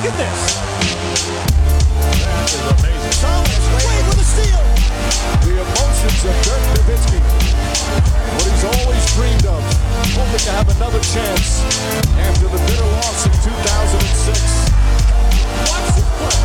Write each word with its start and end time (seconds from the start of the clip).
Look 0.00 0.12
at 0.12 0.16
this. 0.16 0.56
That 2.24 2.48
is 2.48 2.64
amazing. 2.72 3.20
Thomas 3.20 3.64
Wade 3.68 4.06
with 4.08 4.16
a 4.16 4.24
steal. 4.24 4.64
The 5.44 5.60
emotions 5.60 6.24
of 6.24 6.32
Dirk 6.40 6.64
Nowitzki. 6.72 7.20
What 8.32 8.48
he's 8.48 8.64
always 8.64 9.04
dreamed 9.12 9.44
of. 9.44 9.60
Hoping 10.16 10.40
to 10.40 10.52
have 10.56 10.72
another 10.72 11.00
chance 11.04 11.60
after 12.16 12.48
the 12.48 12.56
bitter 12.64 12.88
loss 12.96 13.28
in 13.28 13.32
2006. 13.44 14.40
Watch 15.68 15.92
this 15.92 16.08
play. 16.16 16.40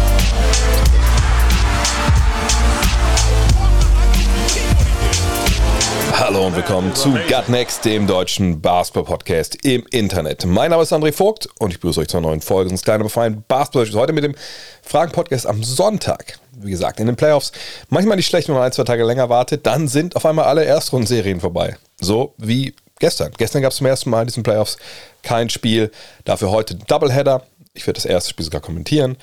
Hallo 6.13 6.47
und 6.47 6.55
willkommen 6.55 6.95
zu 6.95 7.11
Gut 7.11 7.49
Next, 7.49 7.85
dem 7.85 8.07
deutschen 8.07 8.61
Basketball-Podcast 8.61 9.63
im 9.63 9.85
Internet. 9.91 10.45
Mein 10.45 10.71
Name 10.71 10.81
ist 10.81 10.91
André 10.93 11.11
Vogt 11.11 11.49
und 11.59 11.71
ich 11.71 11.79
begrüße 11.79 11.99
euch 11.99 12.07
zur 12.07 12.21
neuen 12.21 12.41
Folge 12.41 12.69
unseres 12.69 12.83
kleinen, 12.83 13.01
aber 13.01 13.09
feinen 13.09 13.43
Basketball. 13.47 13.87
Heute 14.01 14.13
mit 14.13 14.23
dem 14.23 14.33
Fragen-Podcast 14.81 15.45
am 15.45 15.63
Sonntag. 15.63 16.39
Wie 16.57 16.71
gesagt, 16.71 16.99
in 16.99 17.07
den 17.07 17.15
Playoffs. 17.15 17.51
Manchmal 17.89 18.15
nicht 18.15 18.27
schlecht, 18.27 18.47
wenn 18.47 18.55
man 18.55 18.63
ein, 18.63 18.71
zwei 18.71 18.85
Tage 18.85 19.03
länger 19.03 19.29
wartet. 19.29 19.67
Dann 19.67 19.87
sind 19.87 20.15
auf 20.15 20.25
einmal 20.25 20.45
alle 20.45 20.63
Erstrundenserien 20.63 21.41
vorbei. 21.41 21.77
So 21.99 22.33
wie 22.37 22.73
gestern. 22.99 23.31
Gestern 23.37 23.61
gab 23.61 23.71
es 23.71 23.77
zum 23.77 23.87
ersten 23.87 24.09
Mal 24.09 24.21
in 24.21 24.27
diesen 24.27 24.43
Playoffs 24.43 24.77
kein 25.21 25.49
Spiel. 25.49 25.91
Dafür 26.23 26.49
heute 26.49 26.75
Doubleheader. 26.75 27.43
Ich 27.73 27.85
werde 27.85 27.97
das 27.97 28.05
erste 28.05 28.29
Spiel 28.29 28.45
sogar 28.45 28.61
kommentieren. 28.61 29.17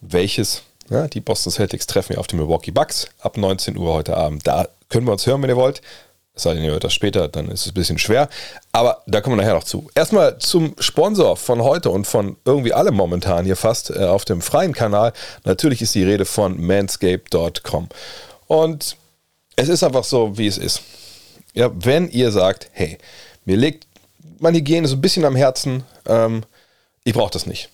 Welches? 0.00 0.62
Ja, 0.92 1.08
die 1.08 1.20
Boston 1.20 1.50
Celtics 1.50 1.86
treffen 1.86 2.12
ja 2.12 2.18
auf 2.18 2.26
die 2.26 2.36
Milwaukee 2.36 2.70
Bucks 2.70 3.08
ab 3.20 3.38
19 3.38 3.78
Uhr 3.78 3.94
heute 3.94 4.14
Abend. 4.14 4.46
Da 4.46 4.68
können 4.90 5.06
wir 5.06 5.12
uns 5.12 5.26
hören, 5.26 5.40
wenn 5.40 5.48
ihr 5.48 5.56
wollt. 5.56 5.80
Es 6.34 6.42
sei 6.42 6.52
denn, 6.52 6.62
ihr 6.64 6.72
hört 6.72 6.84
das 6.84 6.92
später, 6.92 7.28
dann 7.28 7.48
ist 7.48 7.62
es 7.62 7.68
ein 7.68 7.74
bisschen 7.74 7.96
schwer. 7.96 8.28
Aber 8.72 9.02
da 9.06 9.22
kommen 9.22 9.38
wir 9.38 9.42
nachher 9.42 9.54
noch 9.54 9.64
zu. 9.64 9.88
Erstmal 9.94 10.36
zum 10.36 10.74
Sponsor 10.78 11.38
von 11.38 11.62
heute 11.62 11.88
und 11.88 12.06
von 12.06 12.36
irgendwie 12.44 12.74
allem 12.74 12.94
momentan 12.94 13.46
hier 13.46 13.56
fast 13.56 13.88
äh, 13.88 14.04
auf 14.04 14.26
dem 14.26 14.42
freien 14.42 14.74
Kanal. 14.74 15.14
Natürlich 15.44 15.80
ist 15.80 15.94
die 15.94 16.04
Rede 16.04 16.26
von 16.26 16.60
manscape.com. 16.60 17.88
Und 18.46 18.96
es 19.56 19.70
ist 19.70 19.82
einfach 19.84 20.04
so, 20.04 20.36
wie 20.36 20.46
es 20.46 20.58
ist. 20.58 20.82
Ja, 21.54 21.70
wenn 21.72 22.10
ihr 22.10 22.30
sagt, 22.32 22.68
hey, 22.72 22.98
mir 23.46 23.56
liegt 23.56 23.86
meine 24.40 24.58
Hygiene 24.58 24.86
so 24.86 24.96
ein 24.96 25.00
bisschen 25.00 25.24
am 25.24 25.36
Herzen, 25.36 25.84
ähm, 26.04 26.42
ich 27.02 27.14
brauche 27.14 27.30
das 27.30 27.46
nicht. 27.46 27.70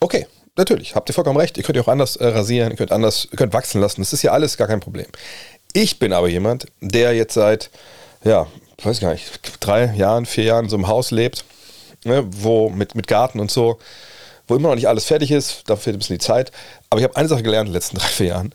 Okay, 0.00 0.26
natürlich, 0.58 0.94
habt 0.94 1.08
ihr 1.08 1.14
vollkommen 1.14 1.38
recht. 1.38 1.56
Ihr 1.56 1.64
könnt 1.64 1.76
ja 1.76 1.82
auch 1.82 1.88
anders 1.88 2.16
äh, 2.16 2.26
rasieren, 2.26 2.70
ihr 2.70 2.76
könnt 2.76 2.92
anders, 2.92 3.28
ihr 3.30 3.38
könnt 3.38 3.52
wachsen 3.52 3.80
lassen. 3.80 4.00
Das 4.00 4.12
ist 4.12 4.22
ja 4.22 4.32
alles 4.32 4.56
gar 4.56 4.68
kein 4.68 4.80
Problem. 4.80 5.06
Ich 5.72 5.98
bin 5.98 6.12
aber 6.12 6.28
jemand, 6.28 6.66
der 6.80 7.14
jetzt 7.14 7.34
seit, 7.34 7.70
ja, 8.24 8.46
weiß 8.82 9.00
gar 9.00 9.12
nicht, 9.12 9.40
drei 9.60 9.94
Jahren, 9.94 10.26
vier 10.26 10.44
Jahren 10.44 10.64
in 10.64 10.70
so 10.70 10.76
einem 10.76 10.88
Haus 10.88 11.10
lebt, 11.10 11.44
ne, 12.04 12.24
wo 12.28 12.68
mit, 12.70 12.94
mit 12.94 13.06
Garten 13.06 13.40
und 13.40 13.50
so, 13.50 13.78
wo 14.46 14.56
immer 14.56 14.68
noch 14.68 14.76
nicht 14.76 14.88
alles 14.88 15.04
fertig 15.04 15.30
ist, 15.30 15.64
da 15.66 15.76
fehlt 15.76 15.96
ein 15.96 15.98
bisschen 15.98 16.18
die 16.18 16.24
Zeit. 16.24 16.52
Aber 16.90 17.00
ich 17.00 17.04
habe 17.04 17.16
eine 17.16 17.28
Sache 17.28 17.42
gelernt 17.42 17.68
in 17.68 17.72
den 17.72 17.76
letzten 17.76 17.96
drei, 17.98 18.08
vier 18.08 18.26
Jahren. 18.26 18.54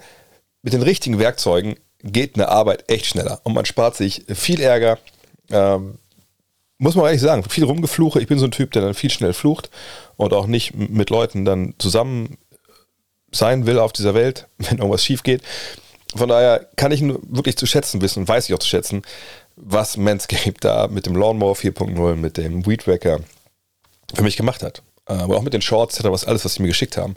Mit 0.62 0.74
den 0.74 0.82
richtigen 0.82 1.20
Werkzeugen 1.20 1.76
geht 2.04 2.36
eine 2.36 2.50
Arbeit 2.50 2.90
echt 2.90 3.06
schneller 3.06 3.40
und 3.44 3.54
man 3.54 3.66
spart 3.66 3.96
sich 3.96 4.26
viel 4.34 4.62
Ärger. 4.62 4.98
Ähm, 5.52 6.00
muss 6.84 6.96
man 6.96 7.06
ehrlich 7.06 7.22
sagen, 7.22 7.44
viel 7.44 7.64
rumgefluche. 7.64 8.20
Ich 8.20 8.28
bin 8.28 8.40
so 8.40 8.46
ein 8.46 8.52
Typ, 8.52 8.72
der 8.72 8.82
dann 8.82 8.94
viel 8.94 9.10
schnell 9.10 9.34
flucht 9.34 9.70
und 10.18 10.34
auch 10.34 10.48
nicht 10.48 10.76
mit 10.76 11.10
Leuten 11.10 11.46
dann 11.46 11.76
zusammen 11.80 12.38
sein 13.32 13.66
will 13.66 13.80
auf 13.80 13.94
dieser 13.94 14.14
Welt, 14.14 14.48
wenn 14.58 14.78
irgendwas 14.78 15.04
schief 15.04 15.24
geht. 15.24 15.42
Von 16.14 16.30
daher 16.30 16.68
kann 16.76 16.92
ich 16.92 17.02
wirklich 17.02 17.58
zu 17.58 17.66
schätzen 17.66 18.02
wissen 18.02 18.28
weiß 18.28 18.48
ich 18.48 18.54
auch 18.54 18.60
zu 18.60 18.68
schätzen, 18.68 19.02
was 19.56 19.98
Manscaped 19.98 20.64
da 20.64 20.88
mit 20.88 21.06
dem 21.06 21.16
Lawnmower 21.16 21.56
4.0, 21.56 22.16
mit 22.16 22.38
dem 22.38 22.66
Weed 22.68 22.86
Wacker 22.86 23.22
für 24.14 24.24
mich 24.24 24.36
gemacht 24.36 24.62
hat. 24.62 24.84
Aber 25.06 25.38
auch 25.38 25.42
mit 25.42 25.54
den 25.54 25.62
Shorts, 25.62 25.98
etc., 25.98 26.12
was 26.12 26.26
alles, 26.26 26.46
was 26.46 26.56
sie 26.56 26.62
mir 26.62 26.68
geschickt 26.68 26.98
haben, 26.98 27.16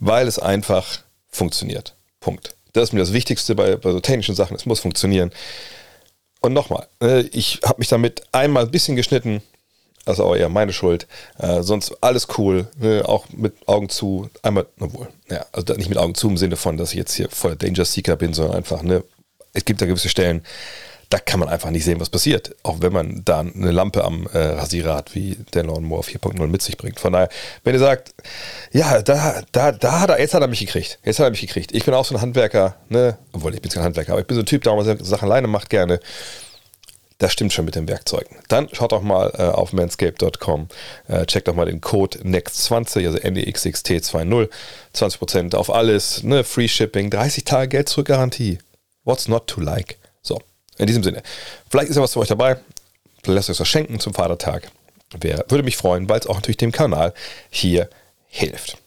weil 0.00 0.26
es 0.26 0.38
einfach 0.38 0.98
funktioniert. 1.28 1.94
Punkt. 2.20 2.54
Das 2.72 2.84
ist 2.84 2.92
mir 2.92 3.00
das 3.00 3.12
Wichtigste 3.12 3.54
bei, 3.54 3.76
bei 3.76 3.92
so 3.92 4.00
technischen 4.00 4.34
Sachen. 4.34 4.56
Es 4.56 4.66
muss 4.66 4.80
funktionieren. 4.80 5.30
Und 6.40 6.52
nochmal, 6.52 6.86
äh, 7.02 7.20
ich 7.32 7.60
habe 7.64 7.78
mich 7.78 7.88
damit 7.88 8.22
einmal 8.32 8.64
ein 8.64 8.70
bisschen 8.70 8.96
geschnitten. 8.96 9.42
Das 10.04 10.18
ist 10.18 10.24
auch 10.24 10.36
eher 10.36 10.48
meine 10.48 10.72
Schuld. 10.72 11.08
Äh, 11.38 11.62
sonst 11.62 11.96
alles 12.00 12.28
cool, 12.38 12.68
ne, 12.78 13.02
auch 13.06 13.26
mit 13.30 13.54
Augen 13.66 13.88
zu. 13.88 14.30
Einmal, 14.42 14.66
obwohl, 14.78 15.08
ja, 15.28 15.44
also 15.50 15.74
nicht 15.74 15.88
mit 15.88 15.98
Augen 15.98 16.14
zu 16.14 16.28
im 16.28 16.36
Sinne 16.36 16.56
von, 16.56 16.76
dass 16.76 16.92
ich 16.92 16.98
jetzt 16.98 17.14
hier 17.14 17.28
voller 17.28 17.56
Danger 17.56 17.84
Seeker 17.84 18.14
bin, 18.14 18.32
sondern 18.32 18.56
einfach, 18.56 18.82
ne, 18.82 19.02
es 19.52 19.64
gibt 19.64 19.80
da 19.80 19.86
gewisse 19.86 20.08
Stellen, 20.08 20.44
da 21.08 21.18
kann 21.18 21.38
man 21.38 21.48
einfach 21.48 21.70
nicht 21.70 21.84
sehen, 21.84 22.00
was 22.00 22.10
passiert. 22.10 22.56
Auch 22.62 22.80
wenn 22.80 22.92
man 22.92 23.22
da 23.24 23.40
eine 23.40 23.70
Lampe 23.70 24.04
am 24.04 24.26
äh, 24.32 24.38
Rasierer 24.38 24.94
hat, 24.94 25.14
wie 25.14 25.36
der 25.54 25.64
Lawnmower 25.64 26.02
4.0 26.02 26.44
mit 26.48 26.62
sich 26.62 26.76
bringt. 26.76 26.98
Von 26.98 27.12
daher, 27.12 27.28
wenn 27.62 27.74
ihr 27.74 27.80
sagt, 27.80 28.12
ja, 28.72 29.00
da, 29.02 29.42
da, 29.52 29.72
da 29.72 30.00
hat 30.00 30.10
er, 30.10 30.18
jetzt 30.18 30.34
hat 30.34 30.42
er 30.42 30.48
mich 30.48 30.60
gekriegt. 30.60 30.98
Jetzt 31.04 31.18
hat 31.18 31.26
er 31.26 31.30
mich 31.30 31.40
gekriegt. 31.40 31.72
Ich 31.74 31.84
bin 31.84 31.94
auch 31.94 32.04
so 32.04 32.14
ein 32.14 32.20
Handwerker, 32.20 32.76
ne, 32.88 33.18
obwohl 33.32 33.54
ich 33.54 33.62
bin 33.62 33.70
kein 33.70 33.84
Handwerker, 33.84 34.12
aber 34.12 34.20
ich 34.20 34.26
bin 34.26 34.34
so 34.34 34.42
ein 34.42 34.46
Typ, 34.46 34.64
der 34.64 34.72
auch 34.72 34.76
mal 34.76 35.04
Sachen 35.04 35.30
alleine 35.30 35.46
macht 35.46 35.70
gerne. 35.70 36.00
Das 37.18 37.32
stimmt 37.32 37.52
schon 37.52 37.64
mit 37.64 37.76
den 37.76 37.88
Werkzeugen. 37.88 38.36
Dann 38.48 38.68
schaut 38.72 38.92
doch 38.92 39.00
mal 39.00 39.32
äh, 39.38 39.44
auf 39.44 39.72
manscape.com, 39.72 40.68
äh, 41.08 41.24
checkt 41.24 41.48
doch 41.48 41.54
mal 41.54 41.64
den 41.64 41.80
Code 41.80 42.18
NEXT20, 42.18 43.06
also 43.06 43.18
NEXXT20, 43.18 44.50
20% 44.94 45.54
auf 45.54 45.72
alles, 45.72 46.24
ne, 46.24 46.44
Free 46.44 46.68
Shipping, 46.68 47.10
30 47.10 47.44
Tage 47.44 47.68
Geld 47.68 47.88
zurück 47.88 48.08
Garantie. 48.08 48.58
What's 49.04 49.28
not 49.28 49.46
to 49.46 49.60
like? 49.60 49.96
In 50.78 50.86
diesem 50.86 51.02
Sinne. 51.02 51.22
Vielleicht 51.70 51.90
ist 51.90 51.96
ja 51.96 52.02
was 52.02 52.12
für 52.12 52.20
euch 52.20 52.28
dabei. 52.28 52.58
Lasst 53.24 53.50
euch 53.50 53.56
das 53.56 53.68
schenken 53.68 53.98
zum 53.98 54.14
Vatertag. 54.14 54.70
Wer 55.18 55.44
würde 55.48 55.64
mich 55.64 55.76
freuen, 55.76 56.08
weil 56.08 56.20
es 56.20 56.26
auch 56.26 56.34
natürlich 56.34 56.56
dem 56.58 56.72
Kanal 56.72 57.14
hier 57.50 57.88
hilft. 58.28 58.78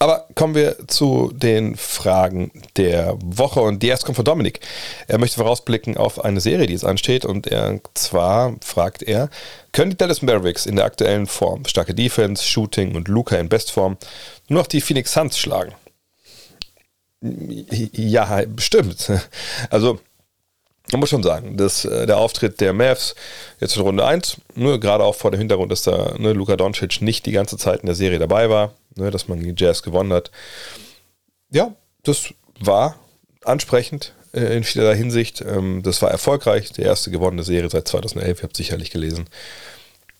Aber 0.00 0.26
kommen 0.34 0.54
wir 0.54 0.88
zu 0.88 1.30
den 1.32 1.76
Fragen 1.76 2.50
der 2.76 3.16
Woche 3.22 3.60
und 3.60 3.82
die 3.82 3.88
erste 3.88 4.04
kommt 4.04 4.16
von 4.16 4.24
Dominik. 4.24 4.60
Er 5.06 5.18
möchte 5.18 5.36
vorausblicken 5.36 5.96
auf 5.96 6.24
eine 6.24 6.40
Serie, 6.40 6.66
die 6.66 6.72
jetzt 6.72 6.84
ansteht 6.84 7.24
und 7.24 7.46
er 7.46 7.80
zwar 7.94 8.56
fragt 8.60 9.02
er, 9.02 9.30
können 9.72 9.92
die 9.92 9.96
Dallas 9.96 10.20
Mavericks 10.20 10.66
in 10.66 10.76
der 10.76 10.84
aktuellen 10.84 11.26
Form, 11.26 11.64
starke 11.64 11.94
Defense, 11.94 12.44
Shooting 12.44 12.96
und 12.96 13.08
Luca 13.08 13.36
in 13.36 13.48
Bestform, 13.48 13.96
nur 14.48 14.60
noch 14.60 14.66
die 14.66 14.80
Phoenix 14.80 15.12
Suns 15.12 15.38
schlagen? 15.38 15.72
Ja, 17.22 18.42
bestimmt. 18.46 19.10
Also 19.70 20.00
man 20.94 21.00
muss 21.00 21.10
schon 21.10 21.24
sagen, 21.24 21.56
dass 21.56 21.84
äh, 21.84 22.06
der 22.06 22.18
Auftritt 22.18 22.60
der 22.60 22.72
Mavs 22.72 23.16
jetzt 23.58 23.74
in 23.76 23.82
Runde 23.82 24.06
1, 24.06 24.36
ne, 24.54 24.78
gerade 24.78 25.02
auch 25.02 25.16
vor 25.16 25.32
dem 25.32 25.38
Hintergrund, 25.40 25.72
dass 25.72 25.82
da 25.82 26.14
ne, 26.18 26.32
Luka 26.32 26.56
Doncic 26.56 27.02
nicht 27.02 27.26
die 27.26 27.32
ganze 27.32 27.56
Zeit 27.56 27.80
in 27.80 27.86
der 27.86 27.96
Serie 27.96 28.20
dabei 28.20 28.48
war, 28.48 28.74
ne, 28.94 29.10
dass 29.10 29.26
man 29.26 29.40
gegen 29.40 29.56
Jazz 29.56 29.82
gewonnen 29.82 30.12
hat. 30.12 30.30
Ja, 31.50 31.74
das 32.04 32.32
war 32.60 32.96
ansprechend 33.44 34.14
äh, 34.32 34.56
in 34.56 34.62
vielerlei 34.62 34.94
Hinsicht. 34.94 35.40
Ähm, 35.40 35.82
das 35.82 36.00
war 36.00 36.12
erfolgreich, 36.12 36.70
die 36.70 36.82
erste 36.82 37.10
gewonnene 37.10 37.42
Serie 37.42 37.68
seit 37.70 37.88
2011, 37.88 38.38
ihr 38.38 38.42
habt 38.44 38.56
sicherlich 38.56 38.90
gelesen. 38.90 39.24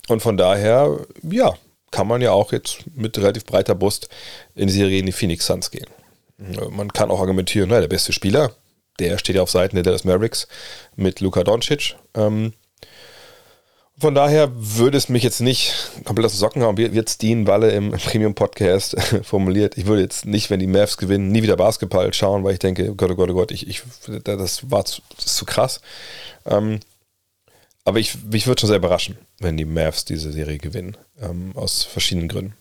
Und 0.08 0.22
von 0.22 0.36
daher, 0.36 0.98
ja, 1.22 1.54
kann 1.92 2.08
man 2.08 2.20
ja 2.20 2.32
auch 2.32 2.50
jetzt 2.50 2.78
mit 2.96 3.16
relativ 3.16 3.44
breiter 3.44 3.76
Brust 3.76 4.08
in 4.56 4.66
die 4.66 4.72
Serie 4.72 4.98
in 4.98 5.06
die 5.06 5.12
Phoenix 5.12 5.46
Suns 5.46 5.70
gehen. 5.70 5.86
Man 6.70 6.92
kann 6.92 7.12
auch 7.12 7.20
argumentieren, 7.20 7.68
na, 7.68 7.78
der 7.78 7.86
beste 7.86 8.12
Spieler, 8.12 8.50
der 8.98 9.18
steht 9.18 9.36
ja 9.36 9.42
auf 9.42 9.50
Seiten 9.50 9.76
der 9.76 9.82
Dallas 9.82 10.04
Mavericks 10.04 10.48
mit 10.96 11.20
Luka 11.20 11.44
Doncic. 11.44 11.96
Ähm, 12.14 12.52
von 13.96 14.14
daher 14.14 14.50
würde 14.54 14.98
es 14.98 15.08
mich 15.08 15.22
jetzt 15.22 15.40
nicht 15.40 15.72
komplett 16.04 16.26
aus 16.26 16.32
den 16.32 16.40
Socken 16.40 16.62
hauen, 16.62 16.76
wie 16.76 16.86
jetzt 16.86 17.22
Dean 17.22 17.46
Walle 17.46 17.70
im 17.70 17.90
Premium-Podcast 17.92 18.96
formuliert. 19.22 19.78
Ich 19.78 19.86
würde 19.86 20.02
jetzt 20.02 20.26
nicht, 20.26 20.50
wenn 20.50 20.58
die 20.58 20.66
Mavs 20.66 20.96
gewinnen, 20.96 21.28
nie 21.28 21.42
wieder 21.42 21.56
Basketball 21.56 22.12
schauen, 22.12 22.42
weil 22.42 22.54
ich 22.54 22.58
denke, 22.58 22.90
oh 22.90 22.94
Gott, 22.94 23.12
oh 23.12 23.14
Gott, 23.14 23.30
oh 23.30 23.34
Gott, 23.34 23.52
ich, 23.52 23.68
ich, 23.68 23.82
das 24.24 24.70
war 24.70 24.84
zu, 24.84 25.00
das 25.16 25.26
ist 25.26 25.36
zu 25.36 25.44
krass. 25.44 25.80
Ähm, 26.44 26.80
aber 27.84 27.98
ich, 27.98 28.16
mich 28.24 28.46
würde 28.46 28.60
schon 28.60 28.68
sehr 28.68 28.78
überraschen, 28.78 29.16
wenn 29.38 29.56
die 29.56 29.64
Mavs 29.64 30.04
diese 30.04 30.32
Serie 30.32 30.58
gewinnen, 30.58 30.96
ähm, 31.20 31.52
aus 31.54 31.84
verschiedenen 31.84 32.28
Gründen. 32.28 32.54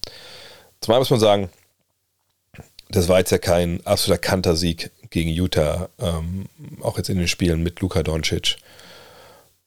Zumal 0.81 0.99
muss 0.99 1.09
man 1.09 1.19
sagen, 1.19 1.49
das 2.89 3.07
war 3.07 3.19
jetzt 3.19 3.31
ja 3.31 3.37
kein 3.39 3.83
absoluter 3.85 4.21
Kantersieg 4.21 4.91
gegen 5.13 5.29
Utah, 5.29 5.89
ähm, 5.99 6.45
auch 6.81 6.97
jetzt 6.97 7.09
in 7.09 7.17
den 7.17 7.27
Spielen 7.27 7.63
mit 7.63 7.79
Luka 7.79 8.01
Doncic, 8.01 8.57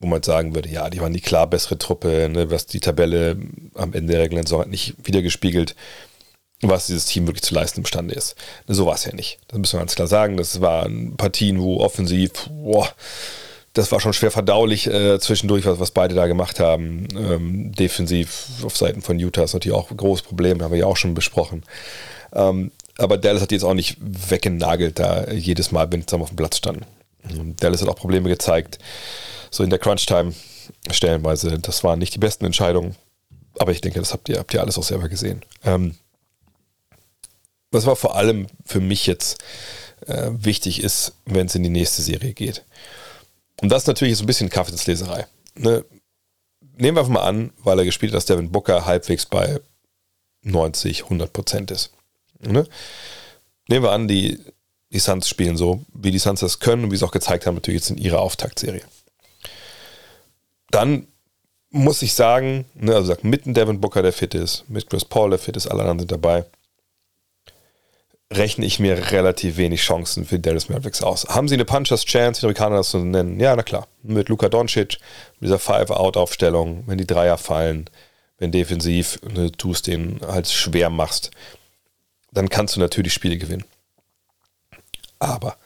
wo 0.00 0.08
man 0.08 0.22
sagen 0.22 0.54
würde, 0.54 0.68
ja, 0.68 0.90
die 0.90 1.00
waren 1.00 1.12
die 1.12 1.20
klar 1.20 1.46
bessere 1.46 1.78
Truppe, 1.78 2.28
ne, 2.28 2.50
was 2.50 2.66
die 2.66 2.80
Tabelle 2.80 3.38
am 3.74 3.94
Ende 3.94 4.12
der 4.12 4.22
regulären 4.22 4.46
Saison 4.46 4.62
hat 4.62 4.68
nicht 4.68 4.94
wiedergespiegelt, 5.04 5.76
was 6.62 6.88
dieses 6.88 7.06
Team 7.06 7.28
wirklich 7.28 7.44
zu 7.44 7.54
leisten 7.54 7.80
imstande 7.80 8.14
ist. 8.14 8.34
So 8.66 8.86
war 8.86 8.96
es 8.96 9.04
ja 9.04 9.14
nicht. 9.14 9.38
Das 9.46 9.58
müssen 9.58 9.74
wir 9.74 9.80
ganz 9.80 9.94
klar 9.94 10.08
sagen. 10.08 10.36
Das 10.36 10.60
waren 10.60 11.16
Partien, 11.16 11.60
wo 11.60 11.78
offensiv, 11.78 12.50
boah, 12.50 12.88
das 13.72 13.92
war 13.92 14.00
schon 14.00 14.14
schwer 14.14 14.32
verdaulich 14.32 14.88
äh, 14.88 15.20
zwischendurch, 15.20 15.64
was, 15.64 15.78
was 15.78 15.92
beide 15.92 16.14
da 16.14 16.26
gemacht 16.26 16.58
haben. 16.58 17.06
Ähm, 17.16 17.72
defensiv 17.72 18.48
auf 18.64 18.76
Seiten 18.76 19.00
von 19.00 19.20
Utah 19.20 19.44
ist 19.44 19.54
natürlich 19.54 19.78
auch 19.78 19.90
ein 19.92 19.96
großes 19.96 20.26
Problem, 20.26 20.60
haben 20.62 20.72
wir 20.72 20.78
ja 20.78 20.86
auch 20.86 20.96
schon 20.96 21.14
besprochen. 21.14 21.62
Ähm, 22.32 22.72
aber 22.98 23.18
Dallas 23.18 23.42
hat 23.42 23.50
die 23.50 23.56
jetzt 23.56 23.64
auch 23.64 23.74
nicht 23.74 23.98
weggenagelt, 24.00 24.98
da 24.98 25.30
jedes 25.30 25.72
Mal, 25.72 25.90
wenn 25.92 26.00
sie 26.00 26.06
zusammen 26.06 26.22
auf 26.22 26.30
dem 26.30 26.36
Platz 26.36 26.56
standen. 26.56 26.84
Dallas 27.60 27.82
hat 27.82 27.88
auch 27.88 27.96
Probleme 27.96 28.28
gezeigt, 28.28 28.78
so 29.50 29.64
in 29.64 29.70
der 29.70 29.78
Crunch-Time 29.78 30.32
stellenweise. 30.90 31.58
Das 31.58 31.84
waren 31.84 31.98
nicht 31.98 32.14
die 32.14 32.18
besten 32.18 32.44
Entscheidungen, 32.44 32.94
aber 33.58 33.72
ich 33.72 33.80
denke, 33.80 33.98
das 33.98 34.12
habt 34.12 34.28
ihr, 34.28 34.38
habt 34.38 34.54
ihr 34.54 34.60
alles 34.60 34.78
auch 34.78 34.82
selber 34.84 35.08
gesehen. 35.08 35.42
Ähm, 35.64 35.96
was 37.70 37.84
aber 37.84 37.96
vor 37.96 38.16
allem 38.16 38.46
für 38.64 38.80
mich 38.80 39.06
jetzt 39.06 39.38
äh, 40.06 40.30
wichtig 40.32 40.82
ist, 40.82 41.14
wenn 41.24 41.46
es 41.46 41.54
in 41.54 41.62
die 41.62 41.70
nächste 41.70 42.02
Serie 42.02 42.32
geht. 42.32 42.64
Und 43.60 43.70
das 43.70 43.86
natürlich 43.86 44.16
so 44.16 44.24
ein 44.24 44.26
bisschen 44.26 44.50
Kaffeesleserei. 44.50 45.26
Ne? 45.54 45.84
Nehmen 46.76 46.96
wir 46.96 47.00
einfach 47.00 47.12
mal 47.12 47.22
an, 47.22 47.52
weil 47.58 47.78
er 47.78 47.84
gespielt 47.84 48.12
hat, 48.12 48.18
dass 48.18 48.26
Devin 48.26 48.52
Booker 48.52 48.84
halbwegs 48.84 49.26
bei 49.26 49.60
90, 50.42 51.04
100 51.04 51.32
Prozent 51.32 51.70
ist. 51.70 51.90
Ne? 52.40 52.66
Nehmen 53.68 53.84
wir 53.84 53.92
an, 53.92 54.08
die, 54.08 54.38
die 54.90 54.98
Suns 54.98 55.28
spielen 55.28 55.56
so, 55.56 55.84
wie 55.92 56.10
die 56.10 56.18
Suns 56.18 56.40
das 56.40 56.60
können 56.60 56.84
und 56.84 56.92
wie 56.92 56.96
sie 56.96 57.04
auch 57.04 57.12
gezeigt 57.12 57.46
haben, 57.46 57.54
natürlich 57.54 57.80
jetzt 57.80 57.90
in 57.90 57.98
ihrer 57.98 58.20
Auftaktserie. 58.20 58.82
Dann 60.70 61.06
muss 61.70 62.02
ich 62.02 62.14
sagen, 62.14 62.64
ne, 62.74 62.94
also 62.94 63.08
sagt, 63.08 63.24
mitten 63.24 63.54
Devin 63.54 63.80
Booker, 63.80 64.02
der 64.02 64.12
fit 64.12 64.34
ist, 64.34 64.64
mit 64.68 64.88
Chris 64.88 65.04
Paul, 65.04 65.30
der 65.30 65.38
fit 65.38 65.56
ist, 65.56 65.66
alle 65.66 65.80
anderen 65.80 66.00
sind 66.00 66.12
dabei, 66.12 66.44
rechne 68.32 68.66
ich 68.66 68.80
mir 68.80 69.12
relativ 69.12 69.56
wenig 69.56 69.82
Chancen 69.82 70.24
für 70.24 70.38
Dallas 70.38 70.68
Mavericks 70.68 71.02
aus. 71.02 71.26
Haben 71.28 71.48
sie 71.48 71.54
eine 71.54 71.64
Punchers 71.64 72.04
Chance, 72.04 72.38
wie 72.38 72.40
die 72.40 72.46
Amerikaner 72.46 72.76
das 72.76 72.90
so 72.90 72.98
nennen? 72.98 73.38
Ja, 73.38 73.54
na 73.54 73.62
klar. 73.62 73.86
Mit 74.02 74.28
Luka 74.28 74.48
Doncic, 74.48 74.98
mit 75.38 75.48
dieser 75.48 75.58
Five-Out-Aufstellung, 75.58 76.84
wenn 76.86 76.98
die 76.98 77.06
Dreier 77.06 77.38
fallen, 77.38 77.88
wenn 78.38 78.50
defensiv 78.50 79.20
ne, 79.22 79.50
du 79.50 79.72
es 79.72 79.82
denen 79.82 80.20
halt 80.26 80.48
schwer 80.48 80.90
machst, 80.90 81.30
dann 82.36 82.48
kannst 82.48 82.76
du 82.76 82.80
natürlich 82.80 83.12
Spiele 83.12 83.38
gewinnen. 83.38 83.64
Aber 85.18 85.56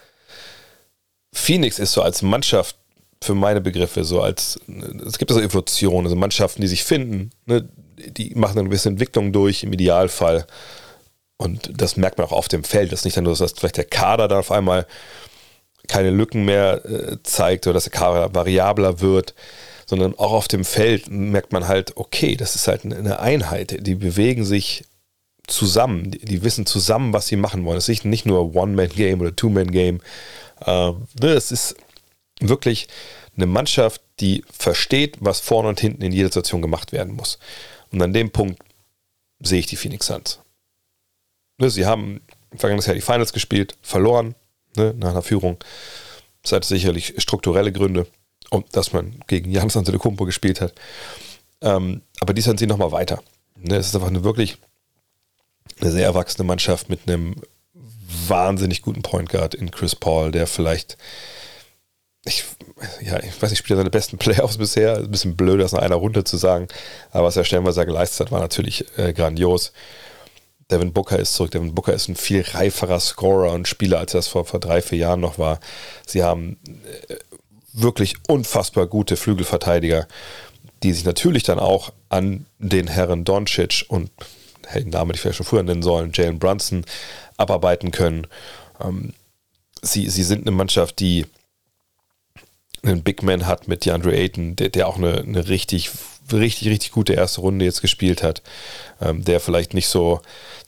Phoenix 1.33 1.79
ist 1.79 1.93
so 1.93 2.03
als 2.03 2.23
Mannschaft 2.23 2.77
für 3.23 3.35
meine 3.35 3.61
Begriffe 3.61 4.05
so 4.05 4.23
als, 4.23 4.59
es 5.07 5.19
gibt 5.19 5.31
so 5.31 5.41
Evolutionen, 5.41 6.07
also 6.07 6.17
Mannschaften, 6.17 6.63
die 6.63 6.69
sich 6.69 6.85
finden, 6.85 7.31
ne, 7.45 7.69
die 7.97 8.35
machen 8.35 8.59
eine 8.59 8.69
gewisse 8.69 8.89
Entwicklung 8.89 9.33
durch, 9.33 9.63
im 9.63 9.73
Idealfall. 9.73 10.47
Und 11.37 11.71
das 11.75 11.97
merkt 11.97 12.19
man 12.19 12.27
auch 12.27 12.33
auf 12.33 12.49
dem 12.49 12.65
Feld. 12.65 12.93
Das 12.93 13.01
ist 13.01 13.05
nicht 13.05 13.21
nur, 13.21 13.35
dass 13.35 13.53
vielleicht 13.53 13.77
der 13.77 13.85
Kader 13.85 14.29
da 14.29 14.39
auf 14.39 14.51
einmal 14.51 14.87
keine 15.89 16.11
Lücken 16.11 16.45
mehr 16.45 16.85
äh, 16.85 17.17
zeigt 17.23 17.67
oder 17.67 17.75
dass 17.75 17.85
der 17.85 17.93
Kader 17.93 18.35
variabler 18.35 19.01
wird, 19.01 19.35
sondern 19.87 20.17
auch 20.19 20.33
auf 20.33 20.49
dem 20.49 20.65
Feld 20.65 21.11
merkt 21.11 21.53
man 21.53 21.67
halt, 21.67 21.97
okay, 21.97 22.37
das 22.37 22.55
ist 22.55 22.69
halt 22.69 22.85
eine 22.85 23.19
Einheit. 23.21 23.87
Die 23.87 23.97
bewegen 23.97 24.45
sich 24.45 24.85
zusammen. 25.51 26.11
Die, 26.11 26.19
die 26.21 26.43
wissen 26.43 26.67
zusammen, 26.67 27.13
was 27.13 27.27
sie 27.27 27.37
machen 27.37 27.65
wollen. 27.65 27.79
Es 27.79 27.89
ist 27.89 28.05
nicht 28.05 28.27
nur 28.27 28.55
One-Man-Game 28.55 29.21
oder 29.21 29.35
Two-Man-Game. 29.35 30.01
Äh, 30.65 30.93
es 31.23 31.53
ist 31.53 31.77
wirklich 32.41 32.89
eine 33.37 33.47
Mannschaft, 33.47 34.01
die 34.21 34.45
versteht, 34.51 35.17
was 35.21 35.41
vorne 35.41 35.69
und 35.69 35.81
hinten 35.81 36.03
in 36.03 36.13
jeder 36.13 36.29
Situation 36.29 36.63
gemacht 36.63 36.93
werden 36.93 37.15
muss. 37.15 37.39
Und 37.93 38.03
an 38.03 38.13
dem 38.13 38.31
Punkt 38.31 38.63
sehe 39.41 39.61
ich 39.61 39.67
die 39.67 39.77
Phoenix 39.77 40.07
Suns. 40.07 40.41
Ne, 41.59 41.71
sie 41.71 41.87
haben 41.87 42.21
vergangenes 42.57 42.87
Jahr 42.87 42.95
die 42.95 43.01
Finals 43.01 43.33
gespielt, 43.33 43.77
verloren 43.83 44.35
ne, 44.77 44.95
nach 44.99 45.11
einer 45.11 45.23
Führung. 45.23 45.59
Das 46.43 46.53
hat 46.53 46.65
sicherlich 46.65 47.15
strukturelle 47.19 47.73
Gründe, 47.73 48.07
und 48.51 48.77
dass 48.77 48.93
man 48.93 49.21
gegen 49.27 49.51
Janis 49.51 49.77
Antetokounmpo 49.77 50.25
gespielt 50.25 50.61
hat. 50.61 50.75
Ähm, 51.63 52.03
aber 52.21 52.35
dies 52.35 52.45
sind 52.45 52.59
sie 52.59 52.67
nochmal 52.67 52.93
weiter. 52.93 53.23
Ne, 53.57 53.77
es 53.77 53.87
ist 53.89 53.95
einfach 53.95 54.09
eine 54.09 54.25
wirklich 54.25 54.59
eine 55.83 55.91
sehr 55.91 56.05
erwachsene 56.05 56.45
Mannschaft 56.45 56.89
mit 56.89 57.01
einem 57.07 57.37
wahnsinnig 58.29 58.83
guten 58.83 59.03
Point 59.03 59.29
Guard 59.29 59.55
in 59.55 59.71
Chris 59.71 59.95
Paul, 59.95 60.33
der 60.33 60.47
vielleicht 60.47 60.97
ich, 62.25 62.45
ja, 63.01 63.19
ich 63.19 63.41
weiß 63.41 63.51
nicht, 63.51 63.59
spielt 63.59 63.77
er 63.77 63.79
seine 63.79 63.91
besten 63.91 64.19
Playoffs 64.19 64.59
bisher. 64.59 64.99
Ein 64.99 65.11
bisschen 65.11 65.37
blöd, 65.37 65.61
das 65.61 65.73
nach 65.73 65.81
einer 65.81 65.97
Runde 65.97 66.25
zu 66.25 66.37
sagen. 66.37 66.69
Aber 67.13 67.29
was 67.29 67.37
er 67.37 67.45
stellenweise 67.45 67.87
geleistet 67.87 68.27
hat, 68.27 68.33
war 68.33 68.41
natürlich 68.41 68.85
äh, 68.99 69.13
grandios. 69.13 69.73
Devin 70.71 70.93
Booker 70.93 71.19
ist 71.19 71.35
zurück. 71.35 71.51
Devin 71.51 71.75
Booker 71.75 71.95
ist 71.95 72.09
ein 72.09 72.17
viel 72.17 72.43
reiferer 72.43 73.01
Scorer 73.01 73.53
und 73.53 73.69
Spieler, 73.69 73.99
als 73.99 74.15
er 74.15 74.19
das 74.19 74.29
vor, 74.29 74.45
vor 74.45 74.61
drei, 74.61 74.83
vier 74.83 74.99
Jahren 74.99 75.21
noch 75.21 75.39
war. 75.39 75.61
Sie 76.07 76.23
haben 76.23 76.59
äh, 77.09 77.17
wirklich 77.73 78.17
unfassbar 78.29 78.87
gute 78.87 79.17
Flügelverteidiger, 79.17 80.07
die 80.83 80.93
sich 80.93 81.05
natürlich 81.05 81.45
dann 81.45 81.59
auch 81.59 81.93
an 82.11 82.47
den 82.59 82.87
Herren 82.87 83.25
Doncic 83.25 83.87
und 83.89 84.11
den 84.75 84.91
Namen, 84.91 85.13
ich 85.15 85.21
vielleicht 85.21 85.37
schon 85.37 85.47
früher 85.47 85.63
nennen 85.63 85.83
sollen, 85.83 86.13
Jalen 86.13 86.39
Brunson, 86.39 86.85
abarbeiten 87.37 87.91
können. 87.91 88.27
Ähm, 88.81 89.13
sie, 89.83 90.09
sie 90.09 90.23
sind 90.23 90.47
eine 90.47 90.57
Mannschaft, 90.57 91.01
die 91.01 91.27
einen 92.83 93.03
Big 93.03 93.23
Man 93.23 93.47
hat 93.47 93.69
mit 93.69 93.85
DeAndre 93.85 94.15
Ayton, 94.15 94.57
der, 94.57 94.71
der 94.71 94.89
auch 94.89 94.97
eine, 94.97 95.19
eine 95.19 95.49
richtig, 95.49 95.91
richtig, 96.33 96.69
richtig 96.69 96.93
gute 96.93 97.13
erste 97.13 97.41
Runde 97.41 97.65
jetzt 97.65 97.83
gespielt 97.83 98.23
hat, 98.23 98.43
ähm, 99.01 99.25
der 99.25 99.41
vielleicht 99.41 99.75
nicht 99.75 99.89
so, 99.89 100.21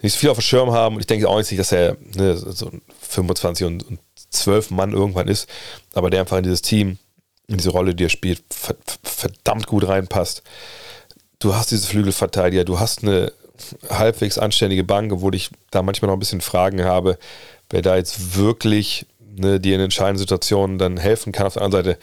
nicht 0.03 0.13
so 0.13 0.19
viel 0.19 0.31
auf 0.31 0.39
dem 0.39 0.43
Schirm 0.43 0.73
haben 0.73 0.97
und 0.97 1.01
ich 1.01 1.07
denke 1.07 1.29
auch 1.29 1.39
nicht, 1.39 1.59
dass 1.59 1.73
er 1.73 1.97
ne, 2.15 2.37
so 2.37 2.71
25 3.01 3.67
und, 3.67 3.89
und 3.89 4.01
12 4.31 4.71
Mann 4.71 4.93
irgendwann 4.93 5.29
ist, 5.29 5.49
aber 5.95 6.11
der 6.11 6.21
einfach 6.21 6.39
in 6.39 6.45
dieses 6.45 6.63
Team, 6.63 6.99
in 7.49 7.59
diese 7.59 7.71
Rolle, 7.71 7.95
die 7.95 8.05
er 8.05 8.11
spielt, 8.11 8.43
verdammt 9.03 9.67
gut 9.67 9.87
reinpasst. 9.87 10.43
Du 11.39 11.55
hast 11.55 11.71
diese 11.71 11.87
Flügelverteidiger, 11.87 12.65
du 12.65 12.79
hast 12.79 13.03
eine 13.03 13.33
halbwegs 13.89 14.39
anständige 14.39 14.85
Bank, 14.85 15.13
obwohl 15.13 15.35
ich 15.35 15.51
da 15.71 15.83
manchmal 15.83 16.09
noch 16.09 16.17
ein 16.17 16.21
bisschen 16.21 16.41
Fragen 16.41 16.85
habe, 16.85 17.19
wer 17.71 17.83
da 17.83 17.97
jetzt 17.97 18.37
wirklich 18.37 19.07
ne, 19.21 19.61
dir 19.61 19.75
in 19.75 19.81
entscheidenden 19.81 20.19
Situationen 20.19 20.79
dann 20.79 20.97
helfen 20.97 21.33
kann. 21.33 21.47
Auf 21.47 21.55
der 21.55 21.63
anderen 21.63 21.85
Seite, 21.85 21.99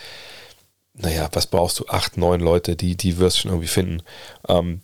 naja, 0.94 1.30
was 1.32 1.48
brauchst 1.48 1.80
du? 1.80 1.86
Acht, 1.88 2.18
neun 2.18 2.42
Leute, 2.42 2.76
die, 2.76 2.96
die 2.96 3.18
wirst 3.18 3.38
du 3.38 3.42
schon 3.42 3.52
irgendwie 3.52 3.68
finden. 3.68 4.04
Ähm, 4.48 4.82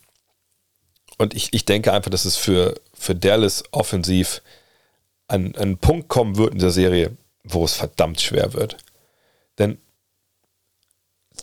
und 1.17 1.33
ich, 1.33 1.53
ich 1.53 1.65
denke 1.65 1.93
einfach, 1.93 2.11
dass 2.11 2.25
es 2.25 2.35
für, 2.35 2.79
für 2.93 3.15
Dallas 3.15 3.63
offensiv 3.71 4.41
an, 5.27 5.55
einen 5.55 5.77
Punkt 5.77 6.07
kommen 6.07 6.37
wird 6.37 6.53
in 6.53 6.59
der 6.59 6.71
Serie, 6.71 7.15
wo 7.43 7.63
es 7.65 7.73
verdammt 7.73 8.21
schwer 8.21 8.53
wird. 8.53 8.77
Denn 9.57 9.77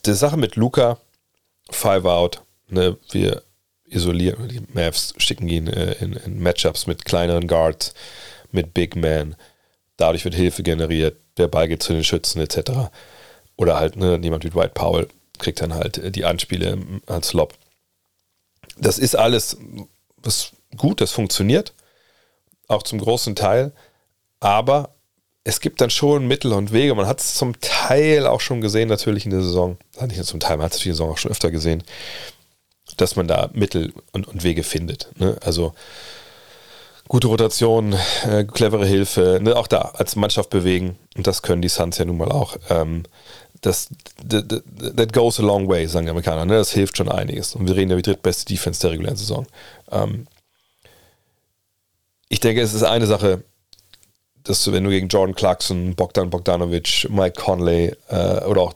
die 0.04 0.14
Sache 0.14 0.36
mit 0.36 0.56
Luca, 0.56 0.98
Five 1.70 2.04
Out, 2.04 2.42
ne, 2.68 2.96
wir 3.10 3.42
isolieren, 3.92 4.48
die 4.48 4.62
Mavs 4.72 5.14
schicken 5.18 5.48
ihn 5.48 5.66
äh, 5.66 5.92
in, 6.00 6.14
in 6.14 6.42
Matchups 6.42 6.86
mit 6.86 7.04
kleineren 7.04 7.46
Guards, 7.46 7.94
mit 8.50 8.74
Big 8.74 8.96
Man, 8.96 9.36
dadurch 9.96 10.24
wird 10.24 10.34
Hilfe 10.34 10.62
generiert, 10.62 11.16
der 11.36 11.48
Ball 11.48 11.68
geht 11.68 11.82
zu 11.82 11.92
den 11.92 12.04
Schützen 12.04 12.40
etc. 12.40 12.90
Oder 13.56 13.78
halt 13.78 13.96
ne, 13.96 14.18
jemand 14.22 14.44
wie 14.44 14.50
Dwight 14.50 14.74
Powell 14.74 15.08
kriegt 15.38 15.60
dann 15.60 15.74
halt 15.74 15.98
äh, 15.98 16.10
die 16.10 16.24
Anspiele 16.24 16.78
als 17.06 17.32
Lob. 17.32 17.54
Das 18.78 18.98
ist 18.98 19.16
alles 19.16 19.56
was 20.22 20.52
gut, 20.76 21.00
das 21.00 21.12
funktioniert, 21.12 21.72
auch 22.68 22.82
zum 22.82 22.98
großen 23.00 23.34
Teil, 23.34 23.72
aber 24.40 24.94
es 25.44 25.60
gibt 25.60 25.80
dann 25.80 25.90
schon 25.90 26.28
Mittel 26.28 26.52
und 26.52 26.72
Wege. 26.72 26.94
Man 26.94 27.06
hat 27.06 27.20
es 27.20 27.34
zum 27.34 27.60
Teil 27.60 28.26
auch 28.26 28.40
schon 28.40 28.60
gesehen, 28.60 28.88
natürlich 28.88 29.24
in 29.24 29.32
der 29.32 29.42
Saison. 29.42 29.76
Nicht 30.00 30.16
nur 30.16 30.24
zum 30.24 30.40
Teil, 30.40 30.56
man 30.56 30.66
hat 30.66 30.74
es 30.74 30.80
der 30.80 30.92
Saison 30.92 31.10
auch 31.10 31.18
schon 31.18 31.32
öfter 31.32 31.50
gesehen, 31.50 31.82
dass 32.96 33.16
man 33.16 33.28
da 33.28 33.50
Mittel 33.52 33.92
und, 34.12 34.28
und 34.28 34.42
Wege 34.42 34.62
findet. 34.62 35.08
Ne? 35.18 35.36
Also 35.44 35.74
gute 37.08 37.26
Rotation, 37.26 37.94
äh, 38.28 38.44
clevere 38.44 38.86
Hilfe, 38.86 39.38
ne, 39.42 39.56
auch 39.56 39.66
da 39.66 39.92
als 39.94 40.16
Mannschaft 40.16 40.50
bewegen. 40.50 40.96
Und 41.16 41.26
das 41.26 41.42
können 41.42 41.62
die 41.62 41.68
Suns 41.68 41.98
ja 41.98 42.04
nun 42.04 42.16
mal 42.16 42.30
auch. 42.30 42.56
Ähm, 42.70 43.04
das 43.60 43.88
that, 44.28 45.12
goes 45.12 45.38
a 45.38 45.42
long 45.42 45.68
way, 45.68 45.86
sagen 45.86 46.06
die 46.06 46.10
Amerikaner. 46.10 46.44
Ne? 46.44 46.54
Das 46.54 46.72
hilft 46.72 46.96
schon 46.96 47.08
einiges. 47.08 47.54
Und 47.54 47.68
wir 47.68 47.76
reden 47.76 47.90
ja 47.90 47.96
über 47.96 48.02
die 48.02 48.10
drittbeste 48.10 48.46
Defense 48.46 48.80
der 48.80 48.90
regulären 48.90 49.16
Saison. 49.16 49.46
Ähm, 49.90 50.26
ich 52.28 52.40
denke, 52.40 52.62
es 52.62 52.74
ist 52.74 52.82
eine 52.82 53.06
Sache, 53.06 53.44
dass 54.42 54.64
du, 54.64 54.72
wenn 54.72 54.84
du 54.84 54.90
gegen 54.90 55.08
Jordan 55.08 55.34
Clarkson, 55.34 55.94
Bogdan 55.94 56.30
Bogdanovic, 56.30 57.08
Mike 57.10 57.40
Conley 57.40 57.94
äh, 58.08 58.44
oder 58.44 58.62
auch 58.62 58.74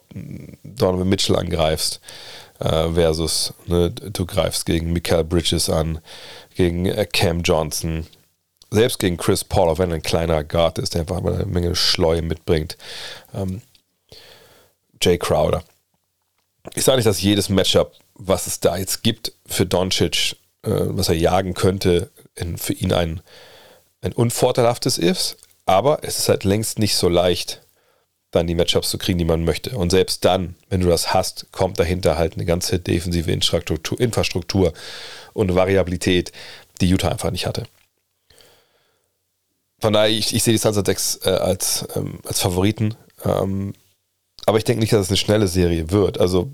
Donovan 0.62 1.08
Mitchell 1.08 1.37
angreifst, 1.37 2.00
äh, 2.60 2.92
versus 2.92 3.54
ne, 3.66 3.90
du 3.90 4.26
greifst 4.26 4.66
gegen 4.66 4.92
Mikael 4.92 5.25
Bridges 5.25 5.68
an, 5.68 6.00
gegen 6.54 6.86
äh, 6.86 7.06
Cam 7.06 7.42
Johnson, 7.42 8.06
selbst 8.70 8.98
gegen 8.98 9.16
Chris 9.16 9.44
Paul, 9.44 9.68
auch 9.68 9.78
wenn 9.78 9.90
er 9.90 9.96
ein 9.96 10.02
kleiner 10.02 10.44
Guard 10.44 10.78
ist, 10.78 10.94
der 10.94 11.02
einfach 11.02 11.18
eine 11.18 11.46
Menge 11.46 11.75
Schleue 11.76 12.22
mitbringt. 12.22 12.76
Ähm, 13.34 13.62
Jay 15.00 15.18
Crowder. 15.18 15.62
Ich 16.75 16.84
sage 16.84 16.96
nicht, 16.96 17.06
dass 17.06 17.20
jedes 17.20 17.48
Matchup, 17.48 17.92
was 18.14 18.46
es 18.46 18.60
da 18.60 18.76
jetzt 18.76 19.02
gibt 19.02 19.32
für 19.46 19.66
Doncic, 19.66 20.36
äh, 20.62 20.70
was 20.70 21.08
er 21.08 21.16
jagen 21.16 21.54
könnte, 21.54 22.10
in, 22.34 22.58
für 22.58 22.72
ihn 22.72 22.92
ein, 22.92 23.20
ein 24.00 24.12
unvorteilhaftes 24.12 24.98
ist, 24.98 25.36
aber 25.64 26.00
es 26.02 26.18
ist 26.18 26.28
halt 26.28 26.44
längst 26.44 26.78
nicht 26.78 26.96
so 26.96 27.08
leicht, 27.08 27.62
dann 28.30 28.47
die 28.47 28.54
Matchups 28.54 28.90
zu 28.90 28.99
kriegen, 28.99 29.18
die 29.18 29.25
man 29.25 29.45
möchte. 29.45 29.76
Und 29.76 29.90
selbst 29.90 30.25
dann, 30.25 30.56
wenn 30.68 30.80
du 30.80 30.88
das 30.88 31.14
hast, 31.14 31.50
kommt 31.52 31.78
dahinter 31.78 32.18
halt 32.18 32.35
eine 32.35 32.45
ganze 32.45 32.78
defensive 32.78 33.30
Infrastruktur, 33.30 34.73
und 35.33 35.54
Variabilität, 35.54 36.33
die 36.80 36.88
Utah 36.88 37.11
einfach 37.11 37.30
nicht 37.30 37.47
hatte. 37.47 37.64
Von 39.80 39.92
daher, 39.92 40.09
ich, 40.09 40.35
ich 40.35 40.42
sehe 40.42 40.52
die 40.52 40.59
Sunset 40.59 40.87
Decks 40.87 41.21
äh, 41.25 41.30
als, 41.30 41.87
ähm, 41.95 42.21
als 42.25 42.40
Favoriten. 42.40 42.95
Ähm, 43.25 43.75
aber 44.47 44.59
ich 44.59 44.64
denke 44.64 44.80
nicht, 44.80 44.92
dass 44.92 45.02
es 45.02 45.09
eine 45.11 45.18
schnelle 45.18 45.49
Serie 45.49 45.90
wird. 45.90 46.18
Also, 46.18 46.50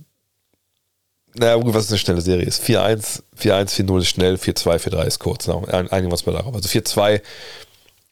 naja, 1.35 1.57
was 1.62 1.85
ist 1.85 1.91
eine 1.91 1.99
schnelle 1.99 2.21
Serie 2.21 2.45
ist? 2.45 2.62
4-1, 2.62 3.23
4-1, 3.38 3.87
4-0 3.87 3.99
ist 4.00 4.09
schnell, 4.09 4.35
4-2, 4.35 4.79
4-3 4.79 5.05
ist 5.07 5.19
kurz. 5.19 5.49
Einigen 5.49 6.09
wir 6.09 6.12
uns 6.12 6.26
mal 6.26 6.33
darauf. 6.33 6.55
Also 6.55 6.69
4-2 6.69 7.23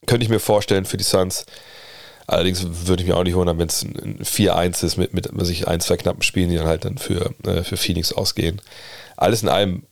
könnte 0.06 0.24
ich 0.24 0.30
mir 0.30 0.40
vorstellen 0.40 0.84
für 0.84 0.96
die 0.96 1.04
Suns. 1.04 1.44
Allerdings 2.30 2.64
würde 2.86 3.02
ich 3.02 3.08
mir 3.08 3.16
auch 3.16 3.24
nicht 3.24 3.34
wundern, 3.34 3.58
wenn 3.58 3.66
es 3.66 3.82
ein 3.82 4.20
4-1 4.22 4.84
ist 4.84 4.96
mit, 4.96 5.12
mit 5.12 5.28
sich 5.44 5.66
ein, 5.66 5.80
zwei 5.80 5.96
knappen 5.96 6.22
Spielen, 6.22 6.48
die 6.48 6.56
dann 6.56 6.68
halt 6.68 6.84
dann 6.84 6.96
für, 6.96 7.34
äh, 7.44 7.64
für 7.64 7.76
Phoenix 7.76 8.12
ausgehen. 8.12 8.62
Alles 9.16 9.42
in 9.42 9.48
allem 9.48 9.82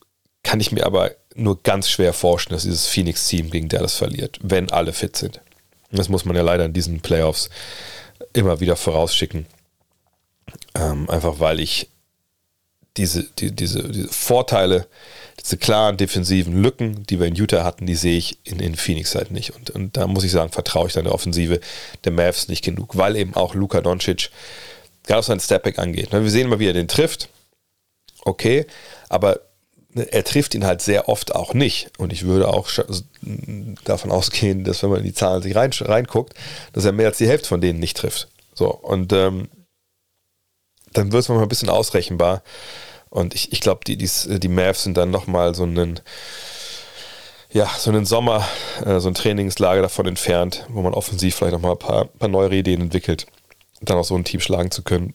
kann 0.45 0.61
ich 0.61 0.71
mir 0.71 0.87
aber 0.87 1.11
nur 1.35 1.61
ganz 1.65 1.91
schwer 1.91 2.13
vorstellen, 2.13 2.55
dass 2.55 2.63
dieses 2.63 2.87
Phoenix-Team 2.87 3.51
gegen 3.51 3.69
Dallas 3.69 3.97
verliert, 3.97 4.39
wenn 4.41 4.71
alle 4.71 4.93
fit 4.93 5.17
sind. 5.17 5.41
Das 5.91 6.09
muss 6.09 6.25
man 6.25 6.37
ja 6.37 6.43
leider 6.43 6.65
in 6.65 6.73
diesen 6.73 7.01
Playoffs 7.01 7.51
immer 8.35 8.61
wieder 8.61 8.77
vorausschicken. 8.77 9.47
Ähm, 10.77 11.11
einfach 11.11 11.41
weil 11.41 11.59
ich 11.59 11.89
diese, 12.97 13.25
die, 13.25 13.51
diese, 13.51 13.83
diese 13.89 14.09
Vorteile, 14.09 14.87
diese 15.41 15.57
klaren 15.57 15.97
defensiven 15.97 16.63
Lücken, 16.63 17.07
die 17.07 17.21
wir 17.21 17.27
in 17.27 17.35
Utah 17.35 17.65
hatten, 17.65 17.87
die 17.87 17.95
sehe 17.95 18.19
ich 18.19 18.39
in, 18.45 18.61
in 18.61 18.75
Phoenix 18.75 19.15
halt 19.15 19.31
nicht. 19.31 19.55
Und, 19.55 19.71
und 19.71 19.97
da 19.97 20.07
muss 20.07 20.25
ich 20.25 20.33
sagen, 20.33 20.53
vertraue 20.53 20.89
ich 20.89 20.93
dann 20.93 21.05
der 21.05 21.15
Offensive 21.15 21.61
der 22.05 22.13
Mavs 22.13 22.49
nicht 22.49 22.65
genug, 22.65 22.97
weil 22.97 23.17
eben 23.17 23.35
auch 23.35 23.55
Luka 23.55 23.81
Doncic, 23.81 24.31
gerade 25.07 25.19
was 25.19 25.27
sein 25.27 25.41
Stepback 25.41 25.79
angeht, 25.79 26.13
ne, 26.13 26.23
wir 26.23 26.31
sehen 26.31 26.47
immer, 26.47 26.59
wie 26.59 26.67
er 26.67 26.73
den 26.73 26.89
trifft. 26.89 27.29
Okay, 28.25 28.67
aber 29.09 29.41
ne, 29.91 30.13
er 30.13 30.25
trifft 30.25 30.55
ihn 30.55 30.67
halt 30.67 30.83
sehr 30.83 31.09
oft 31.09 31.35
auch 31.35 31.55
nicht. 31.55 31.91
Und 31.99 32.13
ich 32.13 32.25
würde 32.25 32.49
auch 32.49 32.69
davon 33.85 34.11
ausgehen, 34.11 34.65
dass 34.65 34.83
wenn 34.83 34.91
man 34.91 35.01
in 35.01 35.07
die 35.07 35.15
Zahlen 35.15 35.43
sich 35.43 35.55
rein, 35.55 35.71
reinguckt, 35.73 36.35
dass 36.73 36.85
er 36.85 36.93
mehr 36.93 37.09
als 37.09 37.19
die 37.19 37.29
Hälfte 37.29 37.49
von 37.49 37.61
denen 37.61 37.79
nicht 37.79 37.97
trifft. 37.97 38.29
So, 38.55 38.75
und 38.75 39.13
ähm, 39.13 39.49
dann 40.93 41.13
wird 41.13 41.23
es 41.23 41.29
mal 41.29 41.41
ein 41.41 41.49
bisschen 41.49 41.69
ausrechenbar. 41.69 42.43
Und 43.11 43.35
ich, 43.35 43.53
ich 43.53 43.61
glaube, 43.61 43.81
die, 43.87 43.97
die, 43.97 44.09
die 44.41 44.49
Mavs 44.49 44.83
sind 44.85 44.97
dann 44.97 45.11
nochmal 45.11 45.55
so 45.55 45.63
einen, 45.65 46.01
ja, 47.51 47.71
so 47.79 47.91
einen 47.91 48.05
Sommer, 48.05 48.47
äh, 48.85 49.01
so 49.01 49.09
ein 49.09 49.15
Trainingslager 49.15 49.83
davon 49.83 50.07
entfernt, 50.07 50.67
wo 50.69 50.83
man 50.83 50.95
offensiv 50.95 51.35
vielleicht 51.37 51.55
nochmal 51.55 51.73
ein 51.73 51.79
paar, 51.79 52.05
paar 52.07 52.29
neue 52.29 52.55
Ideen 52.55 52.83
entwickelt, 52.83 53.27
dann 53.81 53.99
auch 53.99 54.05
so 54.05 54.15
ein 54.15 54.25
Team 54.25 54.41
schlagen 54.41 54.71
zu 54.71 54.83
können. 54.83 55.15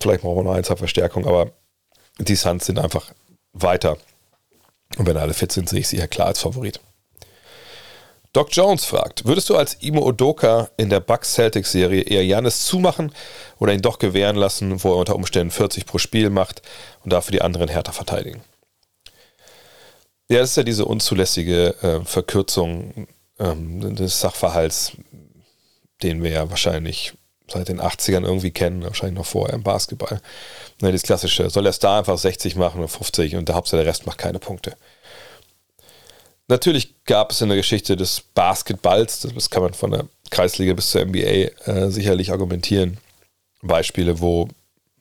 Vielleicht 0.00 0.22
brauchen 0.22 0.38
wir 0.38 0.44
noch 0.44 0.54
ein, 0.54 0.64
zwei 0.64 0.76
Verstärkungen, 0.76 1.26
aber 1.26 1.50
die 2.18 2.36
Suns 2.36 2.66
sind 2.66 2.78
einfach 2.78 3.12
weiter. 3.52 3.98
Und 4.98 5.06
wenn 5.06 5.16
alle 5.16 5.34
fit 5.34 5.52
sind, 5.52 5.68
sehe 5.68 5.80
ich 5.80 5.88
sie 5.88 5.98
ja 5.98 6.06
klar 6.06 6.28
als 6.28 6.40
Favorit. 6.40 6.80
Doc 8.36 8.48
Jones 8.54 8.84
fragt, 8.84 9.24
würdest 9.24 9.48
du 9.48 9.56
als 9.56 9.78
Imo 9.80 10.02
Odoka 10.02 10.68
in 10.76 10.90
der 10.90 11.00
Bucks 11.00 11.32
Celtics 11.32 11.72
Serie 11.72 12.02
eher 12.02 12.22
Janis 12.22 12.66
zumachen 12.66 13.10
oder 13.58 13.72
ihn 13.72 13.80
doch 13.80 13.98
gewähren 13.98 14.36
lassen, 14.36 14.84
wo 14.84 14.92
er 14.92 14.98
unter 14.98 15.14
Umständen 15.14 15.50
40 15.50 15.86
pro 15.86 15.96
Spiel 15.96 16.28
macht 16.28 16.60
und 17.02 17.14
dafür 17.14 17.32
die 17.32 17.40
anderen 17.40 17.68
härter 17.68 17.94
verteidigen? 17.94 18.42
Ja, 20.28 20.40
das 20.40 20.50
ist 20.50 20.56
ja 20.58 20.64
diese 20.64 20.84
unzulässige 20.84 21.76
äh, 21.80 22.04
Verkürzung 22.04 23.06
ähm, 23.38 23.96
des 23.96 24.20
Sachverhalts, 24.20 24.92
den 26.02 26.22
wir 26.22 26.30
ja 26.30 26.50
wahrscheinlich 26.50 27.14
seit 27.48 27.68
den 27.68 27.80
80ern 27.80 28.24
irgendwie 28.24 28.50
kennen, 28.50 28.82
wahrscheinlich 28.82 29.16
noch 29.16 29.24
vorher 29.24 29.54
im 29.54 29.62
Basketball. 29.62 30.20
Ne, 30.82 30.92
das 30.92 31.04
klassische, 31.04 31.48
soll 31.48 31.64
er 31.64 31.70
es 31.70 31.78
da 31.78 32.00
einfach 32.00 32.18
60 32.18 32.56
machen 32.56 32.80
oder 32.80 32.88
50 32.88 33.36
und 33.36 33.48
der 33.48 33.54
Hauptsache 33.54 33.78
der 33.78 33.86
Rest 33.86 34.04
macht 34.04 34.18
keine 34.18 34.40
Punkte. 34.40 34.76
Natürlich 36.48 36.94
gab 37.04 37.32
es 37.32 37.40
in 37.40 37.48
der 37.48 37.56
Geschichte 37.56 37.96
des 37.96 38.20
Basketballs, 38.20 39.20
das 39.34 39.50
kann 39.50 39.62
man 39.62 39.74
von 39.74 39.90
der 39.90 40.06
Kreisliga 40.30 40.74
bis 40.74 40.90
zur 40.90 41.04
NBA 41.04 41.18
äh, 41.18 41.90
sicherlich 41.90 42.30
argumentieren, 42.30 42.98
Beispiele, 43.62 44.20
wo 44.20 44.48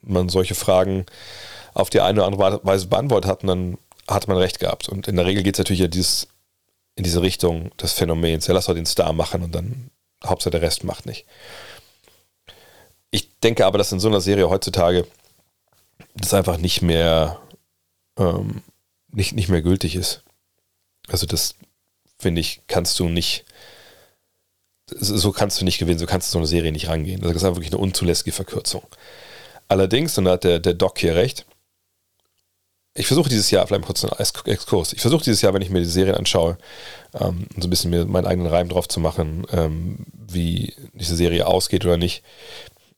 man 0.01 0.29
solche 0.29 0.55
Fragen 0.55 1.05
auf 1.73 1.89
die 1.89 2.01
eine 2.01 2.23
oder 2.23 2.27
andere 2.27 2.65
Weise 2.65 2.87
beantwortet 2.87 3.29
hat 3.29 3.43
und 3.43 3.47
dann 3.47 3.77
hat 4.07 4.27
man 4.27 4.37
recht 4.37 4.59
gehabt. 4.59 4.89
Und 4.89 5.07
in 5.07 5.15
der 5.15 5.25
Regel 5.25 5.43
geht 5.43 5.55
es 5.55 5.59
natürlich 5.59 5.81
ja 5.81 5.87
dieses, 5.87 6.27
in 6.95 7.03
diese 7.03 7.21
Richtung 7.21 7.75
des 7.77 7.93
Phänomens. 7.93 8.47
Ja, 8.47 8.53
lass 8.53 8.65
doch 8.65 8.73
den 8.73 8.85
Star 8.85 9.13
machen 9.13 9.43
und 9.43 9.53
dann 9.53 9.91
Hauptsache 10.25 10.51
der 10.51 10.61
Rest 10.61 10.83
macht 10.83 11.05
nicht. 11.05 11.25
Ich 13.11 13.39
denke 13.39 13.65
aber, 13.65 13.77
dass 13.77 13.91
in 13.91 13.99
so 13.99 14.07
einer 14.07 14.21
Serie 14.21 14.49
heutzutage 14.49 15.05
das 16.15 16.33
einfach 16.33 16.57
nicht 16.57 16.81
mehr, 16.81 17.39
ähm, 18.17 18.63
nicht, 19.11 19.33
nicht 19.33 19.49
mehr 19.49 19.61
gültig 19.61 19.95
ist. 19.95 20.24
Also 21.09 21.25
das, 21.25 21.55
finde 22.17 22.41
ich, 22.41 22.61
kannst 22.67 22.99
du 22.99 23.09
nicht, 23.09 23.45
so 24.87 25.31
kannst 25.31 25.59
du 25.59 25.65
nicht 25.65 25.77
gewinnen, 25.77 25.99
so 25.99 26.05
kannst 26.05 26.29
du 26.29 26.31
so 26.33 26.37
eine 26.39 26.47
Serie 26.47 26.71
nicht 26.71 26.87
rangehen. 26.87 27.21
Also 27.21 27.33
das 27.33 27.41
ist 27.41 27.45
einfach 27.45 27.57
wirklich 27.57 27.73
eine 27.73 27.81
unzulässige 27.81 28.31
Verkürzung. 28.31 28.83
Allerdings, 29.67 30.17
und 30.17 30.25
da 30.25 30.31
hat 30.31 30.43
der, 30.43 30.59
der 30.59 30.73
Doc 30.73 30.99
hier 30.99 31.15
recht, 31.15 31.45
ich 32.97 33.07
versuche 33.07 33.29
dieses 33.29 33.51
Jahr, 33.51 33.67
vielleicht 33.67 33.83
kurz 33.83 34.05
einen 34.05 34.13
Exkurs, 34.45 34.93
ich 34.93 35.01
versuche 35.01 35.23
dieses 35.23 35.41
Jahr, 35.41 35.53
wenn 35.53 35.61
ich 35.61 35.69
mir 35.69 35.79
die 35.79 35.85
Serien 35.85 36.15
anschaue, 36.15 36.57
ähm, 37.13 37.47
so 37.57 37.67
ein 37.67 37.69
bisschen 37.69 37.89
mir 37.91 38.05
meinen 38.05 38.25
eigenen 38.25 38.51
Reim 38.51 38.69
drauf 38.69 38.87
zu 38.87 39.01
machen, 39.01 39.45
ähm, 39.51 40.05
wie 40.13 40.73
diese 40.93 41.15
Serie 41.15 41.45
ausgeht 41.45 41.83
oder 41.83 41.97
nicht, 41.97 42.23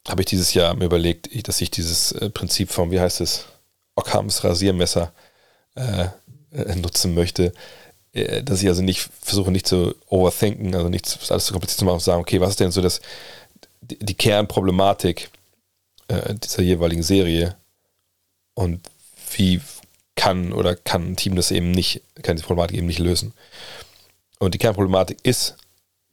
habe 0.08 0.22
ich 0.22 0.28
dieses 0.28 0.54
Jahr 0.54 0.76
mir 0.76 0.86
überlegt, 0.86 1.30
dass 1.48 1.62
ich 1.62 1.72
dieses 1.72 2.12
äh, 2.12 2.30
Prinzip 2.30 2.70
vom, 2.70 2.92
wie 2.92 3.00
heißt 3.00 3.22
es, 3.22 3.46
Ockhams 3.96 4.44
Rasiermesser 4.44 5.14
äh, 5.76 6.10
äh, 6.52 6.76
nutzen 6.76 7.16
möchte. 7.16 7.52
Äh, 8.18 8.44
dass 8.44 8.62
ich 8.62 8.68
also 8.68 8.82
nicht 8.82 9.10
versuche, 9.22 9.52
nicht 9.52 9.68
zu 9.68 9.96
overthinken, 10.08 10.76
also 10.76 10.90
nicht 10.90 11.06
alles 11.30 11.46
zu 11.46 11.54
kompliziert 11.54 11.80
zu 11.80 11.86
machen 11.86 11.96
und 11.96 12.02
sagen, 12.02 12.22
okay, 12.22 12.42
was 12.42 12.52
ist 12.52 12.60
denn 12.60 12.72
so 12.72 12.82
das, 12.82 13.02
die 13.82 14.14
Kernproblematik 14.14 15.30
äh, 16.08 16.34
dieser 16.36 16.64
jeweiligen 16.64 17.04
Serie 17.04 17.56
und 18.54 18.82
wie 19.36 19.62
kann 20.16 20.52
oder 20.52 20.76
kann 20.76 21.12
ein 21.12 21.16
Team 21.16 21.36
das 21.36 21.52
eben 21.52 21.72
nicht, 21.72 22.02
kann 22.24 22.38
die 22.38 22.44
Problematik 22.44 22.78
eben 22.78 22.88
nicht 22.88 23.00
lösen. 23.00 23.34
Und 24.40 24.54
die 24.54 24.58
Kernproblematik 24.58 25.20
ist, 25.24 25.56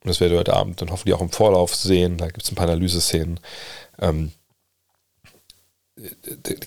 und 0.03 0.09
das 0.09 0.21
werdet 0.21 0.37
ihr 0.37 0.41
heute 0.41 0.55
Abend 0.55 0.81
dann 0.81 0.91
hoffentlich 0.91 1.15
auch 1.15 1.23
im 1.23 1.31
Vorlauf 1.31 1.75
sehen, 1.75 2.19
da 2.19 2.27
gibt 2.27 2.43
es 2.43 2.53
ein 2.53 2.55
paar 2.55 2.69
Analyseszenen, 2.69 3.41
ähm, 4.01 4.33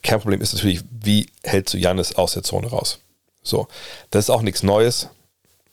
Kernproblem 0.01 0.41
ist 0.41 0.53
natürlich, 0.53 0.83
wie 0.89 1.29
hältst 1.43 1.73
du 1.73 1.77
Janis 1.77 2.15
aus 2.15 2.33
der 2.33 2.43
Zone 2.43 2.67
raus? 2.67 2.99
So, 3.43 3.67
das 4.09 4.25
ist 4.25 4.29
auch 4.29 4.41
nichts 4.41 4.63
Neues. 4.63 5.09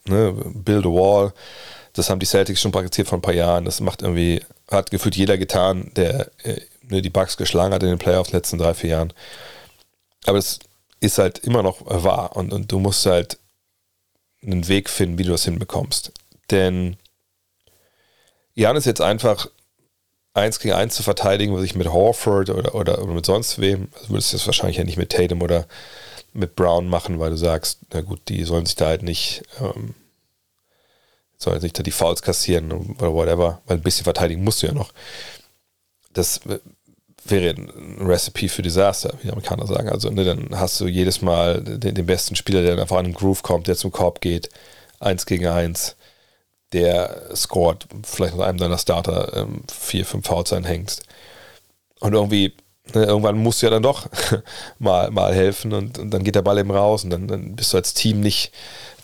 Ne? 0.07 0.33
Build 0.33 0.87
a 0.87 0.89
Wall, 0.89 1.33
das 1.95 2.11
haben 2.11 2.21
die 2.21 2.27
Celtics 2.27 2.61
schon 2.61 2.73
praktiziert 2.73 3.09
vor 3.09 3.19
ein 3.19 3.23
paar 3.23 3.35
Jahren. 3.35 3.65
Das 3.65 3.81
macht 3.81 4.03
irgendwie, 4.03 4.43
hat 4.71 4.91
gefühlt 4.91 5.17
jeder 5.17 5.39
getan, 5.39 5.91
der 5.97 6.31
äh, 6.43 6.61
ne, 6.83 7.03
die 7.03 7.11
Bugs 7.11 7.37
geschlagen 7.37 7.73
hat 7.73 7.83
in 7.83 7.89
den 7.89 7.99
Playoffs 7.99 8.29
in 8.29 8.33
den 8.33 8.39
letzten 8.39 8.59
drei, 8.59 8.75
vier 8.75 8.91
Jahren. 8.91 9.13
Aber 10.27 10.39
es 10.39 10.59
ist 11.01 11.19
halt 11.19 11.39
immer 11.39 11.63
noch 11.63 11.79
wahr 11.85 12.37
und, 12.37 12.53
und 12.53 12.71
du 12.73 12.79
musst 12.79 13.07
halt 13.07 13.39
einen 14.43 14.69
Weg 14.69 14.91
finden, 14.91 15.19
wie 15.19 15.25
du 15.25 15.33
das 15.33 15.45
hinbekommst. 15.45 16.13
Denn 16.51 16.97
Jan 18.55 18.77
ist 18.77 18.87
jetzt 18.87 19.01
einfach 19.01 19.49
eins 20.35 20.59
gegen 20.59 20.75
eins 20.75 20.95
zu 20.97 21.03
verteidigen, 21.03 21.55
was 21.55 21.63
ich 21.63 21.75
mit 21.75 21.89
Horford 21.89 22.51
oder, 22.51 22.75
oder, 22.75 23.03
oder 23.03 23.13
mit 23.13 23.27
sonst 23.27 23.61
wem, 23.61 23.89
also 23.95 24.11
würdest 24.11 24.33
du 24.33 24.37
das 24.37 24.47
wahrscheinlich 24.47 24.77
ja 24.77 24.85
nicht 24.85 24.99
mit 24.99 25.13
Tatum 25.13 25.43
oder 25.43 25.67
mit 26.35 26.57
Brown 26.57 26.89
machen, 26.89 27.19
weil 27.21 27.31
du 27.31 27.37
sagst, 27.37 27.81
na 27.93 28.01
gut, 28.01 28.21
die 28.29 28.45
sollen 28.45 28.67
sich 28.67 28.77
da 28.77 28.87
halt 28.87 29.03
nicht, 29.03 29.43
ähm, 29.61 29.95
sollen 31.39 31.61
sich 31.61 31.73
da 31.73 31.83
die 31.83 31.91
Fouls 31.91 32.23
kassieren 32.23 32.73
oder 32.73 33.15
whatever, 33.15 33.63
weil 33.67 33.79
ein 33.79 33.83
bisschen 33.83 34.05
verteidigen 34.05 34.45
musst 34.45 34.63
du 34.63 34.67
ja 34.67 34.75
noch. 34.75 34.93
Das 36.13 36.41
wäre 37.25 37.55
ein 37.55 37.99
Recipe 38.01 38.49
für 38.49 38.63
Desaster, 38.63 39.15
wie 39.19 39.27
die 39.27 39.33
Amerikaner 39.33 39.67
sagen. 39.67 39.89
Also 39.89 40.11
ne, 40.11 40.25
dann 40.25 40.59
hast 40.59 40.81
du 40.81 40.87
jedes 40.87 41.23
Mal 41.23 41.63
den, 41.63 41.95
den 41.95 42.07
besten 42.07 42.37
Spieler, 42.37 42.61
der 42.63 42.73
dann 42.73 42.81
einfach 42.81 42.99
an 42.99 43.07
den 43.07 43.15
Groove 43.15 43.43
kommt, 43.43 43.67
der 43.67 43.77
zum 43.77 43.93
Korb 43.93 44.21
geht, 44.21 44.51
eins 45.01 45.27
gegen 45.27 45.47
eins 45.47 45.97
der 46.75 47.31
scored, 47.35 47.87
vielleicht 48.03 48.35
mit 48.35 48.45
einem 48.45 48.59
deiner 48.59 48.79
Starter 48.79 49.33
ähm, 49.37 49.63
vier, 49.73 50.05
fünf 50.05 50.27
Fouls 50.27 50.53
einhängst. 50.53 51.05
Und 52.01 52.13
irgendwie, 52.13 52.53
ne, 52.93 53.05
irgendwann 53.05 53.39
musst 53.39 53.63
du 53.63 53.67
ja 53.67 53.71
dann 53.71 53.83
doch 53.83 54.09
mal, 54.79 55.11
mal 55.11 55.35
helfen 55.35 55.73
und, 55.73 55.99
und, 55.99 56.11
dann 56.11 56.25
geht 56.25 56.35
der 56.35 56.43
Ball 56.43 56.59
eben 56.59 56.71
raus 56.71 57.05
und 57.05 57.11
dann, 57.11 57.29
dann, 57.29 57.57
bist 57.57 57.73
du 57.73 57.77
als 57.77 57.95
Team 57.95 58.21
nicht 58.21 58.53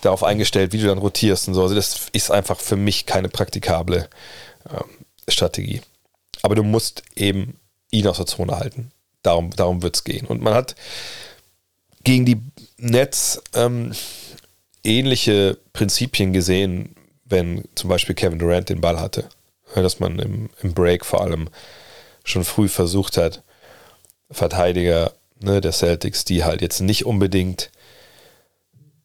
darauf 0.01 0.23
eingestellt, 0.23 0.73
wie 0.73 0.79
du 0.79 0.87
dann 0.87 0.97
rotierst 0.97 1.47
und 1.47 1.53
so. 1.53 1.63
Also 1.63 1.75
das 1.75 2.07
ist 2.11 2.31
einfach 2.31 2.59
für 2.59 2.75
mich 2.75 3.05
keine 3.05 3.29
praktikable 3.29 4.09
ähm, 4.69 5.05
Strategie. 5.27 5.81
Aber 6.41 6.55
du 6.55 6.63
musst 6.63 7.03
eben 7.15 7.59
ihn 7.91 8.07
aus 8.07 8.17
der 8.17 8.25
Zone 8.25 8.57
halten. 8.57 8.91
Darum, 9.23 9.51
darum 9.51 9.83
wird 9.83 9.95
es 9.95 10.03
gehen. 10.03 10.25
Und 10.25 10.41
man 10.41 10.53
hat 10.53 10.75
gegen 12.03 12.25
die 12.25 12.41
Nets 12.77 13.41
ähm, 13.53 13.93
ähnliche 14.83 15.57
Prinzipien 15.73 16.33
gesehen, 16.33 16.95
wenn 17.25 17.63
zum 17.75 17.89
Beispiel 17.89 18.15
Kevin 18.15 18.39
Durant 18.39 18.69
den 18.69 18.81
Ball 18.81 18.99
hatte. 18.99 19.29
Dass 19.75 19.99
man 19.99 20.19
im, 20.19 20.49
im 20.61 20.73
Break 20.73 21.05
vor 21.05 21.21
allem 21.21 21.49
schon 22.23 22.43
früh 22.43 22.67
versucht 22.67 23.17
hat, 23.17 23.43
Verteidiger 24.31 25.13
ne, 25.39 25.61
der 25.61 25.71
Celtics, 25.71 26.25
die 26.25 26.43
halt 26.43 26.61
jetzt 26.61 26.81
nicht 26.81 27.05
unbedingt 27.05 27.71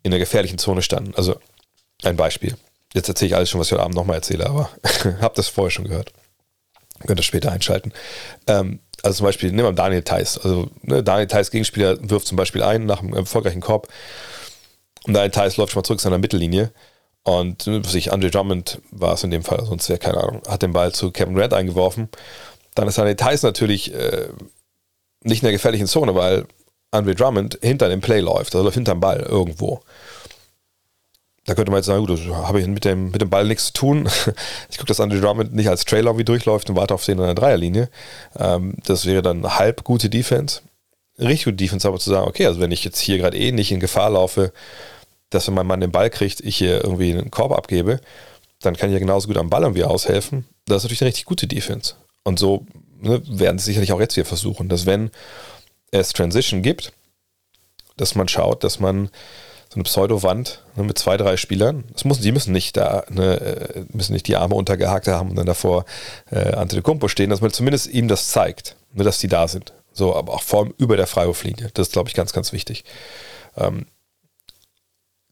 in 0.03 0.11
der 0.11 0.21
gefährlichen 0.21 0.59
Zone 0.59 0.83
standen. 0.83 1.15
Also 1.15 1.37
ein 2.03 2.17
Beispiel. 2.17 2.57
Jetzt 2.95 3.09
erzähle 3.09 3.29
ich 3.29 3.37
alles 3.37 3.51
schon, 3.51 3.61
was 3.61 3.69
ich 3.69 3.73
heute 3.73 3.83
Abend 3.83 3.97
nochmal 3.97 4.17
erzähle, 4.17 4.47
aber 4.47 4.71
habt 5.21 5.39
das 5.39 5.49
vorher 5.49 5.71
schon 5.71 5.89
gehört. 5.89 6.13
Könnt 7.07 7.21
ihr 7.21 7.25
später 7.25 7.53
einschalten. 7.53 7.93
Ähm, 8.47 8.81
also 9.03 9.19
zum 9.19 9.27
Beispiel, 9.27 9.51
nehmen 9.51 9.69
wir 9.69 9.73
Daniel 9.73 10.03
Theiss. 10.03 10.39
Also 10.39 10.71
ne, 10.83 11.03
Daniel 11.03 11.27
Theiss 11.27 11.51
Gegenspieler 11.51 11.99
wirft 12.09 12.27
zum 12.27 12.37
Beispiel 12.37 12.63
ein 12.63 12.87
nach 12.87 13.01
einem 13.01 13.15
erfolgreichen 13.15 13.61
Korb 13.61 13.89
und 15.07 15.15
Daniel 15.15 15.31
Theiss 15.31 15.57
läuft 15.57 15.73
schon 15.73 15.81
mal 15.81 15.85
zurück 15.85 16.01
zu 16.01 16.05
seiner 16.05 16.19
Mittellinie 16.19 16.73
Und 17.23 17.69
sich 17.87 18.13
Andre 18.13 18.31
Drummond 18.31 18.81
war 18.91 19.15
es 19.15 19.25
in 19.25 19.31
dem 19.31 19.45
Fall, 19.45 19.65
sonst 19.65 19.89
wäre 19.89 19.99
keine 19.99 20.19
Ahnung, 20.19 20.43
hat 20.49 20.63
den 20.63 20.73
Ball 20.73 20.93
zu 20.93 21.11
Kevin 21.11 21.35
Grant 21.35 21.55
eingeworfen. 21.55 22.09
Dann 22.75 22.89
ist 22.89 22.99
Hannes 22.99 23.17
Tyson 23.17 23.49
natürlich 23.49 23.95
äh, 23.95 24.29
nicht 25.23 25.43
in 25.43 25.47
der 25.47 25.53
gefährlichen 25.53 25.87
Zone, 25.87 26.15
weil 26.15 26.47
Andre 26.91 27.15
Drummond 27.15 27.59
hinter 27.63 27.89
dem 27.89 28.01
Play 28.01 28.21
läuft, 28.21 28.55
also 28.55 28.65
läuft 28.65 28.77
hinterm 28.77 29.01
Ball 29.01 29.21
irgendwo. 29.21 29.83
Da 31.47 31.55
könnte 31.55 31.71
man 31.71 31.79
jetzt 31.79 31.87
sagen, 31.87 32.05
gut, 32.05 32.19
das 32.19 32.27
habe 32.27 32.61
ich 32.61 32.67
mit 32.67 32.85
dem, 32.85 33.13
mit 33.13 33.21
dem 33.21 33.31
Ball 33.31 33.47
nichts 33.47 33.67
zu 33.67 33.73
tun. 33.73 34.09
Ich 34.71 34.79
gucke, 34.79 34.89
dass 34.89 35.01
Andre 35.01 35.21
Drummond 35.21 35.55
nicht 35.55 35.69
als 35.69 35.85
Trailer 35.85 36.19
wie 36.19 36.25
durchläuft 36.25 36.69
und 36.69 36.77
warte 36.77 36.93
auf 36.93 37.05
den 37.05 37.19
in 37.19 37.25
der 37.25 37.35
Dreierlinie. 37.35 37.89
Ähm, 38.37 38.75
das 38.85 39.07
wäre 39.07 39.23
dann 39.23 39.57
halb 39.57 39.85
gute 39.85 40.11
Defense. 40.11 40.61
Richtig 41.19 41.45
gute 41.45 41.57
Defense, 41.57 41.87
aber 41.87 41.99
zu 41.99 42.11
sagen, 42.11 42.29
okay, 42.29 42.47
also 42.47 42.61
wenn 42.61 42.73
ich 42.73 42.85
jetzt 42.85 42.99
hier 42.99 43.19
gerade 43.19 43.39
eh 43.39 43.53
nicht 43.53 43.71
in 43.71 43.81
Gefahr 43.81 44.11
laufe, 44.11 44.53
dass 45.31 45.47
wenn 45.47 45.55
mein 45.55 45.67
Mann 45.67 45.81
den 45.81 45.93
Ball 45.93 46.11
kriegt, 46.11 46.41
ich 46.41 46.57
hier 46.57 46.83
irgendwie 46.83 47.13
einen 47.13 47.31
Korb 47.31 47.53
abgebe, 47.53 48.01
dann 48.61 48.77
kann 48.77 48.91
ich 48.91 48.95
ja 48.95 48.99
genauso 48.99 49.29
gut 49.29 49.37
am 49.37 49.51
Ball 49.51 49.63
irgendwie 49.63 49.85
aushelfen. 49.85 50.47
Das 50.67 50.79
ist 50.79 50.85
natürlich 50.85 51.03
eine 51.03 51.09
richtig 51.09 51.25
gute 51.27 51.47
Defense. 51.47 51.95
Und 52.25 52.39
so 52.39 52.67
ne, 53.01 53.23
werden 53.27 53.59
sie 53.59 53.67
sicherlich 53.67 53.93
auch 53.93 54.01
jetzt 54.01 54.17
wieder 54.17 54.27
versuchen, 54.27 54.69
dass 54.69 54.87
wenn 54.87 55.11
es 55.91 56.13
Transition 56.13 56.63
gibt, 56.63 56.93
dass 57.97 58.15
man 58.15 58.29
schaut, 58.29 58.65
dass 58.65 58.81
man 58.81 59.11
so 59.69 59.77
eine 59.77 59.85
Pseudo-Wand 59.85 60.63
ne, 60.77 60.85
mit 60.85 60.99
zwei, 60.99 61.17
drei 61.17 61.37
Spielern, 61.37 61.85
das 61.93 62.05
müssen, 62.05 62.23
die 62.23 62.33
müssen 62.33 62.53
nicht 62.53 62.77
da, 62.77 63.05
ne, 63.09 63.41
äh, 63.41 63.85
müssen 63.93 64.13
nicht 64.13 64.29
die 64.29 64.37
Arme 64.37 64.55
untergehakt 64.55 65.09
haben 65.09 65.31
und 65.31 65.37
dann 65.37 65.47
davor 65.47 65.85
äh, 66.31 66.53
Antetokounmpo 66.53 67.09
stehen, 67.09 67.31
dass 67.31 67.41
man 67.41 67.53
zumindest 67.53 67.89
ihm 67.89 68.09
das 68.09 68.29
zeigt, 68.29 68.77
ne, 68.93 69.05
dass 69.05 69.19
die 69.19 69.29
da 69.29 69.49
sind. 69.49 69.73
So, 69.93 70.15
aber 70.15 70.35
auch 70.35 70.43
vor 70.43 70.61
allem 70.61 70.75
über 70.79 70.97
der 70.97 71.07
Freiwurflinie. 71.07 71.71
Das 71.75 71.89
ist, 71.89 71.93
glaube 71.93 72.09
ich, 72.09 72.15
ganz, 72.15 72.33
ganz 72.33 72.53
wichtig. 72.53 72.85
Ähm, 73.57 73.87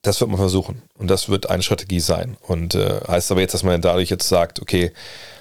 das 0.02 0.21
wird 0.21 0.30
man 0.30 0.38
versuchen. 0.38 0.83
Und 0.99 1.09
das 1.09 1.28
wird 1.28 1.50
eine 1.50 1.62
Strategie 1.62 2.00
sein. 2.00 2.37
Und 2.40 2.75
äh, 2.75 3.00
heißt 3.06 3.30
aber 3.30 3.40
jetzt, 3.40 3.54
dass 3.54 3.62
man 3.62 3.80
dadurch 3.80 4.11
jetzt 4.11 4.28
sagt, 4.28 4.61
okay, 4.61 4.92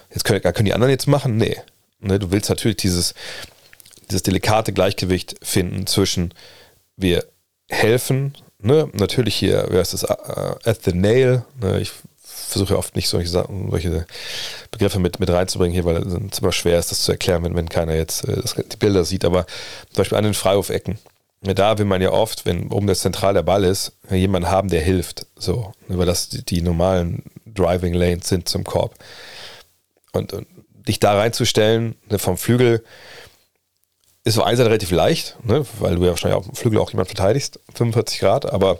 jetzt 0.10 0.24
können, 0.24 0.42
können 0.42 0.66
die 0.66 0.74
anderen 0.74 0.92
jetzt 0.92 1.08
machen? 1.08 1.38
Nee. 1.38 1.58
Ne, 2.04 2.20
du 2.20 2.32
willst 2.32 2.50
natürlich 2.50 2.78
dieses, 2.78 3.14
dieses 4.10 4.24
delikate 4.24 4.74
Gleichgewicht 4.74 5.36
finden 5.42 5.88
zwischen 5.88 6.34
wir 6.98 7.26
helfen, 7.70 8.36
ne, 8.60 8.90
natürlich 8.94 9.36
hier, 9.36 9.68
wer 9.70 9.82
ist 9.82 9.94
das, 9.94 10.04
uh, 10.04 10.56
at 10.66 10.84
the 10.84 10.94
nail, 10.94 11.46
ne, 11.62 11.80
ich 11.80 11.92
versuche 12.22 12.78
oft 12.78 12.96
nicht 12.96 13.08
solche, 13.08 13.30
solche 13.30 14.06
Begriffe 14.70 15.00
mit, 15.00 15.20
mit 15.20 15.30
reinzubringen 15.30 15.74
hier, 15.74 15.86
weil 15.86 15.98
es 15.98 16.40
immer 16.40 16.52
schwer 16.52 16.78
ist, 16.78 16.92
das 16.92 17.04
zu 17.04 17.12
erklären, 17.12 17.44
wenn, 17.44 17.56
wenn 17.56 17.70
keiner 17.70 17.96
jetzt 17.96 18.28
äh, 18.28 18.42
das, 18.42 18.56
die 18.56 18.78
Bilder 18.78 19.06
sieht, 19.06 19.26
aber 19.26 19.46
zum 19.90 19.98
Beispiel 19.98 20.18
an 20.18 20.26
den 20.26 20.34
Freiwurfecken, 20.34 21.00
da 21.42 21.78
will 21.78 21.86
man 21.86 22.02
ja 22.02 22.12
oft, 22.12 22.46
wenn 22.46 22.72
oben 22.72 22.88
das 22.88 23.02
zentral 23.02 23.34
der 23.34 23.44
Ball 23.44 23.66
ist, 23.66 23.94
jemanden 24.10 24.50
haben, 24.50 24.70
der 24.70 24.82
hilft. 24.82 25.26
So, 25.36 25.74
ne, 25.88 25.98
weil 25.98 26.06
das 26.06 26.30
die, 26.30 26.44
die 26.44 26.62
normalen 26.62 27.24
Driving 27.46 27.94
Lanes 27.94 28.30
sind 28.30 28.48
zum 28.48 28.64
Korb. 28.64 28.96
Und, 30.14 30.32
und 30.32 30.48
dich 30.88 31.00
da 31.00 31.18
reinzustellen, 31.18 31.96
ne, 32.10 32.20
vom 32.20 32.38
Flügel, 32.38 32.84
ist 34.24 34.38
auf 34.38 34.46
einer 34.46 34.58
Seite 34.58 34.70
relativ 34.70 34.92
leicht, 34.92 35.38
ne, 35.44 35.66
weil 35.80 35.96
du 35.96 36.04
ja 36.04 36.10
wahrscheinlich 36.10 36.38
auf 36.38 36.46
dem 36.46 36.56
Flügel 36.56 36.80
auch 36.80 36.92
jemand 36.92 37.10
verteidigst, 37.10 37.60
45 37.74 38.20
Grad, 38.20 38.52
aber 38.52 38.80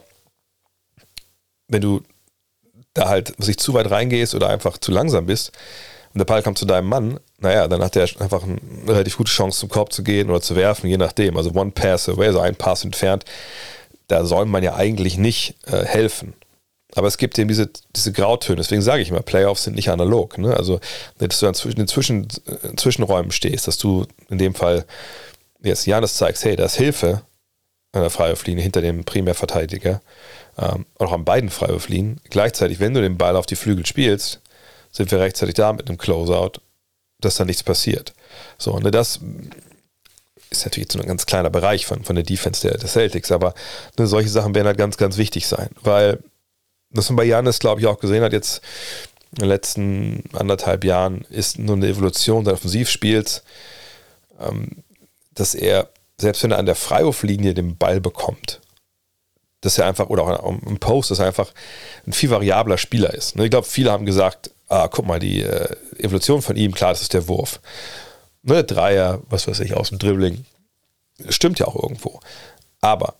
wenn 1.68 1.82
du 1.82 2.02
da 2.94 3.10
halt 3.10 3.34
sich 3.44 3.58
zu 3.58 3.74
weit 3.74 3.90
reingehst 3.90 4.36
oder 4.36 4.50
einfach 4.50 4.78
zu 4.78 4.92
langsam 4.92 5.26
bist 5.26 5.52
und 6.14 6.20
der 6.20 6.26
Ball 6.26 6.44
kommt 6.44 6.58
zu 6.58 6.66
deinem 6.66 6.88
Mann, 6.88 7.20
naja, 7.40 7.68
dann 7.68 7.84
hat 7.84 7.96
der 7.96 8.08
einfach 8.20 8.44
eine 8.44 8.60
relativ 8.88 9.18
gute 9.18 9.32
Chance 9.32 9.60
zum 9.60 9.70
Korb 9.70 9.92
zu 9.92 10.04
gehen 10.04 10.30
oder 10.30 10.42
zu 10.42 10.56
werfen, 10.56 10.88
je 10.88 10.98
nachdem. 10.98 11.36
Also 11.38 11.52
One 11.52 11.72
Pass 11.72 12.08
away, 12.08 12.28
also 12.28 12.40
ein 12.40 12.56
Pass 12.56 12.84
entfernt, 12.86 13.26
da 14.08 14.26
soll 14.26 14.46
man 14.46 14.64
ja 14.64 14.76
eigentlich 14.76 15.18
nicht 15.18 15.56
äh, 15.66 15.84
helfen. 15.84 16.36
Aber 16.96 17.08
es 17.08 17.18
gibt 17.18 17.38
eben 17.40 17.48
diese, 17.48 17.70
diese 17.96 18.12
Grautöne. 18.12 18.58
Deswegen 18.58 18.82
sage 18.82 19.02
ich 19.02 19.10
immer, 19.10 19.22
Playoffs 19.22 19.64
sind 19.64 19.76
nicht 19.76 19.90
analog. 19.90 20.38
Ne? 20.38 20.56
Also, 20.56 20.80
dass 21.18 21.40
du 21.40 21.70
in 21.70 21.76
den 21.76 21.88
Zwischen, 21.88 22.28
äh, 22.46 22.76
Zwischenräumen 22.76 23.32
stehst, 23.32 23.68
dass 23.68 23.78
du 23.78 24.06
in 24.30 24.38
dem 24.38 24.54
Fall 24.54 24.86
jetzt 25.64 25.88
Janis 25.88 26.16
zeigst, 26.16 26.46
hey, 26.46 26.56
da 26.56 26.66
ist 26.66 26.76
Hilfe 26.76 27.24
an 27.94 28.02
der 28.02 28.10
Freiwurflinie 28.10 28.64
hinter 28.64 28.82
dem 28.82 29.04
Primärverteidiger, 29.06 30.02
ähm, 30.58 30.86
auch 30.98 31.12
an 31.12 31.26
beiden 31.26 31.50
Freiwurflinien. 31.50 32.20
Gleichzeitig, 32.30 32.80
wenn 32.80 32.94
du 32.94 33.02
den 33.02 33.18
Ball 33.18 33.36
auf 33.36 33.46
die 33.46 33.56
Flügel 33.56 33.86
spielst, 33.86 34.42
sind 34.92 35.12
wir 35.12 35.20
rechtzeitig 35.20 35.56
da 35.56 35.74
mit 35.74 35.88
einem 35.88 35.98
Closeout, 35.98 36.60
dass 37.20 37.36
da 37.36 37.46
nichts 37.46 37.64
passiert. 37.64 38.14
So, 38.58 38.72
und 38.74 38.84
das 38.94 39.20
ist 40.50 40.66
natürlich 40.66 40.92
so 40.92 41.00
ein 41.00 41.08
ganz 41.08 41.26
kleiner 41.26 41.50
Bereich 41.50 41.86
von, 41.86 42.04
von 42.04 42.16
der 42.16 42.26
Defense 42.26 42.68
der, 42.68 42.78
der 42.78 42.90
Celtics, 42.90 43.32
aber 43.32 43.54
ne, 43.98 44.06
solche 44.08 44.30
Sachen 44.30 44.54
werden 44.54 44.68
halt 44.68 44.78
ganz, 44.78 44.98
ganz 44.98 45.18
wichtig 45.18 45.48
sein, 45.48 45.70
weil 45.82 46.20
was 46.94 47.10
man 47.10 47.18
bei 47.18 47.26
Janis, 47.26 47.60
glaube 47.60 47.82
ich, 47.82 47.88
auch 47.88 48.00
gesehen 48.00 48.24
hat, 48.24 48.34
jetzt 48.34 48.62
in 49.34 49.40
den 49.40 49.50
letzten 49.50 50.24
anderthalb 50.34 50.84
Jahren, 50.84 51.26
ist 51.30 51.58
nur 51.60 51.76
eine 51.76 51.88
Evolution 51.88 52.44
des 52.44 52.54
Offensivspiels, 52.54 53.44
ähm, 54.40 54.84
dass 55.34 55.56
er, 55.56 55.90
selbst 56.18 56.44
wenn 56.44 56.52
er 56.52 56.60
an 56.60 56.68
der 56.68 56.76
Freiwurflinie 56.76 57.54
den 57.54 57.76
Ball 57.76 58.00
bekommt, 58.00 58.62
dass 59.62 59.78
er 59.78 59.88
einfach, 59.88 60.10
oder 60.10 60.24
auch 60.24 60.62
im 60.66 60.78
Post, 60.78 61.10
dass 61.10 61.20
er 61.20 61.28
einfach 61.28 61.52
ein 62.06 62.14
viel 62.14 62.30
variabler 62.30 62.78
Spieler 62.78 63.14
ist. 63.14 63.36
Ich 63.38 63.50
glaube, 63.50 63.68
viele 63.68 63.92
haben 63.92 64.06
gesagt, 64.06 64.52
ah, 64.68 64.88
guck 64.88 65.08
mal, 65.08 65.20
die 65.20 65.42
äh, 65.42 65.76
Evolution 65.98 66.42
von 66.42 66.56
ihm, 66.56 66.74
klar, 66.74 66.92
das 66.92 67.02
ist 67.02 67.14
der 67.14 67.28
Wurf. 67.28 67.60
Ne, 68.44 68.64
Dreier, 68.64 69.22
was 69.30 69.48
weiß 69.48 69.62
ich, 69.62 69.74
aus 69.74 69.90
dem 69.90 70.00
Dribbling. 70.00 70.46
Stimmt 71.30 71.60
ja 71.60 71.68
auch 71.68 71.82
irgendwo. 71.82 72.20
Aber 72.82 73.16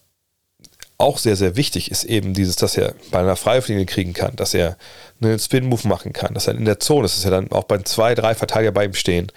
auch 1.04 1.18
sehr, 1.18 1.36
sehr 1.36 1.58
wichtig 1.58 1.92
ist 1.92 2.06
eben 2.06 2.34
dieses, 2.34 2.56
dass 2.56 2.78
er 2.78 2.96
bei 3.12 3.20
einer 3.20 3.36
Freifliege 3.36 3.86
kriegen 3.86 4.14
kann, 4.14 4.36
dass 4.38 4.54
er 4.54 4.78
einen 5.22 5.38
Spin-Move 5.38 5.88
machen 5.88 6.14
kann, 6.14 6.34
dass 6.34 6.48
er 6.48 6.56
in 6.56 6.66
der 6.66 6.80
Zone 6.80 7.06
ist, 7.06 7.18
dass 7.18 7.26
er 7.26 7.32
dann 7.32 7.52
auch 7.52 7.66
bei 7.66 7.78
zwei, 7.80 8.16
drei 8.16 8.34
Verteidiger 8.34 8.72
bei 8.72 8.86
ihm 8.86 8.94
stehen, 8.94 9.32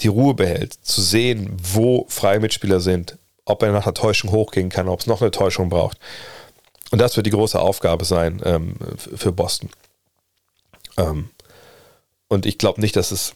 die 0.00 0.08
Ruhe 0.08 0.34
behält, 0.34 0.72
zu 0.82 1.02
sehen, 1.02 1.54
wo 1.60 2.06
freie 2.08 2.40
Mitspieler 2.40 2.80
sind, 2.80 3.18
ob 3.44 3.62
er 3.62 3.72
nach 3.72 3.84
einer 3.84 3.94
Täuschung 3.94 4.30
hochgehen 4.30 4.70
kann, 4.70 4.88
ob 4.88 5.00
es 5.00 5.06
noch 5.06 5.20
eine 5.20 5.30
Täuschung 5.30 5.68
braucht. 5.68 5.98
Und 6.90 7.00
das 7.00 7.16
wird 7.16 7.26
die 7.26 7.30
große 7.30 7.60
Aufgabe 7.60 8.04
sein 8.04 8.40
ähm, 8.44 8.76
für 8.96 9.32
Boston. 9.32 9.68
Ähm, 10.96 11.30
und 12.28 12.46
ich 12.46 12.56
glaube 12.56 12.80
nicht, 12.80 12.96
dass 12.96 13.10
es 13.10 13.34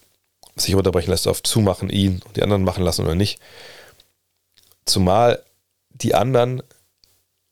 sich 0.57 0.75
unterbrechen 0.75 1.11
lässt 1.11 1.29
auf 1.29 1.43
zumachen, 1.43 1.91
ihn 1.91 2.23
und 2.27 2.37
die 2.37 2.43
anderen 2.43 2.65
machen 2.65 2.83
lassen 2.83 3.05
oder 3.05 3.15
nicht. 3.15 3.41
Zumal 4.87 5.43
die 5.91 6.15
anderen, 6.15 6.63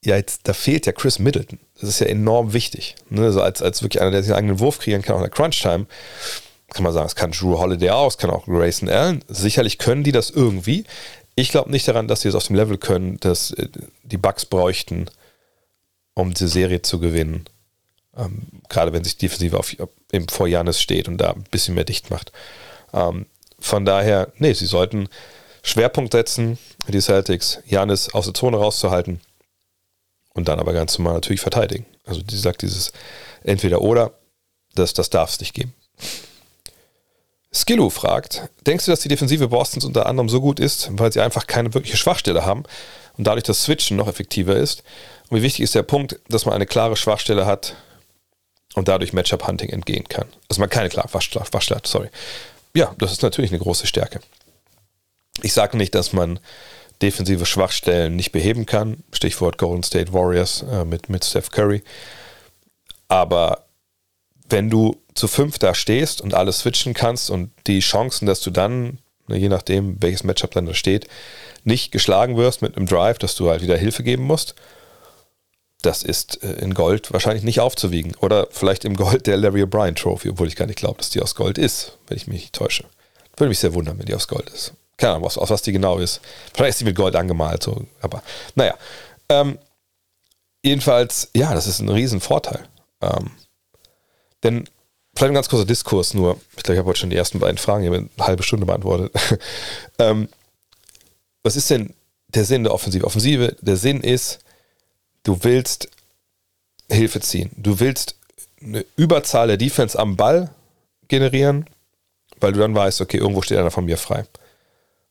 ja, 0.05 0.17
jetzt, 0.17 0.43
da 0.45 0.53
fehlt 0.53 0.87
ja 0.87 0.93
Chris 0.93 1.19
Middleton. 1.19 1.59
Das 1.81 1.89
ist 1.89 2.01
ja 2.01 2.07
enorm 2.07 2.53
wichtig. 2.53 2.95
Ne? 3.09 3.23
Also 3.23 3.43
als, 3.43 3.63
als 3.63 3.83
wirklich 3.83 4.03
einer, 4.03 4.11
der 4.11 4.23
seinen 4.23 4.37
eigenen 4.37 4.61
Wurf 4.61 4.79
kriegen 4.79 5.03
kann, 5.03 5.15
auch 5.15 5.21
in 5.21 5.25
der 5.25 5.31
Crunch-Time, 5.31 5.87
kann 6.69 6.83
man 6.83 6.93
sagen, 6.93 7.07
es 7.07 7.15
kann 7.15 7.31
Drew 7.31 7.59
Holiday 7.59 7.91
auch, 7.91 8.09
es 8.09 8.19
kann 8.19 8.31
auch 8.31 8.47
Grayson 8.47 8.89
Allen. 8.89 9.25
Sicherlich 9.29 9.79
können 9.79 10.05
die 10.05 10.13
das 10.13 10.31
irgendwie. 10.31 10.85
Ich 11.37 11.51
glaube 11.51 11.71
nicht 11.71 11.89
daran, 11.89 12.09
dass 12.09 12.21
sie 12.21 12.29
es 12.29 12.35
auf 12.35 12.47
dem 12.47 12.57
Level 12.57 12.79
können, 12.79 13.19
dass 13.21 13.53
äh, 13.53 13.69
die 14.03 14.19
Bugs 14.19 14.45
bräuchten, 14.45 15.07
um 16.15 16.35
diese 16.35 16.49
Serie 16.49 16.83
zu 16.83 17.01
gewinnen. 17.01 17.45
Ähm, 18.17 18.43
gerade 18.69 18.93
wenn 18.93 19.05
sich 19.05 19.17
die 19.17 19.27
Defensive 19.27 19.59
auf, 19.59 19.75
eben 20.13 20.29
vor 20.29 20.47
Janis 20.47 20.81
steht 20.81 21.09
und 21.09 21.19
da 21.19 21.31
ein 21.31 21.45
bisschen 21.51 21.75
mehr 21.75 21.85
dicht 21.85 22.11
macht. 22.11 22.31
Ähm, 22.93 23.27
von 23.59 23.85
daher, 23.85 24.33
nee, 24.39 24.53
sie 24.53 24.67
sollten 24.67 25.09
Schwerpunkt 25.63 26.13
setzen, 26.13 26.59
die 26.89 27.01
Celtics, 27.01 27.61
Janis 27.65 28.13
aus 28.13 28.27
der 28.27 28.35
Zone 28.35 28.59
rauszuhalten 28.59 29.21
und 30.35 30.49
dann 30.49 30.61
aber 30.61 30.73
ganz 30.73 30.99
normal 30.99 31.15
natürlich 31.15 31.41
verteidigen. 31.41 31.87
Also, 32.05 32.23
die 32.23 32.37
sagt 32.37 32.63
dieses 32.63 32.93
entweder 33.43 33.81
oder, 33.81 34.13
das, 34.75 34.93
das 34.93 35.11
darf 35.11 35.31
es 35.31 35.41
nicht 35.41 35.55
geben. 35.55 35.73
Skillu 37.53 37.89
fragt, 37.89 38.49
denkst 38.67 38.85
du, 38.85 38.91
dass 38.91 39.01
die 39.01 39.09
Defensive 39.09 39.49
Bostons 39.49 39.85
unter 39.85 40.07
anderem 40.07 40.29
so 40.29 40.41
gut 40.41 40.59
ist, 40.59 40.89
weil 40.93 41.13
sie 41.13 41.21
einfach 41.21 41.47
keine 41.47 41.73
wirkliche 41.73 41.97
Schwachstelle 41.97 42.45
haben 42.45 42.65
und 43.17 43.25
dadurch 43.27 43.45
das 43.45 43.63
Switchen 43.63 43.97
noch 43.97 44.09
effektiver 44.09 44.57
ist? 44.57 44.83
Und 45.29 45.39
wie 45.39 45.43
wichtig 45.43 45.63
ist 45.63 45.77
der 45.77 45.85
Punkt, 45.85 46.19
dass 46.29 46.47
man 46.47 46.55
eine 46.55 46.67
klare 46.67 46.97
Schwachstelle 46.97 47.47
hat 47.47 47.77
und 48.75 48.89
dadurch 48.89 49.13
Matchup-Hunting 49.13 49.71
entgehen 49.71 50.09
kann? 50.09 50.27
Dass 50.49 50.59
man 50.59 50.69
keine 50.69 50.89
klare 50.89 51.09
Schwachstelle 51.09 51.77
hat, 51.77 51.87
sorry. 51.87 52.09
Ja, 52.75 52.93
das 52.99 53.13
ist 53.13 53.23
natürlich 53.23 53.53
eine 53.53 53.61
große 53.61 53.87
Stärke. 53.87 54.19
Ich 55.43 55.53
sage 55.53 55.77
nicht, 55.77 55.95
dass 55.95 56.13
man 56.13 56.41
defensive 57.05 57.45
Schwachstellen 57.45 58.17
nicht 58.17 58.33
beheben 58.33 58.65
kann. 58.65 59.05
Stichwort 59.13 59.59
Golden 59.59 59.83
State 59.83 60.15
Warriors 60.15 60.63
äh, 60.63 60.87
mit, 60.87 61.11
mit 61.11 61.23
Steph 61.23 61.51
Curry. 61.51 61.83
Aber 63.09 63.67
wenn 64.49 64.71
du 64.71 64.97
zu 65.15 65.29
fünf 65.29 65.59
da 65.59 65.75
stehst 65.75 66.23
und 66.23 66.33
alles 66.33 66.61
switchen 66.61 66.95
kannst 66.95 67.29
und 67.29 67.51
die 67.67 67.81
Chancen, 67.81 68.25
dass 68.25 68.41
du 68.41 68.51
dann, 68.51 69.01
ne, 69.29 69.37
je 69.37 69.51
nachdem, 69.51 70.03
welches 70.03 70.25
Matchup 70.25 70.53
dann 70.53 70.65
da 70.65 70.73
steht, 70.73 71.07
nicht 71.63 71.93
geschlagen 71.93 72.39
wirst 72.39 72.63
mit 72.63 72.75
einem 72.75 72.87
Drive, 72.87 73.19
dass 73.19 73.35
du 73.35 73.51
halt 73.51 73.61
wieder 73.61 73.77
Hilfe 73.77 74.03
geben 74.03 74.25
musst, 74.25 74.55
das 75.83 76.03
ist 76.03 76.43
äh, 76.43 76.53
in 76.55 76.73
Gold 76.73 77.13
wahrscheinlich 77.13 77.45
nicht 77.45 77.61
aufzuwiegen. 77.61 78.15
Oder 78.17 78.49
vielleicht 78.51 78.87
im 78.87 78.97
Gold 78.97 79.27
der 79.27 79.37
Larry 79.37 79.63
O'Brien 79.63 79.95
Trophy, 79.95 80.31
obwohl 80.31 80.49
ich 80.49 80.57
gar 80.57 80.67
nicht 80.67 80.79
glaube, 80.79 80.97
dass 80.99 81.11
die 81.11 81.21
aus 81.21 81.35
Gold 81.35 81.59
ist, 81.59 81.99
wenn 82.09 82.17
ich 82.17 82.27
mich 82.27 82.41
nicht 82.41 82.55
täusche. 82.55 82.85
Würde 83.37 83.51
mich 83.51 83.59
sehr 83.59 83.75
wundern, 83.75 83.99
wenn 83.99 84.07
die 84.07 84.15
aus 84.15 84.27
Gold 84.27 84.49
ist. 84.49 84.73
Keine 84.97 85.15
Ahnung, 85.15 85.27
aus, 85.27 85.39
aus 85.39 85.51
was 85.51 85.63
die 85.63 85.73
genau 85.73 85.99
ist. 85.99 86.21
Vielleicht 86.55 86.71
ist 86.71 86.81
die 86.81 86.85
mit 86.85 86.97
Gold 86.97 87.17
angemalt, 87.17 87.63
so. 87.63 87.85
aber 88.01 88.23
naja. 88.55 88.77
Ähm, 89.29 89.59
jedenfalls, 90.63 91.31
ja, 91.35 91.55
das 91.55 91.67
ist 91.67 91.81
ein 91.81 91.89
Riesenvorteil. 91.89 92.69
Ähm, 93.01 93.31
denn 94.43 94.69
vielleicht 95.15 95.31
ein 95.31 95.35
ganz 95.35 95.49
kurzer 95.49 95.67
Diskurs 95.67 96.15
nur. 96.15 96.41
Ich 96.57 96.63
glaube, 96.63 96.75
ich 96.75 96.79
habe 96.79 96.89
heute 96.89 97.01
schon 97.01 97.11
die 97.11 97.17
ersten 97.17 97.39
beiden 97.39 97.59
Fragen 97.59 97.83
hier 97.83 97.91
mit 97.91 98.11
eine 98.17 98.27
halbe 98.27 98.43
Stunde 98.43 98.67
beantwortet. 98.67 99.13
ähm, 99.99 100.29
was 101.43 101.57
ist 101.57 101.71
denn 101.71 101.95
der 102.29 102.45
Sinn 102.45 102.65
der 102.65 102.75
Offensive? 102.75 103.05
Offensive, 103.05 103.57
der 103.61 103.77
Sinn 103.77 104.01
ist, 104.01 104.41
du 105.23 105.39
willst 105.43 105.89
Hilfe 106.91 107.21
ziehen. 107.21 107.51
Du 107.57 107.81
willst 107.81 108.17
eine 108.63 108.85
Überzahl 108.97 109.49
der 109.49 109.57
Defense 109.57 109.99
am 109.99 110.17
Ball 110.17 110.51
generieren, 111.09 111.67
weil 112.41 112.53
du 112.53 112.61
dann 112.61 112.75
weißt, 112.75 113.01
okay, 113.01 113.19
irgendwo 113.19 113.43
steht 113.43 113.59
einer 113.59 113.71
von 113.71 113.85
mir 113.85 113.99
frei. 113.99 114.25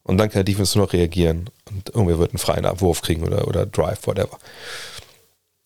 Und 0.03 0.17
dann 0.17 0.29
kann 0.29 0.39
der 0.39 0.43
Defense 0.43 0.77
nur 0.77 0.87
noch 0.87 0.93
reagieren 0.93 1.49
und 1.69 1.89
irgendwer 1.89 2.19
wird 2.19 2.31
einen 2.31 2.37
freien 2.37 2.65
Abwurf 2.65 3.01
kriegen 3.01 3.23
oder, 3.23 3.47
oder 3.47 3.65
Drive, 3.65 4.05
whatever. 4.05 4.37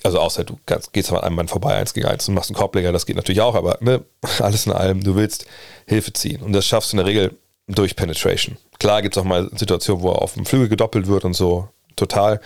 Also 0.03 0.19
außer 0.19 0.43
du 0.43 0.59
kannst, 0.65 0.93
gehst 0.93 1.11
an 1.11 1.19
einem 1.19 1.35
Mann 1.35 1.47
vorbei, 1.47 1.75
eins 1.75 1.93
gegen 1.93 2.07
eins 2.07 2.27
und 2.27 2.35
machst 2.35 2.49
einen 2.49 2.57
Korbleger, 2.57 2.91
das 2.91 3.07
geht 3.07 3.15
natürlich 3.15 3.41
auch, 3.41 3.55
aber 3.55 3.77
ne, 3.81 4.03
alles 4.39 4.65
in 4.65 4.71
allem, 4.71 5.03
du 5.03 5.15
willst 5.15 5.47
Hilfe 5.87 6.13
ziehen. 6.13 6.41
Und 6.41 6.53
das 6.53 6.65
schaffst 6.65 6.93
du 6.93 6.97
in 6.97 7.03
der 7.03 7.07
Regel 7.07 7.37
durch 7.67 7.95
Penetration. 7.95 8.57
Klar 8.79 9.01
gibt 9.01 9.17
es 9.17 9.21
auch 9.21 9.25
mal 9.25 9.49
Situationen, 9.55 10.03
wo 10.03 10.11
er 10.11 10.21
auf 10.21 10.35
dem 10.35 10.45
Flügel 10.45 10.69
gedoppelt 10.69 11.07
wird 11.07 11.25
und 11.25 11.33
so, 11.33 11.67
total. 11.95 12.39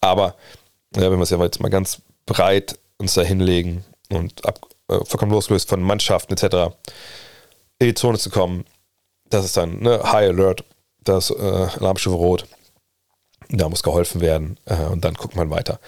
Aber 0.00 0.34
ja, 0.96 1.10
wenn 1.10 1.18
wir 1.18 1.22
es 1.22 1.30
ja 1.30 1.42
jetzt 1.42 1.60
mal 1.60 1.68
ganz 1.68 2.02
breit 2.26 2.78
uns 2.98 3.14
da 3.14 3.22
hinlegen 3.22 3.84
und 4.10 4.44
ab, 4.44 4.60
äh, 4.88 4.98
vollkommen 5.04 5.32
losgelöst 5.32 5.68
von 5.68 5.82
Mannschaften 5.82 6.32
etc. 6.32 6.74
in 7.78 7.86
die 7.86 7.94
Zone 7.94 8.18
zu 8.18 8.30
kommen, 8.30 8.64
das 9.30 9.44
ist 9.44 9.56
dann 9.56 9.80
ne, 9.80 10.00
High 10.02 10.30
Alert, 10.30 10.64
das 11.08 11.30
äh, 11.30 11.34
Alarmstufe 11.34 12.16
Rot. 12.16 12.46
Da 13.50 13.68
muss 13.68 13.82
geholfen 13.82 14.20
werden 14.20 14.58
äh, 14.66 14.76
und 14.84 15.04
dann 15.04 15.14
guckt 15.14 15.36
man 15.36 15.50
weiter. 15.50 15.80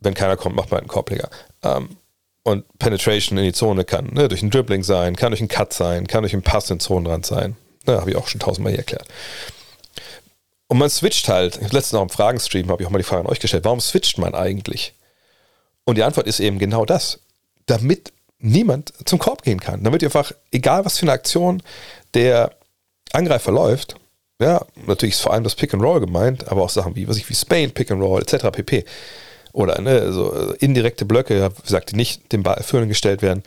Wenn 0.00 0.14
keiner 0.14 0.36
kommt, 0.36 0.56
macht 0.56 0.70
man 0.70 0.80
einen 0.80 0.88
Korbleger. 0.88 1.30
Ähm, 1.62 1.96
und 2.42 2.66
Penetration 2.78 3.38
in 3.38 3.44
die 3.44 3.52
Zone 3.52 3.84
kann 3.84 4.12
ne, 4.12 4.28
durch 4.28 4.42
ein 4.42 4.50
Dribbling 4.50 4.82
sein, 4.82 5.16
kann 5.16 5.30
durch 5.30 5.40
einen 5.40 5.48
Cut 5.48 5.72
sein, 5.72 6.06
kann 6.06 6.22
durch 6.22 6.34
einen 6.34 6.42
Pass 6.42 6.68
in 6.68 6.76
den 6.76 6.80
Zonenrand 6.80 7.24
sein. 7.24 7.56
Ne, 7.86 7.98
habe 7.98 8.10
ich 8.10 8.16
auch 8.16 8.28
schon 8.28 8.40
tausendmal 8.40 8.72
hier 8.72 8.80
erklärt. 8.80 9.06
Und 10.68 10.78
man 10.78 10.90
switcht 10.90 11.28
halt. 11.28 11.60
Letztens 11.72 11.94
auch 11.94 12.02
im 12.02 12.10
Fragenstream 12.10 12.68
habe 12.68 12.82
ich 12.82 12.86
auch 12.86 12.92
mal 12.92 12.98
die 12.98 13.04
Frage 13.04 13.20
an 13.22 13.26
euch 13.26 13.40
gestellt. 13.40 13.64
Warum 13.64 13.80
switcht 13.80 14.18
man 14.18 14.34
eigentlich? 14.34 14.94
Und 15.84 15.96
die 15.96 16.02
Antwort 16.02 16.26
ist 16.26 16.40
eben 16.40 16.58
genau 16.58 16.84
das. 16.84 17.20
Damit 17.66 18.12
niemand 18.38 18.92
zum 19.06 19.18
Korb 19.18 19.42
gehen 19.42 19.60
kann. 19.60 19.82
Damit 19.84 20.02
ihr 20.02 20.08
einfach, 20.08 20.32
egal 20.50 20.84
was 20.84 20.98
für 20.98 21.04
eine 21.04 21.12
Aktion 21.12 21.62
der 22.14 22.50
Angreifer 23.12 23.52
läuft, 23.52 23.96
ja, 24.44 24.66
natürlich 24.86 25.14
ist 25.14 25.22
vor 25.22 25.32
allem 25.32 25.44
das 25.44 25.54
Pick 25.54 25.72
and 25.74 25.82
Roll 25.82 26.00
gemeint, 26.00 26.48
aber 26.48 26.62
auch 26.62 26.70
Sachen 26.70 26.94
wie, 26.96 27.08
was 27.08 27.16
ich, 27.16 27.28
wie 27.28 27.34
Spain, 27.34 27.70
Pick 27.70 27.90
and 27.90 28.02
Roll, 28.02 28.20
etc. 28.20 28.50
pp. 28.52 28.84
Oder 29.52 29.80
ne, 29.80 30.12
so 30.12 30.32
indirekte 30.58 31.04
Blöcke, 31.04 31.50
wie 31.56 31.62
gesagt, 31.62 31.92
die 31.92 31.96
nicht 31.96 32.32
dem 32.32 32.44
Führenden 32.44 32.88
gestellt 32.88 33.22
werden. 33.22 33.42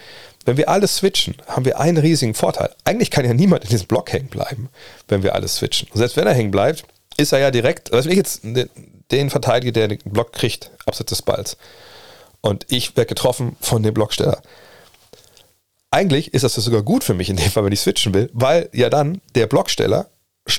Wenn 0.45 0.57
wir 0.57 0.69
alles 0.69 0.97
switchen, 0.97 1.35
haben 1.45 1.65
wir 1.65 1.79
einen 1.79 1.97
riesigen 1.97 2.33
Vorteil. 2.33 2.73
Eigentlich 2.85 3.11
kann 3.11 3.25
ja 3.25 3.33
niemand 3.33 3.65
in 3.65 3.69
diesem 3.69 3.87
Block 3.87 4.11
hängen 4.13 4.29
bleiben, 4.29 4.69
wenn 5.09 5.21
wir 5.21 5.35
alles 5.35 5.57
switchen. 5.57 5.89
Und 5.91 5.97
selbst 5.97 6.15
wenn 6.15 6.25
er 6.25 6.33
hängen 6.33 6.51
bleibt, 6.51 6.85
ist 7.17 7.33
er 7.33 7.39
ja 7.39 7.51
direkt, 7.51 7.93
also 7.93 8.05
wenn 8.05 8.13
ich 8.13 8.17
jetzt 8.17 8.41
den 9.11 9.29
Verteidiger, 9.29 9.73
der 9.73 9.89
den 9.89 9.99
Block 10.05 10.31
kriegt, 10.31 10.71
abseits 10.85 11.09
des 11.09 11.21
Balls, 11.21 11.57
und 12.41 12.65
ich 12.69 12.95
werde 12.95 13.09
getroffen 13.09 13.57
von 13.59 13.83
dem 13.83 13.93
Blocksteller. 13.93 14.41
Eigentlich 15.91 16.33
ist 16.33 16.43
das 16.43 16.53
sogar 16.55 16.83
gut 16.83 17.03
für 17.03 17.13
mich 17.13 17.29
in 17.29 17.35
dem 17.35 17.49
Fall, 17.49 17.65
wenn 17.65 17.73
ich 17.73 17.81
switchen 17.81 18.13
will, 18.13 18.29
weil 18.33 18.69
ja 18.71 18.89
dann 18.89 19.21
der 19.35 19.47
Blocksteller, 19.47 20.07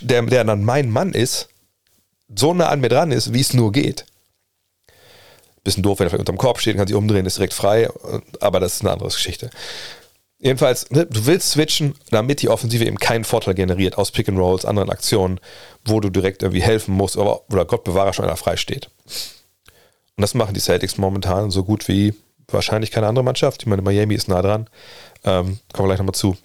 der, 0.03 0.23
der 0.23 0.45
dann 0.45 0.65
mein 0.65 0.91
Mann 0.91 1.13
ist, 1.13 1.49
so 2.35 2.55
nah 2.55 2.69
an 2.69 2.81
mir 2.81 2.89
dran 2.89 3.13
ist, 3.13 3.33
wie 3.33 3.41
es 3.41 3.55
nur 3.55 3.73
geht. 3.73 4.05
Bisschen 5.65 5.83
doof, 5.83 5.99
wenn 5.99 6.07
er 6.07 6.11
vielleicht 6.11 6.21
unterm 6.21 6.39
Korb 6.39 6.61
steht, 6.61 6.77
kann 6.77 6.87
sich 6.87 6.97
umdrehen, 6.97 7.27
ist 7.27 7.39
direkt 7.39 7.55
frei, 7.55 7.89
aber 8.41 8.61
das 8.61 8.77
ist 8.77 8.81
eine 8.83 8.93
andere 8.93 9.09
Geschichte. 9.09 9.51
Jedenfalls, 10.41 10.89
ne, 10.91 11.05
du 11.05 11.27
willst 11.27 11.51
switchen, 11.51 11.95
damit 12.11 12.43
die 12.43 12.49
Offensive 12.49 12.85
eben 12.85 12.99
keinen 12.99 13.25
Vorteil 13.25 13.55
generiert 13.55 13.99
aus 13.99 14.13
Pick 14.13 14.29
and 14.29 14.39
Rolls, 14.39 14.65
anderen 14.65 14.89
Aktionen, 14.89 15.41
wo 15.85 15.99
du 15.99 16.11
direkt 16.11 16.43
irgendwie 16.43 16.63
helfen 16.63 16.95
musst, 16.95 17.19
aber 17.19 17.43
oder 17.51 17.65
Gott 17.65 17.83
bewahre 17.83 18.15
schon 18.15 18.25
einer 18.25 18.37
frei 18.37 18.57
steht. 18.57 18.89
Und 19.07 20.23
das 20.23 20.35
machen 20.35 20.55
die 20.55 20.61
Celtics 20.61 20.97
momentan 20.97 21.51
so 21.51 21.65
gut 21.65 21.89
wie 21.89 22.15
wahrscheinlich 22.47 22.93
keine 22.93 23.09
andere 23.09 23.25
Mannschaft. 23.25 23.63
Ich 23.63 23.67
meine, 23.67 23.83
Miami 23.83 24.15
ist 24.15 24.29
nah 24.29 24.41
dran. 24.41 24.69
Ähm, 25.25 25.59
kommen 25.73 25.89
wir 25.89 25.95
gleich 25.95 25.99
nochmal 25.99 26.15
zu. 26.15 26.37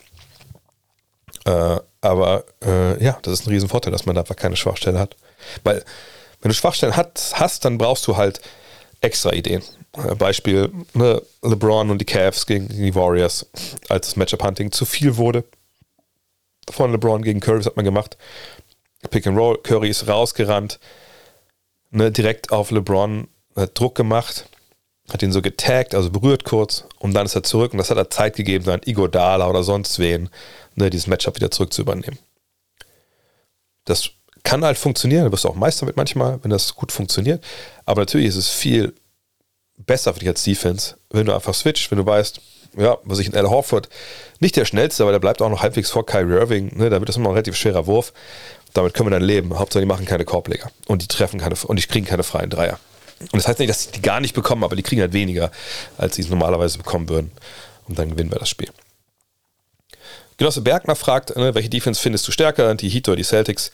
Äh, 1.45 1.79
aber 2.03 2.43
äh, 2.63 3.01
ja, 3.03 3.17
das 3.21 3.39
ist 3.39 3.47
ein 3.47 3.51
Riesenvorteil, 3.51 3.91
dass 3.91 4.05
man 4.05 4.15
da 4.15 4.21
einfach 4.21 4.35
keine 4.35 4.55
Schwachstelle 4.55 4.99
hat. 4.99 5.15
Weil, 5.63 5.83
wenn 6.41 6.49
du 6.49 6.55
Schwachstellen 6.55 6.97
hat, 6.97 7.31
hast, 7.35 7.63
dann 7.65 7.77
brauchst 7.77 8.05
du 8.07 8.17
halt 8.17 8.41
extra 9.01 9.31
Ideen. 9.31 9.63
Äh, 9.93 10.15
Beispiel 10.15 10.69
ne, 10.93 11.21
LeBron 11.41 11.89
und 11.89 11.99
die 11.99 12.05
Cavs 12.05 12.45
gegen 12.45 12.67
die 12.67 12.93
Warriors, 12.93 13.45
als 13.87 14.07
das 14.07 14.15
Matchup-Hunting 14.17 14.71
zu 14.71 14.85
viel 14.85 15.15
wurde. 15.15 15.45
Von 16.69 16.91
LeBron 16.91 17.21
gegen 17.21 17.39
Curry, 17.39 17.59
das 17.59 17.67
hat 17.67 17.75
man 17.77 17.85
gemacht. 17.85 18.17
Pick 19.09 19.25
and 19.25 19.37
Roll, 19.37 19.57
Curry 19.63 19.89
ist 19.89 20.07
rausgerannt, 20.07 20.79
ne, 21.91 22.11
direkt 22.11 22.51
auf 22.51 22.71
LeBron 22.71 23.27
hat 23.55 23.79
Druck 23.79 23.95
gemacht, 23.95 24.45
hat 25.11 25.21
ihn 25.21 25.31
so 25.31 25.41
getaggt, 25.41 25.93
also 25.93 26.09
berührt 26.09 26.45
kurz 26.45 26.85
und 26.99 27.13
dann 27.13 27.25
ist 27.25 27.35
er 27.35 27.43
zurück 27.43 27.73
und 27.73 27.77
das 27.77 27.89
hat 27.89 27.97
er 27.97 28.09
Zeit 28.09 28.35
gegeben, 28.35 28.65
dann 28.65 28.81
Igor 28.85 29.09
Dala 29.09 29.49
oder 29.49 29.63
sonst 29.63 29.99
wen, 29.99 30.29
ne, 30.75 30.89
dieses 30.89 31.07
Matchup 31.07 31.36
wieder 31.36 31.51
zurück 31.51 31.73
zu 31.73 31.81
übernehmen. 31.81 32.17
Das 33.86 34.09
kann 34.43 34.63
halt 34.63 34.77
funktionieren, 34.77 35.25
du 35.25 35.31
wirst 35.31 35.45
auch 35.45 35.55
Meister 35.55 35.86
mit 35.86 35.97
manchmal, 35.97 36.39
wenn 36.43 36.51
das 36.51 36.75
gut 36.75 36.91
funktioniert, 36.91 37.43
aber 37.86 38.01
natürlich 38.01 38.27
ist 38.27 38.36
es 38.36 38.49
viel 38.49 38.93
besser 39.77 40.13
für 40.13 40.19
dich 40.19 40.29
als 40.29 40.43
Defense, 40.43 40.97
wenn 41.09 41.25
du 41.25 41.33
einfach 41.33 41.53
switcht, 41.53 41.91
wenn 41.91 41.97
du 41.97 42.05
weißt, 42.05 42.41
ja, 42.77 42.97
was 43.03 43.19
ich 43.19 43.27
in 43.27 43.36
Al 43.36 43.49
Horford 43.49 43.89
nicht 44.39 44.55
der 44.55 44.65
schnellste, 44.65 45.03
aber 45.03 45.12
der 45.12 45.19
bleibt 45.19 45.41
auch 45.41 45.49
noch 45.49 45.62
halbwegs 45.62 45.91
vor 45.91 46.05
Kyrie 46.05 46.33
Irving, 46.33 46.77
ne, 46.77 46.89
da 46.89 46.99
wird 46.99 47.09
das 47.09 47.17
immer 47.17 47.29
ein 47.29 47.33
relativ 47.33 47.55
schwerer 47.55 47.86
Wurf. 47.86 48.13
Damit 48.73 48.95
können 48.95 49.07
wir 49.07 49.12
dann 49.12 49.27
leben. 49.27 49.57
Hauptsache, 49.59 49.81
die 49.81 49.88
machen 49.88 50.05
keine 50.05 50.25
Korbleger 50.25 50.71
und 50.88 51.03
die 51.03 51.07
treffen 51.07 51.39
keine 51.39 51.55
und 51.55 51.77
die 51.77 51.86
kriegen 51.86 52.07
keine 52.07 52.23
freien 52.23 52.49
Dreier. 52.49 52.79
Und 53.19 53.36
das 53.36 53.47
heißt 53.47 53.59
nicht, 53.59 53.69
dass 53.69 53.91
die 53.91 54.01
gar 54.01 54.19
nicht 54.19 54.33
bekommen, 54.33 54.63
aber 54.63 54.75
die 54.75 54.83
kriegen 54.83 55.01
halt 55.01 55.13
weniger, 55.13 55.51
als 55.97 56.15
sie 56.15 56.23
es 56.23 56.29
normalerweise 56.29 56.79
bekommen 56.79 57.07
würden. 57.07 57.31
Und 57.88 57.99
dann 57.99 58.09
gewinnen 58.09 58.31
wir 58.31 58.39
das 58.39 58.49
Spiel. 58.49 58.69
Genosse 60.37 60.61
Bergner 60.61 60.95
fragt, 60.95 61.35
ne, 61.35 61.53
welche 61.53 61.69
Defense 61.69 62.01
findest 62.01 62.27
du 62.27 62.31
stärker, 62.31 62.73
die 62.75 62.89
Heat 62.89 63.07
oder 63.07 63.17
die 63.17 63.23
Celtics? 63.23 63.71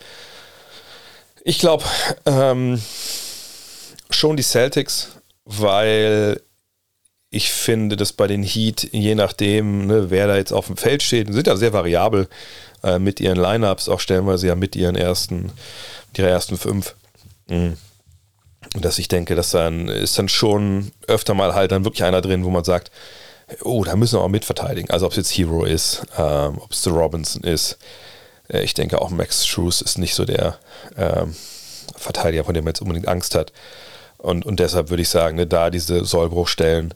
Ich 1.42 1.58
glaube 1.58 1.84
ähm, 2.26 2.80
schon 4.10 4.36
die 4.36 4.42
Celtics, 4.42 5.08
weil 5.44 6.40
ich 7.30 7.50
finde, 7.50 7.96
dass 7.96 8.12
bei 8.12 8.26
den 8.26 8.42
Heat, 8.42 8.88
je 8.92 9.14
nachdem, 9.14 9.86
ne, 9.86 10.10
wer 10.10 10.26
da 10.26 10.36
jetzt 10.36 10.52
auf 10.52 10.66
dem 10.66 10.76
Feld 10.76 11.02
steht, 11.02 11.32
sind 11.32 11.46
ja 11.46 11.56
sehr 11.56 11.72
variabel 11.72 12.28
äh, 12.82 12.98
mit 12.98 13.20
ihren 13.20 13.38
Lineups, 13.38 13.88
auch 13.88 14.00
stellenweise 14.00 14.48
ja 14.48 14.54
mit 14.54 14.76
ihren 14.76 14.96
ersten, 14.96 15.52
ihrer 16.16 16.28
ersten 16.28 16.58
fünf. 16.58 16.94
Mhm 17.48 17.76
dass 18.78 18.98
ich 18.98 19.08
denke, 19.08 19.34
dass 19.34 19.50
dann 19.50 19.88
ist 19.88 20.18
dann 20.18 20.28
schon 20.28 20.92
öfter 21.06 21.34
mal 21.34 21.54
halt 21.54 21.72
dann 21.72 21.84
wirklich 21.84 22.04
einer 22.04 22.20
drin, 22.20 22.44
wo 22.44 22.50
man 22.50 22.64
sagt, 22.64 22.90
oh, 23.62 23.84
da 23.84 23.96
müssen 23.96 24.18
wir 24.18 24.22
auch 24.22 24.28
mitverteidigen. 24.28 24.90
Also 24.90 25.06
ob 25.06 25.12
es 25.12 25.16
jetzt 25.16 25.30
Hero 25.30 25.64
ist, 25.64 26.02
ähm, 26.18 26.58
ob 26.58 26.72
es 26.72 26.82
The 26.82 26.90
Robinson 26.90 27.42
ist. 27.42 27.78
Äh, 28.48 28.62
ich 28.62 28.74
denke 28.74 29.00
auch 29.00 29.10
Max 29.10 29.46
Schrues 29.46 29.80
ist 29.80 29.98
nicht 29.98 30.14
so 30.14 30.24
der 30.24 30.58
ähm, 30.96 31.34
Verteidiger, 31.96 32.44
von 32.44 32.54
dem 32.54 32.64
man 32.64 32.72
jetzt 32.72 32.80
unbedingt 32.80 33.08
Angst 33.08 33.34
hat. 33.34 33.52
Und, 34.18 34.44
und 34.44 34.60
deshalb 34.60 34.90
würde 34.90 35.02
ich 35.02 35.08
sagen, 35.08 35.36
ne, 35.36 35.46
da 35.46 35.70
diese 35.70 36.04
Sollbruchstellen 36.04 36.92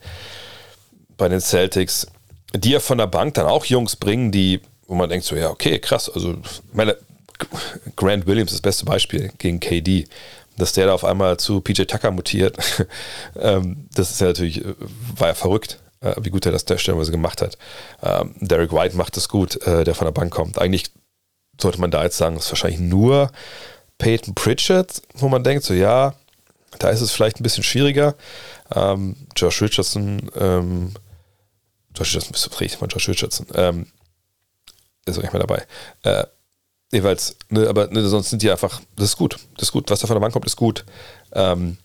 bei 1.17 1.29
den 1.29 1.41
Celtics, 1.41 2.07
die 2.55 2.71
ja 2.71 2.81
von 2.81 2.99
der 2.99 3.07
Bank 3.07 3.35
dann 3.35 3.47
auch 3.47 3.65
Jungs 3.65 3.97
bringen, 3.97 4.31
die, 4.31 4.61
wo 4.87 4.95
man 4.95 5.09
denkt 5.09 5.25
so, 5.25 5.37
ja, 5.37 5.51
okay, 5.51 5.79
krass. 5.79 6.11
Also 6.11 6.37
meine, 6.73 6.97
Grant 7.97 8.27
Williams 8.27 8.53
ist 8.53 8.59
das 8.59 8.63
beste 8.63 8.85
Beispiel 8.85 9.33
gegen 9.39 9.61
KD 9.61 10.07
dass 10.57 10.73
der 10.73 10.87
da 10.87 10.95
auf 10.95 11.05
einmal 11.05 11.37
zu 11.37 11.61
PJ 11.61 11.83
Tucker 11.85 12.11
mutiert, 12.11 12.57
ähm, 13.41 13.89
das 13.95 14.11
ist 14.11 14.21
ja 14.21 14.29
natürlich, 14.29 14.65
äh, 14.65 14.75
war 15.17 15.29
ja 15.29 15.35
verrückt, 15.35 15.81
äh, 16.05 16.15
wie 16.21 16.31
gut 16.31 16.47
er 16.47 16.53
das 16.53 16.65
stellenweise 16.81 17.11
gemacht 17.11 17.43
hat. 17.43 17.59
Ähm, 18.03 18.35
Derek 18.41 18.73
White 18.73 18.97
macht 18.97 19.17
das 19.17 19.29
gut, 19.29 19.61
äh, 19.67 19.85
der 19.85 19.95
von 19.95 20.07
der 20.07 20.13
Bank 20.13 20.33
kommt. 20.33 20.59
Eigentlich 20.59 20.91
sollte 21.61 21.81
man 21.81 21.91
da 21.91 22.03
jetzt 22.03 22.17
sagen, 22.17 22.37
es 22.37 22.45
ist 22.45 22.51
wahrscheinlich 22.51 22.81
nur 22.81 23.31
Peyton 23.99 24.35
Pritchard, 24.35 25.03
wo 25.15 25.29
man 25.29 25.45
denkt, 25.45 25.65
so 25.65 25.75
ja, 25.75 26.15
da 26.79 26.91
ist 26.91 27.01
es 27.01 27.13
vielleicht 27.13 27.41
ein 27.41 27.43
bisschen 27.43 27.63
schwieriger. 27.63 28.15
Ähm, 28.75 29.17
Josh 29.37 29.63
Richardson, 29.63 30.31
ähm, 30.37 30.93
Josh 31.97 32.09
Richardson, 32.09 32.33
bist 32.33 32.47
du 32.47 32.51
richtig 32.59 32.79
von 32.79 32.89
Josh 32.89 33.09
Richardson, 33.09 33.47
ähm, 33.55 33.87
ist 35.07 35.19
auch 35.19 35.23
nicht 35.23 35.33
mehr 35.33 35.45
dabei. 35.45 35.65
Äh, 36.03 36.27
jeweils, 36.91 37.37
ne, 37.51 37.69
aber 37.69 37.89
ne, 37.89 38.07
sonst 38.09 38.31
sind 38.31 38.43
die 38.43 38.51
einfach, 38.51 38.81
das 38.97 39.11
ist 39.11 39.17
gut, 39.17 39.39
das 39.57 39.69
ist 39.69 39.73
gut, 39.73 39.91
was 39.91 40.01
da 40.01 40.07
von 40.07 40.15
der 40.15 40.21
Bank 40.21 40.33
kommt, 40.33 40.47
ist 40.47 40.57
gut. 40.57 40.85
Ähm, 41.33 41.79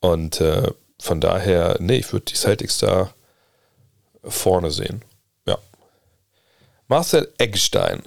und 0.00 0.40
äh, 0.40 0.70
von 1.00 1.20
daher, 1.20 1.76
nee, 1.80 1.96
ich 1.96 2.12
würde 2.12 2.26
die 2.26 2.34
Celtics 2.34 2.78
da 2.78 3.12
vorne 4.24 4.70
sehen. 4.70 5.02
Ja. 5.46 5.58
Marcel 6.88 7.32
Eggstein. 7.38 8.02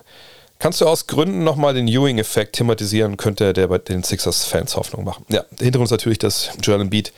Kannst 0.58 0.80
du 0.80 0.88
aus 0.88 1.08
Gründen 1.08 1.44
nochmal 1.44 1.74
den 1.74 1.88
Ewing-Effekt 1.88 2.56
thematisieren, 2.56 3.18
könnte 3.18 3.54
der 3.54 3.68
bei 3.68 3.78
den 3.78 4.04
Sixers-Fans 4.04 4.78
Hoffnung 4.78 5.04
machen? 5.04 5.26
Ja, 5.30 5.44
der 5.52 5.66
Hintergrund 5.66 5.88
ist 5.88 5.92
natürlich, 5.92 6.20
dass 6.20 6.52
Joel 6.62 6.82
Embiid 6.82 7.12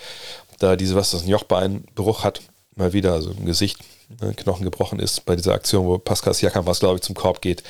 da 0.59 0.75
diese, 0.75 0.95
was 0.95 1.11
das, 1.11 1.23
ein 1.23 1.29
Jochbeinbruch 1.29 2.23
hat. 2.23 2.41
mal 2.75 2.93
wieder, 2.93 3.13
also 3.13 3.31
im 3.31 3.45
Gesicht, 3.45 3.77
ne, 4.21 4.33
Knochen 4.33 4.63
gebrochen 4.63 4.99
ist 4.99 5.25
bei 5.25 5.35
dieser 5.35 5.53
Aktion, 5.53 5.85
wo 5.85 5.97
Pascal 5.97 6.33
Siakam 6.33 6.65
was, 6.65 6.79
glaube 6.79 6.95
ich, 6.95 7.01
zum 7.01 7.15
Korb 7.15 7.41
geht, 7.41 7.61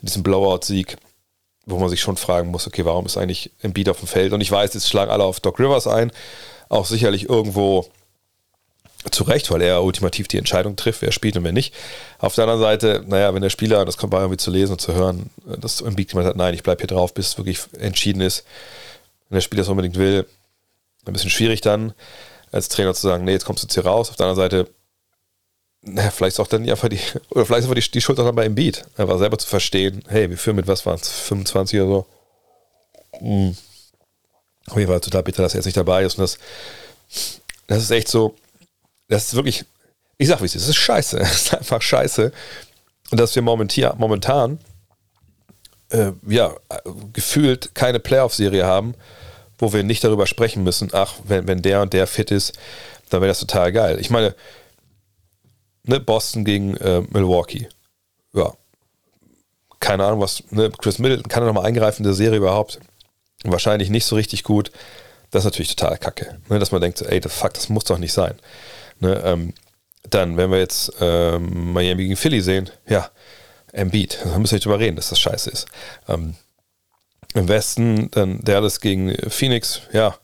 in 0.00 0.06
diesem 0.06 0.22
Blowout-Sieg, 0.22 0.96
wo 1.66 1.78
man 1.78 1.88
sich 1.88 2.00
schon 2.00 2.16
fragen 2.16 2.50
muss, 2.50 2.66
okay, 2.66 2.84
warum 2.84 3.06
ist 3.06 3.16
eigentlich 3.16 3.50
Embiid 3.62 3.88
auf 3.88 3.98
dem 3.98 4.08
Feld? 4.08 4.32
Und 4.32 4.40
ich 4.40 4.50
weiß, 4.50 4.74
jetzt 4.74 4.88
schlagen 4.88 5.10
alle 5.10 5.24
auf 5.24 5.40
Doc 5.40 5.58
Rivers 5.58 5.86
ein, 5.86 6.12
auch 6.68 6.86
sicherlich 6.86 7.28
irgendwo 7.28 7.86
zu 9.10 9.24
Recht, 9.24 9.50
weil 9.50 9.62
er 9.62 9.82
ultimativ 9.82 10.28
die 10.28 10.38
Entscheidung 10.38 10.76
trifft, 10.76 11.02
wer 11.02 11.12
spielt 11.12 11.36
und 11.36 11.44
wer 11.44 11.52
nicht. 11.52 11.74
Auf 12.18 12.34
der 12.34 12.44
anderen 12.44 12.60
Seite, 12.60 13.04
naja, 13.06 13.34
wenn 13.34 13.42
der 13.42 13.50
Spieler, 13.50 13.84
das 13.84 13.96
kommt 13.96 14.10
bei 14.10 14.18
irgendwie 14.18 14.36
zu 14.36 14.50
lesen 14.50 14.72
und 14.72 14.80
zu 14.80 14.94
hören, 14.94 15.30
dass 15.44 15.80
Embiid 15.80 16.10
gemeint 16.10 16.28
hat, 16.28 16.36
nein, 16.36 16.54
ich 16.54 16.62
bleibe 16.62 16.80
hier 16.80 16.88
drauf, 16.88 17.14
bis 17.14 17.28
es 17.28 17.38
wirklich 17.38 17.60
entschieden 17.78 18.20
ist. 18.20 18.44
Wenn 19.28 19.36
der 19.36 19.42
Spieler 19.42 19.62
es 19.62 19.68
unbedingt 19.68 19.96
will, 19.96 20.26
ein 21.06 21.12
bisschen 21.12 21.30
schwierig 21.30 21.60
dann, 21.60 21.94
als 22.52 22.68
Trainer 22.68 22.94
zu 22.94 23.06
sagen, 23.06 23.24
nee, 23.24 23.32
jetzt 23.32 23.44
kommst 23.44 23.62
du 23.62 23.66
jetzt 23.66 23.74
hier 23.74 23.86
raus. 23.86 24.10
Auf 24.10 24.16
der 24.16 24.26
anderen 24.26 24.50
Seite, 24.50 24.70
naja, 25.82 26.10
vielleicht 26.10 26.40
auch 26.40 26.46
dann 26.46 26.68
einfach 26.68 26.88
die, 26.88 26.98
oder 27.30 27.46
vielleicht 27.46 27.62
einfach 27.64 27.74
die, 27.74 27.90
die 27.90 28.00
Schuld 28.00 28.18
auch 28.18 28.24
dann 28.24 28.34
bei 28.34 28.44
Embiid. 28.44 28.84
Einfach 28.96 29.18
selber 29.18 29.38
zu 29.38 29.48
verstehen, 29.48 30.02
hey, 30.08 30.30
wir 30.30 30.38
führen 30.38 30.56
mit, 30.56 30.66
was 30.66 30.86
waren 30.86 30.96
es, 31.00 31.08
25 31.08 31.80
oder 31.80 31.88
so. 31.88 32.06
Mhm. 33.20 33.56
Auf 34.68 34.76
jeden 34.76 34.90
Fall 34.90 35.00
total 35.00 35.22
bitter, 35.22 35.42
dass 35.42 35.54
er 35.54 35.58
jetzt 35.58 35.66
nicht 35.66 35.76
dabei 35.76 36.04
ist. 36.04 36.18
Und 36.18 36.22
das, 36.22 36.38
das 37.68 37.82
ist 37.82 37.90
echt 37.90 38.08
so, 38.08 38.34
das 39.08 39.26
ist 39.26 39.34
wirklich, 39.34 39.64
ich 40.18 40.28
sag 40.28 40.40
wie 40.40 40.46
es 40.46 40.54
ist, 40.54 40.62
es 40.62 40.68
ist 40.70 40.76
scheiße. 40.76 41.18
Es 41.20 41.46
ist 41.46 41.54
einfach 41.54 41.82
scheiße. 41.82 42.32
Und 43.10 43.20
dass 43.20 43.34
wir 43.34 43.42
momentan, 43.42 43.98
momentan 43.98 44.58
äh, 45.90 46.12
ja, 46.26 46.54
gefühlt 47.12 47.74
keine 47.74 48.00
Playoff-Serie 48.00 48.66
haben, 48.66 48.94
wo 49.58 49.72
wir 49.72 49.82
nicht 49.82 50.04
darüber 50.04 50.26
sprechen 50.26 50.64
müssen, 50.64 50.90
ach, 50.92 51.14
wenn, 51.24 51.46
wenn 51.46 51.62
der 51.62 51.82
und 51.82 51.92
der 51.92 52.06
fit 52.06 52.30
ist, 52.30 52.58
dann 53.10 53.20
wäre 53.20 53.30
das 53.30 53.40
total 53.40 53.72
geil. 53.72 53.98
Ich 54.00 54.10
meine, 54.10 54.34
ne, 55.84 56.00
Boston 56.00 56.44
gegen 56.44 56.76
äh, 56.76 57.02
Milwaukee. 57.10 57.68
Ja. 58.32 58.52
Keine 59.80 60.04
Ahnung, 60.04 60.20
was, 60.20 60.42
ne, 60.50 60.70
Chris 60.70 60.98
Middleton 60.98 61.28
kann 61.28 61.42
er 61.42 61.46
nochmal 61.46 61.66
eingreifen 61.66 61.98
in 61.98 62.04
der 62.04 62.14
Serie 62.14 62.38
überhaupt. 62.38 62.80
Wahrscheinlich 63.44 63.90
nicht 63.90 64.06
so 64.06 64.16
richtig 64.16 64.42
gut. 64.42 64.72
Das 65.30 65.42
ist 65.42 65.46
natürlich 65.46 65.74
total 65.74 65.98
kacke. 65.98 66.38
Ne, 66.48 66.58
dass 66.58 66.72
man 66.72 66.80
denkt, 66.80 67.00
ey, 67.02 67.20
das, 67.20 67.32
fuck, 67.32 67.54
das 67.54 67.68
muss 67.68 67.84
doch 67.84 67.98
nicht 67.98 68.12
sein. 68.12 68.34
Ne, 69.00 69.20
ähm, 69.24 69.54
dann, 70.10 70.36
wenn 70.36 70.50
wir 70.50 70.58
jetzt 70.58 70.92
ähm, 71.00 71.72
Miami 71.72 72.04
gegen 72.04 72.16
Philly 72.16 72.40
sehen, 72.40 72.70
ja, 72.88 73.10
Embiid, 73.72 74.18
da 74.22 74.38
müssen 74.38 74.52
wir 74.52 74.56
nicht 74.56 74.64
drüber 74.64 74.78
reden, 74.78 74.96
dass 74.96 75.10
das 75.10 75.20
scheiße 75.20 75.50
ist. 75.50 75.66
Ähm, 76.08 76.34
Im 77.34 77.48
Westen 77.48 78.10
dann 78.12 78.40
Dallas 78.42 78.80
gegen 78.80 79.14
Phoenix, 79.28 79.82
ja, 79.92 80.16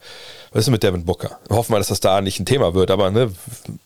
was 0.52 0.64
ist 0.64 0.70
mit 0.70 0.82
Devin 0.82 1.04
Booker? 1.04 1.40
Hoffen 1.50 1.72
wir, 1.72 1.78
dass 1.78 1.88
das 1.88 2.00
da 2.00 2.20
nicht 2.20 2.38
ein 2.38 2.46
Thema 2.46 2.74
wird, 2.74 2.90
aber 2.90 3.10
ne, 3.10 3.32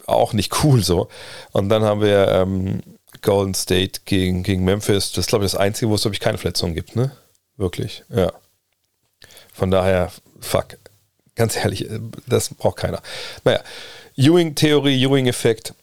auch 0.07 0.33
nicht 0.33 0.65
cool 0.65 0.83
so. 0.83 1.09
Und 1.53 1.69
dann 1.69 1.83
haben 1.83 2.01
wir 2.01 2.29
ähm, 2.29 2.83
Golden 3.23 3.55
State 3.55 4.01
gegen, 4.05 4.43
gegen 4.43 4.65
Memphis. 4.65 5.11
Das 5.13 5.25
ist, 5.25 5.29
glaube 5.29 5.45
ich, 5.45 5.53
das 5.53 5.61
Einzige, 5.61 5.91
wo 5.91 5.95
es, 5.95 6.03
glaube 6.03 6.15
ich, 6.15 6.21
keine 6.21 6.39
Verletzungen 6.39 6.75
gibt, 6.75 6.97
ne? 6.97 7.13
Wirklich, 7.57 8.05
ja. 8.11 8.33
Von 9.53 9.71
daher, 9.71 10.13
fuck. 10.41 10.77
Ganz 11.35 11.57
ehrlich, 11.57 11.87
das 12.27 12.53
braucht 12.55 12.77
keiner. 12.77 13.03
Naja, 13.45 13.61
Ewing-Theorie, 14.17 15.03
Ewing-Effekt, 15.05 15.75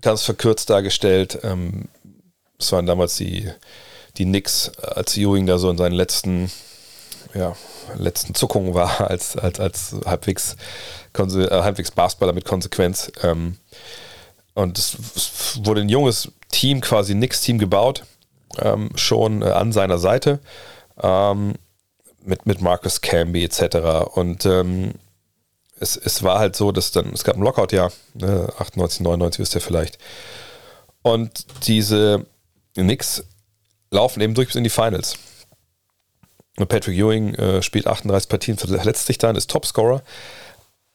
ganz 0.00 0.22
verkürzt 0.22 0.70
dargestellt. 0.70 1.38
Ähm, 1.42 1.88
das 2.58 2.72
waren 2.72 2.86
damals 2.86 3.16
die, 3.16 3.50
die 4.16 4.24
Knicks, 4.24 4.70
als 4.78 5.16
Ewing 5.16 5.46
da 5.46 5.58
so 5.58 5.70
in 5.70 5.76
seinen 5.76 5.92
letzten, 5.92 6.50
ja, 7.34 7.54
letzten 7.96 8.34
Zuckungen 8.34 8.74
war, 8.74 9.00
als, 9.10 9.36
als, 9.36 9.60
als 9.60 9.94
halbwegs, 10.06 10.56
äh, 11.16 11.48
halbwegs 11.50 11.90
Basketballer 11.90 12.32
mit 12.32 12.46
Konsequenz. 12.46 13.12
Ähm, 13.22 13.58
und 14.54 14.78
es, 14.78 14.96
es, 15.16 15.60
wurde 15.64 15.82
ein 15.82 15.88
junges 15.88 16.32
Team, 16.50 16.80
quasi 16.80 17.12
ein 17.12 17.18
Knicks-Team 17.18 17.58
gebaut, 17.58 18.04
ähm, 18.60 18.90
schon 18.94 19.42
äh, 19.42 19.46
an 19.46 19.72
seiner 19.72 19.98
Seite. 19.98 20.40
Mit, 22.22 22.46
mit 22.46 22.60
Marcus 22.60 23.00
Camby 23.00 23.42
etc. 23.42 24.14
Und 24.14 24.46
ähm, 24.46 24.92
es, 25.84 25.96
es 25.96 26.22
war 26.22 26.38
halt 26.38 26.56
so, 26.56 26.72
dass 26.72 26.90
dann, 26.90 27.12
es 27.12 27.22
gab 27.22 27.36
ein 27.36 27.42
Lockout-Jahr, 27.42 27.92
ne, 28.14 28.52
98, 28.58 29.00
99 29.00 29.38
wisst 29.38 29.54
ihr 29.54 29.60
vielleicht. 29.60 29.98
Und 31.02 31.46
diese 31.66 32.26
Knicks 32.74 33.24
laufen 33.90 34.20
eben 34.20 34.34
durch 34.34 34.48
bis 34.48 34.56
in 34.56 34.64
die 34.64 34.70
Finals. 34.70 35.16
Patrick 36.56 36.96
Ewing 36.96 37.34
äh, 37.34 37.62
spielt 37.62 37.86
38 37.86 38.28
Partien, 38.28 38.56
verletzt 38.56 39.06
sich 39.06 39.18
dann, 39.18 39.36
ist 39.36 39.50
Topscorer. 39.50 40.02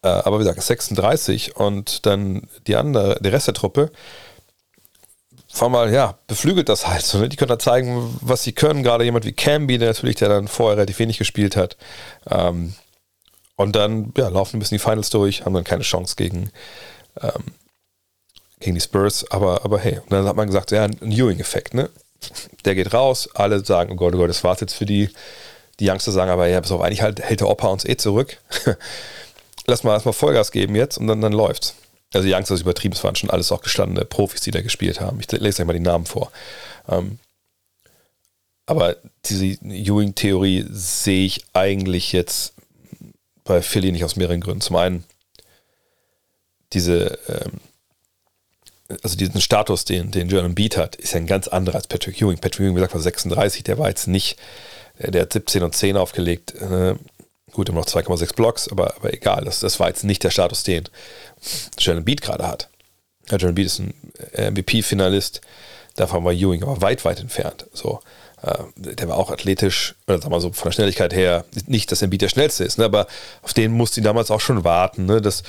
Äh, 0.01 0.07
aber 0.07 0.39
wie 0.39 0.43
gesagt, 0.43 0.61
36 0.61 1.57
und 1.57 2.05
dann 2.05 2.47
die 2.67 2.75
andere, 2.75 3.19
der 3.21 3.33
Rest 3.33 3.47
der 3.47 3.53
Truppe, 3.53 3.91
vor 5.51 5.69
mal, 5.69 5.91
ja, 5.91 6.17
beflügelt 6.27 6.69
das 6.69 6.87
halt 6.87 7.01
so. 7.03 7.17
Ne? 7.17 7.27
Die 7.27 7.35
können 7.35 7.49
da 7.49 7.59
zeigen, 7.59 8.17
was 8.21 8.43
sie 8.43 8.53
können. 8.53 8.83
Gerade 8.83 9.03
jemand 9.03 9.25
wie 9.25 9.33
Camby, 9.33 9.77
der 9.79 9.89
natürlich, 9.89 10.15
der 10.17 10.29
dann 10.29 10.47
vorher 10.47 10.77
relativ 10.77 10.99
wenig 10.99 11.17
gespielt 11.17 11.55
hat. 11.55 11.75
Ähm, 12.29 12.75
und 13.59 13.75
dann, 13.75 14.13
ja, 14.15 14.29
laufen 14.29 14.55
ein 14.55 14.59
bisschen 14.59 14.77
die 14.77 14.83
Finals 14.83 15.09
durch, 15.09 15.43
haben 15.43 15.53
dann 15.53 15.65
keine 15.65 15.83
Chance 15.83 16.15
gegen, 16.15 16.49
ähm, 17.21 17.43
gegen 18.61 18.75
die 18.75 18.81
Spurs. 18.81 19.29
Aber, 19.31 19.65
aber 19.65 19.79
hey, 19.79 19.99
und 19.99 20.09
dann 20.13 20.25
hat 20.25 20.37
man 20.37 20.47
gesagt, 20.47 20.71
ja, 20.71 20.85
ein 20.85 21.11
Ewing-Effekt, 21.11 21.73
ne? 21.73 21.89
Der 22.63 22.73
geht 22.73 22.93
raus, 22.93 23.27
alle 23.33 23.65
sagen, 23.65 23.91
oh 23.91 23.95
Gott, 23.95 24.15
oh 24.15 24.17
Gott, 24.17 24.29
das 24.29 24.45
war's 24.45 24.61
jetzt 24.61 24.75
für 24.75 24.85
die. 24.85 25.09
Die 25.81 25.89
Youngster 25.89 26.13
sagen 26.13 26.31
aber, 26.31 26.47
ja, 26.47 26.61
pass 26.61 26.71
auf, 26.71 26.79
eigentlich 26.79 27.01
halt, 27.01 27.19
hält 27.19 27.41
der 27.41 27.49
Opa 27.49 27.67
uns 27.67 27.83
eh 27.83 27.97
zurück. 27.97 28.37
Lass 29.67 29.83
mal 29.83 29.91
erstmal 29.91 30.13
Vollgas 30.13 30.53
geben 30.53 30.75
jetzt 30.75 30.97
und 30.97 31.07
dann, 31.07 31.19
dann 31.19 31.33
läuft's. 31.33 31.75
Also 32.13 32.25
die 32.25 32.33
Youngsters 32.33 32.61
übertrieben, 32.61 32.95
es 32.95 33.03
waren 33.03 33.17
schon 33.17 33.29
alles 33.29 33.51
auch 33.51 33.61
gestandene 33.61 34.05
Profis, 34.05 34.39
die 34.39 34.51
da 34.51 34.61
gespielt 34.61 35.01
haben. 35.01 35.19
Ich 35.19 35.29
lese 35.33 35.61
euch 35.61 35.67
mal 35.67 35.73
die 35.73 35.81
Namen 35.81 36.05
vor. 36.05 36.31
Ähm, 36.87 37.19
aber 38.65 38.95
diese 39.25 39.45
Ewing-Theorie 39.45 40.65
sehe 40.69 41.25
ich 41.25 41.43
eigentlich 41.51 42.13
jetzt 42.13 42.53
bei 43.49 43.63
Philly 43.63 43.91
nicht 43.91 44.05
aus 44.05 44.15
mehreren 44.15 44.41
Gründen. 44.41 44.61
Zum 44.61 44.75
einen 44.75 45.03
diese, 46.71 47.17
ähm, 47.27 47.59
also 49.01 49.17
diesen 49.17 49.41
Status, 49.41 49.85
den, 49.85 50.11
den 50.11 50.29
Jordan 50.29 50.53
Beat 50.53 50.77
hat, 50.77 50.95
ist 50.95 51.13
ja 51.13 51.17
ein 51.17 51.25
ganz 51.25 51.47
anderer 51.47 51.77
als 51.77 51.87
Patrick 51.87 52.21
Ewing. 52.21 52.37
Patrick 52.37 52.61
Ewing, 52.61 52.75
wie 52.75 52.75
gesagt, 52.75 52.93
war 52.93 53.01
36, 53.01 53.63
der 53.63 53.79
war 53.79 53.89
jetzt 53.89 54.07
nicht, 54.07 54.37
der 54.99 55.23
hat 55.23 55.33
17 55.33 55.63
und 55.63 55.75
10 55.75 55.97
aufgelegt. 55.97 56.53
Äh, 56.61 56.93
gut, 57.51 57.69
immer 57.69 57.79
noch 57.79 57.87
2,6 57.87 58.35
Blocks, 58.35 58.67
aber, 58.67 58.95
aber 58.97 59.11
egal, 59.11 59.45
das, 59.45 59.61
das 59.61 59.79
war 59.79 59.87
jetzt 59.87 60.03
nicht 60.03 60.23
der 60.23 60.29
Status, 60.29 60.61
den 60.61 60.83
Jordan 61.79 62.05
Beat 62.05 62.21
gerade 62.21 62.47
hat. 62.47 62.69
Ja, 63.31 63.37
Jordan 63.37 63.55
Beat 63.55 63.65
ist 63.65 63.79
ein 63.79 63.95
MVP-Finalist, 64.37 65.41
davon 65.95 66.23
war 66.23 66.33
Ewing 66.33 66.61
aber 66.61 66.83
weit, 66.83 67.03
weit 67.03 67.19
entfernt. 67.19 67.65
So. 67.73 67.99
Äh, 68.41 68.63
der 68.75 69.07
war 69.07 69.17
auch 69.17 69.31
athletisch, 69.31 69.95
oder 70.07 70.19
sagen 70.19 70.33
wir 70.33 70.41
so 70.41 70.51
von 70.51 70.69
der 70.69 70.73
Schnelligkeit 70.73 71.13
her, 71.13 71.45
nicht, 71.67 71.91
dass 71.91 72.01
Embiid 72.01 72.21
der 72.21 72.29
schnellste 72.29 72.63
ist, 72.63 72.77
ne, 72.77 72.85
aber 72.85 73.07
auf 73.41 73.53
den 73.53 73.71
musste 73.71 73.99
ihn 73.99 74.03
damals 74.03 74.31
auch 74.31 74.41
schon 74.41 74.63
warten. 74.63 75.05
Ne, 75.05 75.21
das 75.21 75.43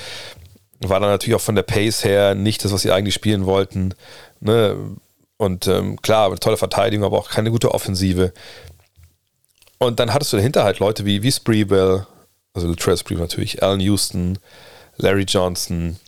war 0.80 1.00
dann 1.00 1.10
natürlich 1.10 1.34
auch 1.34 1.40
von 1.40 1.54
der 1.54 1.62
Pace 1.62 2.04
her 2.04 2.34
nicht 2.34 2.64
das, 2.64 2.72
was 2.72 2.82
sie 2.82 2.90
eigentlich 2.90 3.14
spielen 3.14 3.46
wollten. 3.46 3.94
Ne, 4.40 4.76
und 5.36 5.66
ähm, 5.66 6.00
klar, 6.02 6.26
eine 6.26 6.38
tolle 6.38 6.56
Verteidigung, 6.56 7.04
aber 7.04 7.18
auch 7.18 7.30
keine 7.30 7.50
gute 7.50 7.72
Offensive. 7.72 8.32
Und 9.78 9.98
dann 9.98 10.12
hattest 10.12 10.32
du 10.32 10.36
dahinter 10.36 10.64
halt 10.64 10.78
Leute 10.78 11.06
wie, 11.06 11.22
wie 11.22 11.32
Spreewell, 11.32 12.06
also 12.52 12.68
Latrell 12.68 12.98
Spreewell 12.98 13.22
natürlich, 13.22 13.62
Alan 13.62 13.80
Houston, 13.80 14.38
Larry 14.96 15.24
Johnson, 15.26 15.98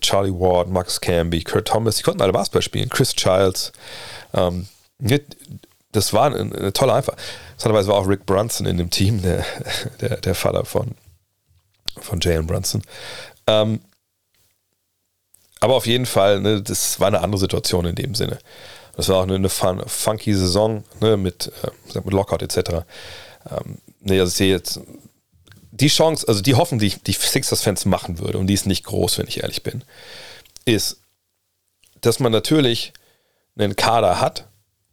Charlie 0.00 0.32
Ward, 0.32 0.68
Marcus 0.68 1.00
Camby, 1.00 1.42
Kurt 1.42 1.66
Thomas, 1.66 1.96
die 1.96 2.02
konnten 2.02 2.22
alle 2.22 2.32
Basketball 2.32 2.62
spielen, 2.62 2.88
Chris 2.88 3.14
Childs. 3.14 3.72
Ähm, 4.34 4.68
das 5.96 6.12
war 6.12 6.26
eine, 6.26 6.38
eine 6.38 6.72
tolle 6.72 6.92
Einfahrt. 6.92 7.18
Interessanterweise 7.52 7.88
war 7.88 7.96
auch 7.96 8.08
Rick 8.08 8.26
Brunson 8.26 8.66
in 8.66 8.76
dem 8.76 8.90
Team, 8.90 9.22
der, 9.22 9.44
der, 10.00 10.18
der 10.18 10.34
Vater 10.34 10.64
von, 10.64 10.92
von 12.00 12.20
Jalen 12.20 12.46
Brunson. 12.46 12.82
Ähm, 13.46 13.80
aber 15.60 15.74
auf 15.74 15.86
jeden 15.86 16.06
Fall, 16.06 16.40
ne, 16.40 16.62
das 16.62 17.00
war 17.00 17.08
eine 17.08 17.20
andere 17.20 17.40
Situation 17.40 17.86
in 17.86 17.94
dem 17.94 18.14
Sinne. 18.14 18.38
Das 18.94 19.08
war 19.08 19.16
auch 19.16 19.22
eine, 19.22 19.36
eine 19.36 19.48
fun, 19.48 19.82
funky 19.86 20.34
Saison 20.34 20.84
ne, 21.00 21.16
mit, 21.16 21.50
äh, 21.62 22.00
mit 22.00 22.12
Lockout 22.12 22.42
etc. 22.42 22.84
Ähm, 23.50 23.78
ne, 24.00 24.20
also 24.20 24.30
ich 24.30 24.36
sehe 24.36 24.50
jetzt 24.50 24.80
die 25.70 25.88
Chance, 25.88 26.26
also 26.28 26.42
die 26.42 26.54
Hoffnung, 26.54 26.78
die 26.78 26.90
die 26.90 27.12
Sixers-Fans 27.12 27.84
machen 27.86 28.18
würde, 28.18 28.38
und 28.38 28.46
die 28.46 28.54
ist 28.54 28.66
nicht 28.66 28.84
groß, 28.84 29.18
wenn 29.18 29.28
ich 29.28 29.42
ehrlich 29.42 29.62
bin, 29.62 29.82
ist, 30.64 31.00
dass 32.00 32.20
man 32.20 32.32
natürlich 32.32 32.92
einen 33.58 33.76
Kader 33.76 34.20
hat, 34.20 34.46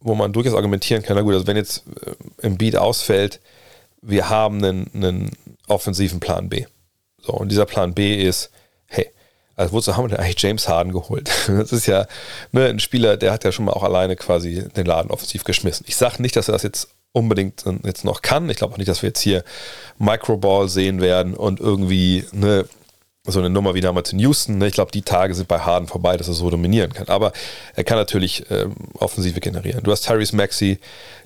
wo 0.04 0.14
man 0.14 0.32
durchaus 0.32 0.54
argumentieren 0.54 1.02
kann, 1.02 1.16
na 1.16 1.22
gut, 1.22 1.32
also 1.32 1.46
wenn 1.46 1.56
jetzt 1.56 1.84
äh, 2.06 2.46
im 2.46 2.56
Beat 2.58 2.76
ausfällt, 2.76 3.40
wir 4.02 4.28
haben 4.28 4.62
einen, 4.62 4.90
einen 4.94 5.30
offensiven 5.66 6.20
Plan 6.20 6.50
B. 6.50 6.66
So, 7.22 7.32
und 7.32 7.50
dieser 7.50 7.64
Plan 7.64 7.94
B 7.94 8.22
ist, 8.22 8.50
hey, 8.86 9.10
also 9.56 9.72
wozu 9.72 9.96
haben 9.96 10.04
wir 10.04 10.08
denn 10.10 10.18
eigentlich 10.18 10.40
James 10.40 10.68
Harden 10.68 10.92
geholt? 10.92 11.30
Das 11.48 11.72
ist 11.72 11.86
ja 11.86 12.06
ne, 12.52 12.66
ein 12.66 12.80
Spieler, 12.80 13.16
der 13.16 13.32
hat 13.32 13.44
ja 13.44 13.50
schon 13.50 13.64
mal 13.64 13.72
auch 13.72 13.82
alleine 13.82 14.14
quasi 14.14 14.68
den 14.76 14.84
Laden 14.84 15.10
offensiv 15.10 15.42
geschmissen. 15.44 15.86
Ich 15.88 15.96
sage 15.96 16.20
nicht, 16.20 16.36
dass 16.36 16.48
er 16.48 16.52
das 16.52 16.62
jetzt 16.62 16.88
unbedingt 17.12 17.64
jetzt 17.84 18.04
noch 18.04 18.20
kann. 18.20 18.50
Ich 18.50 18.58
glaube 18.58 18.74
auch 18.74 18.78
nicht, 18.78 18.88
dass 18.88 19.00
wir 19.00 19.08
jetzt 19.08 19.20
hier 19.20 19.42
Microball 19.98 20.68
sehen 20.68 21.00
werden 21.00 21.32
und 21.34 21.60
irgendwie 21.60 22.26
ne, 22.32 22.66
so 23.26 23.38
eine 23.38 23.50
Nummer 23.50 23.74
wie 23.74 23.80
damals 23.80 24.12
in 24.12 24.18
Houston. 24.18 24.58
Ne? 24.58 24.68
Ich 24.68 24.74
glaube, 24.74 24.92
die 24.92 25.02
Tage 25.02 25.34
sind 25.34 25.48
bei 25.48 25.60
Harden 25.60 25.88
vorbei, 25.88 26.16
dass 26.16 26.28
er 26.28 26.34
so 26.34 26.50
dominieren 26.50 26.92
kann. 26.92 27.08
Aber 27.08 27.32
er 27.74 27.84
kann 27.84 27.96
natürlich 27.96 28.44
ähm, 28.50 28.74
Offensive 28.98 29.40
generieren. 29.40 29.82
Du 29.82 29.92
hast 29.92 30.08
Harris 30.08 30.32
Maxi, 30.32 30.78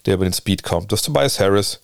der 0.07 0.15
über 0.15 0.25
den 0.25 0.33
Speed 0.33 0.63
kommt. 0.63 0.93
Du 0.93 0.97
hast 0.97 1.03
Tobias 1.03 1.41
Harris, 1.41 1.81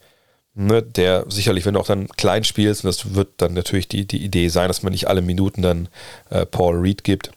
ne? 0.54 0.82
der 0.82 1.24
sicherlich, 1.28 1.66
wenn 1.66 1.74
du 1.74 1.80
auch 1.80 1.86
dann 1.86 2.06
klein 2.08 2.44
spielst, 2.44 2.84
und 2.84 2.88
das 2.88 3.14
wird 3.14 3.30
dann 3.38 3.54
natürlich 3.54 3.88
die, 3.88 4.06
die 4.06 4.22
Idee 4.22 4.48
sein, 4.48 4.68
dass 4.68 4.84
man 4.84 4.92
nicht 4.92 5.08
alle 5.08 5.20
Minuten 5.20 5.62
dann 5.62 5.88
äh, 6.30 6.46
Paul 6.46 6.76
Reed 6.76 7.02
gibt, 7.02 7.32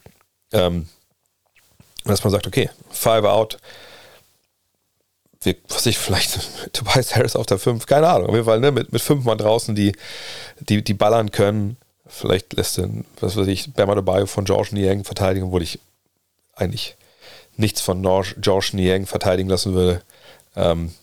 ähm, 0.54 0.88
dass 2.06 2.24
man 2.24 2.32
sagt, 2.32 2.46
okay, 2.46 2.70
five 2.92 3.26
out, 3.26 3.58
wir, 5.42 5.56
was 5.70 5.86
ich, 5.88 5.98
vielleicht 5.98 6.40
Tobias 6.74 7.16
Harris 7.16 7.36
auf 7.36 7.48
der 7.48 7.58
5, 7.58 7.88
keine 7.88 8.08
Ahnung, 8.08 8.30
auf 8.30 8.36
jeden 8.36 8.46
Fall, 8.46 8.60
ne, 8.60 8.72
mit, 8.72 8.94
mit 8.94 9.02
fünf 9.02 9.26
Mann 9.26 9.40
draußen, 9.40 9.74
die, 9.74 9.94
die, 10.60 10.84
die 10.84 10.94
ballern 10.94 11.32
können. 11.32 11.78
Vielleicht 12.10 12.54
lässt 12.54 12.78
den, 12.78 13.06
was 13.20 13.36
weiß 13.36 13.48
ich, 13.48 13.74
Bama 13.74 13.96
dabei 13.96 14.26
von 14.26 14.46
George 14.46 14.70
Niang 14.72 15.04
verteidigen, 15.04 15.48
obwohl 15.48 15.64
ich 15.64 15.80
eigentlich 16.56 16.96
nichts 17.56 17.82
von 17.82 18.02
George 18.02 18.70
Niang 18.74 19.06
verteidigen 19.06 19.50
lassen 19.50 19.74
würde 19.74 20.02
ähm, 20.56 20.94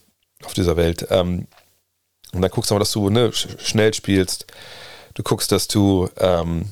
auf 0.45 0.55
dieser 0.55 0.77
Welt. 0.77 1.07
Ähm, 1.11 1.47
und 2.33 2.43
dann 2.43 2.51
guckst 2.51 2.71
du 2.71 2.75
mal, 2.75 2.81
dass 2.81 2.93
du 2.93 3.11
ne, 3.11 3.33
schnell 3.33 3.95
spielst. 3.95 4.47
Du 5.15 5.23
guckst, 5.23 5.53
dass 5.53 5.69
du 5.69 6.09
ähm, 6.19 6.71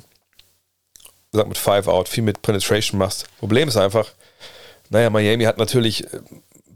sag 1.32 1.48
mit 1.48 1.58
Five 1.58 1.88
Out 1.88 2.08
viel 2.08 2.24
mit 2.24 2.42
Penetration 2.42 2.98
machst. 2.98 3.26
Problem 3.38 3.68
ist 3.68 3.76
einfach, 3.76 4.08
naja, 4.90 5.10
Miami 5.10 5.44
hat 5.44 5.58
natürlich, 5.58 6.04
äh, 6.12 6.20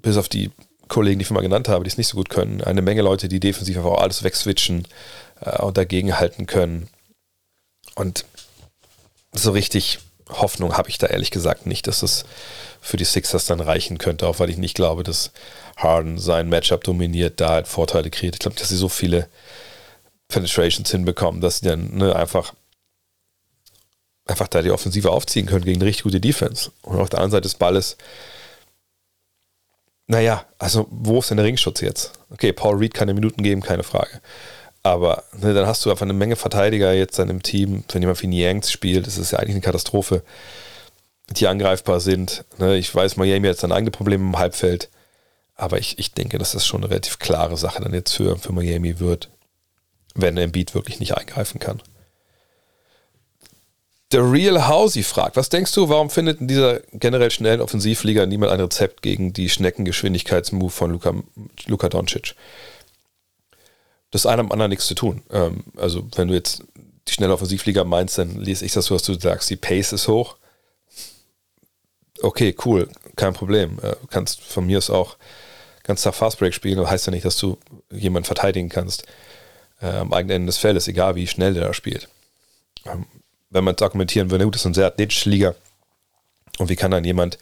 bis 0.03 0.17
auf 0.17 0.29
die 0.29 0.51
Kollegen, 0.89 1.19
die 1.19 1.25
ich 1.25 1.31
mal 1.31 1.41
genannt 1.41 1.69
habe, 1.69 1.85
die 1.85 1.91
es 1.91 1.99
nicht 1.99 2.09
so 2.09 2.17
gut 2.17 2.31
können, 2.31 2.63
eine 2.63 2.83
Menge 2.83 3.03
Leute, 3.03 3.29
die 3.29 3.41
defensiv 3.41 3.77
einfach 3.77 3.99
alles 3.99 4.23
wegswitchen 4.23 4.87
äh, 5.41 5.61
und 5.63 5.77
dagegen 5.77 6.19
halten 6.19 6.47
können. 6.47 6.89
Und 7.97 8.25
so 9.33 9.51
richtig 9.51 9.99
Hoffnung 10.29 10.77
habe 10.77 10.89
ich 10.89 10.99
da 10.99 11.09
ehrlich 11.09 11.33
gesagt 11.33 11.67
nicht, 11.67 11.89
dass 11.89 12.03
es 12.03 12.25
für 12.81 12.97
die 12.97 13.05
Sixers 13.05 13.47
dann 13.47 13.61
reichen 13.61 13.99
könnte, 13.99 14.29
auch 14.29 14.39
weil 14.39 14.51
ich 14.51 14.59
nicht 14.59 14.75
glaube, 14.75 15.03
dass 15.03 15.33
Harden 15.77 16.19
sein 16.19 16.49
Matchup 16.49 16.85
dominiert, 16.85 17.41
da 17.41 17.51
halt 17.51 17.67
Vorteile 17.67 18.11
kreiert. 18.11 18.37
Ich 18.37 18.41
glaube, 18.41 18.57
dass 18.57 18.69
sie 18.69 18.77
so 18.77 18.89
viele 18.89 19.29
Penetrations 20.29 20.91
hinbekommen, 20.91 21.41
dass 21.41 21.59
sie 21.59 21.67
dann 21.67 21.97
ne, 21.97 22.15
einfach, 22.15 22.55
einfach 24.27 24.47
da 24.47 24.63
die 24.63 24.71
Offensive 24.71 25.11
aufziehen 25.11 25.47
können 25.47 25.65
gegen 25.65 25.81
eine 25.81 25.89
richtig 25.89 26.05
gute 26.05 26.21
Defense. 26.21 26.71
Und 26.83 27.01
auf 27.01 27.11
der 27.11 27.19
anderen 27.19 27.33
Seite 27.33 27.43
des 27.43 27.55
Balles 27.55 27.97
naja, 30.07 30.45
also 30.59 30.87
wo 30.91 31.19
ist 31.19 31.31
denn 31.31 31.37
der 31.37 31.47
Ringschutz 31.47 31.81
jetzt? 31.81 32.13
Okay, 32.31 32.53
Paul 32.53 32.77
Reed 32.77 32.95
kann 32.95 33.09
dir 33.09 33.15
Minuten 33.15 33.43
geben, 33.43 33.61
keine 33.61 33.83
Frage. 33.83 34.21
Aber 34.87 35.25
ne, 35.43 35.53
dann 35.53 35.67
hast 35.67 35.85
du 35.85 35.91
einfach 35.91 36.05
eine 36.05 36.13
Menge 36.13 36.37
Verteidiger 36.37 36.93
jetzt 36.93 37.19
dann 37.19 37.29
im 37.29 37.43
Team. 37.43 37.83
Wenn 37.91 38.03
jemand 38.03 38.23
wie 38.23 38.29
Niangs 38.29 38.71
spielt, 38.71 39.09
das 39.09 39.19
ist 39.19 39.33
ja 39.33 39.41
eigentlich 39.41 39.57
eine 39.57 39.61
Katastrophe, 39.61 40.23
die 41.31 41.49
angreifbar 41.49 41.99
sind. 41.99 42.45
Ne, 42.59 42.77
ich 42.77 42.95
weiß, 42.95 43.17
Miami 43.17 43.49
hat 43.49 43.59
seine 43.59 43.75
eigenen 43.75 43.91
Probleme 43.91 44.23
im 44.23 44.39
Halbfeld. 44.39 44.89
Aber 45.57 45.79
ich, 45.79 45.99
ich 45.99 46.13
denke, 46.13 46.39
dass 46.39 46.53
das 46.53 46.65
schon 46.65 46.83
eine 46.83 46.91
relativ 46.91 47.19
klare 47.19 47.57
Sache 47.57 47.83
dann 47.83 47.95
jetzt 47.95 48.13
für, 48.13 48.37
für 48.37 48.53
Miami 48.53 49.01
wird, 49.01 49.29
wenn 50.15 50.37
Embiid 50.37 50.73
wirklich 50.75 51.01
nicht 51.01 51.17
eingreifen 51.17 51.59
kann. 51.59 51.83
The 54.13 54.19
Real 54.19 54.69
Housey 54.69 55.03
fragt, 55.03 55.37
was 55.37 55.49
denkst 55.49 55.73
du, 55.73 55.89
warum 55.89 56.11
findet 56.11 56.41
in 56.41 56.47
dieser 56.47 56.79
generell 56.93 57.33
schnellen 57.33 57.61
Offensivliga 57.61 58.25
niemand 58.25 58.53
ein 58.53 58.61
Rezept 58.61 59.03
gegen 59.03 59.33
die 59.33 59.49
Schneckengeschwindigkeitsmove 59.49 60.73
von 60.73 60.93
Luka, 60.93 61.13
Luka 61.67 61.89
Doncic? 61.89 62.37
Das 64.11 64.23
ist 64.23 64.27
einem 64.27 64.53
anderen 64.53 64.71
nichts 64.71 64.87
zu 64.87 64.95
tun. 64.95 65.23
Ähm, 65.31 65.65
also, 65.77 66.07
wenn 66.17 66.29
du 66.29 66.35
jetzt 66.35 66.63
die 67.09 67.13
schnelle 67.13 67.33
Offensivliga 67.33 67.85
meinst, 67.85 68.19
dann 68.19 68.37
lese 68.37 68.65
ich 68.65 68.73
das 68.73 68.87
so, 68.87 68.95
dass 68.95 69.05
du 69.05 69.15
sagst, 69.15 69.51
die 69.51 69.57
Pace 69.57 69.93
ist 69.93 70.09
hoch. 70.09 70.37
Okay, 72.23 72.57
cool, 72.65 72.89
kein 73.15 73.35
Problem. 73.35 73.79
Äh, 73.83 73.95
kannst 74.11 74.41
von 74.41 74.67
mir 74.67 74.79
aus 74.79 74.91
auch 74.91 75.17
ganz 75.83 76.03
Tag 76.03 76.15
Fastbreak 76.15 76.55
spielen, 76.55 76.79
aber 76.79 76.91
heißt 76.91 77.07
ja 77.07 77.13
nicht, 77.13 77.25
dass 77.25 77.37
du 77.37 77.59
jemanden 77.91 78.27
verteidigen 78.27 78.69
kannst 78.69 79.05
äh, 79.81 79.87
am 79.87 80.13
eigenen 80.13 80.37
Ende 80.37 80.47
des 80.47 80.59
Feldes, 80.59 80.89
egal 80.89 81.15
wie 81.15 81.27
schnell 81.27 81.55
der 81.55 81.67
da 81.67 81.75
spielt. 81.75 82.09
Ähm, 82.85 83.07
wenn 83.51 83.65
man 83.65 83.77
argumentieren 83.77 84.31
würde, 84.31 84.45
gut, 84.45 84.55
das 84.55 84.63
ist 84.63 84.67
eine 84.67 84.75
sehr 84.75 84.87
athletische 84.87 85.31
Liga 85.31 85.55
und 86.59 86.69
wie 86.69 86.77
kann 86.77 86.91
dann 86.91 87.05
jemand 87.05 87.39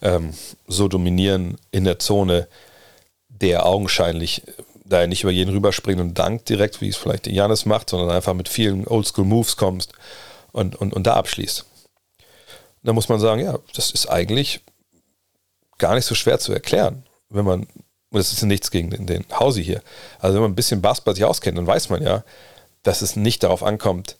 ähm, 0.00 0.32
so 0.66 0.88
dominieren 0.88 1.58
in 1.70 1.84
der 1.84 1.98
Zone, 1.98 2.48
der 3.28 3.66
augenscheinlich 3.66 4.42
da 4.84 5.00
er 5.00 5.06
nicht 5.06 5.22
über 5.22 5.32
jeden 5.32 5.52
rüberspringt 5.54 6.00
und 6.00 6.18
dankt 6.18 6.48
direkt, 6.48 6.80
wie 6.80 6.88
es 6.88 6.96
vielleicht 6.96 7.26
Janis 7.26 7.64
macht, 7.64 7.90
sondern 7.90 8.10
einfach 8.10 8.34
mit 8.34 8.48
vielen 8.48 8.86
Oldschool-Moves 8.86 9.56
kommst 9.56 9.92
und, 10.52 10.76
und, 10.76 10.92
und 10.92 11.06
da 11.06 11.14
abschließt. 11.14 11.64
Da 12.82 12.92
muss 12.92 13.08
man 13.08 13.18
sagen, 13.18 13.40
ja, 13.40 13.58
das 13.74 13.90
ist 13.90 14.06
eigentlich 14.06 14.60
gar 15.78 15.94
nicht 15.94 16.04
so 16.04 16.14
schwer 16.14 16.38
zu 16.38 16.52
erklären, 16.52 17.04
wenn 17.30 17.46
man, 17.46 17.60
und 17.62 18.18
das 18.18 18.32
ist 18.32 18.42
nichts 18.42 18.70
gegen 18.70 18.90
den, 18.90 19.06
den 19.06 19.24
Hausi 19.32 19.64
hier, 19.64 19.82
also 20.18 20.34
wenn 20.34 20.42
man 20.42 20.52
ein 20.52 20.56
bisschen 20.56 20.82
Basketball 20.82 21.14
sich 21.14 21.24
auskennt, 21.24 21.56
dann 21.56 21.66
weiß 21.66 21.88
man 21.88 22.02
ja, 22.02 22.22
dass 22.82 23.00
es 23.00 23.16
nicht 23.16 23.42
darauf 23.42 23.62
ankommt, 23.62 24.18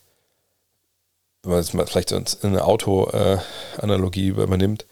wenn 1.42 1.52
man 1.52 1.60
es 1.60 1.74
mal 1.74 1.86
vielleicht 1.86 2.10
in 2.10 2.24
eine 2.42 2.64
Auto-Analogie 2.64 4.28
übernimmt, 4.28 4.86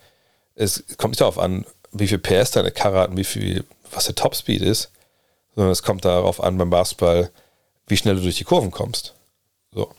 es 0.55 0.85
kommt 0.99 1.13
nicht 1.13 1.23
darauf 1.23 1.39
an, 1.39 1.65
wie 1.93 2.09
viel 2.09 2.19
PS 2.19 2.51
deine 2.51 2.71
Karre 2.71 3.01
hat 3.01 3.11
und 3.11 3.17
wie 3.17 3.25
viel, 3.25 3.65
was 3.91 4.05
der 4.05 4.15
Topspeed 4.15 4.61
ist, 4.61 4.91
sondern 5.55 5.73
es 5.73 5.83
kommt 5.83 6.05
darauf 6.05 6.43
an 6.43 6.59
beim 6.59 6.71
Basketball, 6.71 7.31
wie 7.87 7.97
schnell 7.97 8.17
du 8.17 8.23
durch 8.23 8.39
die 8.39 8.45
Kurven 8.45 8.71
kommst. 8.71 9.15
So. 9.73 9.91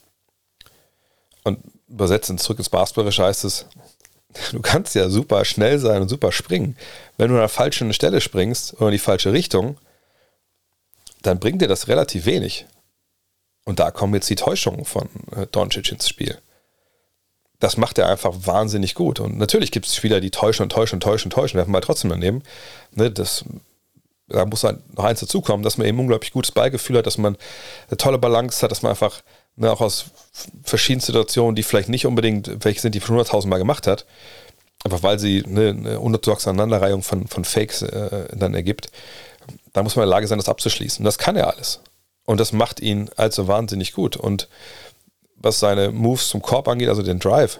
Und 1.44 1.60
übersetzen 1.88 2.38
zurück 2.38 2.60
ins 2.60 2.70
Basketballische 2.70 3.24
heißt 3.24 3.44
es, 3.44 3.68
du 4.52 4.62
kannst 4.62 4.96
ja 4.96 5.10
super 5.10 5.46
schnell 5.46 5.80
sein 5.80 6.02
und 6.02 6.10
super 6.10 6.32
springen. 6.32 6.78
Wenn 7.18 7.30
du 7.30 7.36
an 7.36 7.42
der 7.42 7.50
falschen 7.50 7.94
Stelle 7.94 8.22
springst 8.22 8.76
oder 8.76 8.88
in 8.88 8.94
die 8.94 9.00
falsche 9.00 9.32
Richtung, 9.32 9.78
dann 11.22 11.40
bringt 11.40 11.62
dir 11.62 11.68
das 11.68 11.88
relativ 11.88 12.26
wenig. 12.26 12.66
Und 13.66 13.80
da 13.80 13.92
kommen 13.92 14.14
jetzt 14.14 14.30
die 14.30 14.36
Täuschungen 14.36 14.86
von 14.86 15.10
äh, 15.36 15.48
Doncic 15.48 15.92
ins 15.92 16.10
Spiel. 16.10 16.38
Das 17.60 17.78
macht 17.78 17.98
er 17.98 18.10
einfach 18.10 18.34
wahnsinnig 18.42 18.94
gut. 18.94 19.22
Und 19.22 19.38
natürlich 19.38 19.72
gibt 19.72 19.86
es 19.86 19.96
Spieler, 19.96 20.20
die 20.20 20.32
täuschen 20.32 20.64
und 20.64 20.70
täuschen 20.72 20.98
und 20.98 21.04
täuschen 21.04 21.28
und 21.28 21.34
täuschen, 21.34 21.58
werfen 21.58 21.72
mal 21.72 21.80
trotzdem 21.80 22.10
daneben. 22.10 22.44
Ne, 22.92 23.10
das, 23.10 23.46
da 24.28 24.46
muss 24.46 24.64
halt 24.64 24.96
noch 24.96 25.04
eins 25.04 25.20
dazukommen, 25.20 25.64
dass 25.64 25.78
man 25.78 25.88
eben 25.88 26.00
unglaublich 26.00 26.32
gutes 26.32 26.52
Beigefühl 26.52 26.98
hat, 26.98 27.06
dass 27.06 27.18
man 27.18 27.38
eine 27.88 27.98
tolle 27.98 28.18
Balance 28.18 28.62
hat, 28.62 28.72
dass 28.72 28.82
man 28.82 28.92
einfach 28.92 29.22
ne, 29.56 29.72
auch 29.72 29.82
aus 29.82 30.06
verschiedenen 30.64 31.02
Situationen, 31.02 31.56
die 31.56 31.64
vielleicht 31.64 31.90
nicht 31.90 32.06
unbedingt 32.06 32.64
welche 32.64 32.82
sind, 32.82 32.96
die 32.96 33.02
schon 33.02 33.20
100.000 33.20 33.48
Mal 33.48 33.58
gemacht 33.58 33.88
hat, 33.88 34.06
einfach 34.84 35.04
weil 35.04 35.20
sie 35.20 35.44
ne, 35.46 35.70
eine 35.70 36.00
unorthodoxe 36.00 36.50
Aneinanderreihung 36.50 37.04
von, 37.04 37.28
von 37.28 37.46
Fakes 37.46 37.82
äh, 37.82 38.28
dann 38.36 38.54
ergibt, 38.54 38.92
da 39.74 39.84
muss 39.84 39.96
man 39.96 40.04
in 40.04 40.10
der 40.10 40.16
Lage 40.16 40.28
sein, 40.28 40.38
das 40.38 40.50
abzuschließen. 40.50 41.00
Und 41.00 41.06
das 41.06 41.18
kann 41.18 41.36
er 41.36 41.54
alles. 41.54 41.82
Und 42.26 42.40
das 42.40 42.54
macht 42.54 42.80
ihn 42.80 43.10
also 43.18 43.48
wahnsinnig 43.48 43.94
gut. 43.94 44.16
Und 44.16 44.48
was 45.36 45.60
seine 45.60 45.92
Moves 45.92 46.30
zum 46.30 46.42
Korb 46.42 46.68
angeht, 46.68 46.90
also 46.90 47.04
den 47.04 47.20
Drive, 47.20 47.60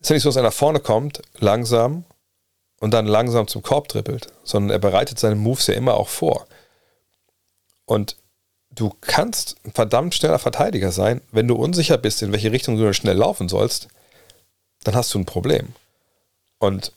ist 0.00 0.10
ja 0.10 0.14
nicht 0.14 0.22
so, 0.22 0.28
dass 0.30 0.36
er 0.36 0.42
nach 0.42 0.52
vorne 0.52 0.80
kommt, 0.80 1.22
langsam 1.38 2.04
und 2.80 2.92
dann 2.92 3.06
langsam 3.06 3.48
zum 3.48 3.62
Korb 3.62 3.88
trippelt, 3.88 4.28
sondern 4.44 4.70
er 4.70 4.78
bereitet 4.78 5.18
seine 5.18 5.36
Moves 5.36 5.66
ja 5.66 5.74
immer 5.74 5.94
auch 5.94 6.08
vor. 6.08 6.46
Und 7.84 8.16
du 8.70 8.92
kannst 9.00 9.56
ein 9.64 9.72
verdammt 9.72 10.14
schneller 10.14 10.38
Verteidiger 10.38 10.92
sein, 10.92 11.20
wenn 11.32 11.48
du 11.48 11.54
unsicher 11.54 11.98
bist, 11.98 12.22
in 12.22 12.32
welche 12.32 12.52
Richtung 12.52 12.76
du 12.76 12.92
schnell 12.92 13.16
laufen 13.16 13.48
sollst, 13.48 13.88
dann 14.84 14.94
hast 14.94 15.14
du 15.14 15.18
ein 15.18 15.26
Problem. 15.26 15.72
Und 16.58 16.92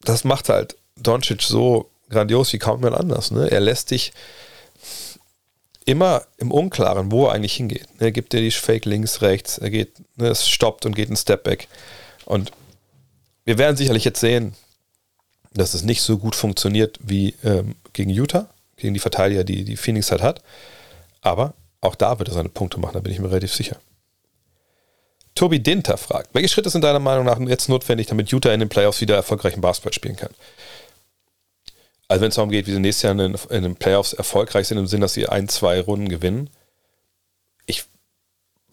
das 0.00 0.24
macht 0.24 0.48
halt 0.48 0.76
Doncic 0.96 1.42
so 1.42 1.90
grandios 2.08 2.52
wie 2.52 2.58
kaum 2.58 2.82
jemand 2.82 3.00
anders. 3.00 3.30
Ne? 3.30 3.50
Er 3.50 3.60
lässt 3.60 3.90
dich 3.90 4.12
immer 5.84 6.24
im 6.36 6.50
Unklaren, 6.50 7.10
wo 7.10 7.26
er 7.26 7.32
eigentlich 7.32 7.54
hingeht. 7.54 7.86
Er 7.98 8.12
gibt 8.12 8.32
dir 8.32 8.40
die 8.40 8.50
Fake 8.50 8.84
links, 8.84 9.22
rechts, 9.22 9.58
er 9.58 9.70
geht, 9.70 9.92
ne, 10.16 10.28
es 10.28 10.48
stoppt 10.48 10.84
und 10.84 10.94
geht 10.94 11.10
ein 11.10 11.16
Stepback. 11.16 11.68
Und 12.24 12.50
wir 13.44 13.56
werden 13.56 13.76
sicherlich 13.76 14.04
jetzt 14.04 14.20
sehen, 14.20 14.54
dass 15.56 15.74
es 15.74 15.82
nicht 15.82 16.02
so 16.02 16.18
gut 16.18 16.34
funktioniert 16.34 16.98
wie 17.02 17.34
ähm, 17.44 17.74
gegen 17.92 18.10
Utah, 18.10 18.48
gegen 18.76 18.94
die 18.94 19.00
Verteidiger, 19.00 19.44
die 19.44 19.64
die 19.64 19.76
Phoenix 19.76 20.10
halt 20.10 20.22
hat. 20.22 20.42
Aber 21.20 21.54
auch 21.80 21.94
da 21.94 22.18
wird 22.18 22.28
er 22.28 22.34
seine 22.34 22.48
Punkte 22.48 22.78
machen, 22.78 22.94
da 22.94 23.00
bin 23.00 23.12
ich 23.12 23.18
mir 23.18 23.30
relativ 23.30 23.54
sicher. 23.54 23.76
Tobi 25.34 25.60
Dinter 25.60 25.98
fragt, 25.98 26.30
welche 26.32 26.48
Schritte 26.48 26.70
sind 26.70 26.82
deiner 26.82 26.98
Meinung 26.98 27.26
nach 27.26 27.38
jetzt 27.40 27.68
notwendig, 27.68 28.06
damit 28.06 28.30
Utah 28.30 28.52
in 28.52 28.60
den 28.60 28.70
Playoffs 28.70 29.00
wieder 29.00 29.16
erfolgreichen 29.16 29.60
Basketball 29.60 29.92
spielen 29.92 30.16
kann? 30.16 30.30
Also 32.08 32.22
wenn 32.22 32.28
es 32.28 32.36
darum 32.36 32.50
geht, 32.50 32.66
wie 32.66 32.72
sie 32.72 32.78
nächstes 32.78 33.02
Jahr 33.02 33.12
in 33.12 33.18
den, 33.18 33.36
in 33.50 33.62
den 33.62 33.76
Playoffs 33.76 34.12
erfolgreich 34.12 34.68
sind, 34.68 34.78
im 34.78 34.86
Sinne, 34.86 35.02
dass 35.02 35.12
sie 35.12 35.28
ein, 35.28 35.48
zwei 35.48 35.80
Runden 35.80 36.08
gewinnen, 36.08 36.48
ich 37.66 37.84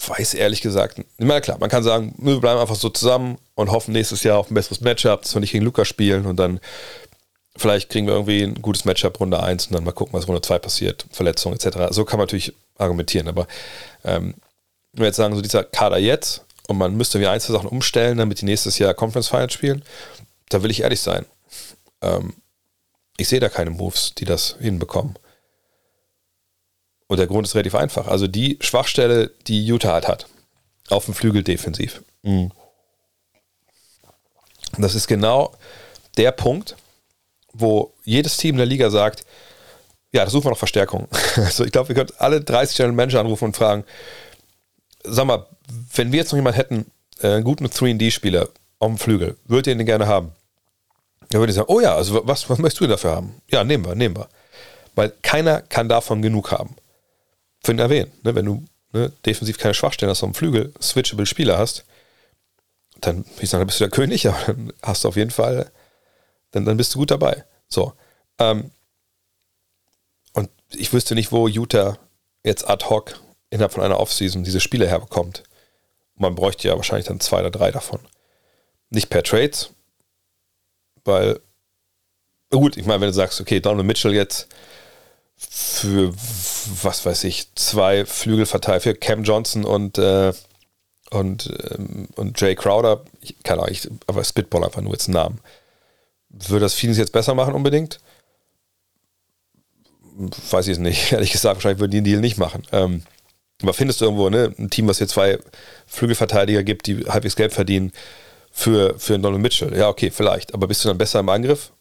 weiß 0.07 0.35
ehrlich 0.35 0.61
gesagt, 0.61 1.01
immer 1.17 1.41
klar, 1.41 1.57
man 1.59 1.69
kann 1.69 1.83
sagen, 1.83 2.13
wir 2.17 2.39
bleiben 2.39 2.59
einfach 2.59 2.75
so 2.75 2.89
zusammen 2.89 3.37
und 3.55 3.71
hoffen 3.71 3.93
nächstes 3.93 4.23
Jahr 4.23 4.37
auf 4.37 4.49
ein 4.49 4.55
besseres 4.55 4.81
Matchup, 4.81 5.21
dass 5.21 5.35
wir 5.35 5.39
nicht 5.39 5.51
gegen 5.51 5.65
Lukas 5.65 5.87
spielen 5.87 6.25
und 6.25 6.37
dann 6.37 6.59
vielleicht 7.55 7.89
kriegen 7.89 8.07
wir 8.07 8.13
irgendwie 8.13 8.41
ein 8.43 8.61
gutes 8.61 8.85
Matchup 8.85 9.19
Runde 9.19 9.41
1 9.41 9.67
und 9.67 9.73
dann 9.73 9.83
mal 9.83 9.91
gucken, 9.91 10.13
was 10.13 10.27
Runde 10.27 10.41
2 10.41 10.59
passiert, 10.59 11.05
Verletzungen 11.11 11.55
etc. 11.55 11.77
So 11.91 12.05
kann 12.05 12.17
man 12.17 12.25
natürlich 12.25 12.53
argumentieren, 12.77 13.27
aber 13.27 13.47
ähm, 14.03 14.35
wenn 14.93 15.01
wir 15.01 15.07
jetzt 15.07 15.17
sagen, 15.17 15.35
so 15.35 15.41
dieser 15.41 15.63
Kader 15.63 15.97
jetzt 15.97 16.45
und 16.67 16.77
man 16.77 16.95
müsste 16.95 17.19
wie 17.19 17.27
einzelne 17.27 17.57
Sachen 17.57 17.69
umstellen, 17.69 18.17
damit 18.17 18.41
die 18.41 18.45
nächstes 18.45 18.77
Jahr 18.79 18.93
Conference 18.93 19.27
Finals 19.27 19.53
spielen, 19.53 19.83
da 20.49 20.63
will 20.63 20.71
ich 20.71 20.81
ehrlich 20.81 21.01
sein. 21.01 21.25
Ähm, 22.01 22.33
ich 23.17 23.27
sehe 23.27 23.39
da 23.39 23.49
keine 23.49 23.69
Moves, 23.69 24.13
die 24.15 24.25
das 24.25 24.55
hinbekommen. 24.59 25.17
Und 27.07 27.17
der 27.17 27.27
Grund 27.27 27.45
ist 27.45 27.53
relativ 27.53 27.75
einfach. 27.75 28.07
Also 28.07 28.27
die 28.27 28.57
Schwachstelle, 28.61 29.29
die 29.47 29.65
Utah 29.65 29.93
halt 29.93 30.07
hat, 30.07 30.27
auf 30.89 31.05
dem 31.05 31.13
Flügel 31.13 31.43
defensiv. 31.43 32.01
Mhm. 32.23 32.51
Das 34.77 34.95
ist 34.95 35.07
genau 35.07 35.53
der 36.17 36.31
Punkt, 36.31 36.75
wo 37.53 37.93
jedes 38.03 38.37
Team 38.37 38.55
in 38.55 38.57
der 38.57 38.65
Liga 38.65 38.89
sagt, 38.89 39.25
ja, 40.11 40.23
da 40.23 40.29
suchen 40.29 40.45
wir 40.45 40.51
noch 40.51 40.57
Verstärkung. 40.57 41.07
Also 41.35 41.65
ich 41.65 41.71
glaube, 41.71 41.89
wir 41.89 41.95
könnten 41.95 42.13
alle 42.17 42.41
30 42.41 42.77
General 42.77 42.95
Manager 42.95 43.19
anrufen 43.19 43.45
und 43.45 43.57
fragen, 43.57 43.83
sag 45.03 45.25
mal, 45.25 45.45
wenn 45.95 46.11
wir 46.11 46.19
jetzt 46.19 46.31
noch 46.31 46.37
jemanden 46.37 46.57
hätten, 46.57 46.91
äh, 47.21 47.27
einen 47.27 47.43
guten 47.43 47.65
3D-Spieler 47.65 48.49
auf 48.79 48.87
dem 48.87 48.97
Flügel, 48.97 49.37
würdet 49.45 49.67
ihr 49.67 49.75
den 49.75 49.85
gerne 49.85 50.07
haben? 50.07 50.31
Dann 51.29 51.39
würde 51.39 51.51
ich 51.51 51.55
sagen, 51.55 51.69
oh 51.69 51.79
ja, 51.79 51.95
also 51.95 52.21
was, 52.27 52.49
was 52.49 52.59
möchtest 52.59 52.81
du 52.81 52.87
dafür 52.87 53.11
haben? 53.11 53.41
Ja, 53.49 53.63
nehmen 53.63 53.85
wir, 53.85 53.95
nehmen 53.95 54.15
wir. 54.15 54.27
Weil 54.95 55.11
keiner 55.21 55.61
kann 55.61 55.89
davon 55.89 56.21
genug 56.21 56.51
haben. 56.51 56.75
Für 57.63 57.71
ihn 57.71 57.79
erwähnt, 57.79 58.23
ne, 58.23 58.35
wenn 58.35 58.45
du 58.45 58.63
ne, 58.91 59.11
defensiv 59.25 59.57
keine 59.57 59.73
Schwachstellen 59.73 60.11
hast, 60.11 60.21
auf 60.21 60.29
dem 60.29 60.35
Flügel 60.35 60.73
switchable 60.81 61.25
Spieler 61.25 61.57
hast, 61.57 61.85
dann, 63.05 63.25
ich 63.39 63.49
sage, 63.49 63.65
bist 63.65 63.79
du 63.79 63.83
der 63.83 63.91
König, 63.91 64.27
aber 64.27 64.37
dann 64.47 64.73
hast 64.81 65.03
du 65.03 65.07
auf 65.07 65.15
jeden 65.15 65.31
Fall, 65.31 65.71
dann, 66.51 66.65
dann 66.65 66.77
bist 66.77 66.93
du 66.93 66.99
gut 66.99 67.11
dabei. 67.11 67.45
So. 67.67 67.93
Ähm, 68.39 68.71
und 70.33 70.49
ich 70.71 70.93
wüsste 70.93 71.15
nicht, 71.15 71.31
wo 71.31 71.47
Utah 71.47 71.97
jetzt 72.43 72.67
ad 72.69 72.85
hoc 72.85 73.19
innerhalb 73.49 73.73
von 73.73 73.83
einer 73.83 73.99
Offseason 73.99 74.43
diese 74.43 74.59
Spiele 74.59 74.87
herbekommt. 74.87 75.43
Man 76.15 76.35
bräuchte 76.35 76.67
ja 76.67 76.75
wahrscheinlich 76.75 77.07
dann 77.07 77.19
zwei 77.19 77.39
oder 77.39 77.51
drei 77.51 77.71
davon. 77.71 77.99
Nicht 78.89 79.09
per 79.09 79.23
Trades, 79.23 79.71
weil, 81.03 81.39
gut, 82.49 82.77
ich 82.77 82.85
meine, 82.85 83.01
wenn 83.01 83.09
du 83.09 83.13
sagst, 83.13 83.41
okay, 83.41 83.59
Donald 83.59 83.85
Mitchell 83.85 84.13
jetzt 84.13 84.47
für, 85.35 86.13
was 86.81 87.05
weiß 87.05 87.23
ich, 87.25 87.53
zwei 87.55 88.05
Flügelverteiler, 88.05 88.79
für 88.79 88.95
Cam 88.95 89.23
Johnson 89.23 89.65
und, 89.65 89.97
äh, 89.97 90.33
und, 91.13 91.49
ähm, 91.71 92.07
und 92.15 92.39
Jay 92.39 92.55
Crowder, 92.55 93.01
ich, 93.21 93.41
keine 93.43 93.61
Ahnung, 93.61 93.71
ich, 93.71 93.89
aber 94.07 94.23
Spitball 94.23 94.63
einfach 94.63 94.81
nur 94.81 94.93
jetzt 94.93 95.07
einen 95.07 95.15
Namen. 95.15 95.39
Würde 96.29 96.65
das 96.65 96.73
Phoenix 96.73 96.97
jetzt 96.97 97.11
besser 97.11 97.35
machen 97.35 97.53
unbedingt? 97.53 97.99
Weiß 100.51 100.67
ich 100.67 100.73
es 100.73 100.79
nicht. 100.79 101.11
Ehrlich 101.11 101.31
gesagt, 101.31 101.55
wahrscheinlich 101.55 101.79
würden 101.79 101.91
die 101.91 101.97
den 101.97 102.05
Deal 102.05 102.21
nicht 102.21 102.37
machen. 102.37 102.63
Ähm, 102.71 103.03
aber 103.61 103.73
findest 103.73 104.01
du 104.01 104.05
irgendwo 104.05 104.29
ne, 104.29 104.53
ein 104.57 104.69
Team, 104.69 104.87
was 104.87 104.97
hier 104.97 105.07
zwei 105.07 105.39
Flügelverteidiger 105.87 106.63
gibt, 106.63 106.87
die 106.87 107.05
halbwegs 107.05 107.35
Geld 107.35 107.53
verdienen 107.53 107.93
für, 108.51 108.97
für 108.99 109.17
Donald 109.17 109.41
Mitchell? 109.41 109.75
Ja, 109.77 109.89
okay, 109.89 110.11
vielleicht. 110.11 110.53
Aber 110.53 110.67
bist 110.67 110.83
du 110.83 110.89
dann 110.89 110.97
besser 110.97 111.19
im 111.19 111.29
Angriff? 111.29 111.71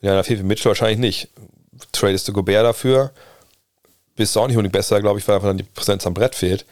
Ja, 0.00 0.14
da 0.14 0.22
fehlt 0.22 0.40
für 0.40 0.46
Mitchell 0.46 0.70
wahrscheinlich 0.70 0.98
nicht. 0.98 1.28
Tradest 1.92 2.28
du 2.28 2.32
Gobert 2.32 2.64
dafür, 2.64 3.12
bist 4.14 4.36
du 4.36 4.40
auch 4.40 4.46
nicht 4.46 4.56
unbedingt 4.56 4.72
besser, 4.72 5.00
glaube 5.00 5.18
ich, 5.18 5.26
weil 5.26 5.36
einfach 5.36 5.48
dann 5.48 5.56
die 5.56 5.64
Präsenz 5.64 6.06
am 6.06 6.14
Brett 6.14 6.34
fehlt. 6.34 6.66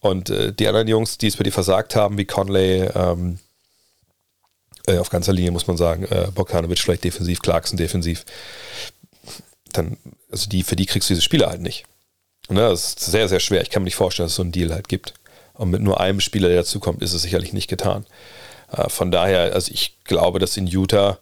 Und 0.00 0.30
äh, 0.30 0.52
die 0.52 0.68
anderen 0.68 0.88
Jungs, 0.88 1.18
die 1.18 1.26
es 1.26 1.36
bei 1.36 1.44
dir 1.44 1.52
versagt 1.52 1.96
haben, 1.96 2.18
wie 2.18 2.24
Conley, 2.24 2.88
ähm, 2.94 3.38
äh, 4.86 4.98
auf 4.98 5.10
ganzer 5.10 5.32
Linie 5.32 5.50
muss 5.50 5.66
man 5.66 5.76
sagen, 5.76 6.04
äh, 6.04 6.28
Bogdanovic 6.34 6.78
vielleicht 6.78 7.04
defensiv, 7.04 7.40
Clarkson 7.40 7.76
defensiv, 7.76 8.24
dann, 9.72 9.98
also 10.30 10.48
die, 10.48 10.62
für 10.62 10.76
die 10.76 10.86
kriegst 10.86 11.10
du 11.10 11.14
diese 11.14 11.22
Spiele 11.22 11.46
halt 11.46 11.60
nicht. 11.60 11.84
Ne, 12.48 12.60
das 12.60 12.94
ist 12.94 13.00
sehr, 13.00 13.28
sehr 13.28 13.40
schwer. 13.40 13.60
Ich 13.60 13.70
kann 13.70 13.82
mir 13.82 13.88
nicht 13.88 13.96
vorstellen, 13.96 14.26
dass 14.26 14.32
es 14.32 14.36
so 14.36 14.42
einen 14.42 14.52
Deal 14.52 14.72
halt 14.72 14.88
gibt. 14.88 15.14
Und 15.52 15.70
mit 15.70 15.82
nur 15.82 16.00
einem 16.00 16.20
Spieler, 16.20 16.48
der 16.48 16.58
dazukommt, 16.58 17.02
ist 17.02 17.12
es 17.12 17.22
sicherlich 17.22 17.52
nicht 17.52 17.68
getan. 17.68 18.06
Äh, 18.72 18.88
von 18.88 19.10
daher, 19.10 19.52
also 19.52 19.72
ich 19.72 19.98
glaube, 20.04 20.38
dass 20.38 20.56
in 20.56 20.66
Utah 20.66 21.18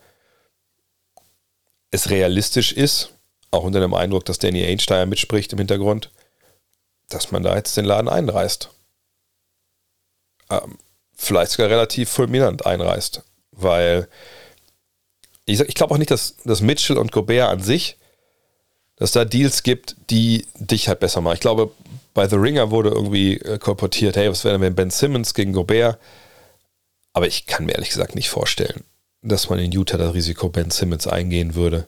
es 1.91 2.11
realistisch 2.11 2.73
ist, 2.73 3.11
auch 3.51 3.65
unter 3.65 3.81
dem 3.81 3.95
Eindruck, 3.95 4.25
dass 4.25 4.39
Danny 4.39 4.65
Einstein 4.65 5.09
mitspricht 5.09 5.53
im 5.53 5.59
Hintergrund, 5.59 6.11
dass 7.09 7.31
man 7.31 7.43
da 7.43 7.57
jetzt 7.57 7.77
den 7.77 7.85
Laden 7.85 8.09
einreißt. 8.09 8.71
Ähm, 10.51 10.79
vielleicht 11.15 11.53
sogar 11.53 11.71
relativ 11.71 12.11
fulminant 12.11 12.67
einreißt, 12.67 13.23
weil 13.53 14.09
ich, 15.45 15.61
ich 15.61 15.75
glaube 15.75 15.95
auch 15.95 15.99
nicht, 15.99 16.11
dass, 16.11 16.37
dass 16.45 16.61
Mitchell 16.61 16.99
und 16.99 17.13
Gobert 17.13 17.51
an 17.51 17.63
sich 17.63 17.97
dass 18.97 19.13
da 19.13 19.25
Deals 19.25 19.63
gibt, 19.63 19.97
die 20.11 20.47
dich 20.59 20.89
halt 20.89 21.01
besser 21.01 21.21
machen. 21.21 21.35
Ich 21.35 21.41
glaube, 21.41 21.71
bei 22.15 22.27
The 22.27 22.37
Ringer 22.37 22.71
wurde 22.71 22.89
irgendwie 22.89 23.37
äh, 23.37 23.59
kolportiert, 23.59 24.17
hey, 24.17 24.31
was 24.31 24.43
wäre 24.45 24.55
denn 24.55 24.63
wenn 24.63 24.75
Ben 24.75 24.91
Simmons 24.91 25.35
gegen 25.35 25.53
Gobert? 25.53 25.99
Aber 27.13 27.27
ich 27.27 27.47
kann 27.47 27.67
mir 27.67 27.73
ehrlich 27.73 27.91
gesagt 27.91 28.15
nicht 28.15 28.31
vorstellen, 28.31 28.85
dass 29.23 29.51
man 29.51 29.59
in 29.59 29.73
Utah 29.73 29.99
das 29.99 30.15
Risiko 30.15 30.49
Ben 30.49 30.71
Simmons 30.71 31.07
eingehen 31.07 31.55
würde. 31.55 31.87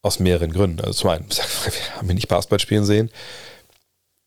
Aus 0.00 0.20
mehreren 0.20 0.52
Gründen. 0.52 0.80
Also 0.80 0.92
zum 0.92 1.10
einen, 1.10 1.28
wir 1.30 1.96
haben 1.96 2.08
ihn 2.08 2.14
nicht 2.14 2.28
Basketball 2.28 2.60
spielen 2.60 2.84
sehen. 2.84 3.10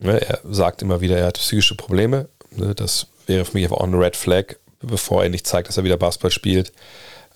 Ne, 0.02 0.20
er 0.20 0.40
sagt 0.44 0.82
immer 0.82 1.00
wieder, 1.00 1.16
er 1.16 1.26
hat 1.26 1.38
psychische 1.38 1.76
Probleme. 1.76 2.28
Ne, 2.50 2.74
das 2.74 3.06
wäre 3.26 3.44
für 3.44 3.54
mich 3.54 3.64
einfach 3.64 3.78
auch 3.78 3.86
eine 3.86 3.98
Red 3.98 4.16
Flag, 4.16 4.56
bevor 4.80 5.22
er 5.22 5.30
nicht 5.30 5.46
zeigt, 5.46 5.68
dass 5.68 5.76
er 5.76 5.84
wieder 5.84 5.96
Basketball 5.96 6.32
spielt 6.32 6.72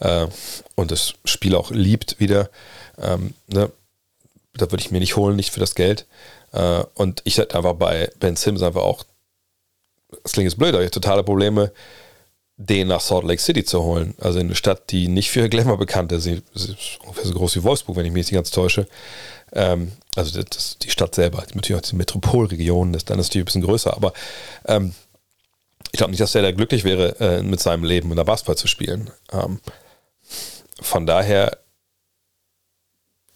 äh, 0.01 0.27
und 0.75 0.91
das 0.91 1.15
Spiel 1.25 1.55
auch 1.55 1.71
liebt 1.71 2.19
wieder. 2.19 2.51
Ähm, 2.99 3.35
ne, 3.47 3.71
da 4.55 4.71
würde 4.71 4.81
ich 4.83 4.91
mir 4.91 4.99
nicht 4.99 5.17
holen, 5.17 5.37
nicht 5.37 5.53
für 5.53 5.61
das 5.61 5.75
Geld. 5.75 6.07
Äh, 6.53 6.83
und 6.95 7.23
ich 7.25 7.39
hätte 7.39 7.57
einfach 7.57 7.75
bei 7.75 8.11
Ben 8.19 8.37
Sims 8.37 8.63
einfach 8.63 8.83
auch, 8.83 9.05
das 10.23 10.33
klingt 10.33 10.51
jetzt 10.51 10.59
blöd, 10.59 10.75
aber 10.75 10.85
ich 10.85 10.91
totale 10.91 11.23
Probleme, 11.23 11.73
den 12.57 12.89
nach 12.89 13.01
Salt 13.01 13.25
Lake 13.25 13.41
City 13.41 13.65
zu 13.65 13.83
holen. 13.83 14.15
Also 14.19 14.39
in 14.39 14.47
eine 14.47 14.55
Stadt, 14.55 14.91
die 14.91 15.09
nicht 15.09 15.31
für 15.31 15.49
Glamour 15.49 15.79
bekannt 15.79 16.11
ist. 16.13 16.25
Sie 16.25 16.43
ist 16.55 16.99
ungefähr 17.03 17.27
so 17.27 17.35
groß 17.35 17.55
wie 17.57 17.63
Wolfsburg, 17.63 17.97
wenn 17.97 18.07
ich 18.07 18.13
mich 18.13 18.27
nicht 18.27 18.35
ganz 18.35 18.51
täusche. 18.51 18.89
Ähm, 19.53 19.93
also 20.17 20.41
das, 20.41 20.51
das, 20.51 20.79
die 20.79 20.91
Stadt 20.91 21.15
selber, 21.15 21.45
natürlich 21.55 21.81
auch 21.81 21.89
die 21.89 21.97
Metropolregion, 21.97 22.93
das, 22.93 23.05
dann 23.05 23.19
ist 23.19 23.35
die 23.35 23.41
ein 23.41 23.45
bisschen 23.45 23.63
größer. 23.63 23.95
Aber 23.95 24.13
ähm, 24.67 24.95
ich 25.93 25.99
glaube 25.99 26.11
nicht, 26.11 26.21
dass 26.21 26.35
er 26.35 26.43
da 26.43 26.53
glücklich 26.53 26.85
wäre, 26.85 27.19
äh, 27.21 27.43
mit 27.43 27.61
seinem 27.61 27.85
Leben 27.85 28.11
in 28.11 28.17
der 28.17 28.25
Basketball 28.25 28.57
zu 28.57 28.67
spielen. 28.67 29.11
Ähm, 29.33 29.61
von 30.81 31.07
daher 31.07 31.59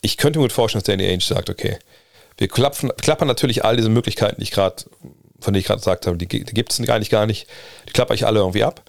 ich 0.00 0.16
könnte 0.16 0.38
mir 0.38 0.44
gut 0.44 0.52
vorstellen, 0.52 0.80
dass 0.80 0.86
Danny 0.86 1.06
Ainge 1.06 1.22
sagt, 1.22 1.50
okay, 1.50 1.78
wir 2.38 2.48
klappen, 2.48 2.90
klappern 2.96 3.28
natürlich 3.28 3.64
all 3.64 3.76
diese 3.76 3.90
Möglichkeiten, 3.90 4.36
die 4.38 4.44
ich 4.44 4.50
gerade, 4.50 4.84
von 5.40 5.52
denen 5.52 5.60
ich 5.60 5.66
gerade 5.66 5.80
gesagt 5.80 6.06
habe, 6.06 6.16
die, 6.16 6.26
die 6.26 6.44
gibt 6.44 6.72
es 6.72 6.80
eigentlich 6.80 7.10
gar 7.10 7.26
nicht. 7.26 7.46
Die 7.88 7.92
klappe 7.92 8.14
ich 8.14 8.26
alle 8.26 8.40
irgendwie 8.40 8.64
ab. 8.64 8.82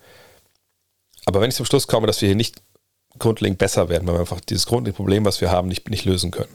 Aber 1.26 1.42
wenn 1.42 1.50
ich 1.50 1.56
zum 1.56 1.66
Schluss 1.66 1.88
komme, 1.88 2.08
dass 2.08 2.22
wir 2.22 2.28
hier 2.28 2.36
nicht 2.36 2.62
grundlegend 3.20 3.60
besser 3.60 3.90
werden, 3.90 4.08
weil 4.08 4.16
wir 4.16 4.22
einfach 4.22 4.40
dieses 4.40 4.66
grundlegende 4.66 4.96
Problem, 4.96 5.26
was 5.26 5.42
wir 5.42 5.52
haben, 5.52 5.68
nicht, 5.68 5.90
nicht 5.90 6.06
lösen 6.06 6.32
können, 6.32 6.54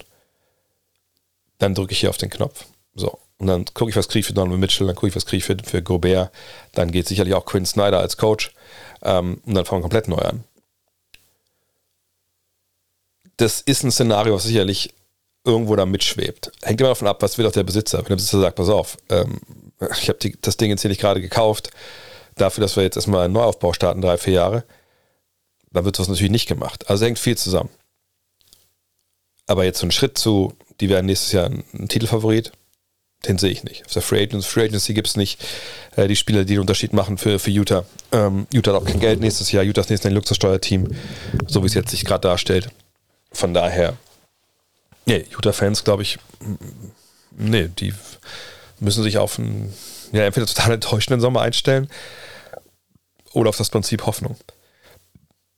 dann 1.58 1.74
drücke 1.74 1.92
ich 1.92 2.00
hier 2.00 2.10
auf 2.10 2.18
den 2.18 2.30
Knopf. 2.30 2.64
So. 2.94 3.18
Und 3.38 3.48
dann 3.48 3.64
gucke 3.66 3.90
ich, 3.90 3.96
was 3.96 4.08
kriege 4.08 4.20
ich 4.20 4.26
für 4.26 4.32
Donovan 4.32 4.60
Mitchell, 4.60 4.86
dann 4.86 4.96
gucke 4.96 5.08
ich, 5.08 5.16
was 5.16 5.26
kriege 5.26 5.38
ich 5.38 5.44
für, 5.44 5.56
für 5.62 5.82
Gobert. 5.82 6.30
Dann 6.72 6.90
geht 6.90 7.06
sicherlich 7.06 7.34
auch 7.34 7.44
Quinn 7.44 7.66
Snyder 7.66 8.00
als 8.00 8.16
Coach. 8.16 8.52
Ähm, 9.02 9.40
und 9.44 9.54
dann 9.54 9.64
fangen 9.64 9.80
wir 9.80 9.88
komplett 9.88 10.08
neu 10.08 10.16
an 10.16 10.44
das 13.36 13.60
ist 13.60 13.84
ein 13.84 13.90
Szenario, 13.90 14.34
was 14.34 14.44
sicherlich 14.44 14.94
irgendwo 15.44 15.76
da 15.76 15.86
mitschwebt. 15.86 16.50
Hängt 16.62 16.80
immer 16.80 16.90
davon 16.90 17.08
ab, 17.08 17.22
was 17.22 17.38
will 17.38 17.46
auch 17.46 17.52
der 17.52 17.62
Besitzer. 17.62 17.98
Wenn 17.98 18.06
der 18.06 18.16
Besitzer 18.16 18.40
sagt, 18.40 18.56
pass 18.56 18.68
auf, 18.68 18.96
ähm, 19.10 19.40
ich 20.00 20.08
habe 20.08 20.18
das 20.40 20.56
Ding 20.56 20.70
jetzt 20.70 20.82
hier 20.82 20.88
nicht 20.88 21.00
gerade 21.00 21.20
gekauft, 21.20 21.70
dafür, 22.34 22.62
dass 22.62 22.76
wir 22.76 22.82
jetzt 22.82 22.96
erstmal 22.96 23.24
einen 23.24 23.34
Neuaufbau 23.34 23.72
starten, 23.72 24.00
drei, 24.00 24.16
vier 24.16 24.34
Jahre, 24.34 24.64
dann 25.70 25.84
wird 25.84 25.98
das 25.98 26.08
natürlich 26.08 26.32
nicht 26.32 26.48
gemacht. 26.48 26.88
Also 26.88 27.04
hängt 27.04 27.18
viel 27.18 27.36
zusammen. 27.36 27.70
Aber 29.46 29.64
jetzt 29.64 29.78
so 29.78 29.86
ein 29.86 29.92
Schritt 29.92 30.18
zu, 30.18 30.54
die 30.80 30.88
werden 30.88 31.06
nächstes 31.06 31.32
Jahr 31.32 31.46
ein, 31.46 31.64
ein 31.72 31.88
Titelfavorit, 31.88 32.52
den 33.26 33.38
sehe 33.38 33.50
ich 33.50 33.64
nicht. 33.64 33.86
Auf 33.86 33.92
der 33.92 34.02
Free 34.02 34.22
Agency, 34.22 34.48
Free 34.48 34.64
Agency 34.64 34.94
gibt 34.94 35.08
es 35.08 35.16
nicht 35.16 35.44
äh, 35.96 36.06
die 36.08 36.16
Spieler, 36.16 36.44
die 36.44 36.54
den 36.54 36.60
Unterschied 36.60 36.92
machen 36.92 37.18
für, 37.18 37.38
für 37.38 37.50
Utah. 37.50 37.84
Ähm, 38.12 38.46
Utah 38.52 38.74
hat 38.74 38.82
auch 38.82 38.86
kein 38.86 39.00
Geld 39.00 39.20
nächstes 39.20 39.52
Jahr. 39.52 39.64
Utah 39.64 39.80
ist 39.80 39.90
nächstes 39.90 40.04
Jahr 40.04 40.12
ein 40.12 40.16
Luxussteuerteam, 40.16 40.88
so 41.46 41.62
wie 41.62 41.66
es 41.66 41.74
jetzt 41.74 41.90
sich 41.90 42.04
gerade 42.04 42.22
darstellt 42.22 42.68
von 43.36 43.54
daher, 43.54 43.96
nee, 45.04 45.24
Utah-Fans, 45.36 45.84
glaube 45.84 46.02
ich, 46.02 46.18
nee, 47.30 47.68
die 47.68 47.94
müssen 48.80 49.02
sich 49.02 49.18
auf 49.18 49.38
einen, 49.38 49.72
ja, 50.12 50.24
entweder 50.24 50.46
total 50.46 50.72
enttäuschenden 50.74 51.20
Sommer 51.20 51.42
einstellen 51.42 51.88
oder 53.32 53.50
auf 53.50 53.56
das 53.56 53.70
Prinzip 53.70 54.06
Hoffnung. 54.06 54.36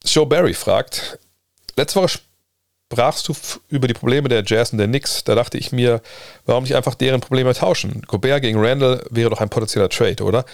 Joe 0.05 0.27
Barry 0.27 0.55
fragt, 0.55 1.19
letzte 1.77 2.01
Woche 2.01 2.19
sprachst 2.91 3.29
du 3.29 3.35
über 3.69 3.87
die 3.87 3.95
Probleme 3.95 4.29
der 4.29 4.43
Jazz 4.47 4.73
und 4.73 4.79
der 4.79 4.87
Knicks. 4.87 5.25
Da 5.25 5.35
dachte 5.35 5.59
ich 5.59 5.73
mir, 5.73 6.01
warum 6.47 6.65
nicht 6.65 6.75
einfach 6.75 6.95
deren 6.95 7.21
Probleme 7.21 7.53
tauschen? 7.55 8.03
Gobert 8.07 8.43
gegen 8.43 8.59
Randall 8.59 9.05
wäre 9.11 9.31
doch 9.31 9.41
ein 9.41 9.51
potenzieller 9.51 9.89
Trade, 9.89 10.23
oder? 10.25 10.45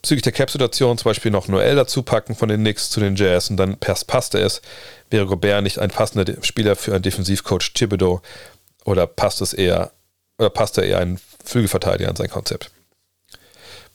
bezüglich 0.00 0.22
der 0.22 0.32
Cap-Situation 0.32 0.98
zum 0.98 1.08
Beispiel 1.08 1.30
noch 1.30 1.48
Noel 1.48 1.76
dazu 1.76 2.02
packen 2.02 2.34
von 2.34 2.50
den 2.50 2.60
Knicks 2.60 2.90
zu 2.90 3.00
den 3.00 3.16
Jazz 3.16 3.48
und 3.48 3.56
dann 3.56 3.78
passte 3.78 4.38
es. 4.38 4.60
Wäre 5.08 5.24
Gobert 5.24 5.62
nicht 5.62 5.78
ein 5.78 5.88
passender 5.88 6.30
Spieler 6.42 6.76
für 6.76 6.92
einen 6.92 7.02
Defensivcoach 7.02 7.72
Thibodeau 7.72 8.20
oder 8.84 9.06
passt 9.06 9.40
es 9.40 9.54
eher, 9.54 9.92
oder 10.38 10.50
passt 10.50 10.76
er 10.76 10.84
eher 10.84 10.98
ein 10.98 11.18
Flügelverteidiger 11.42 12.10
an 12.10 12.16
sein 12.16 12.28
Konzept? 12.28 12.70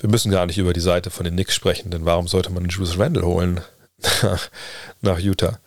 wir 0.01 0.09
müssen 0.09 0.31
gar 0.31 0.45
nicht 0.45 0.57
über 0.57 0.73
die 0.73 0.79
Seite 0.79 1.09
von 1.09 1.25
den 1.25 1.33
Knicks 1.33 1.55
sprechen, 1.55 1.91
denn 1.91 2.05
warum 2.05 2.27
sollte 2.27 2.51
man 2.51 2.67
Julius 2.69 2.97
Randle 2.97 3.25
holen 3.25 3.61
nach 5.01 5.19
Utah? 5.19 5.59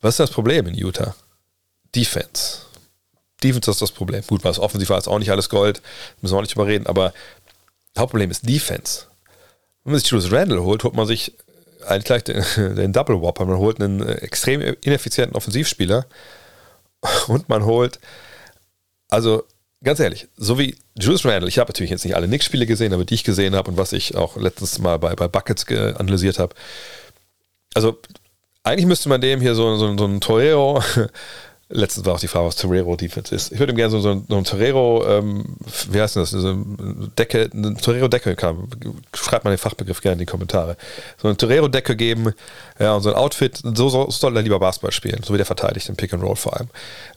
Was 0.00 0.14
ist 0.14 0.20
das 0.20 0.30
Problem 0.30 0.66
in 0.66 0.74
Utah? 0.74 1.14
Defense. 1.94 2.62
Defense 3.42 3.70
ist 3.70 3.82
das 3.82 3.92
Problem. 3.92 4.22
Gut, 4.26 4.44
was 4.44 4.58
offensiv 4.58 4.90
war, 4.90 4.98
ist 4.98 5.08
auch 5.08 5.18
nicht 5.18 5.30
alles 5.30 5.48
Gold, 5.48 5.82
müssen 6.20 6.34
wir 6.34 6.38
auch 6.38 6.42
nicht 6.42 6.54
überreden, 6.54 6.86
aber 6.86 7.12
Hauptproblem 7.98 8.30
ist 8.30 8.48
Defense. 8.48 9.06
Wenn 9.84 9.92
man 9.92 10.00
sich 10.00 10.10
Julius 10.10 10.30
Randle 10.30 10.62
holt, 10.62 10.84
holt 10.84 10.94
man 10.94 11.06
sich 11.06 11.34
eigentlich 11.86 12.04
gleich 12.04 12.24
den, 12.24 12.44
den 12.76 12.92
Double 12.92 13.20
Whopper. 13.20 13.46
Man 13.46 13.58
holt 13.58 13.80
einen 13.80 14.06
extrem 14.06 14.60
ineffizienten 14.60 15.36
Offensivspieler 15.36 16.06
und 17.28 17.48
man 17.48 17.64
holt, 17.64 17.98
also 19.08 19.44
ganz 19.82 20.00
ehrlich, 20.00 20.28
so 20.36 20.58
wie 20.58 20.76
Julius 20.98 21.24
Randle, 21.24 21.48
ich 21.48 21.58
habe 21.58 21.70
natürlich 21.70 21.90
jetzt 21.90 22.04
nicht 22.04 22.14
alle 22.14 22.26
Knicks-Spiele 22.26 22.66
gesehen, 22.66 22.92
aber 22.92 23.04
die 23.04 23.14
ich 23.14 23.24
gesehen 23.24 23.54
habe 23.54 23.70
und 23.70 23.76
was 23.76 23.92
ich 23.92 24.14
auch 24.14 24.36
letztens 24.36 24.78
mal 24.78 24.98
bei, 24.98 25.14
bei 25.14 25.28
Buckets 25.28 25.66
analysiert 25.68 26.38
habe. 26.38 26.54
Also 27.74 27.98
eigentlich 28.62 28.86
müsste 28.86 29.08
man 29.08 29.20
dem 29.20 29.40
hier 29.40 29.54
so, 29.54 29.76
so, 29.76 29.96
so 29.96 30.04
ein 30.04 30.20
Torero 30.20 30.82
Letztens 31.72 32.04
war 32.04 32.14
auch 32.14 32.20
die 32.20 32.26
Frage, 32.26 32.46
was 32.46 32.56
Torero 32.56 32.96
Defense 32.96 33.32
ist. 33.32 33.52
Ich 33.52 33.60
würde 33.60 33.72
ihm 33.72 33.76
gerne 33.76 33.92
so, 33.92 34.00
so, 34.00 34.22
so 34.28 34.36
ein 34.36 34.42
Torero, 34.42 35.06
ähm, 35.06 35.56
wie 35.90 36.00
heißt 36.00 36.16
das, 36.16 36.30
so 36.30 36.48
eine 36.48 37.10
Decke, 37.16 37.48
eine 37.52 37.74
Torero-Decke. 37.74 38.36
Schreibt 39.14 39.44
mal 39.44 39.52
den 39.52 39.58
Fachbegriff 39.58 40.00
gerne 40.00 40.14
in 40.14 40.18
die 40.18 40.26
Kommentare. 40.26 40.76
So 41.22 41.28
eine 41.28 41.36
Torero-Decke 41.36 41.94
geben, 41.94 42.34
ja, 42.80 42.94
und 42.94 43.02
so 43.02 43.10
ein 43.10 43.14
Outfit, 43.14 43.60
so, 43.62 43.88
so 43.88 44.10
soll 44.10 44.36
er 44.36 44.42
lieber 44.42 44.58
Basketball 44.58 44.90
spielen, 44.90 45.22
so 45.22 45.32
wie 45.32 45.36
der 45.36 45.46
verteidigt, 45.46 45.88
im 45.88 45.94
Pick 45.94 46.12
and 46.12 46.24
Roll 46.24 46.34
vor 46.34 46.56
allem. 46.56 46.70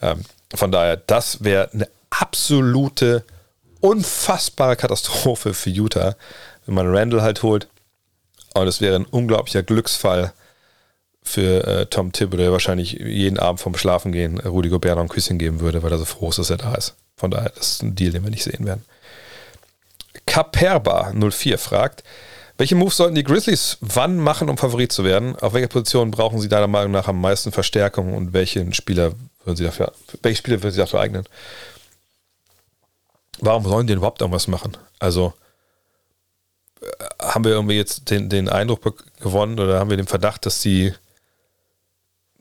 Ähm, 0.03 0.21
von 0.53 0.71
daher, 0.71 0.97
das 0.97 1.43
wäre 1.43 1.71
eine 1.73 1.87
absolute, 2.11 3.23
unfassbare 3.79 4.75
Katastrophe 4.75 5.55
für 5.55 5.71
Utah, 5.71 6.15
wenn 6.67 6.75
man 6.75 6.95
Randall 6.95 7.23
halt 7.23 7.41
holt. 7.41 7.67
Und 8.53 8.67
es 8.67 8.81
wäre 8.81 8.97
ein 8.97 9.05
unglaublicher 9.05 9.63
Glücksfall 9.63 10.31
für 11.23 11.65
äh, 11.65 11.85
Tom 11.87 12.11
Thibodeau, 12.11 12.51
wahrscheinlich 12.51 12.93
jeden 12.93 13.39
Abend 13.39 13.59
vom 13.59 13.75
Schlafen 13.75 14.11
gehen 14.11 14.39
äh, 14.39 14.47
Rudi 14.47 14.69
Gobert 14.69 14.95
noch 14.95 15.03
ein 15.03 15.09
Küsschen 15.09 15.39
geben 15.39 15.59
würde, 15.59 15.83
weil 15.83 15.91
er 15.91 15.97
so 15.97 16.05
froh 16.05 16.29
ist, 16.29 16.39
dass 16.39 16.49
er 16.49 16.57
da 16.57 16.75
ist. 16.75 16.95
Von 17.15 17.31
daher, 17.31 17.51
das 17.55 17.73
ist 17.73 17.83
ein 17.83 17.95
Deal, 17.95 18.11
den 18.11 18.23
wir 18.23 18.29
nicht 18.29 18.43
sehen 18.43 18.65
werden. 18.65 18.83
Kaperba04 20.27 21.57
fragt, 21.57 22.03
welche 22.57 22.75
Moves 22.75 22.97
sollten 22.97 23.15
die 23.15 23.23
Grizzlies 23.23 23.77
wann 23.81 24.17
machen, 24.17 24.49
um 24.49 24.57
Favorit 24.57 24.91
zu 24.91 25.03
werden? 25.03 25.35
Auf 25.37 25.53
welcher 25.53 25.67
Position 25.67 26.11
brauchen 26.11 26.39
sie 26.39 26.49
deiner 26.49 26.67
Meinung 26.67 26.91
nach 26.91 27.07
am 27.07 27.19
meisten 27.19 27.51
Verstärkung 27.51 28.13
und 28.13 28.33
welchen 28.33 28.73
Spieler 28.73 29.13
würden 29.43 29.57
sie 29.57 29.63
dafür, 29.63 29.91
welche 30.21 30.37
Spieler 30.37 30.61
würden 30.61 30.73
sie 30.73 30.79
dafür 30.79 30.99
eignen? 30.99 31.25
Warum 33.39 33.63
sollen 33.63 33.87
die 33.87 33.93
überhaupt 33.93 34.21
irgendwas 34.21 34.47
machen? 34.47 34.77
Also, 34.99 35.33
äh, 36.81 36.85
haben 37.19 37.43
wir 37.43 37.51
irgendwie 37.51 37.75
jetzt 37.75 38.09
den, 38.11 38.29
den 38.29 38.47
Eindruck 38.47 39.03
gewonnen 39.19 39.59
oder 39.59 39.79
haben 39.79 39.89
wir 39.89 39.97
den 39.97 40.07
Verdacht, 40.07 40.45
dass 40.45 40.61
sie 40.61 40.93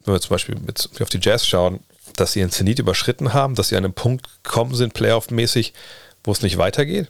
wenn 0.05 0.15
wir 0.15 0.21
zum 0.21 0.31
Beispiel 0.31 0.57
mit, 0.57 0.89
auf 1.01 1.09
die 1.09 1.21
Jazz 1.21 1.47
schauen, 1.47 1.81
dass 2.17 2.33
sie 2.33 2.41
ihren 2.41 2.51
Zenit 2.51 2.79
überschritten 2.79 3.33
haben, 3.33 3.55
dass 3.55 3.69
sie 3.69 3.77
an 3.77 3.85
einem 3.85 3.95
Punkt 3.95 4.27
gekommen 4.43 4.75
sind, 4.75 4.95
Playoff-mäßig, 4.95 5.73
wo 6.25 6.33
es 6.33 6.43
nicht 6.43 6.59
weitergeht. 6.59 7.09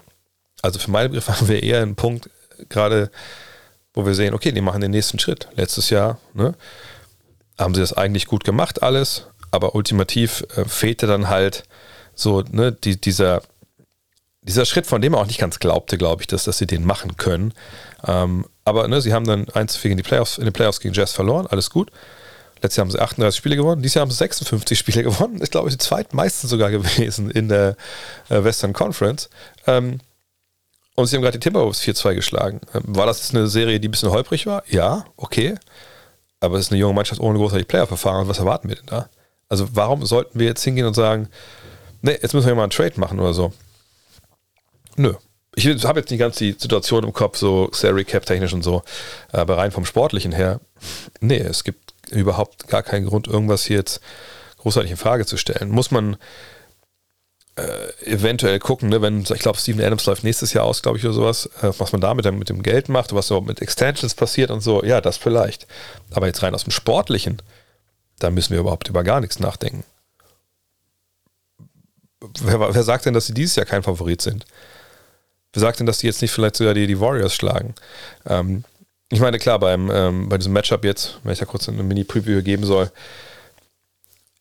Also 0.62 0.78
für 0.78 0.90
meine 0.90 1.09
Begriffe 1.09 1.32
haben 1.38 1.49
wir 1.49 1.62
eher 1.62 1.82
einen 1.82 1.97
Punkt 1.97 2.30
gerade, 2.68 3.11
wo 3.95 4.07
wir 4.07 4.14
sehen, 4.14 4.34
okay, 4.34 4.53
die 4.53 4.61
machen 4.61 4.80
den 4.80 4.90
nächsten 4.90 5.18
Schritt. 5.18 5.49
Letztes 5.55 5.90
Jahr 5.90 6.18
ne, 6.34 6.55
haben 7.59 7.74
sie 7.74 7.80
das 7.80 7.93
eigentlich 7.93 8.26
gut 8.26 8.45
gemacht, 8.45 8.82
alles, 8.82 9.26
aber 9.51 9.74
ultimativ 9.74 10.45
äh, 10.57 10.64
fehlte 10.64 11.07
dann 11.07 11.28
halt 11.28 11.64
so 12.14 12.43
ne, 12.51 12.72
die, 12.72 13.01
dieser, 13.01 13.43
dieser 14.43 14.64
Schritt, 14.64 14.86
von 14.86 15.03
dem 15.03 15.14
er 15.14 15.20
auch 15.20 15.26
nicht 15.26 15.40
ganz 15.40 15.59
glaubte, 15.59 15.99
glaube 15.99 16.22
ich, 16.22 16.26
dass, 16.26 16.45
dass 16.45 16.59
sie 16.59 16.66
den 16.66 16.84
machen 16.84 17.16
können. 17.16 17.53
Ähm, 18.07 18.47
aber 18.64 18.88
ne, 18.88 19.01
sie 19.01 19.12
haben 19.12 19.26
dann 19.26 19.49
eins 19.51 19.80
gegen 19.80 19.97
die 19.97 20.03
Playoffs, 20.03 20.38
in 20.38 20.45
den 20.45 20.53
Playoffs 20.53 20.80
gegen 20.80 20.95
Jazz 20.95 21.12
verloren, 21.12 21.47
alles 21.47 21.70
gut. 21.70 21.90
Letztes 22.63 22.77
Jahr 22.77 22.85
haben 22.85 22.91
sie 22.93 23.01
38 23.01 23.37
Spiele 23.37 23.57
gewonnen, 23.57 23.83
dieses 23.83 23.95
Jahr 23.95 24.03
haben 24.03 24.11
sie 24.11 24.17
56 24.17 24.79
Spiele 24.79 25.03
gewonnen. 25.03 25.41
Ist, 25.41 25.51
glaube 25.51 25.69
ich, 25.69 25.75
die 25.77 25.85
zweitmeisten 25.85 26.49
sogar 26.49 26.71
gewesen 26.71 27.31
in 27.31 27.49
der 27.49 27.77
äh, 28.29 28.45
Western 28.45 28.73
Conference. 28.73 29.29
Ähm, 29.67 29.99
und 30.95 31.07
sie 31.07 31.17
haben 31.17 31.23
gerade 31.23 31.39
die 31.39 31.43
Timberwolves 31.43 31.83
4-2 31.83 32.15
geschlagen. 32.15 32.61
Ähm, 32.73 32.83
war 32.87 33.07
das 33.07 33.19
jetzt 33.19 33.35
eine 33.35 33.49
Serie, 33.49 33.81
die 33.81 33.89
ein 33.89 33.91
bisschen 33.91 34.11
holprig 34.11 34.47
war? 34.47 34.63
Ja, 34.69 35.05
okay. 35.17 35.57
Aber 36.39 36.57
es 36.57 36.67
ist 36.67 36.73
eine 36.73 36.81
junge 36.81 36.95
Mannschaft 36.95 37.21
ohne 37.21 37.39
großartig 37.39 37.67
Player-Verfahren. 37.67 38.29
Was 38.29 38.39
erwarten 38.39 38.69
wir 38.69 38.77
denn 38.77 38.87
da? 38.87 39.09
Also, 39.49 39.69
warum 39.75 40.07
sollten 40.07 40.39
wir 40.39 40.47
jetzt 40.47 40.63
hingehen 40.63 40.87
und 40.87 40.95
sagen, 40.95 41.29
nee, 42.01 42.19
jetzt 42.23 42.33
müssen 42.33 42.47
wir 42.47 42.55
mal 42.55 42.63
einen 42.63 42.71
Trade 42.71 42.99
machen 43.01 43.19
oder 43.19 43.35
so? 43.35 43.53
Nö. 44.97 45.15
Ich 45.55 45.67
habe 45.85 46.01
jetzt 46.01 46.11
nicht 46.11 46.21
ganz 46.21 46.37
die 46.37 46.53
Situation 46.53 47.05
im 47.05 47.13
Kopf, 47.13 47.37
so 47.37 47.69
Salary 47.73 48.05
Cap 48.05 48.25
technisch 48.25 48.55
und 48.55 48.63
so, 48.63 48.83
aber 49.33 49.59
rein 49.59 49.71
vom 49.71 49.85
Sportlichen 49.85 50.33
her, 50.33 50.61
nee, 51.21 51.37
es 51.37 51.63
gibt 51.63 51.82
überhaupt 52.13 52.69
gar 52.69 52.83
keinen 52.83 53.07
Grund, 53.07 53.27
irgendwas 53.27 53.65
hier 53.65 53.79
jetzt 53.79 54.01
großartig 54.59 54.91
in 54.91 54.97
Frage 54.97 55.27
zu 55.27 55.37
stellen. 55.37 55.71
Muss 55.71 55.91
man 55.91 56.17
äh, 57.57 58.11
eventuell 58.11 58.59
gucken, 58.59 58.89
ne, 58.89 59.03
wenn, 59.03 59.21
ich 59.21 59.39
glaube, 59.41 59.59
Steven 59.59 59.85
Adams 59.85 60.07
läuft 60.07 60.25
nächstes 60.25 60.53
Jahr 60.53 60.65
aus, 60.65 60.83
glaube 60.83 60.99
ich, 60.99 61.05
oder 61.05 61.15
sowas, 61.15 61.47
äh, 61.61 61.73
was 61.79 61.93
man 61.93 62.01
da 62.01 62.15
mit 62.15 62.25
dem, 62.25 62.39
mit 62.39 62.49
dem 62.49 62.63
Geld 62.63 62.89
macht, 62.89 63.15
was 63.15 63.27
so 63.27 63.41
mit 63.41 63.61
Extensions 63.61 64.15
passiert 64.15 64.51
und 64.51 64.61
so, 64.61 64.83
ja, 64.85 65.01
das 65.01 65.17
vielleicht. 65.17 65.67
Aber 66.13 66.27
jetzt 66.27 66.43
rein 66.43 66.55
aus 66.55 66.65
dem 66.65 66.71
Sportlichen, 66.71 67.43
da 68.19 68.31
müssen 68.31 68.53
wir 68.53 68.61
überhaupt 68.61 68.89
über 68.89 69.03
gar 69.05 69.21
nichts 69.21 69.39
nachdenken. 69.39 69.85
Wer, 72.41 72.75
wer 72.75 72.83
sagt 72.83 73.05
denn, 73.05 73.15
dass 73.15 73.27
sie 73.27 73.35
dieses 73.35 73.57
Jahr 73.57 73.67
kein 73.67 73.83
Favorit 73.83 74.23
sind? 74.23 74.47
Wer 75.53 75.61
sagt 75.61 75.81
denn, 75.81 75.87
dass 75.87 75.99
die 75.99 76.07
jetzt 76.07 76.23
nicht 76.23 76.31
vielleicht 76.31 76.57
sogar 76.57 76.73
die, 76.73 76.87
die 76.87 77.01
Warriors 77.01 77.35
schlagen? 77.35 77.75
Ähm, 78.25 78.65
ich 79.13 79.21
meine, 79.21 79.39
klar, 79.39 79.59
beim, 79.59 79.91
ähm, 79.91 80.31
bei 80.31 80.39
diesem 80.39 80.55
Matchup 80.55 80.85
jetzt, 80.85 81.19
wenn 81.23 81.35
ich 81.35 81.39
da 81.39 81.45
kurz 81.45 81.69
eine 81.69 81.83
Mini-Preview 81.83 82.43
geben 82.43 82.65
soll, 82.65 82.91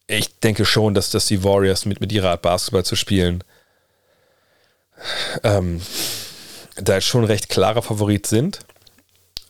ich 0.08 0.40
denke 0.40 0.64
schon, 0.64 0.94
dass, 0.94 1.10
dass 1.10 1.26
die 1.26 1.44
Warriors 1.44 1.86
mit, 1.86 2.00
mit 2.00 2.12
ihrer 2.14 2.30
Art 2.30 2.42
Basketball 2.42 2.86
zu 2.86 2.96
spielen 2.96 3.44
ähm, 5.44 5.82
da 6.76 7.02
schon 7.02 7.26
recht 7.26 7.50
klarer 7.50 7.82
Favorit 7.82 8.26
sind. 8.26 8.60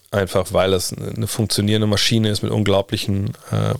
Einfach 0.09 0.53
weil 0.53 0.73
es 0.73 0.91
eine 0.91 1.27
funktionierende 1.27 1.87
Maschine 1.87 2.29
ist 2.29 2.41
mit 2.41 2.51
unglaublichen, 2.51 3.35
äh, 3.51 3.75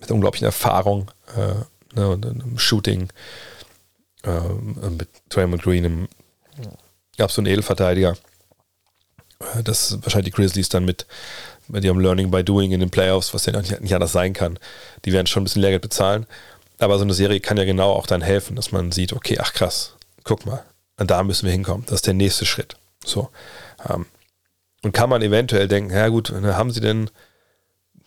mit 0.00 0.10
unglaublichen 0.10 0.46
Erfahrung 0.46 1.12
äh, 1.36 1.96
ne, 1.96 2.08
und 2.08 2.26
einem 2.26 2.58
Shooting 2.58 3.08
äh, 4.24 4.40
mit 4.90 5.08
Draymond 5.28 5.62
Green, 5.62 5.84
einem 5.84 6.08
absoluten 7.18 7.52
Edelverteidiger. 7.52 8.16
Äh, 9.40 9.62
dass 9.62 9.98
wahrscheinlich 10.02 10.32
die 10.32 10.36
Grizzlies 10.36 10.68
dann 10.68 10.84
mit, 10.84 11.06
mit 11.68 11.84
ihrem 11.84 12.00
Learning 12.00 12.30
by 12.30 12.44
Doing 12.44 12.72
in 12.72 12.80
den 12.80 12.90
Playoffs, 12.90 13.34
was 13.34 13.46
ja 13.46 13.58
nicht, 13.58 13.80
nicht 13.80 13.94
anders 13.94 14.12
sein 14.12 14.32
kann, 14.32 14.58
die 15.04 15.12
werden 15.12 15.26
schon 15.26 15.42
ein 15.42 15.44
bisschen 15.44 15.62
Lehrgeld 15.62 15.82
bezahlen. 15.82 16.26
Aber 16.78 16.98
so 16.98 17.04
eine 17.04 17.14
Serie 17.14 17.40
kann 17.40 17.56
ja 17.56 17.64
genau 17.64 17.92
auch 17.92 18.06
dann 18.06 18.22
helfen, 18.22 18.56
dass 18.56 18.72
man 18.72 18.92
sieht, 18.92 19.12
okay, 19.12 19.38
ach 19.40 19.52
krass, 19.52 19.94
guck 20.24 20.44
mal, 20.44 20.62
da 20.96 21.22
müssen 21.22 21.46
wir 21.46 21.52
hinkommen. 21.52 21.84
Das 21.86 21.96
ist 21.96 22.06
der 22.06 22.14
nächste 22.14 22.44
Schritt. 22.44 22.76
So. 23.04 23.30
Ähm, 23.88 24.06
und 24.82 24.92
kann 24.92 25.10
man 25.10 25.22
eventuell 25.22 25.68
denken, 25.68 25.94
ja 25.94 26.08
gut, 26.08 26.30
ne, 26.30 26.56
haben 26.56 26.70
sie 26.70 26.80
denn 26.80 27.10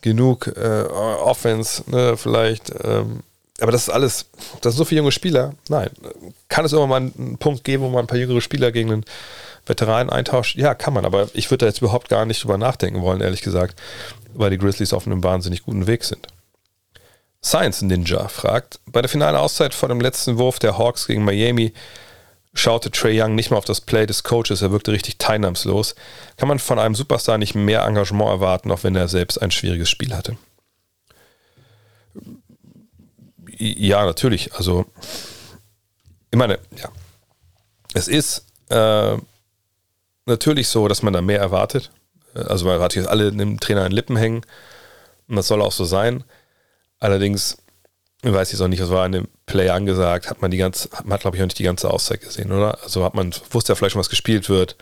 genug 0.02 0.48
äh, 0.48 0.84
Offense, 0.84 1.84
ne, 1.90 2.16
vielleicht, 2.16 2.72
ähm, 2.84 3.24
aber 3.60 3.72
das 3.72 3.84
ist 3.84 3.90
alles, 3.90 4.26
das 4.62 4.74
sind 4.74 4.78
so 4.78 4.86
viele 4.86 5.00
junge 5.00 5.12
Spieler. 5.12 5.54
Nein. 5.68 5.90
Kann 6.48 6.64
es 6.64 6.72
irgendwann 6.72 6.90
mal 6.90 7.12
einen 7.18 7.38
Punkt 7.38 7.64
geben, 7.66 7.84
wo 7.84 7.90
man 7.90 8.06
ein 8.06 8.08
paar 8.08 8.18
jüngere 8.18 8.40
Spieler 8.40 8.72
gegen 8.72 8.92
einen 8.92 9.06
Veteranen 9.70 10.10
eintauscht? 10.10 10.58
Ja, 10.58 10.74
kann 10.74 10.94
man, 10.94 11.06
aber 11.06 11.30
ich 11.34 11.50
würde 11.50 11.60
da 11.60 11.66
jetzt 11.68 11.82
überhaupt 11.82 12.10
gar 12.10 12.26
nicht 12.26 12.44
drüber 12.44 12.58
nachdenken 12.58 13.02
wollen, 13.02 13.22
ehrlich 13.22 13.42
gesagt, 13.42 13.80
weil 14.34 14.50
die 14.50 14.58
Grizzlies 14.58 14.94
auf 14.94 15.06
einem 15.06 15.24
wahnsinnig 15.24 15.64
guten 15.64 15.88
Weg 15.88 16.04
sind. 16.04 16.28
Science 17.42 17.82
Ninja 17.84 18.28
fragt, 18.28 18.80
bei 18.86 19.02
der 19.02 19.10
finalen 19.10 19.36
Auszeit 19.36 19.74
vor 19.74 19.88
dem 19.88 20.02
letzten 20.02 20.38
Wurf 20.38 20.60
der 20.60 20.78
Hawks 20.78 21.08
gegen 21.08 21.24
Miami 21.24 21.74
schaute 22.54 22.92
Trey 22.92 23.22
Young 23.22 23.36
nicht 23.36 23.52
mehr 23.52 23.58
auf 23.58 23.66
das 23.66 23.80
Play 23.80 24.06
des 24.06 24.24
Coaches, 24.24 24.62
er 24.62 24.72
wirkte 24.72 24.92
richtig 24.92 25.18
teilnahmslos. 25.20 25.96
Kann 26.36 26.48
man 26.48 26.60
von 26.60 26.80
einem 26.80 26.96
Superstar 26.96 27.38
nicht 27.38 27.56
mehr 27.56 27.84
Engagement 27.84 28.30
erwarten, 28.30 28.72
auch 28.72 28.84
wenn 28.84 28.96
er 28.96 29.08
selbst 29.08 29.38
ein 29.42 29.52
schwieriges 29.52 29.90
Spiel 29.90 30.14
hatte? 30.16 30.36
Ja, 33.58 34.06
natürlich. 34.06 34.54
Also, 34.56 34.86
ich 36.32 36.38
meine, 36.38 36.60
ja. 36.78 36.90
Es 37.94 38.08
ist 38.08 38.46
äh, 38.70 39.18
natürlich 40.30 40.68
so, 40.68 40.88
dass 40.88 41.04
man 41.04 41.14
da 41.14 41.22
mehr 41.22 41.40
erwartet. 41.40 41.92
Also 42.34 42.66
man 42.66 42.76
erwartet 42.76 42.98
jetzt 42.98 43.10
alle 43.10 43.32
dem 43.32 43.60
Trainer 43.60 43.86
in 43.86 43.92
Lippen 43.92 44.16
hängen. 44.16 44.46
Und 45.28 45.36
das 45.36 45.48
soll 45.48 45.62
auch 45.62 45.72
so 45.72 45.86
sein. 45.86 46.24
Allerdings, 47.00 47.58
ich 48.24 48.34
weiß 48.34 48.52
jetzt 48.52 48.62
auch 48.62 48.68
nicht, 48.68 48.82
was 48.82 48.90
war 48.90 49.06
in 49.06 49.12
dem 49.14 49.28
Play 49.46 49.70
angesagt, 49.70 50.30
hat 50.30 50.42
man 50.42 50.52
die 50.52 50.58
ganze, 50.58 50.90
man 51.04 51.14
hat 51.14 51.22
glaube 51.22 51.38
ich 51.38 51.44
auch 51.44 51.48
nicht 51.48 51.60
die 51.60 51.64
ganze 51.64 51.90
Auszeit 51.90 52.22
gesehen, 52.22 52.52
oder? 52.52 52.82
Also 52.84 53.04
hat 53.04 53.16
man, 53.16 53.34
wusste 53.52 53.72
ja 53.72 53.76
vielleicht 53.76 53.94
schon, 53.94 54.00
was 54.00 54.10
gespielt 54.10 54.50
wird. 54.50 54.76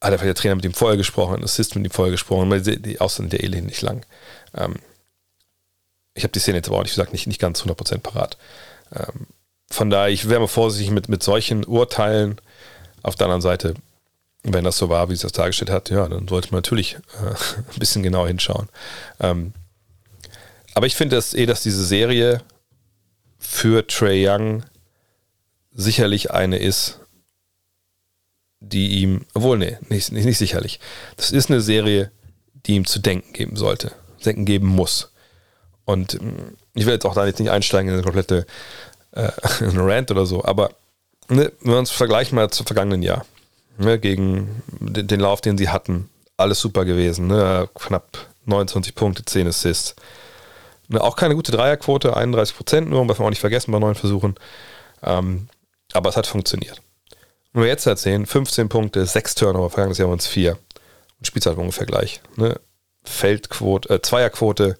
Hat 0.00 0.10
vielleicht 0.10 0.24
der 0.24 0.34
Trainer 0.34 0.56
mit 0.56 0.64
ihm 0.64 0.74
vorher 0.74 0.96
gesprochen, 0.96 1.42
Assist 1.42 1.74
mit 1.76 1.84
ihm 1.84 1.90
vorher 1.90 2.12
gesprochen, 2.12 2.50
weil 2.50 2.60
die, 2.60 3.00
Auszeit 3.00 3.32
der 3.32 3.42
Elend 3.42 3.66
nicht 3.66 3.82
lang. 3.82 4.04
Ähm, 4.54 4.76
ich 6.14 6.24
habe 6.24 6.32
die 6.32 6.38
Szene 6.38 6.58
jetzt 6.58 6.68
aber 6.68 6.78
auch 6.78 6.82
nicht 6.82 6.94
gesagt, 6.94 7.12
nicht, 7.12 7.26
nicht 7.26 7.40
ganz 7.40 7.62
100% 7.62 7.98
parat. 7.98 8.36
Ähm, 8.94 9.26
von 9.70 9.90
daher, 9.90 10.12
ich 10.12 10.28
wäre 10.28 10.40
mal 10.40 10.46
vorsichtig 10.46 10.90
mit, 10.92 11.08
mit 11.08 11.22
solchen 11.22 11.64
Urteilen. 11.64 12.40
Auf 13.02 13.14
der 13.14 13.26
anderen 13.26 13.42
Seite, 13.42 13.74
wenn 14.52 14.64
das 14.64 14.78
so 14.78 14.88
war, 14.88 15.08
wie 15.08 15.14
es 15.14 15.20
das 15.20 15.32
dargestellt 15.32 15.70
hat, 15.70 15.90
ja, 15.90 16.08
dann 16.08 16.28
sollte 16.28 16.48
man 16.50 16.58
natürlich 16.58 16.94
äh, 16.94 17.26
ein 17.56 17.78
bisschen 17.78 18.02
genauer 18.02 18.28
hinschauen. 18.28 18.68
Ähm, 19.20 19.52
aber 20.74 20.86
ich 20.86 20.94
finde 20.94 21.16
es 21.16 21.34
eh, 21.34 21.46
dass 21.46 21.62
diese 21.62 21.84
Serie 21.84 22.42
für 23.38 23.86
Trey 23.86 24.28
Young 24.28 24.64
sicherlich 25.72 26.30
eine 26.30 26.58
ist, 26.58 27.00
die 28.60 29.00
ihm, 29.00 29.26
obwohl, 29.34 29.58
nee, 29.58 29.78
nicht, 29.88 30.12
nicht, 30.12 30.24
nicht 30.24 30.38
sicherlich. 30.38 30.80
Das 31.16 31.30
ist 31.30 31.50
eine 31.50 31.60
Serie, 31.60 32.10
die 32.66 32.74
ihm 32.74 32.86
zu 32.86 32.98
denken 32.98 33.32
geben 33.32 33.56
sollte, 33.56 33.92
denken 34.24 34.44
geben 34.44 34.66
muss. 34.66 35.12
Und 35.84 36.20
mm, 36.20 36.56
ich 36.74 36.86
will 36.86 36.94
jetzt 36.94 37.06
auch 37.06 37.14
da 37.14 37.26
jetzt 37.26 37.40
nicht 37.40 37.50
einsteigen 37.50 37.88
in 37.88 37.94
eine 37.94 38.02
komplette 38.02 38.46
äh, 39.12 39.30
Rant 39.60 40.10
oder 40.10 40.26
so, 40.26 40.44
aber 40.44 40.70
ne, 41.28 41.52
wenn 41.60 41.72
wir 41.72 41.78
uns 41.78 41.90
vergleichen 41.90 42.36
mal 42.36 42.50
zum 42.50 42.66
vergangenen 42.66 43.02
Jahr, 43.02 43.24
ne, 43.78 43.98
gegen 43.98 44.62
den, 44.80 45.06
den, 45.06 45.20
Lauf, 45.20 45.40
den 45.40 45.58
sie 45.58 45.68
hatten, 45.68 46.08
alles 46.36 46.60
super 46.60 46.84
gewesen, 46.84 47.26
ne, 47.26 47.68
knapp 47.74 48.26
29 48.44 48.94
Punkte, 48.94 49.24
10 49.24 49.48
Assists. 49.48 49.96
Ne, 50.88 51.00
auch 51.00 51.16
keine 51.16 51.34
gute 51.34 51.52
Dreierquote, 51.52 52.16
31 52.16 52.56
Prozent 52.56 52.90
nur, 52.90 53.08
was 53.08 53.18
wir 53.18 53.24
auch 53.24 53.30
nicht 53.30 53.40
vergessen 53.40 53.72
bei 53.72 53.78
neuen 53.78 53.94
Versuchen. 53.94 54.36
Ähm, 55.02 55.48
aber 55.92 56.10
es 56.10 56.16
hat 56.16 56.26
funktioniert. 56.26 56.80
Wenn 57.52 57.62
wir 57.62 57.68
jetzt 57.68 57.86
erzählen, 57.86 58.26
15 58.26 58.68
Punkte, 58.68 59.06
6 59.06 59.34
Turnover, 59.34 59.70
vergangenes 59.70 59.98
Jahr 59.98 60.08
waren 60.08 60.18
es 60.18 60.26
4. 60.26 60.52
Und 61.18 61.26
Spielzeit 61.26 61.56
ungefähr 61.56 61.86
gleich. 61.86 62.20
Ne? 62.36 62.60
Feldquote, 63.04 63.88
äh, 63.94 64.02
Zweierquote, 64.02 64.76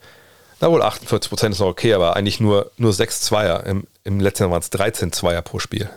na 0.61 0.71
wohl 0.71 0.83
48 0.83 1.29
Prozent 1.29 1.55
ist 1.55 1.61
noch 1.61 1.69
okay, 1.69 1.93
aber 1.95 2.17
eigentlich 2.17 2.41
nur, 2.41 2.71
nur 2.77 2.93
6 2.93 3.21
Zweier. 3.23 3.65
Im, 3.65 3.87
im 4.05 4.21
letzten 4.21 4.45
Jahr 4.45 4.53
waren 4.53 4.63
es 4.63 4.71
13 4.71 5.13
Zweier 5.13 5.43
pro 5.43 5.59
Spiel. 5.59 5.89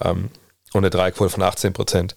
Ähm, 0.00 0.30
und 0.74 0.84
eine 0.84 0.90
Dreierquote 0.90 1.30
von 1.30 1.42
18 1.42 1.72
Prozent. 1.72 2.14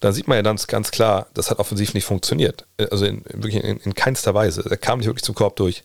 Dann 0.00 0.12
sieht 0.12 0.28
man 0.28 0.36
ja 0.36 0.42
ganz, 0.42 0.66
ganz 0.66 0.90
klar, 0.90 1.28
das 1.34 1.50
hat 1.50 1.58
offensiv 1.58 1.94
nicht 1.94 2.04
funktioniert. 2.04 2.66
Äh, 2.76 2.88
also 2.90 3.06
in, 3.06 3.24
wirklich 3.24 3.54
in, 3.54 3.78
in 3.78 3.94
keinster 3.94 4.34
Weise. 4.34 4.64
Er 4.68 4.76
kam 4.76 4.98
nicht 4.98 5.06
wirklich 5.06 5.24
zum 5.24 5.34
Korb 5.34 5.56
durch. 5.56 5.84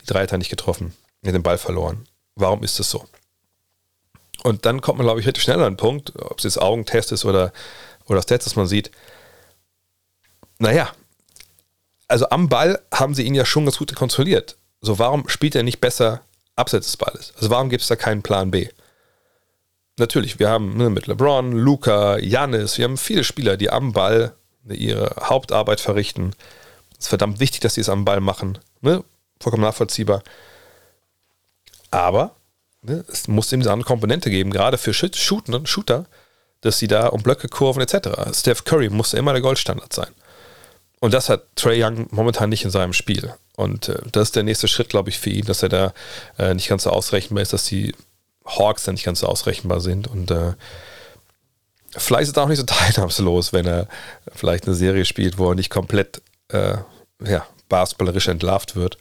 Die 0.00 0.06
Dreier 0.06 0.24
hat 0.24 0.32
er 0.32 0.38
nicht 0.38 0.50
getroffen. 0.50 0.94
Er 1.22 1.28
hat 1.28 1.34
den 1.34 1.42
Ball 1.42 1.58
verloren. 1.58 2.06
Warum 2.34 2.64
ist 2.64 2.78
das 2.78 2.90
so? 2.90 3.04
Und 4.42 4.64
dann 4.66 4.80
kommt 4.80 4.98
man, 4.98 5.06
glaube 5.06 5.20
ich, 5.20 5.26
relativ 5.26 5.44
schnell 5.44 5.62
an 5.62 5.74
den 5.74 5.76
Punkt, 5.76 6.12
ob 6.16 6.38
es 6.38 6.44
jetzt 6.44 6.60
Augentest 6.60 7.12
ist 7.12 7.24
oder, 7.24 7.52
oder 8.06 8.16
das 8.16 8.26
Test, 8.26 8.46
das 8.46 8.56
man 8.56 8.66
sieht. 8.66 8.90
Naja, 10.58 10.90
also 12.08 12.28
am 12.30 12.48
Ball 12.48 12.80
haben 12.92 13.14
sie 13.14 13.22
ihn 13.22 13.34
ja 13.34 13.44
schon 13.44 13.64
ganz 13.64 13.78
gut 13.78 13.94
kontrolliert. 13.94 14.56
So, 14.80 14.98
warum 14.98 15.28
spielt 15.28 15.54
er 15.54 15.62
nicht 15.62 15.80
besser 15.80 16.22
abseits 16.56 16.86
des 16.86 16.96
Balles? 16.96 17.32
Also 17.36 17.50
warum 17.50 17.68
gibt 17.68 17.82
es 17.82 17.88
da 17.88 17.96
keinen 17.96 18.22
Plan 18.22 18.50
B? 18.50 18.68
Natürlich, 19.98 20.38
wir 20.38 20.48
haben 20.48 20.76
ne, 20.76 20.88
mit 20.90 21.06
LeBron, 21.06 21.52
Luca, 21.52 22.18
Janis, 22.18 22.78
wir 22.78 22.84
haben 22.84 22.96
viele 22.96 23.24
Spieler, 23.24 23.56
die 23.56 23.70
am 23.70 23.92
Ball 23.92 24.34
ihre 24.68 25.14
Hauptarbeit 25.20 25.80
verrichten. 25.80 26.32
Es 26.92 27.00
ist 27.00 27.08
verdammt 27.08 27.40
wichtig, 27.40 27.60
dass 27.60 27.74
sie 27.74 27.82
es 27.82 27.88
am 27.88 28.04
Ball 28.04 28.20
machen. 28.20 28.58
Ne? 28.80 29.04
Vollkommen 29.40 29.64
nachvollziehbar. 29.64 30.22
Aber 31.90 32.36
ne, 32.80 33.04
es 33.08 33.28
muss 33.28 33.52
eben 33.52 33.60
diese 33.60 33.72
andere 33.72 33.86
Komponente 33.86 34.30
geben, 34.30 34.50
gerade 34.50 34.78
für 34.78 34.94
Shooter, 34.94 35.66
Shooter, 35.66 36.06
dass 36.62 36.78
sie 36.78 36.86
da 36.86 37.08
um 37.08 37.22
Blöcke 37.22 37.48
kurven 37.48 37.82
etc. 37.82 38.08
Steph 38.32 38.64
Curry 38.64 38.88
muss 38.88 39.12
immer 39.12 39.32
der 39.32 39.42
Goldstandard 39.42 39.92
sein. 39.92 40.14
Und 41.00 41.12
das 41.12 41.28
hat 41.28 41.44
Trey 41.56 41.82
Young 41.82 42.06
momentan 42.10 42.48
nicht 42.48 42.64
in 42.64 42.70
seinem 42.70 42.92
Spiel. 42.92 43.34
Und 43.56 43.88
äh, 43.88 43.98
das 44.12 44.28
ist 44.28 44.36
der 44.36 44.44
nächste 44.44 44.68
Schritt, 44.68 44.88
glaube 44.88 45.10
ich, 45.10 45.18
für 45.18 45.30
ihn, 45.30 45.44
dass 45.44 45.62
er 45.62 45.68
da 45.68 45.92
äh, 46.38 46.54
nicht 46.54 46.68
ganz 46.68 46.84
so 46.84 46.90
ausrechenbar 46.90 47.42
ist, 47.42 47.52
dass 47.52 47.64
die 47.64 47.92
Hawks 48.46 48.84
dann 48.84 48.94
nicht 48.94 49.04
ganz 49.04 49.20
so 49.20 49.26
ausrechenbar 49.26 49.80
sind. 49.80 50.08
Und 50.08 50.30
äh, 50.30 50.52
vielleicht 51.96 52.28
ist 52.28 52.36
er 52.36 52.44
auch 52.44 52.48
nicht 52.48 52.58
so 52.58 52.66
teilnahmslos, 52.66 53.52
wenn 53.52 53.66
er 53.66 53.88
vielleicht 54.34 54.66
eine 54.66 54.74
Serie 54.74 55.04
spielt, 55.04 55.38
wo 55.38 55.50
er 55.50 55.54
nicht 55.54 55.70
komplett 55.70 56.22
äh, 56.48 56.76
ja, 57.24 57.46
basketballerisch 57.68 58.28
entlarvt 58.28 58.76
wird. 58.76 58.98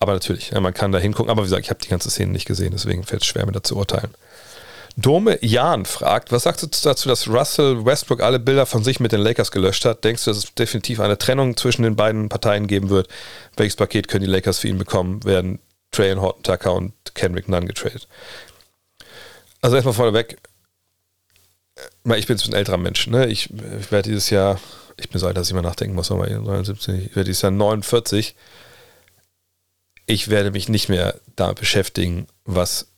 Aber 0.00 0.12
natürlich, 0.12 0.50
ja, 0.50 0.60
man 0.60 0.74
kann 0.74 0.92
da 0.92 0.98
hingucken. 0.98 1.30
Aber 1.30 1.42
wie 1.42 1.46
gesagt, 1.46 1.64
ich 1.64 1.70
habe 1.70 1.80
die 1.80 1.88
ganze 1.88 2.10
Szene 2.10 2.32
nicht 2.32 2.46
gesehen, 2.46 2.72
deswegen 2.72 3.04
fällt 3.04 3.22
es 3.22 3.28
schwer, 3.28 3.46
mir 3.46 3.52
da 3.52 3.62
zu 3.62 3.76
urteilen. 3.76 4.14
Dome 4.96 5.38
Jan 5.40 5.86
fragt, 5.86 6.30
was 6.30 6.44
sagst 6.44 6.62
du 6.62 6.68
dazu, 6.68 7.08
dass 7.08 7.26
Russell 7.26 7.84
Westbrook 7.84 8.22
alle 8.22 8.38
Bilder 8.38 8.64
von 8.64 8.84
sich 8.84 9.00
mit 9.00 9.10
den 9.10 9.20
Lakers 9.20 9.50
gelöscht 9.50 9.84
hat? 9.84 10.04
Denkst 10.04 10.24
du, 10.24 10.30
dass 10.30 10.38
es 10.38 10.54
definitiv 10.54 11.00
eine 11.00 11.18
Trennung 11.18 11.56
zwischen 11.56 11.82
den 11.82 11.96
beiden 11.96 12.28
Parteien 12.28 12.68
geben 12.68 12.90
wird? 12.90 13.08
Welches 13.56 13.74
Paket 13.74 14.06
können 14.06 14.24
die 14.24 14.30
Lakers 14.30 14.60
für 14.60 14.68
ihn 14.68 14.78
bekommen? 14.78 15.24
Werden 15.24 15.58
Trey 15.90 16.12
und 16.12 16.20
Horton 16.20 16.42
Tucker 16.44 16.74
und 16.74 16.92
Kendrick 17.14 17.48
Nunn 17.48 17.66
getradet? 17.66 18.06
Also 19.64 19.76
erstmal 19.76 19.94
vorneweg, 19.94 20.36
äh, 21.76 22.18
ich 22.18 22.26
bin 22.26 22.36
jetzt 22.36 22.46
ein 22.46 22.54
älterer 22.54 22.76
Mensch. 22.76 23.06
Ne? 23.06 23.28
Ich, 23.28 23.48
ich 23.50 23.90
werde 23.90 24.10
dieses 24.10 24.28
Jahr, 24.28 24.60
ich 24.98 25.08
bin 25.08 25.18
so 25.18 25.26
alt, 25.26 25.38
dass 25.38 25.48
ich 25.48 25.54
mal 25.54 25.62
nachdenken 25.62 25.94
muss, 25.94 26.10
aber 26.10 26.28
79, 26.28 27.06
ich 27.06 27.16
werde 27.16 27.24
dieses 27.24 27.40
Jahr 27.40 27.50
49 27.50 28.34
ich 30.06 30.28
werde 30.28 30.50
mich 30.50 30.68
nicht 30.68 30.90
mehr 30.90 31.18
damit 31.34 31.58
beschäftigen, 31.58 32.26
was 32.44 32.88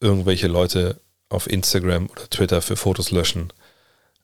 irgendwelche 0.00 0.48
Leute 0.48 1.00
auf 1.28 1.48
Instagram 1.48 2.08
oder 2.08 2.28
Twitter 2.28 2.60
für 2.60 2.74
Fotos 2.74 3.12
löschen, 3.12 3.52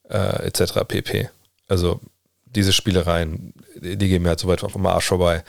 äh, 0.09 0.44
etc. 0.46 0.80
pp. 0.88 1.30
Also 1.68 2.00
diese 2.46 2.72
Spielereien, 2.72 3.55
die, 3.80 3.96
die 3.96 4.09
gehen 4.09 4.22
mir 4.22 4.30
halt 4.30 4.40
so 4.40 4.48
weit 4.48 4.61
vom 4.61 4.86
Arsch 4.86 5.07
vorbei. 5.07 5.44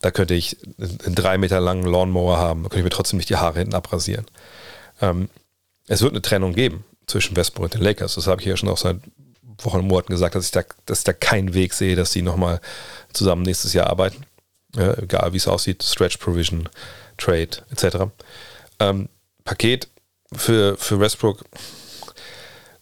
Da 0.00 0.10
könnte 0.10 0.32
ich 0.32 0.56
einen 0.78 1.14
drei 1.14 1.36
Meter 1.36 1.60
langen 1.60 1.84
Lawnmower 1.84 2.38
haben, 2.38 2.62
da 2.62 2.70
könnte 2.70 2.78
ich 2.78 2.84
mir 2.84 2.90
trotzdem 2.90 3.18
nicht 3.18 3.28
die 3.28 3.36
Haare 3.36 3.58
hinten 3.58 3.74
abrasieren. 3.74 4.24
Ähm, 5.02 5.28
es 5.86 6.02
wird 6.02 6.12
eine 6.12 6.22
Trennung 6.22 6.54
geben 6.54 6.84
zwischen 7.06 7.36
Westbrook 7.36 7.64
und 7.64 7.74
den 7.74 7.82
Lakers. 7.82 8.14
Das 8.14 8.26
habe 8.26 8.40
ich 8.40 8.46
ja 8.46 8.56
schon 8.56 8.68
auch 8.68 8.78
seit 8.78 8.98
Wochen 9.62 9.78
und 9.78 9.88
Monaten 9.88 10.12
gesagt, 10.12 10.34
dass 10.34 10.46
ich 10.46 10.52
da, 10.52 10.62
dass 10.86 10.98
ich 10.98 11.04
da 11.04 11.12
keinen 11.12 11.54
Weg 11.54 11.74
sehe, 11.74 11.96
dass 11.96 12.12
die 12.12 12.22
nochmal 12.22 12.60
zusammen 13.12 13.42
nächstes 13.42 13.72
Jahr 13.72 13.88
arbeiten 13.88 14.24
ja, 14.76 14.96
egal 14.98 15.32
wie 15.32 15.36
es 15.36 15.48
aussieht, 15.48 15.82
Stretch 15.82 16.18
Provision, 16.18 16.68
Trade 17.16 17.50
etc. 17.70 17.96
Ähm, 18.78 19.08
Paket 19.44 19.88
für, 20.32 20.76
für 20.76 21.00
Westbrook. 21.00 21.44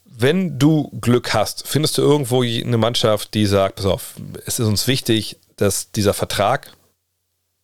Wenn 0.04 0.58
du 0.58 0.90
Glück 1.00 1.32
hast, 1.32 1.66
findest 1.66 1.96
du 1.96 2.02
irgendwo 2.02 2.42
eine 2.42 2.76
Mannschaft, 2.76 3.34
die 3.34 3.46
sagt, 3.46 3.76
pass 3.76 3.86
auf, 3.86 4.14
es 4.46 4.58
ist 4.58 4.66
uns 4.66 4.86
wichtig, 4.86 5.38
dass 5.56 5.92
dieser 5.92 6.12
Vertrag 6.12 6.72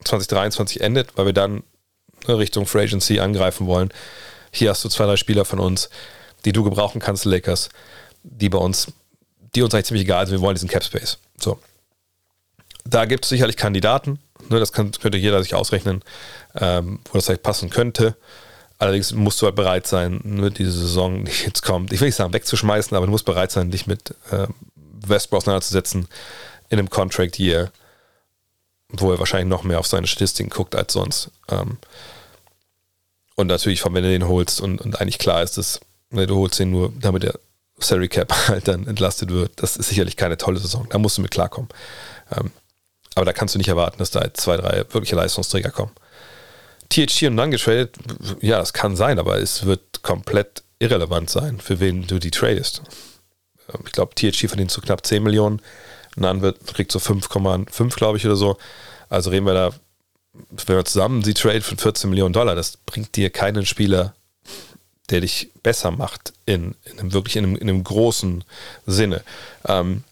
2023 0.05 0.81
endet, 0.81 1.17
weil 1.17 1.27
wir 1.27 1.33
dann 1.33 1.65
Richtung 2.29 2.67
Free 2.67 2.85
Agency 2.85 3.19
angreifen 3.19 3.67
wollen. 3.67 3.93
Hier 4.55 4.71
hast 4.71 4.85
du 4.85 4.89
zwei, 4.89 5.05
drei 5.05 5.17
Spieler 5.17 5.45
von 5.45 5.59
uns, 5.59 5.91
die 6.45 6.53
du 6.53 6.63
gebrauchen 6.63 7.01
kannst, 7.01 7.25
Lakers, 7.25 7.71
die 8.23 8.49
bei 8.49 8.59
uns, 8.59 8.93
die 9.55 9.63
uns 9.63 9.75
eigentlich 9.75 9.87
ziemlich 9.87 10.05
egal 10.05 10.27
sind. 10.27 10.37
Wir 10.37 10.43
wollen 10.43 10.55
diesen 10.55 10.69
Cap 10.69 10.85
Space. 10.85 11.19
So. 11.37 11.59
Da 12.85 13.05
gibt 13.05 13.25
es 13.25 13.31
sicherlich 13.31 13.57
Kandidaten, 13.57 14.21
ne, 14.49 14.61
das 14.61 14.73
kann, 14.73 14.93
könnte 14.93 15.19
jeder 15.19 15.43
sich 15.43 15.55
ausrechnen, 15.55 16.03
ähm, 16.55 17.01
wo 17.07 17.15
das 17.15 17.27
vielleicht 17.27 17.43
passen 17.43 17.69
könnte. 17.71 18.17
Allerdings 18.79 19.13
musst 19.13 19.43
du 19.43 19.47
halt 19.47 19.57
bereit 19.57 19.87
sein, 19.89 20.21
ne, 20.23 20.51
diese 20.51 20.71
Saison, 20.71 21.25
die 21.25 21.33
jetzt 21.45 21.63
kommt, 21.63 21.93
ich 21.93 22.01
will 22.01 22.09
nicht 22.09 22.17
sagen 22.17 22.33
wegzuschmeißen, 22.33 22.97
aber 22.97 23.07
du 23.07 23.11
musst 23.11 23.25
bereit 23.25 23.51
sein, 23.51 23.73
dich 23.73 23.87
mit 23.89 24.15
äh, 24.31 24.47
Westbrook 24.77 25.39
auseinanderzusetzen 25.39 26.07
in 26.69 26.79
einem 26.79 26.91
Contract 26.91 27.39
Year, 27.41 27.73
wo 28.89 29.11
er 29.11 29.19
wahrscheinlich 29.19 29.49
noch 29.49 29.65
mehr 29.65 29.81
auf 29.81 29.87
seine 29.87 30.07
Statistiken 30.07 30.51
guckt 30.51 30.77
als 30.77 30.93
sonst. 30.93 31.31
Ähm, 31.49 31.79
und 33.35 33.49
natürlich, 33.49 33.85
wenn 33.85 33.95
du 33.95 34.03
den 34.03 34.29
holst 34.29 34.61
und, 34.61 34.81
und 34.81 35.01
eigentlich 35.01 35.19
klar 35.19 35.43
ist, 35.43 35.59
dass 35.59 35.81
ne, 36.11 36.27
du 36.27 36.37
holst 36.37 36.59
den 36.59 36.71
nur, 36.71 36.93
damit 37.01 37.25
der 37.25 37.39
Salary 37.79 38.09
Cap 38.09 38.33
halt 38.49 38.69
dann 38.69 38.87
entlastet 38.87 39.31
wird, 39.31 39.53
das 39.57 39.77
ist 39.77 39.89
sicherlich 39.89 40.17
keine 40.17 40.39
tolle 40.39 40.59
Saison. 40.59 40.87
Da 40.91 40.99
musst 40.99 41.19
du 41.19 41.23
mit 41.23 41.31
klarkommen. 41.31 41.69
Ähm, 42.37 42.51
aber 43.15 43.25
da 43.25 43.33
kannst 43.33 43.55
du 43.55 43.59
nicht 43.59 43.69
erwarten, 43.69 43.99
dass 43.99 44.11
da 44.11 44.33
zwei, 44.35 44.57
drei 44.57 44.85
wirkliche 44.91 45.17
Leistungsträger 45.17 45.71
kommen. 45.71 45.93
THC 46.89 47.27
und 47.29 47.37
dann 47.37 47.51
getradet, 47.51 47.97
ja, 48.41 48.59
das 48.59 48.73
kann 48.73 48.97
sein, 48.97 49.19
aber 49.19 49.39
es 49.39 49.65
wird 49.67 50.03
komplett 50.03 50.63
irrelevant 50.79 51.31
sein, 51.31 51.61
für 51.61 51.81
wen 51.81 52.07
du 52.07 52.19
die 52.19 52.31
tradest. 52.31 52.83
Ähm, 53.73 53.81
ich 53.87 53.93
glaube, 53.93 54.15
THC 54.15 54.49
verdient 54.49 54.71
so 54.71 54.81
knapp 54.81 55.05
10 55.05 55.23
Millionen, 55.23 55.61
Nan 56.17 56.43
wird, 56.43 56.65
kriegt 56.67 56.93
so 56.93 57.01
5,5, 57.01 57.97
glaube 57.97 58.19
ich, 58.19 58.27
oder 58.27 58.37
so. 58.37 58.57
Also 59.09 59.31
reden 59.31 59.47
wir 59.47 59.55
da, 59.55 59.71
wenn 60.51 60.77
wir 60.77 60.85
zusammen 60.85 61.23
sie 61.23 61.35
trade 61.35 61.63
für 61.63 61.77
14 61.77 62.11
Millionen 62.11 62.33
Dollar, 62.33 62.55
das 62.55 62.77
bringt 62.77 63.17
dir 63.17 63.31
keinen 63.31 63.67
Spieler, 63.67 64.15
der 65.11 65.21
dich 65.21 65.51
besser 65.63 65.91
macht, 65.91 66.33
in, 66.47 66.75
in 66.85 66.99
einem 66.99 67.13
wirklich 67.13 67.37
in 67.37 67.45
einem, 67.45 67.57
in 67.57 67.69
einem 67.69 67.85
großen 67.85 68.45
Sinne. 68.87 69.23
Ähm, 69.67 70.05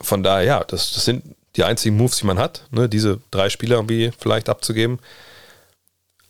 von 0.00 0.22
daher, 0.22 0.44
ja, 0.44 0.64
das, 0.64 0.92
das 0.92 1.04
sind 1.04 1.24
die 1.56 1.64
einzigen 1.64 1.96
Moves, 1.96 2.18
die 2.18 2.26
man 2.26 2.38
hat, 2.38 2.64
ne, 2.70 2.88
diese 2.88 3.20
drei 3.30 3.50
Spieler 3.50 3.76
irgendwie 3.76 4.12
vielleicht 4.18 4.48
abzugeben. 4.48 4.98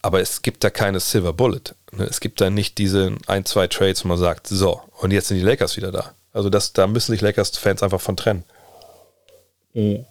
Aber 0.03 0.20
es 0.20 0.41
gibt 0.41 0.64
da 0.64 0.70
keine 0.70 0.99
Silver 0.99 1.35
Bullet. 1.35 1.74
Ne? 1.93 2.05
Es 2.05 2.20
gibt 2.20 2.41
da 2.41 2.49
nicht 2.49 2.78
diese 2.78 3.16
ein, 3.26 3.45
zwei 3.45 3.66
Trades, 3.66 4.03
wo 4.05 4.09
man 4.09 4.18
sagt, 4.18 4.47
so, 4.47 4.81
und 4.99 5.11
jetzt 5.11 5.28
sind 5.28 5.37
die 5.37 5.45
Lakers 5.45 5.76
wieder 5.76 5.93
da. 5.93 6.14
Also 6.33 6.49
das, 6.49 6.72
da 6.72 6.87
müssen 6.87 7.12
sich 7.12 7.20
Lakers-Fans 7.20 7.83
einfach 7.83 8.01
von 8.01 8.16
trennen. 8.16 8.45
Mhm. 9.74 10.07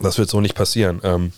Das 0.00 0.18
wird 0.18 0.28
so 0.28 0.40
nicht 0.40 0.54
passieren. 0.54 1.00
Ähm, 1.04 1.32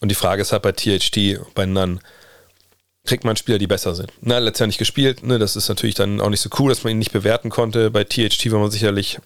und 0.00 0.08
die 0.08 0.14
Frage 0.14 0.42
ist 0.42 0.52
halt 0.52 0.62
bei 0.62 0.72
THT, 0.72 1.40
bei 1.54 1.66
Nunn, 1.66 2.00
kriegt 3.04 3.24
man 3.24 3.36
Spieler, 3.36 3.58
die 3.58 3.66
besser 3.66 3.94
sind. 3.94 4.12
Na, 4.20 4.38
letztes 4.38 4.60
Jahr 4.60 4.66
nicht 4.66 4.78
gespielt, 4.78 5.22
ne, 5.22 5.38
das 5.38 5.56
ist 5.56 5.68
natürlich 5.68 5.94
dann 5.94 6.20
auch 6.20 6.28
nicht 6.28 6.40
so 6.40 6.50
cool, 6.58 6.68
dass 6.68 6.84
man 6.84 6.92
ihn 6.92 6.98
nicht 6.98 7.12
bewerten 7.12 7.50
konnte. 7.50 7.90
Bei 7.90 8.04
THT 8.04 8.50
war 8.50 8.60
man 8.60 8.70
sicherlich 8.70 9.18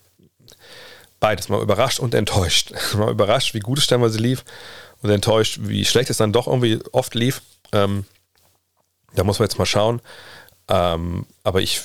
beides 1.20 1.48
mal 1.48 1.62
überrascht 1.62 2.00
und 2.00 2.14
enttäuscht. 2.14 2.72
mal 2.96 3.10
überrascht, 3.10 3.54
wie 3.54 3.60
gut 3.60 3.78
es 3.78 3.84
stellenweise 3.84 4.18
lief 4.18 4.44
und 5.02 5.10
enttäuscht, 5.10 5.58
wie 5.62 5.84
schlecht 5.84 6.10
es 6.10 6.18
dann 6.18 6.32
doch 6.32 6.46
irgendwie 6.46 6.78
oft 6.92 7.14
lief. 7.14 7.42
Ähm, 7.72 8.04
da 9.14 9.24
muss 9.24 9.38
man 9.38 9.46
jetzt 9.46 9.58
mal 9.58 9.66
schauen. 9.66 10.00
Ähm, 10.68 11.26
aber 11.42 11.60
ich 11.60 11.80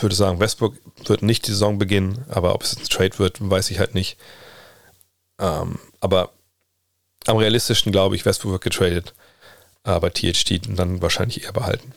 würde 0.00 0.14
sagen, 0.14 0.40
Westbrook 0.40 0.74
wird 1.06 1.22
nicht 1.22 1.46
die 1.46 1.52
Saison 1.52 1.78
beginnen, 1.78 2.24
aber 2.28 2.54
ob 2.54 2.62
es 2.62 2.76
ein 2.76 2.84
Trade 2.84 3.18
wird, 3.18 3.38
weiß 3.38 3.70
ich 3.70 3.78
halt 3.78 3.94
nicht. 3.94 4.16
Ähm, 5.38 5.78
aber 6.00 6.30
am 7.26 7.36
realistischen 7.36 7.92
glaube 7.92 8.16
ich, 8.16 8.24
Westbrook 8.24 8.52
wird 8.52 8.64
getradet 8.64 9.14
aber 9.84 10.12
THT 10.12 10.60
dann 10.68 11.02
wahrscheinlich 11.02 11.44
eher 11.44 11.52
behalten. 11.52 11.92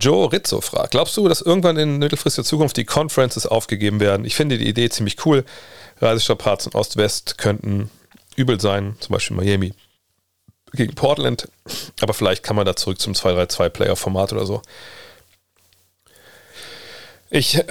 Joe 0.00 0.30
Rizzo 0.30 0.60
fragt, 0.60 0.92
glaubst 0.92 1.16
du, 1.16 1.28
dass 1.28 1.42
irgendwann 1.42 1.76
in 1.76 1.98
mittelfristiger 1.98 2.44
Zukunft 2.44 2.76
die 2.76 2.84
Conferences 2.84 3.46
aufgegeben 3.46 3.98
werden? 3.98 4.24
Ich 4.24 4.36
finde 4.36 4.56
die 4.56 4.68
Idee 4.68 4.88
ziemlich 4.88 5.26
cool. 5.26 5.44
Reisestrapazen 6.00 6.72
Ost-West 6.72 7.36
könnten 7.36 7.90
übel 8.36 8.60
sein, 8.60 8.94
zum 9.00 9.12
Beispiel 9.12 9.36
Miami 9.36 9.74
gegen 10.72 10.94
Portland, 10.94 11.48
aber 12.00 12.14
vielleicht 12.14 12.44
kann 12.44 12.54
man 12.54 12.66
da 12.66 12.76
zurück 12.76 13.00
zum 13.00 13.14
2-3-2-Player-Format 13.14 14.32
oder 14.34 14.46
so. 14.46 14.62
Ich 17.30 17.56
äh, 17.56 17.64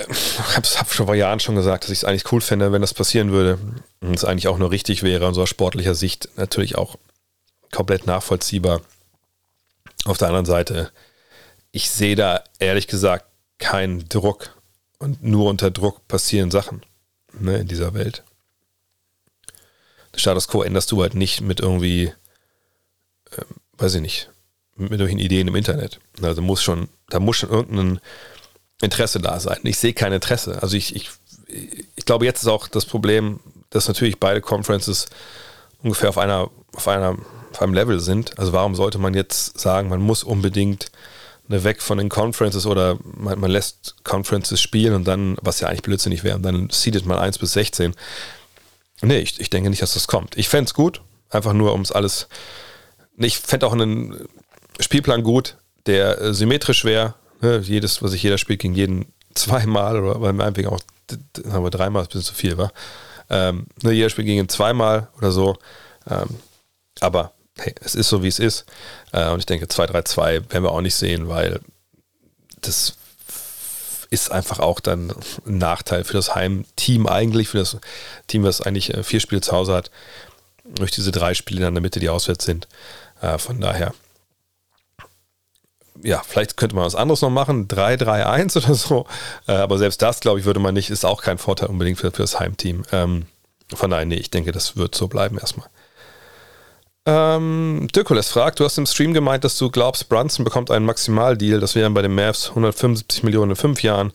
habe 0.53 0.67
hab 0.67 0.93
schon 0.93 1.05
vor 1.07 1.15
Jahren 1.15 1.39
schon 1.39 1.55
gesagt, 1.55 1.83
dass 1.83 1.91
ich 1.91 1.99
es 1.99 2.03
eigentlich 2.03 2.31
cool 2.31 2.41
fände, 2.41 2.71
wenn 2.71 2.81
das 2.81 2.93
passieren 2.93 3.31
würde 3.31 3.57
und 4.01 4.15
es 4.15 4.25
eigentlich 4.25 4.47
auch 4.47 4.57
nur 4.57 4.71
richtig 4.71 5.03
wäre, 5.03 5.27
aus 5.27 5.49
sportlicher 5.49 5.95
Sicht 5.95 6.29
natürlich 6.35 6.77
auch 6.77 6.97
komplett 7.71 8.05
nachvollziehbar. 8.05 8.81
Auf 10.05 10.17
der 10.17 10.27
anderen 10.27 10.45
Seite, 10.45 10.91
ich 11.71 11.89
sehe 11.89 12.15
da 12.15 12.43
ehrlich 12.59 12.87
gesagt 12.87 13.25
keinen 13.57 14.07
Druck 14.07 14.55
und 14.99 15.23
nur 15.23 15.49
unter 15.49 15.71
Druck 15.71 16.07
passieren 16.07 16.51
Sachen 16.51 16.83
ne, 17.33 17.57
in 17.57 17.67
dieser 17.67 17.93
Welt. 17.93 18.23
Den 20.13 20.19
Status 20.19 20.47
quo 20.47 20.61
änderst 20.61 20.91
du 20.91 21.01
halt 21.01 21.15
nicht 21.15 21.41
mit 21.41 21.59
irgendwie, 21.59 22.13
äh, 23.31 23.41
weiß 23.77 23.95
ich 23.95 24.01
nicht, 24.01 24.29
mit 24.75 24.91
irgendwelchen 24.91 25.19
Ideen 25.19 25.47
im 25.47 25.55
Internet. 25.55 25.99
Also 26.21 26.41
muss 26.41 26.61
schon, 26.61 26.87
da 27.09 27.19
muss 27.19 27.37
schon 27.37 27.49
irgendein 27.49 27.99
Interesse 28.81 29.19
da 29.19 29.39
sein. 29.39 29.59
Ich 29.63 29.77
sehe 29.77 29.93
kein 29.93 30.13
Interesse. 30.13 30.61
Also 30.61 30.77
ich, 30.77 30.95
ich, 30.95 31.09
ich 31.95 32.05
glaube, 32.05 32.25
jetzt 32.25 32.43
ist 32.43 32.47
auch 32.47 32.67
das 32.67 32.85
Problem, 32.85 33.39
dass 33.69 33.87
natürlich 33.87 34.19
beide 34.19 34.41
Conferences 34.41 35.07
ungefähr 35.81 36.09
auf 36.09 36.17
einer, 36.17 36.49
auf 36.73 36.87
einer 36.87 37.17
auf 37.51 37.61
einem 37.61 37.73
Level 37.73 37.99
sind. 37.99 38.37
Also 38.37 38.53
warum 38.53 38.75
sollte 38.75 38.99
man 38.99 39.13
jetzt 39.13 39.59
sagen, 39.59 39.89
man 39.89 40.01
muss 40.01 40.23
unbedingt 40.23 40.91
eine 41.49 41.63
weg 41.63 41.81
von 41.81 41.97
den 41.97 42.09
Conferences 42.09 42.65
oder 42.65 42.97
man, 43.03 43.39
man, 43.39 43.49
lässt 43.49 43.95
Conferences 44.03 44.61
spielen 44.61 44.93
und 44.93 45.05
dann, 45.05 45.37
was 45.41 45.59
ja 45.59 45.67
eigentlich 45.67 45.81
blödsinnig 45.81 46.23
wäre, 46.23 46.39
dann 46.39 46.69
seedet 46.69 47.05
man 47.05 47.17
1 47.17 47.37
bis 47.37 47.53
16. 47.53 47.95
Nee, 49.01 49.19
ich, 49.19 49.39
ich 49.39 49.49
denke 49.49 49.69
nicht, 49.69 49.81
dass 49.81 49.93
das 49.93 50.07
kommt. 50.07 50.37
Ich 50.37 50.49
fände 50.49 50.67
es 50.67 50.73
gut, 50.73 51.01
einfach 51.29 51.53
nur 51.53 51.73
um 51.73 51.81
es 51.81 51.91
alles. 51.91 52.27
Ich 53.17 53.37
fände 53.39 53.65
auch 53.65 53.73
einen 53.73 54.27
Spielplan 54.79 55.23
gut, 55.23 55.55
der 55.85 56.21
äh, 56.21 56.33
symmetrisch 56.33 56.83
wäre. 56.83 57.15
Ne? 57.41 57.59
Jedes, 57.59 58.01
was 58.01 58.13
ich 58.13 58.23
jeder 58.23 58.37
spielt, 58.37 58.59
gegen 58.59 58.73
jeden 58.73 59.05
zweimal 59.35 60.01
oder 60.03 60.19
beim 60.19 60.41
Einweg 60.41 60.67
auch, 60.67 60.79
haben 61.49 61.63
wir 61.63 61.69
dreimal, 61.69 62.03
ist 62.03 62.09
ein 62.09 62.19
bisschen 62.19 62.23
zu 62.23 62.33
viel, 62.33 62.57
war. 62.57 62.71
Ähm, 63.29 63.67
ne, 63.83 63.91
jeder 63.91 64.09
spielt 64.09 64.27
gegen 64.27 64.39
ihn 64.39 64.49
zweimal 64.49 65.09
oder 65.17 65.31
so. 65.31 65.57
Ähm, 66.09 66.27
aber 66.99 67.33
hey, 67.57 67.75
es 67.81 67.95
ist 67.95 68.09
so, 68.09 68.23
wie 68.23 68.27
es 68.27 68.39
ist. 68.39 68.65
Äh, 69.11 69.29
und 69.29 69.39
ich 69.39 69.45
denke, 69.45 69.65
2-3-2 69.65 70.51
werden 70.51 70.63
wir 70.63 70.71
auch 70.71 70.81
nicht 70.81 70.95
sehen, 70.95 71.27
weil 71.27 71.59
das 72.61 72.97
ist 74.09 74.31
einfach 74.31 74.59
auch 74.59 74.79
dann 74.79 75.13
ein 75.45 75.57
Nachteil 75.57 76.03
für 76.03 76.13
das 76.13 76.33
Heimteam 76.33 77.07
eigentlich, 77.07 77.49
für 77.49 77.57
das 77.57 77.77
Team, 78.27 78.43
was 78.43 78.61
eigentlich 78.61 78.93
äh, 78.93 79.03
vier 79.03 79.19
Spiele 79.19 79.41
zu 79.41 79.51
Hause 79.51 79.73
hat, 79.73 79.91
durch 80.63 80.91
diese 80.91 81.11
drei 81.11 81.33
Spiele 81.33 81.67
in 81.67 81.73
der 81.73 81.81
Mitte, 81.81 81.99
die 81.99 82.09
auswärts 82.09 82.45
sind. 82.45 82.67
Äh, 83.21 83.37
von 83.37 83.59
daher, 83.59 83.93
ja, 86.03 86.21
vielleicht 86.25 86.57
könnte 86.57 86.75
man 86.75 86.85
was 86.85 86.95
anderes 86.95 87.21
noch 87.21 87.29
machen, 87.29 87.67
3-3-1 87.67 88.57
oder 88.63 88.75
so. 88.75 89.05
aber 89.45 89.77
selbst 89.77 90.01
das, 90.01 90.19
glaube 90.19 90.39
ich, 90.39 90.45
würde 90.45 90.59
man 90.59 90.73
nicht, 90.73 90.89
ist 90.89 91.05
auch 91.05 91.21
kein 91.21 91.37
Vorteil 91.37 91.69
unbedingt 91.69 91.99
für, 91.99 92.11
für 92.11 92.23
das 92.23 92.39
Heimteam. 92.39 92.83
Ähm, 92.91 93.25
von 93.73 93.91
daher, 93.91 94.05
nee, 94.05 94.15
ich 94.15 94.31
denke, 94.31 94.51
das 94.51 94.77
wird 94.77 94.95
so 94.95 95.07
bleiben 95.07 95.37
erstmal. 95.37 95.67
Ähm, 97.05 97.87
Dirkules 97.95 98.29
fragt, 98.29 98.59
du 98.59 98.65
hast 98.65 98.77
im 98.77 98.85
Stream 98.85 99.13
gemeint, 99.13 99.45
dass 99.45 99.57
du 99.57 99.69
glaubst, 99.71 100.09
Brunson 100.09 100.43
bekommt 100.43 100.71
einen 100.71 100.85
Maximaldeal. 100.85 101.61
Das 101.61 101.73
wären 101.73 101.93
bei 101.93 102.01
den 102.01 102.13
Mavs 102.13 102.49
175 102.49 103.23
Millionen 103.23 103.51
in 103.51 103.55
fünf 103.55 103.81
Jahren, 103.81 104.11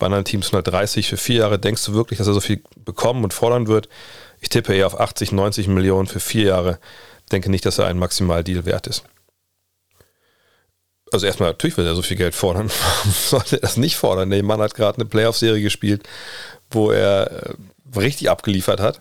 bei 0.00 0.06
anderen 0.06 0.24
Teams 0.24 0.48
130 0.48 1.08
für 1.08 1.16
vier 1.16 1.36
Jahre. 1.36 1.60
Denkst 1.60 1.84
du 1.84 1.94
wirklich, 1.94 2.18
dass 2.18 2.26
er 2.26 2.34
so 2.34 2.40
viel 2.40 2.60
bekommen 2.84 3.22
und 3.22 3.32
fordern 3.32 3.68
wird? 3.68 3.88
Ich 4.40 4.48
tippe 4.48 4.74
eher 4.74 4.88
auf 4.88 4.98
80, 4.98 5.30
90 5.30 5.68
Millionen 5.68 6.08
für 6.08 6.18
vier 6.18 6.46
Jahre. 6.46 6.80
Denke 7.30 7.48
nicht, 7.48 7.64
dass 7.64 7.78
er 7.78 7.86
einen 7.86 8.00
Maximaldeal 8.00 8.64
wert 8.64 8.88
ist. 8.88 9.04
Also 11.12 11.26
erstmal, 11.26 11.50
natürlich 11.50 11.76
will 11.76 11.86
er 11.86 11.94
so 11.94 12.02
viel 12.02 12.16
Geld 12.16 12.34
fordern. 12.34 12.70
Warum 12.96 13.12
sollte 13.12 13.56
er 13.56 13.60
das 13.60 13.76
nicht 13.76 13.96
fordern? 13.96 14.30
Der 14.30 14.42
Mann 14.42 14.60
hat 14.60 14.74
gerade 14.74 14.96
eine 14.96 15.04
Playoff-Serie 15.04 15.62
gespielt, 15.62 16.08
wo 16.70 16.90
er 16.90 17.30
äh, 17.30 17.98
richtig 17.98 18.30
abgeliefert 18.30 18.80
hat 18.80 19.00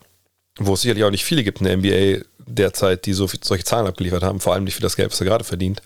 wo 0.60 0.74
es 0.74 0.82
sicherlich 0.82 1.04
auch 1.04 1.12
nicht 1.12 1.26
viele 1.26 1.44
gibt 1.44 1.62
in 1.62 1.66
der 1.66 1.78
NBA 1.78 2.24
derzeit, 2.40 3.06
die 3.06 3.14
so 3.14 3.28
viel, 3.28 3.40
solche 3.44 3.64
Zahlen 3.64 3.88
abgeliefert 3.88 4.24
haben, 4.24 4.40
vor 4.40 4.54
allem 4.54 4.64
nicht 4.64 4.76
für 4.76 4.82
das 4.82 4.96
Geld, 4.96 5.12
was 5.12 5.22
er 5.22 5.26
gerade 5.26 5.44
verdient. 5.44 5.82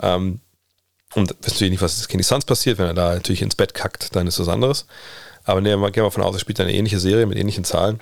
Ähm, 0.00 0.40
und 1.14 1.30
wissen 1.30 1.54
natürlich 1.54 1.70
nicht, 1.72 1.82
was 1.82 2.06
gegen 2.08 2.18
die 2.18 2.24
Suns 2.24 2.44
passiert. 2.44 2.78
Wenn 2.78 2.86
er 2.86 2.94
da 2.94 3.14
natürlich 3.14 3.42
ins 3.42 3.56
Bett 3.56 3.74
kackt, 3.74 4.14
dann 4.14 4.26
ist 4.26 4.38
das 4.38 4.48
anderes. 4.48 4.86
Aber 5.44 5.62
wir, 5.62 5.70
gehen 5.70 5.80
wir 5.80 6.04
davon 6.04 6.22
aus, 6.22 6.36
er 6.36 6.40
spielt 6.40 6.60
eine 6.60 6.72
ähnliche 6.72 7.00
Serie 7.00 7.26
mit 7.26 7.36
ähnlichen 7.36 7.64
Zahlen. 7.64 8.00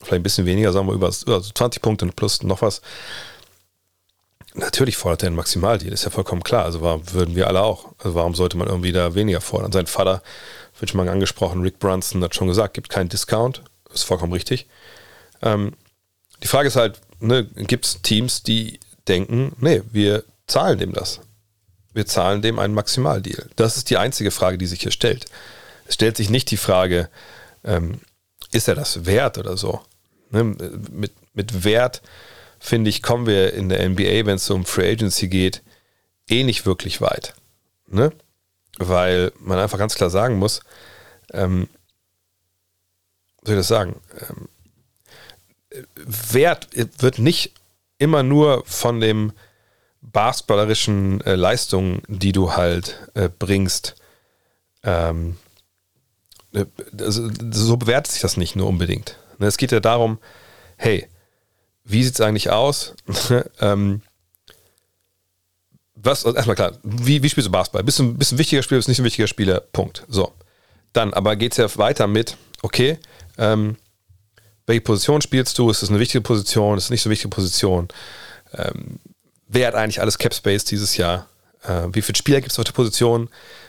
Vielleicht 0.00 0.20
ein 0.20 0.22
bisschen 0.22 0.46
weniger, 0.46 0.72
sagen 0.72 0.88
wir 0.88 0.94
über, 0.94 1.10
über 1.22 1.42
20 1.42 1.80
Punkte 1.80 2.06
plus 2.06 2.42
noch 2.42 2.62
was. 2.62 2.80
Natürlich 4.54 4.96
fordert 4.96 5.22
er 5.22 5.28
einen 5.28 5.36
Maximaldeal, 5.36 5.92
ist 5.92 6.04
ja 6.04 6.10
vollkommen 6.10 6.42
klar. 6.42 6.64
Also 6.64 6.80
warum 6.80 7.12
würden 7.12 7.36
wir 7.36 7.46
alle 7.46 7.62
auch. 7.62 7.92
Also 7.98 8.14
warum 8.14 8.34
sollte 8.34 8.56
man 8.56 8.68
irgendwie 8.68 8.92
da 8.92 9.14
weniger 9.14 9.40
fordern? 9.40 9.70
Sein 9.72 9.86
Vater, 9.86 10.22
wird 10.80 10.90
schon 10.90 11.04
mal 11.04 11.08
angesprochen, 11.08 11.62
Rick 11.62 11.78
Brunson 11.78 12.22
hat 12.24 12.34
schon 12.34 12.48
gesagt, 12.48 12.74
gibt 12.74 12.88
keinen 12.88 13.08
Discount. 13.08 13.62
Ist 13.92 14.04
vollkommen 14.04 14.32
richtig. 14.32 14.66
Ähm, 15.42 15.74
die 16.42 16.48
Frage 16.48 16.68
ist 16.68 16.76
halt, 16.76 17.00
ne, 17.20 17.44
gibt 17.44 17.86
es 17.86 18.02
Teams, 18.02 18.42
die 18.42 18.80
denken, 19.08 19.54
nee, 19.58 19.82
wir 19.90 20.24
zahlen 20.46 20.78
dem 20.78 20.92
das. 20.92 21.20
Wir 21.92 22.06
zahlen 22.06 22.40
dem 22.40 22.58
einen 22.58 22.74
Maximaldeal. 22.74 23.48
Das 23.56 23.76
ist 23.76 23.90
die 23.90 23.98
einzige 23.98 24.30
Frage, 24.30 24.58
die 24.58 24.66
sich 24.66 24.80
hier 24.80 24.92
stellt. 24.92 25.26
Es 25.86 25.94
stellt 25.94 26.16
sich 26.16 26.30
nicht 26.30 26.50
die 26.50 26.56
Frage, 26.56 27.08
ähm, 27.64 28.00
ist 28.52 28.68
er 28.68 28.74
das 28.74 29.06
wert 29.06 29.38
oder 29.38 29.56
so? 29.56 29.80
Ne, 30.30 30.44
mit, 30.44 31.12
mit 31.34 31.64
Wert, 31.64 32.02
finde 32.60 32.90
ich, 32.90 33.02
kommen 33.02 33.26
wir 33.26 33.54
in 33.54 33.68
der 33.68 33.88
NBA, 33.88 34.26
wenn 34.26 34.36
es 34.36 34.48
um 34.50 34.64
Free 34.64 34.92
Agency 34.92 35.28
geht, 35.28 35.62
eh 36.28 36.44
nicht 36.44 36.66
wirklich 36.66 37.00
weit. 37.00 37.34
Ne? 37.88 38.12
Weil 38.78 39.32
man 39.40 39.58
einfach 39.58 39.78
ganz 39.78 39.94
klar 39.96 40.10
sagen 40.10 40.38
muss, 40.38 40.60
ähm, 41.32 41.68
soll 43.42 43.54
ich 43.54 43.60
das 43.60 43.68
sagen? 43.68 43.96
Ähm, 44.20 44.48
Wert 45.94 46.68
wird 46.74 47.18
nicht 47.18 47.54
immer 47.98 48.22
nur 48.22 48.64
von 48.66 49.00
dem 49.00 49.32
basketballerischen 50.02 51.20
äh, 51.22 51.34
Leistungen, 51.34 52.02
die 52.08 52.32
du 52.32 52.54
halt 52.54 53.08
äh, 53.14 53.28
bringst, 53.28 53.96
ähm, 54.82 55.36
äh, 56.52 56.64
also, 56.98 57.30
so 57.50 57.76
bewertet 57.76 58.12
sich 58.12 58.22
das 58.22 58.36
nicht 58.36 58.56
nur 58.56 58.66
unbedingt. 58.66 59.18
Ne, 59.38 59.46
es 59.46 59.56
geht 59.56 59.72
ja 59.72 59.80
darum, 59.80 60.18
hey, 60.76 61.08
wie 61.84 62.04
sieht 62.04 62.14
es 62.14 62.20
eigentlich 62.20 62.50
aus? 62.50 62.94
ähm, 63.60 64.02
was, 65.94 66.24
also 66.24 66.36
erstmal 66.36 66.56
klar, 66.56 66.72
wie, 66.82 67.22
wie 67.22 67.28
spielst 67.28 67.48
du 67.48 67.52
Basketball? 67.52 67.84
Bist 67.84 67.98
du 67.98 68.04
ein 68.04 68.16
bisschen 68.16 68.38
wichtiger 68.38 68.62
Spieler, 68.62 68.78
bist 68.78 68.88
du 68.88 68.92
nicht 68.92 69.00
ein 69.00 69.04
wichtiger 69.04 69.28
Spieler? 69.28 69.60
Punkt. 69.60 70.04
So. 70.08 70.32
Dann 70.92 71.14
aber 71.14 71.36
geht 71.36 71.52
es 71.52 71.58
ja 71.58 71.78
weiter 71.78 72.06
mit, 72.06 72.36
okay, 72.62 72.98
ähm, 73.38 73.76
welche 74.66 74.82
Position 74.82 75.20
spielst 75.20 75.58
du? 75.58 75.70
Ist 75.70 75.82
das 75.82 75.90
eine 75.90 75.98
wichtige 75.98 76.22
Position? 76.22 76.78
Ist 76.78 76.84
es 76.84 76.90
nicht 76.90 77.02
so 77.02 77.08
eine 77.08 77.12
wichtige 77.12 77.30
Position? 77.30 77.88
Ähm, 78.54 79.00
wer 79.48 79.68
hat 79.68 79.74
eigentlich 79.74 80.00
alles 80.00 80.18
Cap 80.18 80.34
Space 80.34 80.64
dieses 80.64 80.96
Jahr? 80.96 81.26
Äh, 81.64 81.88
wie 81.92 82.02
viele 82.02 82.16
Spieler 82.16 82.40
gibt 82.40 82.52
es 82.52 82.58
auf 82.58 82.64
der 82.64 82.72
Position, 82.72 83.28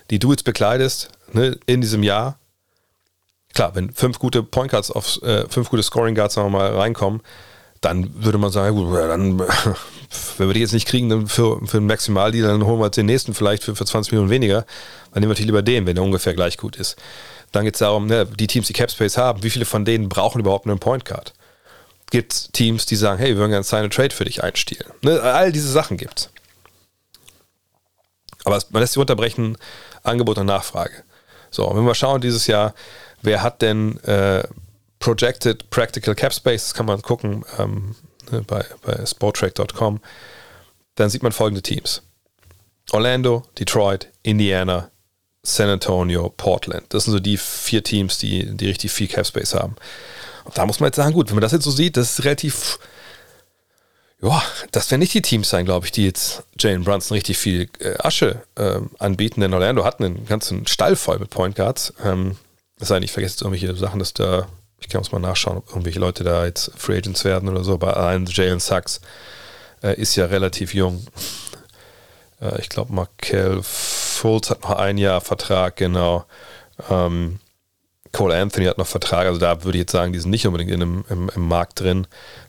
die 0.09 0.19
du 0.19 0.31
jetzt 0.31 0.43
bekleidest 0.43 1.09
ne, 1.33 1.57
in 1.65 1.81
diesem 1.81 2.03
Jahr? 2.03 2.37
Klar, 3.53 3.75
wenn 3.75 3.91
fünf 3.91 4.19
gute 4.19 4.43
Point 4.43 4.71
Guards 4.71 4.91
auf 4.91 5.21
äh, 5.23 5.47
fünf 5.49 5.69
gute 5.69 5.83
Scoring 5.83 6.15
Guards 6.15 6.35
sagen 6.35 6.51
wir 6.51 6.57
mal 6.59 6.73
reinkommen, 6.75 7.21
dann 7.81 8.23
würde 8.23 8.37
man 8.37 8.51
sagen, 8.51 8.75
gut, 8.75 8.95
dann, 8.95 9.39
wenn 10.37 10.47
wir 10.47 10.53
die 10.53 10.59
jetzt 10.59 10.73
nicht 10.73 10.87
kriegen, 10.87 11.09
dann 11.09 11.27
für, 11.27 11.65
für 11.65 11.77
einen 11.77 11.87
Maximaldeal, 11.87 12.47
dann 12.47 12.65
holen 12.65 12.79
wir 12.79 12.89
den 12.89 13.07
nächsten 13.07 13.33
vielleicht 13.33 13.63
für, 13.63 13.75
für 13.75 13.85
20 13.85 14.11
Millionen 14.11 14.29
weniger. 14.29 14.65
Dann 15.11 15.21
nehmen 15.21 15.23
wir 15.23 15.29
natürlich 15.29 15.47
lieber 15.47 15.63
den, 15.63 15.85
wenn 15.87 15.95
der 15.95 16.03
ungefähr 16.03 16.35
gleich 16.35 16.57
gut 16.57 16.75
ist. 16.75 16.95
Dann 17.51 17.65
geht 17.65 17.75
es 17.75 17.79
darum, 17.79 18.05
ne, 18.05 18.25
die 18.25 18.47
Teams, 18.47 18.67
die 18.67 18.73
Capspace 18.73 19.17
haben, 19.17 19.43
wie 19.43 19.49
viele 19.49 19.65
von 19.65 19.83
denen 19.83 20.09
brauchen 20.09 20.39
überhaupt 20.39 20.67
einen 20.67 20.79
Point 20.79 21.05
Guard? 21.05 21.33
Gibt 22.11 22.33
es 22.33 22.51
Teams, 22.51 22.85
die 22.85 22.95
sagen, 22.95 23.19
hey, 23.19 23.29
wir 23.29 23.37
würden 23.37 23.51
gerne 23.51 23.65
eine 23.71 23.89
Trade 23.89 24.13
für 24.13 24.25
dich 24.25 24.43
einstielen? 24.43 24.87
Ne, 25.01 25.19
all 25.21 25.51
diese 25.51 25.69
Sachen 25.69 25.97
gibt 25.97 26.19
es. 26.19 26.29
Aber 28.43 28.59
man 28.69 28.81
lässt 28.81 28.93
sich 28.93 29.01
unterbrechen, 29.01 29.57
Angebot 30.03 30.37
und 30.37 30.45
Nachfrage. 30.45 31.03
So, 31.49 31.69
wenn 31.75 31.85
wir 31.85 31.95
schauen 31.95 32.21
dieses 32.21 32.47
Jahr, 32.47 32.73
wer 33.21 33.43
hat 33.43 33.61
denn 33.61 33.97
äh, 34.03 34.43
Projected 35.01 35.69
Practical 35.69 36.15
Cap 36.15 36.33
Space, 36.33 36.63
das 36.63 36.73
kann 36.73 36.85
man 36.85 37.01
gucken 37.01 37.43
ähm, 37.59 37.95
ne, 38.31 38.41
bei, 38.47 38.63
bei 38.83 39.05
sporttrack.com, 39.05 39.99
dann 40.95 41.09
sieht 41.09 41.23
man 41.23 41.33
folgende 41.33 41.61
Teams. 41.61 42.01
Orlando, 42.91 43.43
Detroit, 43.59 44.07
Indiana, 44.23 44.89
San 45.43 45.69
Antonio, 45.69 46.29
Portland. 46.29 46.85
Das 46.89 47.05
sind 47.05 47.13
so 47.13 47.19
die 47.19 47.37
vier 47.37 47.83
Teams, 47.83 48.17
die, 48.19 48.45
die 48.55 48.67
richtig 48.67 48.91
viel 48.91 49.07
Cap 49.07 49.25
Space 49.25 49.53
haben. 49.53 49.75
Und 50.45 50.57
da 50.57 50.65
muss 50.65 50.79
man 50.79 50.87
jetzt 50.87 50.97
sagen, 50.97 51.13
gut, 51.13 51.27
wenn 51.29 51.35
man 51.35 51.41
das 51.41 51.51
jetzt 51.51 51.65
so 51.65 51.71
sieht, 51.71 51.97
das 51.97 52.19
ist 52.19 52.25
relativ 52.25 52.79
ja, 54.21 54.43
das 54.71 54.91
werden 54.91 54.99
nicht 54.99 55.15
die 55.15 55.23
Teams 55.23 55.49
sein, 55.49 55.65
glaube 55.65 55.87
ich, 55.87 55.91
die 55.91 56.05
jetzt 56.05 56.43
Jalen 56.59 56.83
Brunson 56.83 57.15
richtig 57.15 57.39
viel 57.39 57.69
äh, 57.79 57.95
Asche 57.97 58.43
äh, 58.55 58.79
anbieten, 58.99 59.41
denn 59.41 59.53
Orlando 59.53 59.83
hat 59.83 59.99
einen 59.99 60.25
ganzen 60.27 60.67
Stall 60.67 60.95
voll 60.95 61.17
mit 61.17 61.31
Point 61.31 61.55
Guards. 61.55 61.93
Ähm, 62.03 62.37
es 62.79 62.89
sei 62.89 62.99
nicht, 62.99 63.11
vergesst 63.11 63.41
irgendwelche 63.41 63.75
Sachen, 63.75 63.97
dass 63.97 64.13
da, 64.13 64.47
ich 64.81 64.89
kann 64.89 64.99
uns 64.99 65.11
mal 65.11 65.19
nachschauen, 65.19 65.57
ob 65.57 65.69
irgendwelche 65.69 65.99
Leute 65.99 66.23
da 66.23 66.45
jetzt 66.45 66.71
Free 66.75 66.97
Agents 66.97 67.23
werden 67.23 67.47
oder 67.47 67.63
so, 67.63 67.75
aber 67.75 67.95
allein 67.97 68.25
Jalen 68.25 68.59
Sachs 68.59 68.99
äh, 69.83 69.95
ist 69.99 70.15
ja 70.15 70.25
relativ 70.25 70.73
jung. 70.73 71.05
Äh, 72.41 72.59
ich 72.59 72.69
glaube, 72.69 72.91
Markel 72.91 73.61
Fultz 73.61 74.49
hat 74.49 74.63
noch 74.63 74.71
ein 74.71 74.97
Jahr 74.97 75.21
Vertrag, 75.21 75.75
genau. 75.75 76.25
Ähm, 76.89 77.39
Cole 78.11 78.35
Anthony 78.35 78.65
hat 78.65 78.79
noch 78.79 78.87
Vertrag, 78.87 79.27
also 79.27 79.39
da 79.39 79.63
würde 79.63 79.77
ich 79.77 79.83
jetzt 79.83 79.91
sagen, 79.91 80.11
die 80.11 80.19
sind 80.19 80.31
nicht 80.31 80.47
unbedingt 80.47 80.71
in 80.71 80.81
einem, 80.81 81.05
im, 81.09 81.29
im 81.35 81.47
Markt 81.47 81.79
drin. 81.79 82.07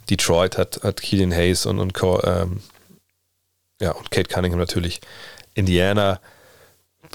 Detroit 0.09 0.57
hat, 0.57 0.81
hat 0.83 1.03
Killian 1.03 1.33
Hayes 1.33 1.67
und, 1.67 1.79
und, 1.79 1.93
ähm, 2.25 2.61
ja, 3.81 3.93
und 3.93 4.11
Kate 4.11 4.29
Cunningham 4.29 4.59
natürlich. 4.59 5.03
Indiana, 5.55 6.21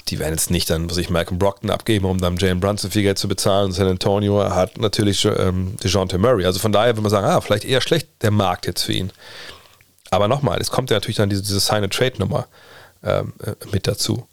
die 0.06 0.18
werden 0.18 0.34
jetzt 0.34 0.50
nicht 0.50 0.70
dann, 0.70 0.90
was 0.90 0.96
ich 0.96 1.10
Malcolm 1.10 1.38
Brockton 1.38 1.70
abgeben, 1.70 2.06
um 2.06 2.20
dann 2.20 2.36
Jalen 2.36 2.60
Brunson 2.60 2.90
viel 2.90 3.02
Geld 3.02 3.18
zu 3.18 3.28
bezahlen. 3.28 3.72
San 3.72 3.88
Antonio 3.88 4.42
hat 4.54 4.78
natürlich 4.78 5.24
ähm, 5.24 5.76
DeJounte 5.82 6.18
Murray. 6.18 6.44
Also 6.44 6.58
von 6.58 6.72
daher 6.72 6.88
würde 6.88 7.02
man 7.02 7.10
sagen, 7.10 7.26
ah, 7.26 7.40
vielleicht 7.40 7.64
eher 7.64 7.80
schlecht 7.80 8.08
der 8.22 8.30
Markt 8.30 8.66
jetzt 8.66 8.82
für 8.82 8.92
ihn. 8.92 9.12
Aber 10.10 10.28
nochmal, 10.28 10.60
es 10.60 10.70
kommt 10.70 10.90
ja 10.90 10.96
natürlich 10.96 11.16
dann 11.16 11.28
diese, 11.28 11.42
diese 11.42 11.60
Sign-and-Trade-Nummer 11.60 12.46
ähm, 13.02 13.34
äh, 13.42 13.54
mit 13.72 13.86
dazu. 13.86 14.26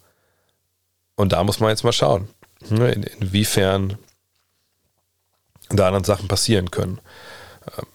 Und 1.16 1.32
da 1.32 1.44
muss 1.44 1.60
man 1.60 1.70
jetzt 1.70 1.84
mal 1.84 1.92
schauen, 1.92 2.28
ne, 2.68 2.92
in, 2.92 3.02
inwiefern 3.02 3.98
da 5.70 5.90
dann 5.90 6.04
Sachen 6.04 6.28
passieren 6.28 6.70
können. 6.70 7.00
Ähm, 7.76 7.86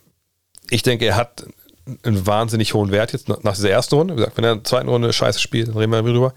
ich 0.69 0.83
denke, 0.83 1.05
er 1.05 1.15
hat 1.15 1.45
einen 2.03 2.25
wahnsinnig 2.27 2.73
hohen 2.73 2.91
Wert 2.91 3.13
jetzt 3.13 3.27
nach 3.27 3.55
dieser 3.55 3.69
ersten 3.69 3.95
Runde. 3.95 4.13
Wie 4.13 4.17
gesagt, 4.17 4.37
wenn 4.37 4.43
er 4.43 4.51
in 4.53 4.57
der 4.59 4.65
zweiten 4.65 4.87
Runde 4.87 5.11
Scheiße 5.11 5.39
spielt, 5.39 5.67
dann 5.67 5.77
reden 5.77 5.91
wir 5.91 6.01
darüber. 6.03 6.33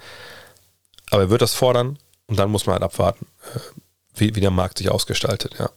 Aber 1.15 1.23
er 1.23 1.31
wird 1.31 1.43
das 1.43 1.55
fordern 1.55 1.97
und 2.27 2.41
dann 2.41 2.51
muss 2.51 2.67
man 2.67 2.73
halt 2.73 2.83
abwarten, 2.83 3.29
äh, 3.55 3.61
wie, 4.17 4.35
wie 4.35 4.41
der 4.41 4.51
Markt 4.51 4.79
sich 4.79 4.91
ausgestaltet. 4.91 5.55
Ja. 5.61 5.71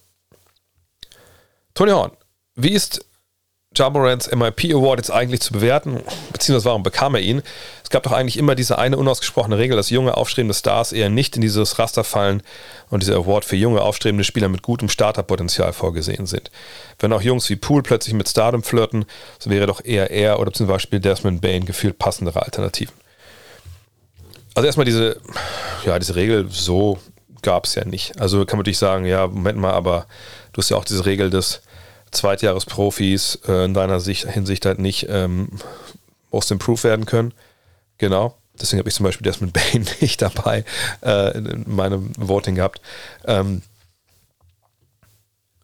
Tony 1.75 1.91
Horn, 1.91 2.09
wie 2.55 2.71
ist 2.71 3.05
Jamorans 3.75 4.31
MIP 4.31 4.73
Award 4.73 4.97
jetzt 4.97 5.11
eigentlich 5.11 5.41
zu 5.41 5.53
bewerten, 5.53 6.01
beziehungsweise 6.33 6.65
warum 6.65 6.81
bekam 6.81 7.13
er 7.13 7.21
ihn? 7.21 7.43
Es 7.83 7.91
gab 7.91 8.01
doch 8.01 8.13
eigentlich 8.13 8.38
immer 8.38 8.55
diese 8.55 8.79
eine 8.79 8.97
unausgesprochene 8.97 9.59
Regel, 9.59 9.77
dass 9.77 9.91
junge, 9.91 10.17
aufstrebende 10.17 10.55
Stars 10.55 10.91
eher 10.91 11.11
nicht 11.11 11.35
in 11.35 11.43
dieses 11.43 11.77
Raster 11.77 12.03
fallen 12.03 12.41
und 12.89 13.03
dieser 13.03 13.17
Award 13.17 13.45
für 13.45 13.57
junge, 13.57 13.83
aufstrebende 13.83 14.23
Spieler 14.23 14.49
mit 14.49 14.63
gutem 14.63 14.89
Starterpotenzial 14.89 15.71
vorgesehen 15.71 16.25
sind. 16.25 16.49
Wenn 16.97 17.13
auch 17.13 17.21
Jungs 17.21 17.47
wie 17.51 17.57
Poole 17.57 17.83
plötzlich 17.83 18.15
mit 18.15 18.27
Stardom 18.27 18.63
flirten, 18.63 19.05
so 19.38 19.51
wäre 19.51 19.67
doch 19.67 19.85
eher 19.85 20.09
er 20.09 20.39
oder 20.39 20.51
zum 20.51 20.65
Beispiel 20.65 20.99
Desmond 20.99 21.41
Bain 21.41 21.67
gefühlt 21.67 21.99
passendere 21.99 22.41
Alternativen. 22.41 22.95
Also 24.57 24.65
erstmal 24.65 24.85
diese, 24.87 25.21
ja, 25.85 25.99
diese 25.99 26.15
Regel, 26.15 26.47
so 26.49 26.97
gab 27.43 27.65
es 27.65 27.75
ja 27.75 27.85
nicht. 27.85 28.19
Also 28.19 28.39
kann 28.43 28.57
man 28.57 28.61
natürlich 28.61 28.79
sagen, 28.79 29.05
ja, 29.05 29.27
Moment 29.27 29.59
mal, 29.59 29.73
aber 29.73 30.07
du 30.51 30.57
hast 30.57 30.69
ja 30.69 30.77
auch 30.77 30.83
diese 30.83 31.05
Regel 31.05 31.29
des 31.29 31.61
Zweitjahresprofis 32.09 33.37
äh, 33.47 33.65
in 33.65 33.75
deiner 33.75 33.99
Sicht, 33.99 34.27
Hinsicht 34.27 34.65
halt 34.65 34.79
nicht 34.79 35.05
ähm, 35.09 35.49
most 36.31 36.49
improved 36.49 36.83
werden 36.83 37.05
können. 37.05 37.35
Genau. 37.99 38.35
Deswegen 38.59 38.79
habe 38.79 38.89
ich 38.89 38.95
zum 38.95 39.03
Beispiel 39.03 39.25
Desmond 39.25 39.53
Bain 39.71 39.85
nicht 40.01 40.23
dabei 40.23 40.65
äh, 41.05 41.37
in 41.37 41.65
meinem 41.67 42.11
Voting 42.17 42.55
gehabt. 42.55 42.81
Ähm, 43.25 43.61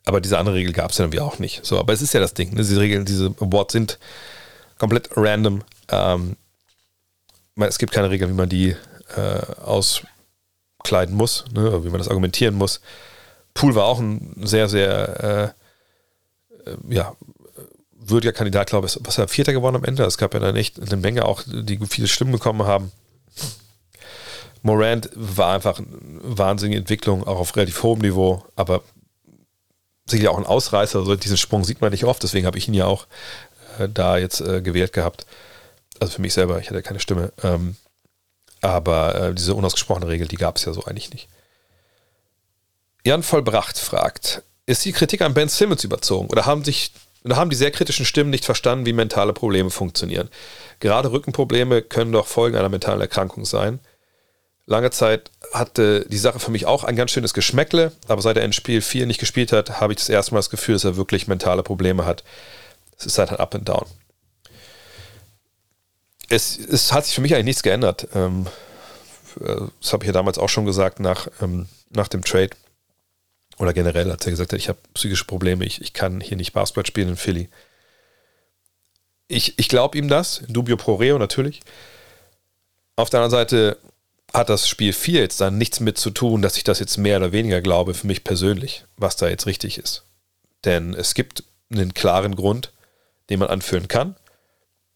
aber 0.06 0.22
diese 0.22 0.38
andere 0.38 0.54
Regel 0.54 0.72
gab 0.72 0.92
es 0.92 1.00
ja 1.00 1.06
irgendwie 1.06 1.22
auch 1.22 1.40
nicht. 1.40 1.66
So, 1.66 1.80
aber 1.80 1.94
es 1.94 2.04
ist 2.04 2.14
ja 2.14 2.20
das 2.20 2.36
Ding. 2.36 2.52
Ne? 2.52 2.58
Diese 2.58 2.80
Regeln, 2.80 3.06
diese 3.06 3.34
Awards 3.40 3.74
sind 3.74 3.98
komplett 4.78 5.10
random. 5.16 5.64
Ähm, 5.90 6.36
es 7.58 7.78
gibt 7.78 7.94
keine 7.94 8.10
Regeln, 8.10 8.32
wie 8.32 8.36
man 8.36 8.50
die 8.50 8.76
äh, 9.16 9.62
auskleiden 9.62 11.16
muss, 11.16 11.46
ne? 11.54 11.84
wie 11.84 11.90
man 11.90 12.00
das 12.00 12.08
argumentieren 12.08 12.56
muss. 12.56 12.82
Pool 13.54 13.76
war 13.76 13.86
auch 13.86 14.00
ein 14.00 14.36
sehr, 14.44 14.68
sehr 14.68 15.54
äh, 16.66 16.72
äh 16.72 16.78
ja, 16.90 17.16
würdiger 17.92 18.34
Kandidat, 18.34 18.68
glaube 18.68 18.88
ich, 18.88 18.98
was 19.02 19.18
er 19.18 19.28
Vierter 19.28 19.54
geworden 19.54 19.76
am 19.76 19.84
Ende. 19.84 20.04
Es 20.04 20.18
gab 20.18 20.34
ja 20.34 20.40
dann 20.40 20.56
echt 20.56 20.82
eine 20.82 20.98
Menge 20.98 21.26
auch, 21.26 21.44
die 21.46 21.80
viele 21.88 22.08
Stimmen 22.08 22.32
bekommen 22.32 22.64
haben. 22.64 22.92
Morant 24.62 25.10
war 25.14 25.54
einfach 25.54 25.80
eine 25.80 25.88
wahnsinnige 26.22 26.80
Entwicklung, 26.80 27.26
auch 27.26 27.40
auf 27.40 27.56
relativ 27.56 27.84
hohem 27.84 28.00
Niveau, 28.00 28.44
aber 28.56 28.82
sicherlich 30.06 30.30
auch 30.30 30.38
ein 30.38 30.46
Ausreißer. 30.46 31.00
Also 31.00 31.16
diesen 31.16 31.38
Sprung 31.38 31.64
sieht 31.64 31.82
man 31.82 31.92
nicht 31.92 32.06
oft, 32.06 32.24
deswegen 32.24 32.46
habe 32.46 32.58
ich 32.58 32.68
ihn 32.68 32.74
ja 32.74 32.86
auch 32.86 33.08
äh, 33.80 33.90
da 33.90 34.18
jetzt 34.18 34.42
äh, 34.42 34.62
gewählt 34.62 34.94
gehabt. 34.94 35.26
Also 36.04 36.16
für 36.16 36.22
mich 36.22 36.34
selber, 36.34 36.60
ich 36.60 36.70
hatte 36.70 36.84
keine 36.84 37.00
Stimme. 37.00 37.32
Ähm, 37.44 37.78
aber 38.60 39.16
äh, 39.16 39.34
diese 39.34 39.56
unausgesprochene 39.56 40.10
Regel, 40.10 40.28
die 40.28 40.36
gab 40.36 40.58
es 40.58 40.66
ja 40.66 40.74
so 40.74 40.84
eigentlich 40.84 41.12
nicht. 41.12 41.30
Jan 43.06 43.24
Vollbracht 43.24 43.78
fragt, 43.78 44.44
ist 44.66 44.84
die 44.84 44.92
Kritik 44.92 45.22
an 45.22 45.34
Ben 45.34 45.48
Simmons 45.48 45.86
überzogen 45.86 46.28
oder 46.28 46.46
haben 46.46 46.66
sich 46.66 46.92
und 47.24 47.38
haben 47.38 47.50
die 47.50 47.56
sehr 47.56 47.72
kritischen 47.72 48.06
Stimmen 48.06 48.32
nicht 48.32 48.44
verstanden, 48.44 48.86
wie 48.86 48.92
mentale 48.92 49.32
Probleme 49.32 49.70
funktionieren. 49.70 50.28
Gerade 50.82 51.10
Rückenprobleme 51.14 51.82
können 51.82 52.12
doch 52.12 52.28
Folgen 52.28 52.58
einer 52.58 52.68
mentalen 52.68 53.00
Erkrankung 53.00 53.46
sein. 53.46 53.80
Lange 54.66 54.92
Zeit 54.92 55.32
hatte 55.54 56.06
die 56.10 56.18
Sache 56.18 56.40
für 56.40 56.52
mich 56.52 56.66
auch 56.66 56.84
ein 56.84 56.98
ganz 56.98 57.12
schönes 57.12 57.34
Geschmäckle, 57.34 57.94
aber 58.10 58.22
seit 58.22 58.36
er 58.36 58.44
in 58.44 58.52
Spiel 58.52 58.82
4 58.82 59.06
nicht 59.06 59.22
gespielt 59.22 59.54
hat, 59.54 59.80
habe 59.80 59.94
ich 59.94 60.00
das 60.00 60.10
erste 60.10 60.34
Mal 60.34 60.40
das 60.40 60.50
Gefühl, 60.50 60.76
dass 60.76 60.84
er 60.84 60.98
wirklich 60.98 61.28
mentale 61.28 61.64
Probleme 61.64 62.06
hat. 62.06 62.26
Es 62.98 63.06
ist 63.06 63.18
halt 63.18 63.30
ein 63.30 63.38
Up 63.38 63.56
and 63.56 63.70
Down. 63.70 63.86
Es, 66.30 66.58
es 66.58 66.92
hat 66.92 67.06
sich 67.06 67.16
für 67.16 67.22
mich 67.22 67.34
eigentlich 67.34 67.46
nichts 67.46 67.64
geändert. 67.64 68.08
Ähm, 68.14 68.48
äh, 69.40 69.68
das 69.82 69.94
habe 69.94 70.04
ich 70.04 70.08
ja 70.08 70.14
damals 70.14 70.38
auch 70.38 70.50
schon 70.50 70.66
gesagt 70.66 71.00
nach, 71.00 71.28
ähm, 71.42 71.68
nach 71.90 72.08
dem 72.08 72.24
Trade 72.24 72.52
oder 73.58 73.74
generell, 73.74 74.10
als 74.10 74.26
er 74.26 74.32
gesagt 74.32 74.52
hat, 74.52 74.60
ich 74.60 74.70
habe 74.70 74.80
psychische 74.94 75.26
Probleme, 75.26 75.66
ich, 75.66 75.82
ich 75.82 75.94
kann 75.94 76.22
hier 76.22 76.38
nicht 76.38 76.54
Basketball 76.54 76.86
spielen 76.86 77.10
in 77.10 77.18
Philly. 77.18 77.50
Ich, 79.28 79.58
ich 79.58 79.70
glaube 79.70 79.98
ihm 79.98 80.08
das, 80.08 80.44
dubio 80.48 80.78
pro 80.78 80.96
reo 80.96 81.18
natürlich. 81.18 81.62
Auf 82.96 83.10
der 83.10 83.22
anderen 83.22 83.32
Seite 83.32 83.78
hat 84.34 84.50
das 84.50 84.68
Spiel 84.68 84.94
4 84.94 85.22
jetzt 85.22 85.42
dann 85.42 85.58
nichts 85.58 85.80
mit 85.80 85.98
zu 85.98 86.10
tun, 86.10 86.42
dass 86.42 86.58
ich 86.58 86.64
das 86.64 86.80
jetzt 86.80 86.98
mehr 86.98 87.18
oder 87.18 87.32
weniger 87.32 87.62
glaube, 87.62 87.94
für 87.94 88.08
mich 88.08 88.24
persönlich, 88.24 88.86
was 88.98 89.16
da 89.16 89.28
jetzt 89.28 89.46
richtig 89.46 89.78
ist. 89.78 90.04
Denn 90.66 90.94
es 90.94 91.14
gibt 91.14 91.44
einen 91.72 91.94
klaren 91.94 92.36
Grund, 92.36 92.72
den 93.30 93.40
man 93.40 93.50
anführen 93.50 93.88
kann, 93.88 94.16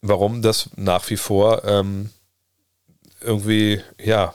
warum 0.02 0.42
das 0.42 0.70
nach 0.76 1.10
wie 1.10 1.18
vor 1.18 1.64
ähm, 1.66 2.10
irgendwie, 3.22 3.82
ja, 4.04 4.34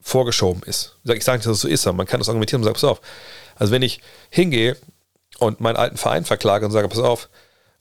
vorgeschoben 0.00 0.62
ist. 0.62 0.96
Ich 1.04 1.24
sage 1.24 1.38
nicht, 1.38 1.46
dass 1.46 1.56
es 1.56 1.60
so 1.60 1.68
ist, 1.68 1.86
aber 1.86 1.96
man 1.96 2.06
kann 2.06 2.20
das 2.20 2.28
argumentieren 2.28 2.62
und 2.62 2.64
sagen, 2.64 2.74
pass 2.74 2.84
auf. 2.84 3.00
Also 3.56 3.72
wenn 3.72 3.82
ich 3.82 4.00
hingehe 4.30 4.76
und 5.38 5.60
meinen 5.60 5.76
alten 5.76 5.96
Verein 5.96 6.24
verklage 6.24 6.64
und 6.64 6.70
sage, 6.70 6.88
pass 6.88 7.00
auf, 7.00 7.28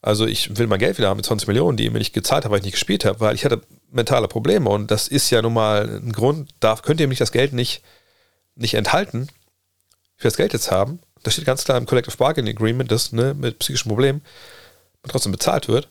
also 0.01 0.25
ich 0.25 0.57
will 0.57 0.65
mein 0.65 0.79
Geld 0.79 0.97
wieder 0.97 1.09
haben 1.09 1.17
mit 1.17 1.25
20 1.25 1.47
Millionen, 1.47 1.77
die 1.77 1.85
ihr 1.85 1.91
mir 1.91 1.99
nicht 1.99 2.13
gezahlt 2.13 2.43
habt, 2.43 2.51
weil 2.51 2.59
ich 2.59 2.65
nicht 2.65 2.73
gespielt 2.73 3.05
habe, 3.05 3.19
weil 3.19 3.35
ich 3.35 3.45
hatte 3.45 3.61
mentale 3.91 4.27
Probleme 4.27 4.69
und 4.69 4.89
das 4.89 5.07
ist 5.07 5.29
ja 5.29 5.41
nun 5.41 5.53
mal 5.53 5.99
ein 6.03 6.11
Grund, 6.11 6.49
da 6.59 6.75
könnt 6.75 6.99
ihr 6.99 7.07
mich 7.07 7.19
das 7.19 7.31
Geld 7.31 7.53
nicht, 7.53 7.83
nicht 8.55 8.73
enthalten. 8.73 9.27
Ich 10.17 10.23
will 10.23 10.29
das 10.29 10.37
Geld 10.37 10.53
jetzt 10.53 10.71
haben. 10.71 10.99
Da 11.21 11.29
steht 11.29 11.45
ganz 11.45 11.63
klar 11.63 11.77
im 11.77 11.85
Collective 11.85 12.17
Bargaining 12.17 12.55
Agreement, 12.55 12.91
dass 12.91 13.11
ne, 13.11 13.35
mit 13.35 13.59
psychischen 13.59 13.89
Problemen 13.89 14.21
man 15.03 15.11
trotzdem 15.11 15.31
bezahlt 15.31 15.67
wird 15.67 15.87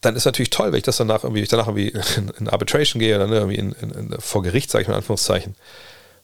dann 0.00 0.16
ist 0.16 0.24
natürlich 0.24 0.50
toll, 0.50 0.72
wenn 0.72 0.78
ich 0.78 0.84
das 0.84 0.96
danach 0.96 1.24
irgendwie, 1.24 1.42
ich 1.42 1.48
danach 1.48 1.66
irgendwie 1.66 1.88
in, 1.88 2.28
in 2.38 2.48
Arbitration 2.48 3.00
gehe 3.00 3.16
oder 3.16 3.26
ne, 3.26 3.36
irgendwie 3.36 3.56
in, 3.56 3.72
in, 3.72 4.16
vor 4.20 4.42
Gericht, 4.42 4.70
sage 4.70 4.82
ich 4.82 4.88
mal 4.88 4.94
in 4.94 4.98
Anführungszeichen. 4.98 5.54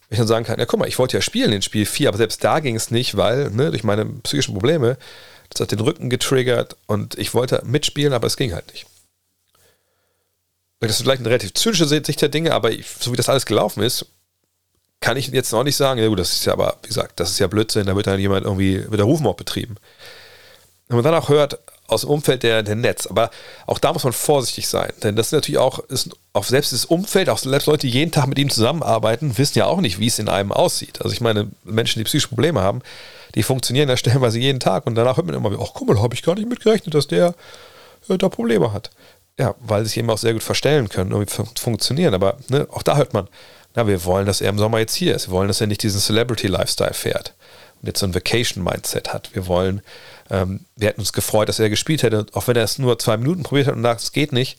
Wenn 0.09 0.15
ich 0.15 0.19
dann 0.19 0.29
sagen 0.29 0.45
kann, 0.45 0.59
ja 0.59 0.67
guck 0.67 0.79
mal, 0.79 0.89
ich 0.89 0.99
wollte 0.99 1.17
ja 1.17 1.21
spielen 1.21 1.53
in 1.53 1.63
Spiel 1.63 1.87
4, 1.87 2.09
aber 2.09 2.19
selbst 2.19 2.45
da 2.45 2.61
ging 2.61 2.77
es 2.77 2.91
nicht, 2.91 3.17
weil 3.17 3.51
ne, 3.51 3.71
durch 3.71 3.85
meine 3.85 4.05
psychischen 4.05 4.55
Probleme, 4.55 4.97
das 5.51 5.61
hat 5.61 5.73
den 5.73 5.81
Rücken 5.81 6.11
getriggert 6.11 6.77
und 6.87 7.19
ich 7.19 7.35
wollte 7.35 7.63
mitspielen, 7.65 8.13
aber 8.13 8.27
es 8.27 8.37
ging 8.37 8.53
halt 8.53 8.73
nicht. 8.73 8.87
Das 10.81 10.91
ist 10.93 11.03
vielleicht 11.03 11.21
eine 11.21 11.31
relativ 11.31 11.55
zynische 11.55 11.87
Sicht 11.87 12.21
der 12.21 12.29
Dinge, 12.29 12.53
aber 12.53 12.71
ich, 12.71 12.87
so 13.01 13.13
wie 13.13 13.17
das 13.17 13.29
alles 13.29 13.47
gelaufen 13.47 13.83
ist, 13.83 14.07
kann 15.01 15.17
ich 15.17 15.29
jetzt 15.29 15.53
noch 15.53 15.65
nicht 15.65 15.77
sagen, 15.77 16.01
ja 16.01 16.09
gut, 16.09 16.19
das 16.19 16.33
ist 16.33 16.45
ja 16.45 16.53
aber, 16.53 16.79
wie 16.83 16.89
gesagt, 16.89 17.21
das 17.21 17.31
ist 17.31 17.39
ja 17.39 17.47
Blödsinn, 17.47 17.87
da 17.87 17.97
wird 17.97 18.07
dann 18.07 18.21
jemand 18.21 18.45
irgendwie, 18.45 18.85
wird 18.85 18.99
der 18.99 19.05
Rufmord 19.05 19.37
betrieben. 19.37 19.77
Wenn 20.89 20.97
man 20.97 21.05
dann 21.05 21.15
auch 21.15 21.29
hört, 21.29 21.59
aus 21.87 22.03
dem 22.03 22.11
Umfeld 22.11 22.43
der, 22.43 22.63
der 22.63 22.77
Netz. 22.77 23.07
Aber 23.07 23.31
auch 23.67 23.79
da 23.79 23.93
muss 23.93 24.05
man 24.05 24.13
vorsichtig 24.13 24.69
sein, 24.69 24.93
denn 25.03 25.17
das 25.17 25.27
ist 25.27 25.33
natürlich 25.33 25.59
auch, 25.59 25.81
ist 25.81 26.11
auch 26.33 26.45
selbst 26.45 26.73
das 26.73 26.85
Umfeld, 26.85 27.29
auch 27.29 27.39
selbst 27.39 27.67
Leute, 27.67 27.87
die 27.87 27.93
jeden 27.93 28.11
Tag 28.11 28.27
mit 28.27 28.39
ihm 28.39 28.51
zusammenarbeiten, 28.51 29.37
wissen 29.39 29.59
ja 29.59 29.67
auch 29.67 29.81
nicht, 29.81 29.99
wie 29.99 30.07
es 30.07 30.19
in 30.19 30.29
einem 30.29 30.53
aussieht. 30.53 31.03
Also 31.03 31.13
ich 31.13 31.21
meine, 31.21 31.49
Menschen, 31.63 32.01
die 32.01 32.05
psychische 32.05 32.29
Probleme 32.29 32.61
haben, 32.61 32.81
die 33.35 33.43
funktionieren 33.43 33.89
ja 33.89 33.97
stellenweise 33.97 34.39
jeden 34.39 34.61
Tag 34.61 34.87
und 34.87 34.95
danach 34.95 35.17
hört 35.17 35.27
man 35.27 35.35
immer, 35.35 35.51
ach 35.61 35.73
guck 35.75 35.89
mal, 35.89 36.01
habe 36.01 36.15
ich 36.15 36.23
gar 36.23 36.35
nicht 36.35 36.49
mitgerechnet, 36.49 36.95
dass 36.95 37.07
der 37.07 37.35
äh, 38.09 38.19
da 38.19 38.29
Probleme 38.29 38.73
hat. 38.73 38.91
Ja, 39.39 39.55
weil 39.59 39.83
sie 39.83 39.89
sich 39.89 39.99
eben 39.99 40.11
auch 40.11 40.19
sehr 40.19 40.33
gut 40.33 40.45
verstellen 40.45 40.89
können 40.89 41.13
und 41.13 41.29
fun 41.29 41.49
funktionieren. 41.59 42.15
Aber 42.15 42.37
ne, 42.49 42.69
auch 42.71 42.83
da 42.83 42.97
hört 42.97 43.15
man, 43.15 43.27
na, 43.75 43.87
wir 43.89 44.05
wollen, 44.05 44.27
dass 44.27 44.41
er 44.41 44.51
im 44.51 44.59
Sommer 44.59 44.79
jetzt 44.79 44.95
hier 44.95 45.15
ist. 45.15 45.29
Wir 45.29 45.33
wollen, 45.33 45.49
dass 45.49 45.61
er 45.61 45.67
nicht 45.67 45.83
diesen 45.83 46.01
Celebrity-Lifestyle 46.01 46.95
fährt 46.95 47.35
und 47.83 47.89
jetzt 47.89 47.99
so 47.99 48.07
ein 48.07 48.15
Vacation-Mindset 48.15 49.13
hat. 49.13 49.35
Wir 49.35 49.49
wollen, 49.49 49.83
ähm, 50.35 50.61
wir 50.77 50.89
hätten 50.89 51.01
uns 51.01 51.13
gefreut, 51.13 51.49
dass 51.49 51.61
er 51.61 51.71
gespielt 51.71 52.03
hätte, 52.03 52.27
auch 52.33 52.49
wenn 52.49 52.57
er 52.57 52.65
es 52.65 52.79
nur 52.79 52.99
zwei 52.99 53.17
Minuten 53.17 53.45
probiert 53.45 53.69
hat 53.69 53.77
und 53.77 53.83
sagt, 53.83 54.01
es 54.01 54.13
geht 54.13 54.33
nicht. 54.33 54.59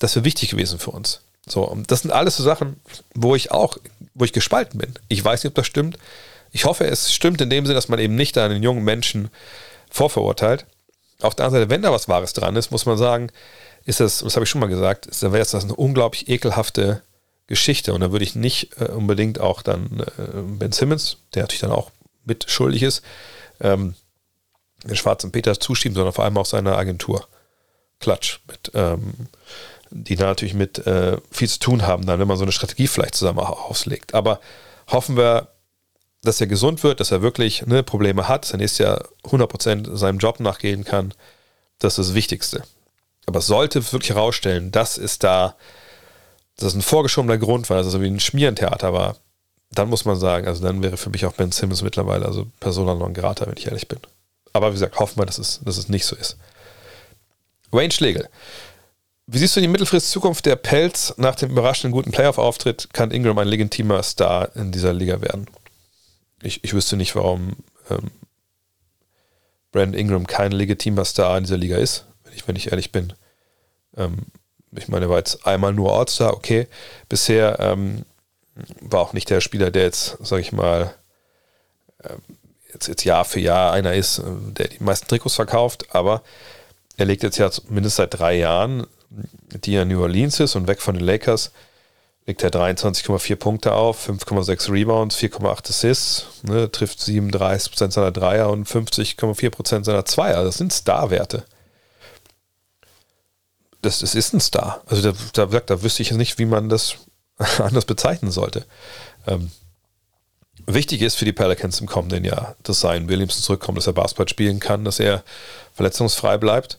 Das 0.00 0.16
wäre 0.16 0.24
wichtig 0.24 0.50
gewesen 0.50 0.78
für 0.78 0.90
uns. 0.90 1.20
So, 1.46 1.62
und 1.62 1.90
das 1.90 2.02
sind 2.02 2.10
alles 2.10 2.36
so 2.36 2.42
Sachen, 2.42 2.80
wo 3.14 3.36
ich 3.36 3.52
auch, 3.52 3.76
wo 4.14 4.24
ich 4.24 4.32
gespalten 4.32 4.78
bin. 4.78 4.94
Ich 5.08 5.24
weiß 5.24 5.44
nicht, 5.44 5.50
ob 5.50 5.54
das 5.54 5.66
stimmt. 5.66 5.98
Ich 6.50 6.64
hoffe, 6.64 6.86
es 6.86 7.12
stimmt 7.12 7.40
in 7.40 7.50
dem 7.50 7.64
Sinne, 7.64 7.74
dass 7.74 7.88
man 7.88 7.98
eben 7.98 8.14
nicht 8.16 8.36
einen 8.38 8.62
jungen 8.62 8.82
Menschen 8.82 9.28
vorverurteilt. 9.90 10.66
Auf 11.20 11.34
der 11.34 11.46
anderen 11.46 11.62
Seite, 11.62 11.70
wenn 11.70 11.82
da 11.82 11.92
was 11.92 12.08
Wahres 12.08 12.32
dran 12.32 12.56
ist, 12.56 12.70
muss 12.70 12.86
man 12.86 12.98
sagen, 12.98 13.30
ist 13.84 14.00
das, 14.00 14.18
das 14.18 14.34
habe 14.34 14.44
ich 14.44 14.50
schon 14.50 14.60
mal 14.60 14.68
gesagt, 14.68 15.06
ist, 15.06 15.22
wäre 15.22 15.38
das 15.38 15.54
eine 15.54 15.76
unglaublich 15.76 16.28
ekelhafte 16.28 17.02
Geschichte. 17.46 17.92
Und 17.92 18.00
da 18.00 18.10
würde 18.10 18.24
ich 18.24 18.34
nicht 18.34 18.80
äh, 18.80 18.86
unbedingt 18.86 19.38
auch 19.38 19.62
dann 19.62 20.00
äh, 20.00 20.40
Ben 20.42 20.72
Simmons, 20.72 21.18
der 21.34 21.42
natürlich 21.42 21.60
dann 21.60 21.70
auch 21.70 21.90
mit 22.24 22.50
schuldig 22.50 22.82
ist, 22.82 23.02
ähm, 23.60 23.94
den 24.84 24.96
schwarzen 24.96 25.32
Peter 25.32 25.58
zuschieben, 25.58 25.94
sondern 25.94 26.12
vor 26.12 26.24
allem 26.24 26.36
auch 26.36 26.46
seine 26.46 26.76
Agentur. 26.76 27.26
Klatsch, 28.00 28.40
mit, 28.48 28.72
ähm, 28.74 29.14
die 29.90 30.16
da 30.16 30.26
natürlich 30.26 30.54
mit 30.54 30.84
äh, 30.86 31.18
viel 31.30 31.48
zu 31.48 31.58
tun 31.58 31.86
haben, 31.86 32.06
dann, 32.06 32.18
wenn 32.18 32.28
man 32.28 32.36
so 32.36 32.42
eine 32.42 32.52
Strategie 32.52 32.88
vielleicht 32.88 33.14
zusammen 33.14 33.38
auslegt. 33.38 34.14
Aber 34.14 34.40
hoffen 34.88 35.16
wir, 35.16 35.48
dass 36.22 36.40
er 36.40 36.46
gesund 36.46 36.82
wird, 36.82 37.00
dass 37.00 37.12
er 37.12 37.22
wirklich 37.22 37.66
ne, 37.66 37.82
Probleme 37.82 38.28
hat, 38.28 38.44
dass 38.44 38.52
er 38.52 38.58
nächstes 38.58 38.78
Jahr 38.78 39.04
100% 39.24 39.96
seinem 39.96 40.18
Job 40.18 40.40
nachgehen 40.40 40.84
kann. 40.84 41.14
Das 41.78 41.98
ist 41.98 42.08
das 42.08 42.14
Wichtigste. 42.14 42.62
Aber 43.26 43.38
es 43.38 43.46
sollte 43.46 43.92
wirklich 43.92 44.10
herausstellen, 44.10 44.70
das 44.70 44.98
ist 44.98 45.24
da, 45.24 45.54
das 46.56 46.68
ist 46.68 46.74
ein 46.74 46.82
vorgeschobener 46.82 47.38
Grund, 47.38 47.70
weil 47.70 47.80
es 47.80 47.86
so 47.86 48.00
wie 48.00 48.06
ein 48.06 48.20
Schmierentheater 48.20 48.92
war. 48.92 49.16
Dann 49.70 49.88
muss 49.88 50.04
man 50.04 50.16
sagen, 50.16 50.46
also 50.46 50.62
dann 50.62 50.82
wäre 50.82 50.96
für 50.96 51.10
mich 51.10 51.26
auch 51.26 51.32
Ben 51.32 51.52
Simmons 51.52 51.82
mittlerweile 51.82 52.26
also 52.26 52.46
Persona 52.60 52.94
non 52.94 53.14
grata, 53.14 53.46
wenn 53.46 53.56
ich 53.56 53.66
ehrlich 53.66 53.88
bin. 53.88 53.98
Aber 54.54 54.70
wie 54.70 54.74
gesagt, 54.74 54.98
hoffen 54.98 55.18
wir, 55.18 55.26
dass 55.26 55.36
es, 55.36 55.60
dass 55.62 55.76
es 55.76 55.90
nicht 55.90 56.06
so 56.06 56.16
ist. 56.16 56.38
Wayne 57.70 57.92
Schlegel. 57.92 58.30
Wie 59.26 59.38
siehst 59.38 59.54
du 59.56 59.60
die 59.60 59.68
mittelfristige 59.68 60.12
Zukunft 60.12 60.46
der 60.46 60.56
Pelz 60.56 61.14
nach 61.18 61.34
dem 61.34 61.50
überraschenden 61.50 61.92
guten 61.92 62.10
Playoff-Auftritt? 62.10 62.88
Kann 62.94 63.10
Ingram 63.10 63.38
ein 63.38 63.48
legitimer 63.48 64.02
Star 64.02 64.54
in 64.56 64.72
dieser 64.72 64.94
Liga 64.94 65.20
werden? 65.20 65.46
Ich, 66.42 66.64
ich 66.64 66.72
wüsste 66.72 66.96
nicht, 66.96 67.14
warum 67.14 67.56
ähm, 67.90 68.10
Brandon 69.72 69.98
Ingram 69.98 70.26
kein 70.26 70.52
legitimer 70.52 71.04
Star 71.04 71.36
in 71.36 71.44
dieser 71.44 71.58
Liga 71.58 71.76
ist 71.76 72.06
ich, 72.34 72.46
wenn 72.46 72.56
ich 72.56 72.70
ehrlich 72.70 72.92
bin. 72.92 73.12
Ähm, 73.96 74.26
ich 74.72 74.88
meine, 74.88 75.06
er 75.06 75.10
war 75.10 75.18
jetzt 75.18 75.46
einmal 75.46 75.72
nur 75.72 75.96
All-Star, 75.96 76.34
okay. 76.34 76.66
Bisher 77.08 77.58
ähm, 77.60 78.04
war 78.80 79.00
auch 79.00 79.12
nicht 79.12 79.30
der 79.30 79.40
Spieler, 79.40 79.70
der 79.70 79.84
jetzt, 79.84 80.18
sag 80.20 80.40
ich 80.40 80.52
mal, 80.52 80.94
ähm, 82.02 82.20
jetzt, 82.74 82.88
jetzt 82.88 83.04
Jahr 83.04 83.24
für 83.24 83.40
Jahr 83.40 83.72
einer 83.72 83.94
ist, 83.94 84.18
äh, 84.18 84.22
der 84.52 84.68
die 84.68 84.82
meisten 84.82 85.08
Trikots 85.08 85.34
verkauft, 85.34 85.86
aber 85.94 86.22
er 86.96 87.06
legt 87.06 87.22
jetzt 87.22 87.38
ja 87.38 87.50
mindestens 87.68 87.96
seit 87.96 88.18
drei 88.18 88.36
Jahren, 88.36 88.86
die 89.10 89.74
er 89.74 89.84
New 89.84 90.02
Orleans 90.02 90.40
ist 90.40 90.54
und 90.54 90.66
weg 90.66 90.82
von 90.82 90.96
den 90.96 91.04
Lakers, 91.04 91.50
legt 92.26 92.42
er 92.42 92.50
23,4 92.50 93.36
Punkte 93.36 93.72
auf, 93.72 94.08
5,6 94.08 94.72
Rebounds, 94.72 95.16
4,8 95.16 95.70
Assists, 95.70 96.26
ne, 96.42 96.70
trifft 96.70 96.98
37% 97.00 97.90
seiner 97.90 98.12
Dreier 98.12 98.50
und 98.50 98.68
50,4% 98.68 99.84
seiner 99.84 100.04
Zweier. 100.04 100.44
Das 100.44 100.56
sind 100.56 100.72
Star-Werte 100.72 101.44
das, 103.84 104.00
das 104.00 104.14
ist 104.14 104.32
ein 104.32 104.40
Star. 104.40 104.82
Also 104.86 105.12
da, 105.12 105.46
da, 105.46 105.60
da 105.60 105.82
wüsste 105.82 106.02
ich 106.02 106.12
nicht, 106.12 106.38
wie 106.38 106.46
man 106.46 106.68
das 106.68 106.96
anders 107.58 107.84
bezeichnen 107.84 108.30
sollte. 108.30 108.64
Ähm, 109.26 109.50
wichtig 110.66 111.02
ist 111.02 111.16
für 111.16 111.24
die 111.24 111.32
Pelicans 111.32 111.80
im 111.80 111.86
kommenden 111.86 112.24
Jahr, 112.24 112.56
dass 112.62 112.80
Zion 112.80 113.08
Williamson 113.08 113.42
zurückkommt, 113.42 113.78
dass 113.78 113.86
er 113.86 113.92
Basketball 113.92 114.28
spielen 114.28 114.60
kann, 114.60 114.84
dass 114.84 115.00
er 115.00 115.22
verletzungsfrei 115.74 116.38
bleibt. 116.38 116.78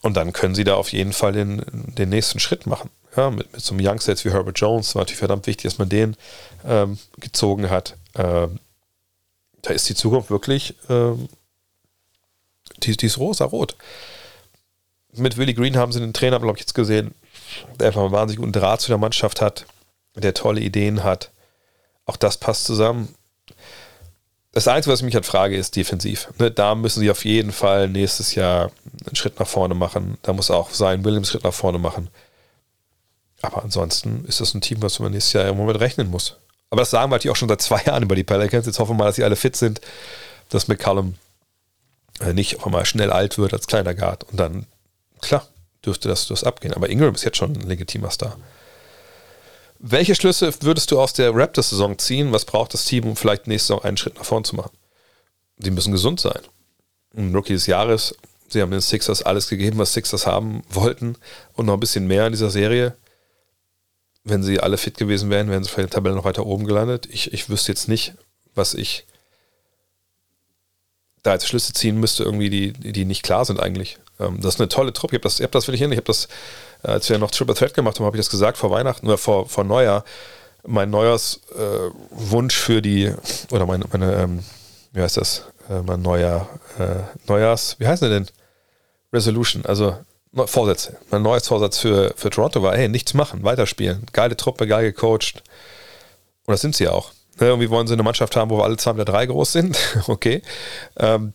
Und 0.00 0.16
dann 0.16 0.32
können 0.32 0.54
sie 0.54 0.64
da 0.64 0.74
auf 0.74 0.92
jeden 0.92 1.12
Fall 1.12 1.32
den, 1.32 1.62
den 1.70 2.08
nächsten 2.08 2.40
Schritt 2.40 2.66
machen. 2.66 2.90
Ja, 3.16 3.30
mit, 3.30 3.52
mit 3.52 3.62
so 3.62 3.74
einem 3.74 3.86
Youngster 3.86 4.16
wie 4.24 4.30
Herbert 4.30 4.58
Jones 4.58 4.94
war 4.94 5.02
natürlich 5.02 5.18
verdammt 5.18 5.46
wichtig, 5.46 5.64
dass 5.64 5.78
man 5.78 5.88
den 5.88 6.16
ähm, 6.66 6.98
gezogen 7.18 7.70
hat. 7.70 7.96
Ähm, 8.16 8.58
da 9.60 9.72
ist 9.72 9.88
die 9.88 9.94
Zukunft 9.94 10.30
wirklich, 10.30 10.74
ähm, 10.88 11.28
die, 12.82 12.96
die 12.96 13.06
ist 13.06 13.18
rosa-rot 13.18 13.76
mit 15.14 15.36
Willie 15.36 15.54
Green 15.54 15.76
haben 15.76 15.92
sie 15.92 16.02
einen 16.02 16.12
Trainer, 16.12 16.40
glaube 16.40 16.56
ich, 16.56 16.62
jetzt 16.62 16.74
gesehen, 16.74 17.14
der 17.78 17.88
einfach 17.88 18.02
einen 18.02 18.12
wahnsinnig 18.12 18.40
guten 18.40 18.52
Draht 18.52 18.80
zu 18.80 18.88
der 18.88 18.98
Mannschaft 18.98 19.40
hat, 19.40 19.66
der 20.14 20.34
tolle 20.34 20.60
Ideen 20.60 21.04
hat. 21.04 21.30
Auch 22.06 22.16
das 22.16 22.36
passt 22.36 22.64
zusammen. 22.64 23.14
Das 24.52 24.68
Einzige, 24.68 24.92
was 24.92 25.00
ich 25.00 25.06
mich 25.06 25.14
halt 25.14 25.24
frage, 25.24 25.56
ist 25.56 25.76
defensiv. 25.76 26.28
Ne, 26.38 26.50
da 26.50 26.74
müssen 26.74 27.00
sie 27.00 27.10
auf 27.10 27.24
jeden 27.24 27.52
Fall 27.52 27.88
nächstes 27.88 28.34
Jahr 28.34 28.70
einen 29.06 29.16
Schritt 29.16 29.40
nach 29.40 29.46
vorne 29.46 29.74
machen. 29.74 30.18
Da 30.22 30.32
muss 30.34 30.50
auch 30.50 30.70
sein 30.70 31.04
Williams 31.04 31.30
Schritt 31.30 31.44
nach 31.44 31.54
vorne 31.54 31.78
machen. 31.78 32.08
Aber 33.40 33.62
ansonsten 33.62 34.24
ist 34.26 34.40
das 34.40 34.54
ein 34.54 34.60
Team, 34.60 34.82
was 34.82 34.98
man 34.98 35.12
nächstes 35.12 35.32
Jahr 35.32 35.48
im 35.48 35.56
Moment 35.56 35.80
rechnen 35.80 36.10
muss. 36.10 36.36
Aber 36.70 36.82
das 36.82 36.90
sagen 36.90 37.10
wir 37.10 37.16
natürlich 37.16 37.32
auch 37.32 37.36
schon 37.36 37.48
seit 37.48 37.62
zwei 37.62 37.82
Jahren 37.86 38.02
über 38.02 38.14
die 38.14 38.24
Pelicans. 38.24 38.66
Jetzt 38.66 38.78
hoffen 38.78 38.92
wir 38.92 38.98
mal, 38.98 39.06
dass 39.06 39.16
sie 39.16 39.24
alle 39.24 39.36
fit 39.36 39.56
sind, 39.56 39.80
dass 40.50 40.68
McCallum 40.68 41.14
äh, 42.20 42.34
nicht 42.34 42.58
auf 42.58 42.66
einmal 42.66 42.84
schnell 42.84 43.10
alt 43.10 43.38
wird 43.38 43.54
als 43.54 43.66
kleiner 43.66 43.94
Guard 43.94 44.24
und 44.24 44.38
dann 44.38 44.66
klar, 45.20 45.46
dürfte 45.84 46.08
das, 46.08 46.28
das 46.28 46.44
abgehen. 46.44 46.74
Aber 46.74 46.90
Ingram 46.90 47.14
ist 47.14 47.24
jetzt 47.24 47.38
schon 47.38 47.54
ein 47.54 47.66
legitimer 47.66 48.10
Star. 48.10 48.36
Welche 49.84 50.14
Schlüsse 50.14 50.54
würdest 50.60 50.92
du 50.92 51.00
aus 51.00 51.12
der 51.12 51.34
Raptors-Saison 51.34 51.98
ziehen? 51.98 52.30
Was 52.30 52.44
braucht 52.44 52.72
das 52.72 52.84
Team, 52.84 53.04
um 53.04 53.16
vielleicht 53.16 53.48
nächste 53.48 53.66
Saison 53.66 53.84
einen 53.84 53.96
Schritt 53.96 54.14
nach 54.14 54.24
vorn 54.24 54.44
zu 54.44 54.54
machen? 54.54 54.70
Sie 55.58 55.72
müssen 55.72 55.90
gesund 55.90 56.20
sein. 56.20 56.38
Ein 57.16 57.34
Rookie 57.34 57.54
des 57.54 57.66
Jahres, 57.66 58.14
sie 58.48 58.62
haben 58.62 58.70
den 58.70 58.80
Sixers 58.80 59.22
alles 59.22 59.48
gegeben, 59.48 59.78
was 59.78 59.92
Sixers 59.92 60.24
haben 60.24 60.62
wollten 60.70 61.16
und 61.54 61.66
noch 61.66 61.74
ein 61.74 61.80
bisschen 61.80 62.06
mehr 62.06 62.26
in 62.26 62.32
dieser 62.32 62.50
Serie. 62.50 62.96
Wenn 64.22 64.44
sie 64.44 64.60
alle 64.60 64.78
fit 64.78 64.96
gewesen 64.98 65.30
wären, 65.30 65.50
wären 65.50 65.64
sie 65.64 65.68
vielleicht 65.68 65.88
in 65.88 65.90
der 65.90 65.96
Tabelle 65.96 66.14
noch 66.14 66.24
weiter 66.24 66.46
oben 66.46 66.64
gelandet. 66.64 67.08
Ich, 67.10 67.32
ich 67.32 67.48
wüsste 67.48 67.72
jetzt 67.72 67.88
nicht, 67.88 68.14
was 68.54 68.74
ich 68.74 69.04
da 71.24 71.32
als 71.32 71.48
Schlüsse 71.48 71.72
ziehen 71.72 71.98
müsste, 71.98 72.22
irgendwie, 72.22 72.50
die, 72.50 72.72
die 72.72 73.04
nicht 73.04 73.24
klar 73.24 73.44
sind 73.44 73.58
eigentlich. 73.58 73.98
Ähm, 74.20 74.40
das 74.40 74.54
ist 74.54 74.60
eine 74.60 74.68
tolle 74.68 74.92
Truppe. 74.92 75.16
Ich 75.16 75.18
habe 75.18 75.28
das, 75.28 75.40
hab 75.40 75.52
das 75.52 75.66
wirklich 75.66 75.80
hin. 75.80 75.92
Ich 75.92 75.98
habe 75.98 76.06
das, 76.06 76.28
äh, 76.82 76.88
als 76.88 77.08
wir 77.08 77.18
noch 77.18 77.30
Triple 77.30 77.54
Threat 77.54 77.74
gemacht 77.74 77.98
haben, 77.98 78.06
habe 78.06 78.16
ich 78.16 78.20
das 78.20 78.30
gesagt 78.30 78.58
vor 78.58 78.70
Weihnachten 78.70 79.06
oder 79.06 79.18
vor, 79.18 79.48
vor 79.48 79.64
Neujahr. 79.64 80.04
Mein 80.64 80.90
Neujahrswunsch 80.90 82.56
äh, 82.56 82.62
für 82.62 82.82
die, 82.82 83.12
oder 83.50 83.66
meine, 83.66 83.84
meine 83.90 84.14
ähm, 84.14 84.44
wie 84.92 85.00
heißt 85.00 85.16
das? 85.16 85.46
Äh, 85.68 85.82
mein 85.82 86.02
neuer, 86.02 86.48
äh, 86.78 87.28
Neujahrs, 87.28 87.76
wie 87.78 87.86
heißt 87.86 88.02
der 88.02 88.10
denn? 88.10 88.26
Resolution, 89.12 89.64
also 89.66 89.96
Vorsätze. 90.46 90.98
Mein 91.10 91.22
neues 91.22 91.46
Vorsatz 91.46 91.78
für, 91.78 92.14
für 92.16 92.30
Toronto 92.30 92.62
war, 92.62 92.74
hey, 92.76 92.88
nichts 92.88 93.12
machen, 93.14 93.42
weiterspielen. 93.42 94.06
Geile 94.12 94.36
Truppe, 94.36 94.66
geil 94.66 94.84
gecoacht. 94.84 95.42
Und 96.46 96.52
das 96.52 96.62
sind 96.62 96.74
sie 96.74 96.88
auch. 96.88 97.12
Ne, 97.38 97.48
irgendwie 97.48 97.70
wollen 97.70 97.86
sie 97.86 97.92
eine 97.92 98.02
Mannschaft 98.02 98.36
haben, 98.36 98.50
wo 98.50 98.58
wir 98.58 98.64
alle 98.64 98.76
zwei 98.76 98.92
oder 98.92 99.04
drei 99.04 99.26
groß 99.26 99.52
sind. 99.52 99.78
okay. 100.06 100.42
Ähm, 100.96 101.34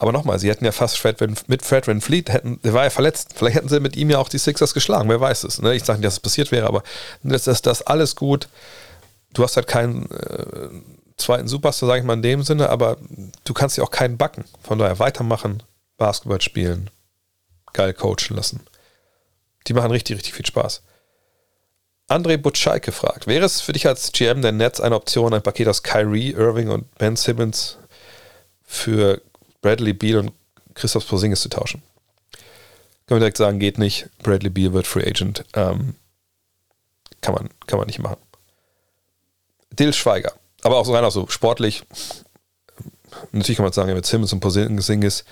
aber 0.00 0.12
nochmal, 0.12 0.38
sie 0.38 0.48
hätten 0.48 0.64
ja 0.64 0.72
fast 0.72 0.96
Fred 0.96 1.20
Van, 1.20 1.36
mit 1.46 1.62
Fred 1.62 1.86
Van 1.86 2.00
Fleet, 2.00 2.30
hätten, 2.30 2.58
der 2.62 2.72
war 2.72 2.84
ja 2.84 2.90
verletzt. 2.90 3.34
Vielleicht 3.36 3.56
hätten 3.56 3.68
sie 3.68 3.80
mit 3.80 3.96
ihm 3.96 4.08
ja 4.08 4.16
auch 4.16 4.30
die 4.30 4.38
Sixers 4.38 4.72
geschlagen, 4.72 5.10
wer 5.10 5.20
weiß 5.20 5.44
es. 5.44 5.60
Ne? 5.60 5.74
Ich 5.74 5.84
sage 5.84 5.98
nicht, 5.98 6.06
dass 6.06 6.14
es 6.14 6.20
passiert 6.20 6.50
wäre, 6.52 6.66
aber 6.66 6.82
das 7.22 7.46
ist 7.46 7.66
das 7.66 7.82
alles 7.82 8.16
gut. 8.16 8.48
Du 9.34 9.44
hast 9.44 9.56
halt 9.56 9.66
keinen 9.66 10.10
äh, 10.10 10.70
zweiten 11.18 11.48
Superstar, 11.48 11.86
sage 11.86 12.00
ich 12.00 12.06
mal 12.06 12.14
in 12.14 12.22
dem 12.22 12.42
Sinne, 12.42 12.70
aber 12.70 12.96
du 13.44 13.52
kannst 13.52 13.76
ja 13.76 13.84
auch 13.84 13.90
keinen 13.90 14.16
backen. 14.16 14.46
Von 14.62 14.78
daher 14.78 14.98
weitermachen, 14.98 15.62
Basketball 15.98 16.40
spielen, 16.40 16.88
geil 17.74 17.92
coachen 17.92 18.36
lassen. 18.36 18.60
Die 19.66 19.74
machen 19.74 19.90
richtig, 19.90 20.16
richtig 20.16 20.32
viel 20.32 20.46
Spaß. 20.46 20.80
André 22.08 22.38
Butscheike 22.38 22.90
fragt, 22.90 23.26
wäre 23.26 23.44
es 23.44 23.60
für 23.60 23.74
dich 23.74 23.86
als 23.86 24.12
GM 24.12 24.40
der 24.40 24.52
Netz 24.52 24.80
eine 24.80 24.96
Option, 24.96 25.34
ein 25.34 25.42
Paket 25.42 25.68
aus 25.68 25.82
Kyrie, 25.82 26.30
Irving 26.30 26.70
und 26.70 26.92
Ben 26.94 27.16
Simmons 27.16 27.76
für 28.64 29.20
Bradley 29.62 29.92
Beal 29.92 30.18
und 30.18 30.32
Christoph 30.74 31.06
Porzingis 31.08 31.40
zu 31.40 31.48
tauschen. 31.48 31.82
Kann 33.06 33.16
man 33.16 33.20
direkt 33.20 33.36
sagen, 33.36 33.58
geht 33.58 33.78
nicht. 33.78 34.08
Bradley 34.22 34.50
Beal 34.50 34.72
wird 34.72 34.86
Free 34.86 35.06
Agent. 35.06 35.44
Ähm, 35.54 35.96
kann, 37.20 37.34
man, 37.34 37.50
kann 37.66 37.78
man 37.78 37.86
nicht 37.86 37.98
machen. 37.98 38.18
Dill 39.72 39.92
Schweiger. 39.92 40.32
Aber 40.62 40.78
auch 40.78 40.86
so 40.86 40.94
rein 40.94 41.04
auch 41.04 41.10
so 41.10 41.26
sportlich. 41.28 41.82
natürlich 43.32 43.56
kann 43.56 43.64
man 43.64 43.72
sagen, 43.72 43.92
mit 43.94 44.06
Simmons 44.06 44.32
und 44.32 44.40
Porzingis 44.40 45.24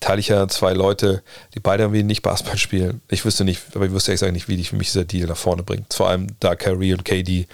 teile 0.00 0.20
ich 0.20 0.28
ja 0.28 0.48
zwei 0.48 0.72
Leute, 0.72 1.22
die 1.54 1.60
beide 1.60 1.84
irgendwie 1.84 2.02
nicht 2.02 2.22
Basketball 2.22 2.58
spielen. 2.58 3.02
Ich 3.08 3.24
wüsste 3.24 3.44
nicht, 3.44 3.62
aber 3.74 3.86
ich 3.86 3.92
wüsste 3.92 4.12
ehrlich 4.12 4.32
nicht, 4.32 4.48
wie 4.48 4.64
für 4.64 4.76
mich 4.76 4.88
dieser 4.88 5.04
Deal 5.04 5.28
nach 5.28 5.36
vorne 5.36 5.62
bringt. 5.62 5.92
Vor 5.92 6.08
allem, 6.08 6.28
da 6.40 6.54
Kyrie 6.54 6.92
und 6.92 7.04
KD 7.04 7.46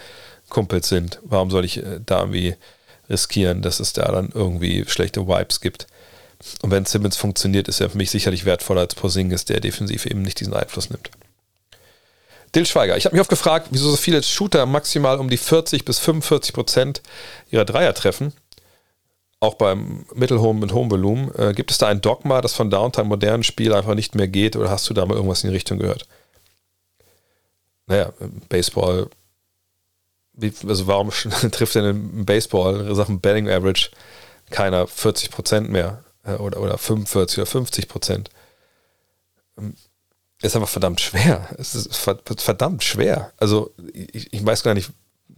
Kumpels 0.49 0.89
sind. 0.89 1.19
Warum 1.23 1.51
soll 1.51 1.65
ich 1.65 1.77
äh, 1.77 1.99
da 2.05 2.19
irgendwie 2.19 2.55
riskieren, 3.09 3.61
dass 3.61 3.79
es 3.79 3.93
da 3.93 4.11
dann 4.11 4.29
irgendwie 4.33 4.85
schlechte 4.87 5.27
Vibes 5.27 5.61
gibt? 5.61 5.87
Und 6.61 6.71
wenn 6.71 6.85
Simmons 6.85 7.17
funktioniert, 7.17 7.67
ist 7.67 7.79
er 7.79 7.89
für 7.89 7.97
mich 7.97 8.11
sicherlich 8.11 8.45
wertvoller 8.45 8.81
als 8.81 8.95
Porzingis, 8.95 9.45
der 9.45 9.59
defensiv 9.59 10.05
eben 10.05 10.21
nicht 10.21 10.39
diesen 10.39 10.53
Einfluss 10.53 10.89
nimmt. 10.89 11.09
Dill 12.55 12.65
Schweiger, 12.65 12.97
ich 12.97 13.05
habe 13.05 13.15
mich 13.15 13.21
oft 13.21 13.29
gefragt, 13.29 13.67
wieso 13.71 13.89
so 13.89 13.97
viele 13.97 14.21
Shooter 14.21 14.65
maximal 14.65 15.19
um 15.19 15.29
die 15.29 15.37
40 15.37 15.85
bis 15.85 15.99
45 15.99 16.53
Prozent 16.53 17.01
ihrer 17.49 17.65
Dreier 17.65 17.93
treffen 17.93 18.33
auch 19.43 19.55
beim 19.55 20.05
Mittelhome 20.15 20.61
und 20.61 20.73
Homevolumen. 20.73 21.35
Äh, 21.35 21.53
gibt 21.53 21.69
es 21.69 21.77
da 21.77 21.87
ein 21.87 21.99
Dogma, 21.99 22.39
das 22.39 22.53
von 22.53 22.69
Downtime 22.69 23.09
modernen 23.09 23.43
Spiel 23.43 23.73
einfach 23.73 23.93
nicht 23.93 24.15
mehr 24.15 24.29
geht 24.29 24.55
oder 24.55 24.69
hast 24.69 24.89
du 24.89 24.93
da 24.93 25.05
mal 25.05 25.15
irgendwas 25.15 25.43
in 25.43 25.49
die 25.49 25.55
Richtung 25.55 25.79
gehört? 25.79 26.07
Naja, 27.85 28.13
Baseball, 28.47 29.09
wie, 30.31 30.53
also 30.65 30.87
warum 30.87 31.09
trifft 31.51 31.75
denn 31.75 31.83
im 31.83 32.25
Baseball 32.25 32.87
in 32.87 32.95
Sachen 32.95 33.19
Betting 33.19 33.49
Average 33.49 33.89
keiner 34.49 34.87
40 34.87 35.29
Prozent 35.29 35.69
mehr 35.69 36.02
oder, 36.25 36.59
oder 36.59 36.77
45 36.77 37.39
oder 37.39 37.45
50 37.45 37.87
Prozent? 37.87 38.29
Ähm, 39.57 39.75
ist 40.41 40.55
einfach 40.55 40.69
verdammt 40.69 40.99
schwer. 40.99 41.47
Es 41.57 41.73
ist 41.73 41.95
verdammt 41.95 42.83
schwer. 42.83 43.31
Also 43.37 43.73
ich, 43.93 44.33
ich 44.33 44.45
weiß 44.45 44.63
gar 44.63 44.73
nicht, 44.73 44.91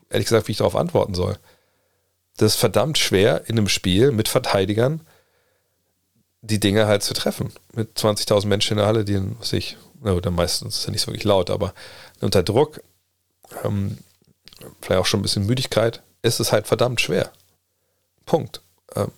ehrlich 0.09 0.25
gesagt, 0.27 0.47
wie 0.47 0.53
ich 0.53 0.57
darauf 0.57 0.75
antworten 0.75 1.13
soll 1.13 1.37
das 2.37 2.53
ist 2.53 2.59
verdammt 2.59 2.97
schwer 2.97 3.43
in 3.47 3.57
einem 3.57 3.69
Spiel 3.69 4.11
mit 4.11 4.27
Verteidigern 4.27 5.01
die 6.41 6.59
Dinge 6.59 6.85
halt 6.85 7.01
zu 7.01 7.13
treffen. 7.13 7.51
Mit 7.73 7.97
20.000 7.97 8.45
Menschen 8.45 8.73
in 8.73 8.77
der 8.77 8.85
Halle, 8.85 9.03
die 9.05 9.19
sich, 9.41 9.77
gut, 10.01 10.29
meistens 10.31 10.79
ist 10.79 10.85
ja 10.85 10.91
nicht 10.91 11.01
so 11.01 11.07
wirklich 11.07 11.23
laut, 11.23 11.49
aber 11.49 11.73
unter 12.21 12.43
Druck, 12.43 12.81
ähm, 13.63 13.97
vielleicht 14.81 15.01
auch 15.01 15.05
schon 15.05 15.21
ein 15.21 15.23
bisschen 15.23 15.45
Müdigkeit, 15.47 16.03
ist 16.21 16.39
es 16.39 16.51
halt 16.51 16.67
verdammt 16.67 17.01
schwer. 17.01 17.31
Punkt. 18.25 18.61
Ähm, 18.95 19.11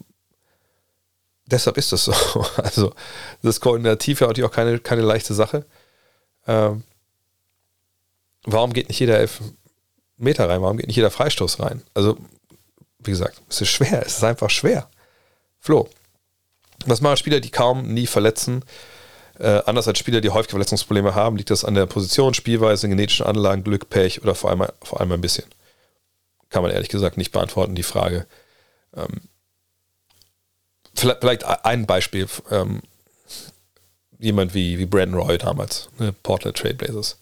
deshalb 1.48 1.78
ist 1.78 1.92
das 1.92 2.06
so. 2.06 2.14
Also, 2.58 2.94
das 3.42 3.56
ist 3.56 3.62
koordinativ 3.62 4.22
ja 4.22 4.28
auch 4.28 4.52
keine, 4.52 4.80
keine 4.80 5.02
leichte 5.02 5.34
Sache. 5.34 5.66
Ähm, 6.48 6.84
warum 8.44 8.74
geht 8.74 8.90
nicht 8.90 9.00
jeder 9.00 9.20
elf 9.20 9.42
Meter 10.18 10.50
rein? 10.50 10.62
Warum 10.62 10.78
geht 10.78 10.88
nicht 10.88 10.96
jeder 10.96 11.12
Freistoß 11.12 11.60
rein? 11.60 11.84
Also, 11.94 12.18
wie 13.00 13.12
gesagt, 13.12 13.42
es 13.50 13.62
ist 13.62 13.70
schwer, 13.70 14.04
es 14.06 14.18
ist 14.18 14.24
einfach 14.24 14.50
schwer. 14.50 14.90
Flo, 15.60 15.90
was 16.86 17.02
machen 17.02 17.18
Spieler, 17.18 17.40
die 17.40 17.52
kaum 17.52 17.94
nie 17.94 18.08
verletzen? 18.08 18.64
Äh, 19.40 19.62
anders 19.66 19.88
als 19.88 20.00
Spieler, 20.00 20.22
die 20.22 20.30
häufige 20.30 20.52
Verletzungsprobleme 20.52 21.14
haben, 21.14 21.38
liegt 21.38 21.52
das 21.52 21.64
an 21.64 21.76
der 21.76 21.86
Position, 21.86 22.34
Spielweise, 22.34 22.90
genetischen 22.90 23.26
Anlagen, 23.26 23.64
Glück, 23.64 23.90
Pech 23.90 24.22
oder 24.22 24.34
vor 24.34 24.50
allem, 24.50 24.66
vor 24.82 25.00
allem 25.00 25.12
ein 25.12 25.22
bisschen? 25.22 25.46
Kann 26.50 26.64
man 26.64 26.72
ehrlich 26.72 26.90
gesagt 26.90 27.18
nicht 27.18 27.32
beantworten, 27.32 27.76
die 27.76 27.84
Frage. 27.84 28.26
Ähm, 28.96 29.22
vielleicht, 31.00 31.22
vielleicht, 31.22 31.46
ein 31.66 31.86
Beispiel. 31.86 32.28
Ähm, 32.52 32.82
jemand 34.20 34.54
wie, 34.54 34.78
wie 34.80 34.86
Brandon 34.86 35.20
Roy 35.20 35.38
damals, 35.38 35.90
ne, 36.00 36.14
Portland 36.24 36.58
Trailblazers, 36.58 37.18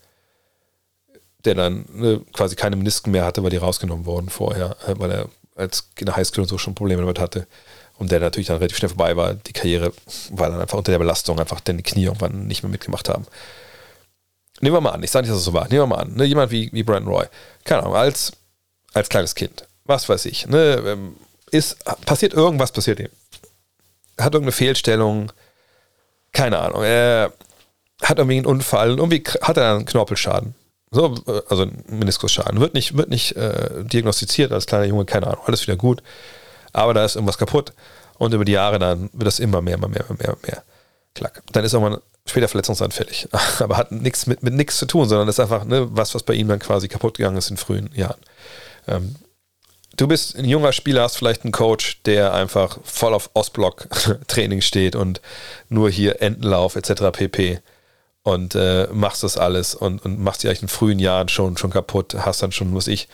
der 1.43 1.55
dann 1.55 1.85
ne, 1.91 2.21
quasi 2.33 2.55
keine 2.55 2.75
Menisken 2.75 3.11
mehr 3.11 3.25
hatte, 3.25 3.43
weil 3.43 3.49
die 3.49 3.57
rausgenommen 3.57 4.05
wurden 4.05 4.29
vorher, 4.29 4.77
äh, 4.87 4.95
weil 4.97 5.11
er 5.11 5.29
als 5.55 5.89
in 5.99 6.05
der 6.05 6.15
Highschool 6.15 6.43
und 6.43 6.49
so 6.49 6.57
schon 6.57 6.75
Probleme 6.75 7.01
damit 7.01 7.19
hatte. 7.19 7.47
Und 7.97 8.11
der 8.11 8.19
natürlich 8.19 8.47
dann 8.47 8.57
relativ 8.57 8.77
schnell 8.77 8.89
vorbei 8.89 9.15
war, 9.15 9.35
die 9.35 9.53
Karriere, 9.53 9.93
weil 10.31 10.51
dann 10.51 10.59
einfach 10.59 10.77
unter 10.77 10.91
der 10.91 10.99
Belastung 10.99 11.39
einfach 11.39 11.61
denn 11.61 11.77
die 11.77 11.83
Knie 11.83 12.05
irgendwann 12.05 12.45
nicht 12.45 12.61
mehr 12.61 12.69
mitgemacht 12.69 13.07
haben. 13.07 13.25
Nehmen 14.59 14.75
wir 14.75 14.81
mal 14.81 14.91
an, 14.91 15.03
ich 15.03 15.11
sage 15.11 15.23
nicht, 15.23 15.31
dass 15.31 15.39
es 15.39 15.45
so 15.45 15.53
war, 15.53 15.67
nehmen 15.69 15.81
wir 15.81 15.87
mal 15.87 16.01
an, 16.01 16.13
ne, 16.13 16.25
jemand 16.25 16.51
wie, 16.51 16.69
wie 16.73 16.83
Brandon 16.83 17.13
Roy, 17.13 17.25
keine 17.63 17.83
Ahnung, 17.83 17.95
als, 17.95 18.33
als 18.93 19.07
kleines 19.07 19.35
Kind, 19.35 19.65
was 19.85 20.09
weiß 20.09 20.25
ich, 20.25 20.47
ne, 20.47 20.81
ähm, 20.85 21.15
ist, 21.51 21.83
passiert 22.05 22.33
irgendwas, 22.33 22.71
passiert 22.71 22.99
ihm. 22.99 23.09
Hat 24.17 24.33
irgendeine 24.33 24.51
Fehlstellung, 24.51 25.31
keine 26.31 26.59
Ahnung, 26.59 26.83
er 26.83 27.33
hat 28.01 28.17
irgendwie 28.17 28.37
einen 28.37 28.45
Unfall, 28.45 28.89
irgendwie 28.89 29.23
hat 29.41 29.57
er 29.57 29.75
einen 29.75 29.85
Knorpelschaden. 29.85 30.55
So, 30.91 31.15
äh, 31.27 31.41
also 31.49 31.67
Meniskusschaden. 31.87 32.59
Wird 32.59 32.73
nicht, 32.73 32.97
wird 32.97 33.09
nicht 33.09 33.35
äh, 33.35 33.83
diagnostiziert 33.83 34.51
als 34.51 34.65
kleiner 34.65 34.85
Junge, 34.85 35.05
keine 35.05 35.27
Ahnung, 35.27 35.43
alles 35.45 35.61
wieder 35.67 35.77
gut. 35.77 36.01
Aber 36.73 36.93
da 36.93 37.05
ist 37.05 37.15
irgendwas 37.15 37.37
kaputt. 37.37 37.73
Und 38.17 38.33
über 38.33 38.45
die 38.45 38.53
Jahre 38.53 38.79
dann 38.79 39.09
wird 39.13 39.27
das 39.27 39.39
immer 39.39 39.61
mehr, 39.61 39.75
immer 39.75 39.89
mehr, 39.89 40.05
immer 40.07 40.17
mehr, 40.17 40.27
immer 40.29 40.37
mehr. 40.47 40.63
Klack. 41.13 41.43
Dann 41.51 41.63
ist 41.63 41.73
irgendwann 41.73 42.01
später 42.25 42.47
verletzungsanfällig. 42.47 43.27
Aber 43.59 43.77
hat 43.77 43.91
nichts 43.91 44.27
mit, 44.27 44.43
mit 44.43 44.53
nichts 44.53 44.77
zu 44.77 44.85
tun, 44.85 45.07
sondern 45.07 45.27
ist 45.27 45.39
einfach 45.39 45.65
ne, 45.65 45.87
was, 45.91 46.15
was 46.15 46.23
bei 46.23 46.33
ihm 46.33 46.47
dann 46.47 46.59
quasi 46.59 46.87
kaputt 46.87 47.17
gegangen 47.17 47.37
ist 47.37 47.49
in 47.49 47.57
frühen 47.57 47.89
Jahren. 47.93 48.19
Ähm, 48.87 49.15
du 49.95 50.07
bist 50.07 50.35
ein 50.35 50.45
junger 50.45 50.73
Spieler, 50.73 51.03
hast 51.03 51.17
vielleicht 51.17 51.43
einen 51.43 51.51
Coach, 51.51 52.01
der 52.03 52.33
einfach 52.33 52.77
voll 52.83 53.13
auf 53.13 53.29
Ostblock-Training 53.33 54.61
steht 54.61 54.95
und 54.95 55.21
nur 55.69 55.89
hier 55.89 56.21
Entenlauf 56.21 56.75
etc. 56.75 57.11
pp 57.11 57.59
und 58.23 58.55
äh, 58.55 58.87
machst 58.91 59.23
das 59.23 59.37
alles 59.37 59.75
und, 59.75 60.03
und 60.03 60.19
machst 60.19 60.43
die 60.43 60.47
eigentlich 60.47 60.63
in 60.63 60.67
frühen 60.67 60.99
Jahren 60.99 61.29
schon, 61.29 61.57
schon 61.57 61.69
kaputt, 61.69 62.15
hast 62.17 62.41
dann 62.41 62.51
schon, 62.51 62.71
muss 62.71 62.87
ich, 62.87 63.07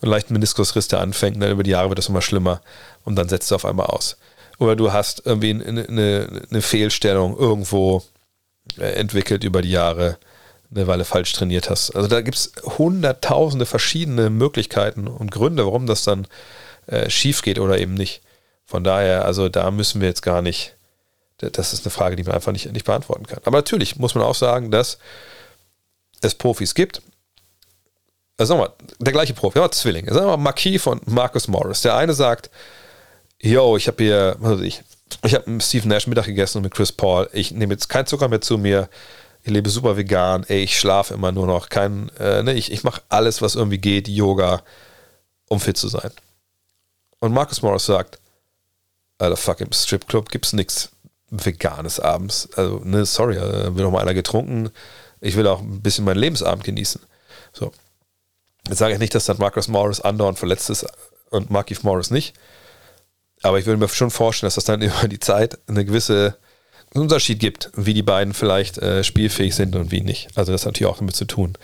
einen 0.00 0.10
leichten 0.10 0.32
Meniskusriss, 0.34 0.88
der 0.88 1.00
anfängt, 1.00 1.42
dann 1.42 1.50
über 1.50 1.64
die 1.64 1.72
Jahre 1.72 1.88
wird 1.88 1.98
das 1.98 2.08
immer 2.08 2.22
schlimmer 2.22 2.60
und 3.04 3.16
dann 3.16 3.28
setzt 3.28 3.50
du 3.50 3.56
auf 3.56 3.64
einmal 3.64 3.86
aus. 3.86 4.16
Oder 4.58 4.76
du 4.76 4.92
hast 4.92 5.22
irgendwie 5.24 5.50
eine, 5.50 5.88
eine, 5.88 6.42
eine 6.48 6.62
Fehlstellung 6.62 7.36
irgendwo 7.36 8.04
äh, 8.78 8.92
entwickelt 8.92 9.42
über 9.42 9.62
die 9.62 9.72
Jahre, 9.72 10.18
eine 10.74 10.86
Weile 10.86 11.04
falsch 11.04 11.32
trainiert 11.32 11.70
hast. 11.70 11.90
Also 11.90 12.08
da 12.08 12.20
gibt 12.20 12.36
es 12.36 12.52
hunderttausende 12.78 13.66
verschiedene 13.66 14.30
Möglichkeiten 14.30 15.06
und 15.06 15.30
Gründe, 15.30 15.66
warum 15.66 15.86
das 15.86 16.04
dann 16.04 16.26
äh, 16.86 17.10
schief 17.10 17.42
geht 17.42 17.58
oder 17.58 17.78
eben 17.78 17.94
nicht. 17.94 18.22
Von 18.64 18.84
daher, 18.84 19.24
also 19.24 19.48
da 19.48 19.70
müssen 19.70 20.00
wir 20.00 20.08
jetzt 20.08 20.22
gar 20.22 20.42
nicht 20.42 20.74
das 21.50 21.72
ist 21.72 21.84
eine 21.84 21.90
Frage, 21.90 22.16
die 22.16 22.22
man 22.22 22.34
einfach 22.34 22.52
nicht, 22.52 22.70
nicht 22.72 22.86
beantworten 22.86 23.26
kann. 23.26 23.40
Aber 23.44 23.58
natürlich 23.58 23.96
muss 23.96 24.14
man 24.14 24.24
auch 24.24 24.34
sagen, 24.34 24.70
dass 24.70 24.98
es 26.20 26.34
Profis 26.34 26.74
gibt. 26.74 27.02
Also 28.36 28.54
sagen 28.54 28.60
wir 28.60 28.68
mal, 28.68 28.94
der 29.00 29.12
gleiche 29.12 29.34
Profi, 29.34 29.58
ja, 29.58 29.70
Zwillinge. 29.70 30.12
Sagen 30.12 30.26
wir 30.26 30.36
mal 30.36 30.42
Marquis 30.42 30.80
von 30.80 31.00
Marcus 31.06 31.48
Morris. 31.48 31.82
Der 31.82 31.96
eine 31.96 32.14
sagt, 32.14 32.50
yo, 33.40 33.76
ich 33.76 33.88
habe 33.88 34.02
hier, 34.02 34.36
was 34.38 34.58
weiß 34.58 34.60
ich, 34.60 34.82
ich 35.24 35.34
habe 35.34 35.50
mit 35.50 35.62
Steve 35.62 35.86
Nash 35.88 36.06
Mittag 36.06 36.26
gegessen 36.26 36.58
und 36.58 36.64
mit 36.64 36.74
Chris 36.74 36.92
Paul. 36.92 37.28
Ich 37.32 37.50
nehme 37.50 37.74
jetzt 37.74 37.88
keinen 37.88 38.06
Zucker 38.06 38.28
mehr 38.28 38.40
zu 38.40 38.56
mir. 38.56 38.88
Ich 39.42 39.50
lebe 39.50 39.70
super 39.70 39.96
vegan. 39.96 40.44
Ey, 40.48 40.62
ich 40.62 40.78
schlafe 40.78 41.14
immer 41.14 41.32
nur 41.32 41.46
noch. 41.46 41.68
Kein, 41.68 42.10
äh, 42.18 42.42
ne, 42.42 42.54
ich, 42.54 42.70
ich 42.70 42.84
mache 42.84 43.02
alles, 43.08 43.42
was 43.42 43.54
irgendwie 43.54 43.78
geht, 43.78 44.08
Yoga, 44.08 44.62
um 45.48 45.60
fit 45.60 45.76
zu 45.76 45.88
sein. 45.88 46.10
Und 47.18 47.32
Marcus 47.32 47.62
Morris 47.62 47.86
sagt, 47.86 48.18
Alter, 49.18 49.36
fuck, 49.36 49.60
im 49.60 49.72
Stripclub 49.72 50.30
gibt's 50.30 50.52
nichts 50.52 50.90
Veganes 51.30 51.98
abends. 52.00 52.48
Also, 52.56 52.80
ne, 52.84 53.04
sorry, 53.06 53.36
äh, 53.36 53.74
will 53.74 53.84
noch 53.84 53.90
mal 53.90 54.02
einer 54.02 54.14
getrunken. 54.14 54.70
Ich 55.20 55.36
will 55.36 55.46
auch 55.46 55.60
ein 55.60 55.80
bisschen 55.80 56.04
meinen 56.04 56.18
Lebensabend 56.18 56.64
genießen. 56.64 57.00
So. 57.52 57.72
Jetzt 58.68 58.78
sage 58.78 58.94
ich 58.94 59.00
nicht, 59.00 59.14
dass 59.14 59.24
dann 59.24 59.38
Marcus 59.38 59.68
Morris 59.68 60.00
andauernd 60.00 60.38
verletzt 60.38 60.70
ist 60.70 60.86
und 61.30 61.50
Markif 61.50 61.82
Morris 61.82 62.10
nicht. 62.10 62.34
Aber 63.42 63.58
ich 63.58 63.66
würde 63.66 63.78
mir 63.78 63.88
schon 63.88 64.10
vorstellen, 64.10 64.46
dass 64.46 64.54
das 64.54 64.64
dann 64.64 64.82
über 64.82 65.08
die 65.08 65.20
Zeit 65.20 65.58
eine 65.66 65.84
gewisse 65.84 66.36
Unterschied 67.00 67.40
gibt, 67.40 67.70
wie 67.74 67.94
die 67.94 68.02
beiden 68.02 68.34
vielleicht 68.34 68.78
äh, 68.78 69.02
spielfähig 69.02 69.54
sind 69.54 69.74
und 69.76 69.90
wie 69.90 70.02
nicht. 70.02 70.28
Also 70.34 70.52
das 70.52 70.62
hat 70.62 70.72
natürlich 70.72 70.92
auch 70.92 70.98
damit 70.98 71.16
zu 71.16 71.24
tun. 71.24 71.54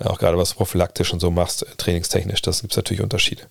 Auch 0.00 0.18
gerade 0.18 0.36
was 0.38 0.50
du 0.50 0.56
prophylaktisch 0.56 1.12
und 1.12 1.20
so 1.20 1.30
machst, 1.30 1.62
äh, 1.62 1.66
trainingstechnisch, 1.76 2.42
das 2.42 2.62
gibt 2.62 2.72
es 2.72 2.76
natürlich 2.76 3.02
Unterschiede. 3.02 3.42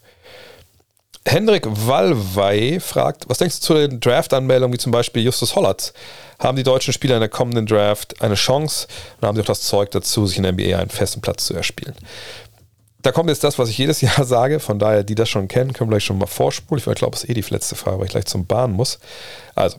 Hendrik 1.26 1.68
Wallwey 1.68 2.80
fragt, 2.80 3.30
was 3.30 3.38
denkst 3.38 3.60
du 3.60 3.62
zu 3.62 3.74
den 3.76 4.00
Draft-Anmeldungen 4.00 4.74
wie 4.74 4.80
zum 4.80 4.92
Beispiel 4.92 5.24
Justus 5.24 5.56
Hollatz? 5.56 5.94
Haben 6.40 6.56
die 6.56 6.64
deutschen 6.64 6.94
Spieler 6.94 7.16
in 7.16 7.20
der 7.20 7.30
kommenden 7.30 7.68
Draft 7.68 8.22
eine 8.24 8.34
Chance 8.34 8.88
und 9.20 9.28
haben 9.28 9.36
sie 9.36 9.42
auch 9.42 9.46
das 9.46 9.62
Zeug 9.62 9.92
dazu, 9.92 10.26
sich 10.26 10.38
in 10.38 10.44
der 10.44 10.54
NBA 10.54 10.80
einen 10.80 10.90
festen 10.90 11.22
Platz 11.22 11.46
zu 11.46 11.54
erspielen? 11.54 11.94
Da 13.04 13.12
kommt 13.12 13.30
jetzt 13.30 13.44
das, 13.44 13.60
was 13.60 13.70
ich 13.70 13.78
jedes 13.78 14.02
Jahr 14.02 14.26
sage, 14.26 14.60
von 14.60 14.80
daher, 14.80 15.04
die 15.04 15.16
das 15.16 15.30
schon 15.30 15.48
kennen, 15.48 15.74
können 15.74 15.92
wir 15.92 15.96
gleich 15.96 16.06
schon 16.06 16.18
mal 16.18 16.26
vorspulen. 16.26 16.84
Ich 16.86 16.96
glaube, 16.96 17.16
es 17.16 17.24
ist 17.24 17.30
eh 17.30 17.34
die 17.36 17.42
letzte 17.42 17.76
Frage, 17.76 18.00
weil 18.00 18.06
ich 18.06 18.12
gleich 18.12 18.26
zum 18.26 18.48
Bahn 18.48 18.72
muss. 18.72 18.98
Also, 19.54 19.78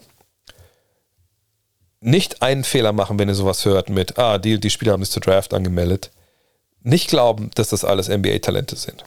nicht 2.03 2.43
einen 2.43 2.65
Fehler 2.65 2.93
machen, 2.93 3.19
wenn 3.19 3.29
ihr 3.29 3.35
sowas 3.35 3.65
hört 3.65 3.89
mit, 3.89 4.19
ah, 4.19 4.39
die, 4.39 4.59
die 4.59 4.71
Spieler 4.71 4.93
haben 4.93 5.05
sich 5.05 5.13
zur 5.13 5.23
Draft 5.23 5.55
angemeldet. 5.55 6.11
Nicht 6.83 7.09
glauben, 7.09 7.51
dass 7.55 7.69
das 7.69 7.85
alles 7.85 8.09
NBA-Talente 8.09 8.77
sind. 8.77 9.05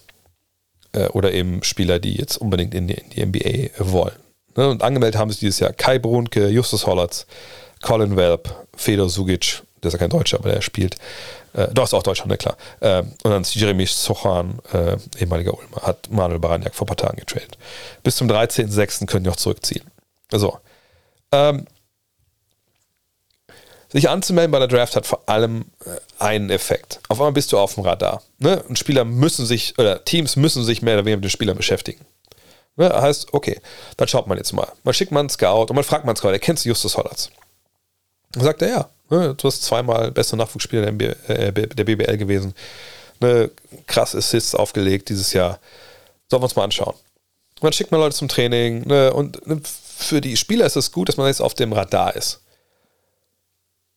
Äh, 0.94 1.08
oder 1.08 1.34
eben 1.34 1.62
Spieler, 1.64 2.00
die 2.00 2.16
jetzt 2.16 2.38
unbedingt 2.38 2.74
in 2.74 2.88
die, 2.88 2.94
in 2.94 3.10
die 3.10 3.26
NBA 3.26 3.92
wollen. 3.92 4.16
Ne? 4.56 4.70
Und 4.70 4.82
angemeldet 4.82 5.20
haben 5.20 5.30
sich 5.30 5.40
dieses 5.40 5.60
Jahr 5.60 5.74
Kai 5.74 6.00
Brunke, 6.00 6.48
Justus 6.48 6.88
Hollatz, 6.88 7.28
Colin 7.82 8.16
Welp, 8.16 8.56
Fedor 8.76 9.10
Sugic, 9.10 9.62
der 9.84 9.90
ist 9.90 9.94
ja 9.94 10.00
kein 10.00 10.10
Deutscher, 10.10 10.40
aber 10.40 10.52
der 10.52 10.62
spielt, 10.62 10.96
äh, 11.54 11.68
doch 11.74 11.84
ist 11.84 11.94
auch 11.94 12.04
Deutscher, 12.04 12.28
ne, 12.28 12.38
klar. 12.38 12.56
Äh, 12.80 13.02
und 13.02 13.26
dann 13.26 13.44
Jeremy 13.44 13.86
Sochan, 13.86 14.60
äh, 14.72 14.98
ehemaliger 15.20 15.54
Ulmer, 15.54 15.82
hat 15.82 16.10
Manuel 16.10 16.40
Baraniak 16.40 16.74
vor 16.74 16.86
ein 16.86 16.96
paar 16.96 16.98
Tagen 16.98 17.18
getradet. 17.18 17.58
Bis 18.04 18.16
zum 18.16 18.30
13.06. 18.30 19.06
können 19.06 19.26
die 19.26 19.30
auch 19.30 19.36
zurückziehen. 19.36 19.84
So. 20.32 20.58
Ähm, 21.32 21.68
sich 23.92 24.10
anzumelden 24.10 24.52
bei 24.52 24.60
der 24.60 24.68
Draft 24.68 24.96
hat 24.96 25.06
vor 25.06 25.28
allem 25.28 25.66
äh, 25.86 25.90
einen 26.20 26.50
Effekt. 26.50 27.00
Auf 27.08 27.20
einmal 27.20 27.34
bist 27.34 27.52
du 27.52 27.58
auf 27.58 27.76
dem 27.76 27.84
Radar. 27.84 28.22
Ne? 28.40 28.62
Und 28.68 28.80
Spieler 28.80 29.06
müssen 29.06 29.46
sich, 29.46 29.78
oder 29.78 30.04
Teams 30.04 30.36
müssen 30.36 30.64
sich 30.64 30.82
mehr 30.82 30.96
oder 30.96 31.06
weniger 31.06 31.18
mit 31.18 31.26
den 31.26 31.32
Spielern 31.32 31.58
beschäftigen. 31.58 32.06
Ne? 32.76 32.90
Heißt, 32.90 33.34
okay, 33.34 33.60
dann 33.98 34.08
schaut 34.08 34.28
man 34.28 34.38
jetzt 34.38 34.54
mal. 34.54 34.72
Man 34.84 34.94
schickt 34.94 35.12
mal 35.12 35.20
einen 35.20 35.30
Scout 35.30 35.68
und 35.70 35.76
man 35.76 35.84
fragt 35.84 36.06
mal 36.06 36.12
einen 36.12 36.18
Scout, 36.18 36.30
er 36.30 36.40
kennt 36.40 36.64
Justus 36.64 36.98
Hollatz. 36.98 37.30
Dann 38.32 38.44
sagt 38.44 38.62
er, 38.62 38.68
ja, 38.68 38.90
ne? 39.10 39.36
du 39.36 39.48
hast 39.48 39.64
zweimal 39.64 40.12
bester 40.12 40.36
Nachwuchsspieler 40.36 40.92
der, 40.92 41.30
äh, 41.30 41.52
der 41.54 41.84
BBL 41.84 42.18
gewesen. 42.18 42.54
Ne? 43.22 43.52
Krass 43.88 44.16
Assists 44.16 44.56
aufgelegt 44.56 45.10
dieses 45.10 45.32
Jahr. 45.34 45.60
Sollen 46.30 46.42
wir 46.42 46.46
uns 46.46 46.56
mal 46.56 46.64
anschauen. 46.64 46.96
Dann 47.62 47.72
schickt 47.72 47.92
man 47.92 48.02
Leute 48.02 48.16
zum 48.16 48.28
Training. 48.28 48.86
Ne? 48.88 49.14
Und 49.14 49.46
ne, 49.48 49.62
für 49.64 50.20
die 50.20 50.36
Spieler 50.36 50.66
ist 50.66 50.76
es 50.76 50.92
gut, 50.92 51.08
dass 51.08 51.18
man 51.18 51.28
jetzt 51.28 51.42
auf 51.42 51.54
dem 51.54 51.72
Radar 51.72 52.16
ist 52.16 52.42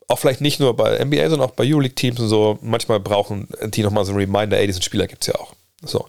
auch 0.09 0.18
vielleicht 0.18 0.40
nicht 0.40 0.59
nur 0.59 0.74
bei 0.74 1.05
NBA, 1.05 1.28
sondern 1.28 1.48
auch 1.48 1.55
bei 1.55 1.64
Euroleague-Teams 1.64 2.18
und 2.18 2.28
so, 2.28 2.59
manchmal 2.62 2.98
brauchen 2.98 3.47
die 3.66 3.82
nochmal 3.82 4.05
so 4.06 4.12
ein 4.12 4.18
Reminder, 4.18 4.59
ey, 4.59 4.66
diesen 4.66 4.82
Spieler 4.82 5.06
gibt 5.06 5.22
es 5.22 5.28
ja 5.28 5.35
auch. 5.35 5.52
So. 5.82 6.09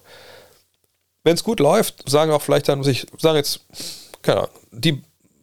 Wenn 1.22 1.34
es 1.34 1.44
gut 1.44 1.60
läuft, 1.60 2.08
sagen 2.08 2.32
auch 2.32 2.40
vielleicht 2.40 2.68
dann, 2.68 2.82
ich 2.82 3.06
sagen 3.18 3.36
jetzt, 3.36 3.60
keine 4.22 4.38
Ahnung, 4.38 4.50
die, 4.72 5.02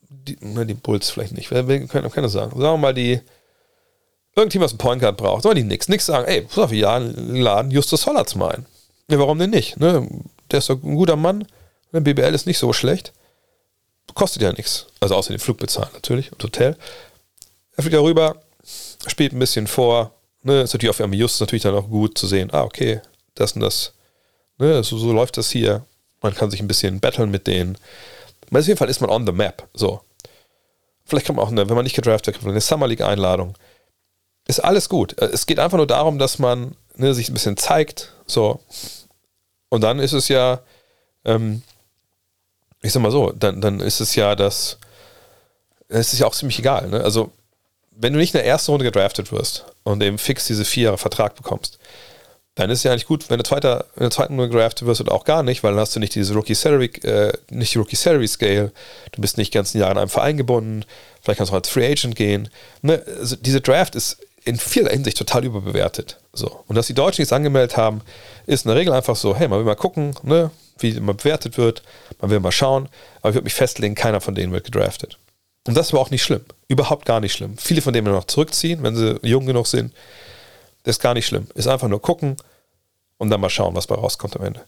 die, 0.10 0.38
ne, 0.42 0.66
die 0.66 0.74
Bulls 0.74 1.12
vielleicht 1.12 1.34
nicht, 1.34 1.52
wir 1.52 1.64
können 1.88 2.12
keine 2.12 2.30
sagen. 2.30 2.60
Sagen 2.60 2.74
wir 2.74 2.78
mal, 2.78 2.94
die, 2.96 3.22
irgendjemand, 4.36 4.66
was 4.66 4.72
einen 4.72 4.80
Point 4.80 5.02
Guard 5.02 5.18
braucht, 5.18 5.44
sollen 5.44 5.56
die 5.56 5.64
nix, 5.64 5.88
nix 5.88 6.08
sagen, 6.08 6.28
ey, 6.28 6.42
pass 6.42 6.58
auf, 6.58 6.72
ja, 6.72 6.98
laden 6.98 7.70
Justus 7.70 8.08
Hollatz 8.08 8.34
mal 8.34 8.56
ein. 8.56 8.66
Ja, 9.10 9.20
warum 9.20 9.38
denn 9.38 9.52
nicht? 9.52 9.80
Ne? 9.80 10.08
Der 10.50 10.60
ist 10.60 10.70
doch 10.70 10.82
ein 10.82 10.96
guter 10.96 11.16
Mann, 11.16 11.48
der 11.94 12.02
BBL 12.02 12.34
ist 12.34 12.48
nicht 12.48 12.58
so 12.58 12.74
schlecht, 12.74 13.14
kostet 14.16 14.42
ja 14.42 14.52
nichts. 14.52 14.88
Also 15.00 15.16
außer 15.16 15.32
den 15.32 15.40
Flug 15.40 15.58
bezahlen 15.58 15.90
natürlich 15.94 16.32
und 16.32 16.44
Hotel. 16.44 16.76
Er 17.76 17.84
fliegt 17.84 17.96
darüber, 17.96 18.42
spielt 19.10 19.34
ein 19.34 19.40
bisschen 19.40 19.68
vor. 19.68 20.12
Ne, 20.44 20.62
ist 20.62 20.74
natürlich 20.74 20.90
auf 20.90 21.02
einmal 21.02 21.20
just 21.20 21.40
natürlich 21.42 21.64
dann 21.64 21.76
auch 21.76 21.90
gut 21.90 22.18
zu 22.18 22.28
sehen, 22.28 22.50
ah, 22.54 22.64
okay, 22.64 23.02
das 23.36 23.54
und 23.54 23.62
das. 23.62 23.94
Ne, 24.58 24.84
so, 24.84 24.98
so 24.98 25.12
läuft 25.12 25.38
das 25.38 25.52
hier. 25.52 25.86
Man 26.22 26.34
kann 26.34 26.50
sich 26.52 26.60
ein 26.60 26.68
bisschen 26.68 27.00
battlen 27.00 27.30
mit 27.30 27.48
denen. 27.48 27.78
Aber 28.50 28.60
auf 28.60 28.68
jeden 28.68 28.78
Fall 28.78 28.90
ist 28.90 29.02
man 29.02 29.10
on 29.10 29.26
the 29.26 29.32
map. 29.32 29.68
So. 29.74 30.02
Vielleicht 31.06 31.26
kann 31.26 31.36
man 31.36 31.46
auch, 31.46 31.52
eine, 31.52 31.68
wenn 31.70 31.76
man 31.76 31.84
nicht 31.84 31.96
gedraftet 31.96 32.42
wird, 32.42 32.52
eine 32.52 32.62
Summer 32.62 32.88
League-Einladung. 32.88 33.56
Ist 34.48 34.60
alles 34.64 34.90
gut. 34.90 35.20
Es 35.22 35.46
geht 35.46 35.60
einfach 35.60 35.78
nur 35.78 35.88
darum, 35.88 36.20
dass 36.20 36.40
man 36.40 36.76
ne, 36.96 37.14
sich 37.14 37.30
ein 37.30 37.34
bisschen 37.34 37.58
zeigt. 37.58 38.14
So. 38.26 38.60
Und 39.70 39.82
dann 39.82 40.00
ist 40.00 40.14
es 40.14 40.28
ja, 40.28 40.62
ähm, 41.26 41.62
ich 42.82 42.94
sag 42.94 43.02
mal 43.02 43.12
so, 43.12 43.32
dann, 43.32 43.62
dann 43.62 43.80
ist 43.80 44.00
es 44.00 44.16
ja 44.16 44.36
das, 44.36 44.80
es 45.90 46.14
ist 46.14 46.20
ja 46.20 46.28
auch 46.28 46.36
ziemlich 46.36 46.60
egal. 46.60 46.88
Ne? 46.90 47.04
Also 47.04 47.32
wenn 48.00 48.14
du 48.14 48.20
nicht 48.20 48.34
in 48.34 48.40
der 48.40 48.46
ersten 48.48 48.72
Runde 48.72 48.86
gedraftet 48.86 49.32
wirst 49.32 49.66
und 49.84 50.02
eben 50.04 50.18
fix 50.18 50.46
diese 50.46 50.66
vier 50.66 50.86
Jahre 50.86 50.98
Vertrag 50.98 51.36
bekommst, 51.36 51.80
dann 52.56 52.70
ist 52.70 52.80
es 52.80 52.84
ja 52.84 52.92
eigentlich 52.92 53.06
gut, 53.06 53.30
wenn 53.30 53.38
du 53.38 53.44
zweiter, 53.44 53.86
in 53.96 54.02
der 54.02 54.12
zweiten 54.12 54.34
Runde 54.34 54.50
gedraftet 54.50 54.88
wirst 54.88 55.02
oder 55.02 55.12
auch 55.12 55.26
gar 55.26 55.44
nicht, 55.44 55.64
weil 55.64 55.72
dann 55.72 55.80
hast 55.80 55.96
du 55.96 56.00
nicht 56.00 56.16
diese 56.16 56.34
Rookie 56.34 56.56
Salary, 56.56 56.88
äh, 57.04 57.32
nicht 57.52 57.74
die 57.74 57.78
Rookie 57.78 57.96
Salary 57.96 58.28
Scale, 58.28 58.72
du 59.12 59.22
bist 59.22 59.38
nicht 59.38 59.54
ganzen 59.54 59.80
Jahre 59.80 59.92
in 59.92 59.98
einem 60.00 60.10
Verein 60.10 60.38
gebunden, 60.38 60.84
vielleicht 61.22 61.38
kannst 61.38 61.52
du 61.52 61.54
auch 61.54 61.60
als 61.60 61.70
Free 61.70 61.86
Agent 61.92 62.16
gehen. 62.16 62.50
Ne? 62.82 63.04
Also 63.20 63.36
diese 63.36 63.62
Draft 63.62 63.96
ist 63.96 64.18
in 64.44 64.58
vieler 64.58 64.92
Hinsicht 64.92 65.18
total 65.18 65.46
überbewertet. 65.46 66.18
So. 66.34 66.64
Und 66.68 66.76
dass 66.76 66.88
die 66.88 66.94
Deutschen 66.94 67.22
jetzt 67.22 67.34
angemeldet 67.34 67.78
haben, 67.78 68.02
ist 68.46 68.66
in 68.66 68.70
der 68.70 68.78
Regel 68.78 68.94
einfach 68.94 69.16
so, 69.16 69.36
hey, 69.36 69.48
man 69.48 69.60
will 69.60 69.66
mal 69.66 69.76
gucken, 69.76 70.16
ne, 70.24 70.50
wie 70.80 70.90
immer 70.90 71.14
bewertet 71.14 71.58
wird, 71.58 71.84
man 72.22 72.32
will 72.32 72.40
mal 72.40 72.52
schauen, 72.52 72.90
aber 73.22 73.30
ich 73.30 73.36
würde 73.36 73.44
mich 73.44 73.54
festlegen, 73.54 73.94
keiner 73.94 74.22
von 74.22 74.36
denen 74.36 74.54
wird 74.54 74.66
gedraftet. 74.66 75.18
Und 75.68 75.76
das 75.76 75.92
war 75.92 76.00
auch 76.00 76.10
nicht 76.10 76.24
schlimm. 76.24 76.46
Überhaupt 76.70 77.06
gar 77.06 77.20
nicht 77.20 77.34
schlimm. 77.34 77.58
Viele 77.58 77.82
von 77.82 77.94
denen 77.94 78.12
noch 78.12 78.24
zurückziehen, 78.24 78.84
wenn 78.84 78.96
sie 78.96 79.20
jung 79.22 79.46
genug 79.46 79.68
sind. 79.68 79.94
Das 80.84 80.96
ist 80.96 81.02
gar 81.02 81.14
nicht 81.14 81.28
schlimm. 81.28 81.48
Ist 81.56 81.68
einfach 81.68 81.90
nur 81.90 82.02
gucken 82.02 82.38
und 83.18 83.30
dann 83.30 83.42
mal 83.42 83.50
schauen, 83.50 83.76
was 83.76 83.88
bei 83.88 83.96
rauskommt 83.96 84.38
am 84.38 84.46
Ende. 84.46 84.64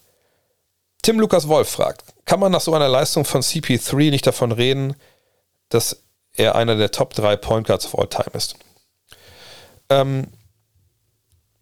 Tim 1.02 1.20
Lukas 1.20 1.48
Wolf 1.48 1.70
fragt: 1.70 2.04
Kann 2.26 2.42
man 2.42 2.52
nach 2.52 2.60
so 2.60 2.74
einer 2.74 2.90
Leistung 2.90 3.24
von 3.24 3.42
CP3 3.42 4.10
nicht 4.10 4.28
davon 4.28 4.52
reden, 4.52 4.96
dass 5.70 6.04
er 6.34 6.56
einer 6.56 6.76
der 6.76 6.92
Top 6.92 7.14
3 7.14 7.38
Point 7.38 7.68
Guards 7.68 7.86
of 7.86 7.98
all 7.98 8.08
time 8.08 8.32
ist? 8.34 8.56
Ähm, 9.90 10.28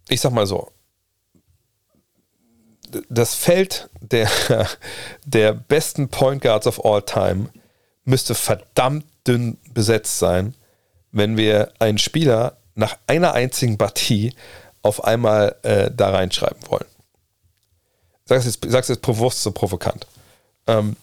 ich 0.09 0.19
sag 0.19 0.31
mal 0.31 0.47
so: 0.47 0.71
Das 3.09 3.35
Feld 3.35 3.87
der, 4.01 4.29
der 5.25 5.53
besten 5.53 6.09
Point 6.09 6.41
Guards 6.41 6.65
of 6.65 6.83
all 6.83 7.03
time 7.03 7.49
müsste 8.03 8.33
verdammt 8.33 9.05
dünn 9.27 9.57
besetzt 9.73 10.19
sein, 10.19 10.53
wenn 11.11 11.37
wir 11.37 11.71
einen 11.79 11.97
Spieler 11.97 12.57
nach 12.75 12.97
einer 13.07 13.33
einzigen 13.33 13.77
Partie 13.77 14.33
auf 14.81 15.03
einmal 15.03 15.55
äh, 15.63 15.89
da 15.95 16.11
reinschreiben 16.11 16.61
wollen. 16.69 16.85
Es 18.29 18.45
jetzt, 18.45 18.65
sag's 18.67 18.89
jetzt 18.89 19.01
bewusst 19.01 19.41
so 19.41 19.51
provokant. 19.51 20.05
Ähm, 20.67 20.95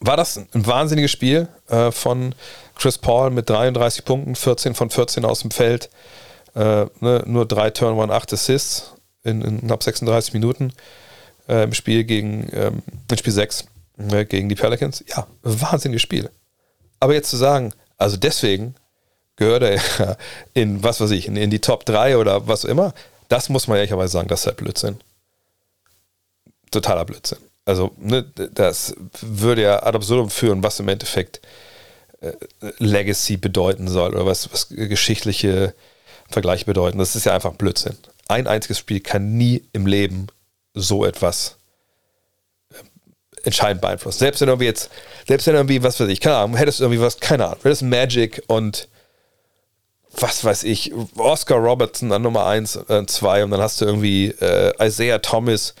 war 0.00 0.16
das 0.16 0.36
ein 0.36 0.66
wahnsinniges 0.66 1.10
Spiel 1.10 1.48
äh, 1.68 1.90
von 1.90 2.34
Chris 2.74 2.96
Paul 2.96 3.30
mit 3.30 3.48
33 3.50 4.04
Punkten, 4.04 4.34
14 4.34 4.74
von 4.74 4.88
14 4.90 5.24
aus 5.24 5.40
dem 5.40 5.50
Feld, 5.50 5.90
äh, 6.54 6.86
ne, 7.00 7.22
nur 7.26 7.46
drei 7.46 7.70
Turn, 7.70 8.10
8 8.10 8.32
Assists 8.32 8.94
in, 9.22 9.42
in, 9.42 9.60
knapp 9.60 9.82
36 9.82 10.32
Minuten 10.32 10.72
äh, 11.48 11.64
im 11.64 11.74
Spiel 11.74 12.04
gegen, 12.04 12.48
ähm, 12.52 12.82
in 13.10 13.18
Spiel 13.18 13.32
6 13.32 13.66
ne, 13.98 14.24
gegen 14.24 14.48
die 14.48 14.54
Pelicans. 14.54 15.04
Ja, 15.08 15.26
wahnsinniges 15.42 16.02
Spiel. 16.02 16.30
Aber 17.00 17.14
jetzt 17.14 17.30
zu 17.30 17.36
sagen, 17.36 17.72
also 17.96 18.16
deswegen 18.16 18.74
gehört 19.36 19.62
er 19.62 20.16
in, 20.54 20.82
was 20.82 21.00
weiß 21.00 21.10
ich, 21.10 21.26
in, 21.26 21.36
in 21.36 21.50
die 21.50 21.60
Top 21.60 21.84
3 21.86 22.18
oder 22.18 22.46
was 22.46 22.64
immer, 22.64 22.94
das 23.28 23.48
muss 23.48 23.66
man 23.66 23.78
ehrlicherweise 23.78 24.12
sagen, 24.12 24.28
das 24.28 24.40
ist 24.40 24.46
halt 24.46 24.58
Blödsinn. 24.58 25.00
Totaler 26.70 27.04
Blödsinn. 27.04 27.38
Also, 27.64 27.92
ne, 27.98 28.24
das 28.52 28.94
würde 29.20 29.62
ja 29.62 29.82
ad 29.82 29.96
absurdum 29.96 30.30
führen, 30.30 30.62
was 30.62 30.80
im 30.80 30.88
Endeffekt 30.88 31.40
äh, 32.20 32.32
Legacy 32.78 33.36
bedeuten 33.36 33.88
soll 33.88 34.14
oder 34.14 34.26
was, 34.26 34.52
was 34.52 34.68
geschichtliche 34.68 35.74
Vergleiche 36.28 36.64
bedeuten. 36.64 36.98
Das 36.98 37.16
ist 37.16 37.24
ja 37.24 37.34
einfach 37.34 37.54
Blödsinn. 37.54 37.96
Ein 38.28 38.46
einziges 38.46 38.78
Spiel 38.78 39.00
kann 39.00 39.36
nie 39.36 39.64
im 39.72 39.86
Leben 39.86 40.28
so 40.74 41.04
etwas 41.04 41.56
entscheidend 43.44 43.80
beeinflusst. 43.80 44.18
Selbst 44.18 44.40
wenn 44.40 44.48
irgendwie 44.48 44.66
jetzt, 44.66 44.90
selbst 45.26 45.46
wenn 45.46 45.54
irgendwie, 45.54 45.82
was 45.82 45.98
weiß 45.98 46.08
ich, 46.08 46.20
keine 46.20 46.36
Ahnung, 46.36 46.56
hättest 46.56 46.80
du 46.80 46.84
irgendwie 46.84 47.00
was, 47.00 47.20
keine 47.20 47.46
Ahnung, 47.46 47.58
hättest 47.62 47.82
Magic 47.82 48.42
und 48.46 48.88
was 50.12 50.44
weiß 50.44 50.64
ich, 50.64 50.92
Oscar 51.16 51.56
Robertson 51.56 52.12
an 52.12 52.22
Nummer 52.22 52.46
1 52.46 52.76
und 52.76 53.10
2 53.10 53.44
und 53.44 53.50
dann 53.52 53.60
hast 53.60 53.80
du 53.80 53.84
irgendwie 53.84 54.28
äh, 54.40 54.72
Isaiah 54.84 55.18
Thomas 55.20 55.74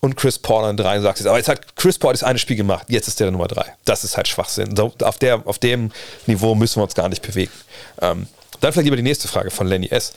und 0.00 0.16
Chris 0.16 0.38
Paul 0.38 0.64
an 0.64 0.76
3 0.76 0.98
und 0.98 1.02
sagst 1.02 1.20
jetzt, 1.20 1.28
aber 1.28 1.38
jetzt 1.38 1.48
hat 1.48 1.76
Chris 1.76 1.98
Paul 1.98 2.12
das 2.12 2.22
eine 2.22 2.38
Spiel 2.38 2.56
gemacht, 2.56 2.86
jetzt 2.88 3.08
ist 3.08 3.20
der 3.20 3.30
Nummer 3.30 3.48
3. 3.48 3.64
Das 3.84 4.04
ist 4.04 4.16
halt 4.16 4.28
Schwachsinn. 4.28 4.74
So, 4.76 4.92
auf, 5.02 5.18
der, 5.18 5.42
auf 5.46 5.58
dem 5.58 5.92
Niveau 6.26 6.54
müssen 6.54 6.80
wir 6.80 6.84
uns 6.84 6.94
gar 6.94 7.08
nicht 7.08 7.22
bewegen. 7.22 7.52
Ähm, 8.00 8.26
dann 8.60 8.72
vielleicht 8.72 8.84
lieber 8.84 8.96
die 8.96 9.02
nächste 9.02 9.28
Frage 9.28 9.50
von 9.50 9.66
Lenny 9.66 9.88
S 9.88 10.14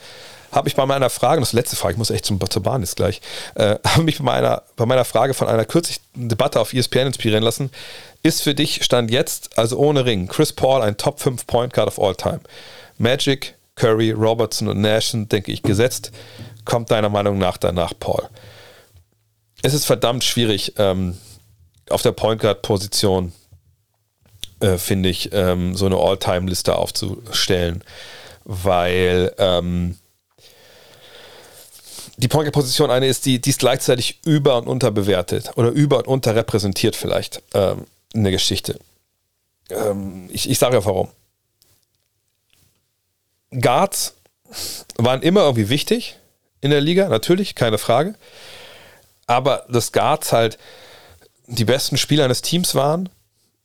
habe 0.57 0.67
ich 0.67 0.75
bei 0.75 0.85
meiner 0.85 1.09
Frage, 1.09 1.39
das 1.39 1.53
letzte 1.53 1.75
Frage, 1.75 1.93
ich 1.93 1.97
muss 1.97 2.09
echt 2.09 2.25
zum, 2.25 2.39
zur 2.49 2.63
Bahn 2.63 2.81
jetzt 2.81 2.95
gleich, 2.95 3.21
äh, 3.55 3.77
habe 3.87 4.03
mich 4.03 4.17
bei 4.17 4.23
meiner, 4.23 4.63
bei 4.75 4.85
meiner 4.85 5.05
Frage 5.05 5.33
von 5.33 5.47
einer 5.47 5.65
kürzlichen 5.65 6.01
Debatte 6.15 6.59
auf 6.59 6.73
ESPN 6.73 7.07
inspirieren 7.07 7.43
lassen. 7.43 7.69
Ist 8.23 8.41
für 8.41 8.55
dich 8.55 8.83
Stand 8.83 9.11
jetzt, 9.11 9.57
also 9.57 9.77
ohne 9.77 10.03
Ring, 10.03 10.27
Chris 10.27 10.51
Paul 10.51 10.81
ein 10.81 10.97
Top 10.97 11.19
5 11.19 11.45
Point 11.45 11.73
Guard 11.73 11.87
of 11.87 11.99
all 11.99 12.15
time? 12.15 12.41
Magic, 12.97 13.55
Curry, 13.75 14.11
Robertson 14.11 14.67
und 14.67 14.81
Nash 14.81 15.11
sind, 15.11 15.31
denke 15.31 15.51
ich, 15.51 15.61
gesetzt. 15.61 16.11
Kommt 16.65 16.89
deiner 16.89 17.09
Meinung 17.09 17.37
nach 17.37 17.57
danach 17.57 17.93
Paul? 17.97 18.27
Es 19.61 19.73
ist 19.73 19.85
verdammt 19.85 20.23
schwierig, 20.23 20.73
ähm, 20.77 21.17
auf 21.89 22.01
der 22.01 22.11
Point 22.11 22.41
Guard-Position, 22.41 23.31
äh, 24.59 24.77
finde 24.77 25.09
ich, 25.09 25.29
ähm, 25.31 25.75
so 25.75 25.85
eine 25.85 25.97
All-Time-Liste 25.97 26.75
aufzustellen, 26.75 27.83
weil 28.43 29.33
ähm, 29.37 29.97
die 32.17 32.27
Point-Position 32.27 32.89
eine 32.89 33.07
ist, 33.07 33.25
die, 33.25 33.39
die 33.39 33.51
ist 33.51 33.59
gleichzeitig 33.59 34.19
über- 34.25 34.57
und 34.57 34.67
unterbewertet 34.67 35.51
oder 35.55 35.69
über- 35.69 35.97
und 35.97 36.07
unterrepräsentiert 36.07 36.95
vielleicht 36.95 37.43
ähm, 37.53 37.85
in 38.13 38.23
der 38.23 38.31
Geschichte. 38.31 38.79
Ähm, 39.69 40.27
ich, 40.31 40.49
ich 40.49 40.57
sage 40.57 40.75
ja 40.75 40.85
warum. 40.85 41.09
Guards 43.51 44.15
waren 44.97 45.21
immer 45.21 45.41
irgendwie 45.41 45.69
wichtig 45.69 46.17
in 46.59 46.71
der 46.71 46.81
Liga, 46.81 47.07
natürlich, 47.07 47.53
keine 47.53 47.77
Frage. 47.77 48.15
Aber 49.27 49.65
dass 49.69 49.91
Guards 49.91 50.33
halt 50.33 50.57
die 51.45 51.65
besten 51.65 51.97
Spieler 51.97 52.25
eines 52.25 52.41
Teams 52.41 52.73
waren, 52.73 53.09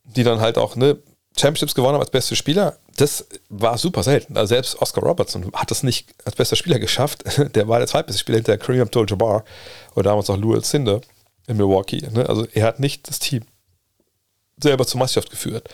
die 0.04 0.24
dann 0.24 0.40
halt 0.40 0.58
auch 0.58 0.76
ne, 0.76 0.98
Championships 1.38 1.74
gewonnen 1.74 1.94
haben 1.94 2.02
als 2.02 2.10
bester 2.10 2.36
Spieler, 2.36 2.76
das 2.96 3.26
war 3.48 3.78
super 3.78 4.02
selten. 4.02 4.36
Also 4.36 4.54
selbst 4.54 4.80
Oscar 4.80 5.02
Robertson 5.02 5.50
hat 5.54 5.70
das 5.70 5.82
nicht 5.82 6.08
als 6.24 6.36
bester 6.36 6.56
Spieler 6.56 6.78
geschafft. 6.78 7.24
Der 7.54 7.68
war 7.68 7.78
der 7.78 7.88
zweitbeste 7.88 8.20
Spieler 8.20 8.38
hinter 8.38 8.58
Kareem 8.58 8.82
Abdul-Jabbar 8.82 9.44
oder 9.94 10.10
damals 10.10 10.28
auch 10.30 10.36
Louis 10.36 10.68
Cinder 10.68 11.00
in 11.46 11.56
Milwaukee. 11.56 12.06
Ne? 12.12 12.28
Also 12.28 12.46
er 12.52 12.66
hat 12.66 12.80
nicht 12.80 13.08
das 13.08 13.18
Team 13.18 13.44
selber 14.60 14.86
zur 14.86 15.00
Meisterschaft 15.00 15.30
geführt. 15.30 15.68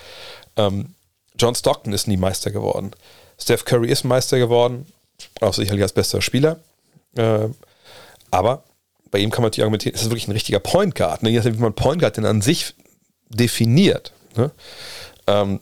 Ähm, 0.57 0.95
John 1.39 1.55
Stockton 1.55 1.93
ist 1.93 2.09
nie 2.09 2.17
Meister 2.17 2.51
geworden. 2.51 2.93
Steph 3.39 3.65
Curry 3.65 3.89
ist 3.89 4.05
Meister 4.05 4.39
geworden, 4.39 4.87
auch 5.41 5.55
sicherlich 5.55 5.83
als 5.83 5.93
bester 5.93 6.21
Spieler. 6.21 6.59
Äh, 7.17 7.49
aber 8.31 8.65
bei 9.11 9.19
ihm 9.19 9.31
kann 9.31 9.43
man 9.43 9.49
natürlich 9.49 9.65
argumentieren, 9.65 9.95
ist 9.95 10.05
wirklich 10.05 10.29
ein 10.29 10.33
richtiger 10.33 10.61
Point 10.61 10.95
Guard? 10.95 11.23
Ne? 11.23 11.31
Je 11.31 11.37
nachdem, 11.37 11.57
wie 11.57 11.63
man 11.63 11.75
Point 11.75 12.01
Guard 12.01 12.17
denn 12.17 12.27
an 12.27 12.43
sich 12.43 12.75
definiert. 13.29 14.13
Ne? 14.37 14.51
Ähm, 15.29 15.61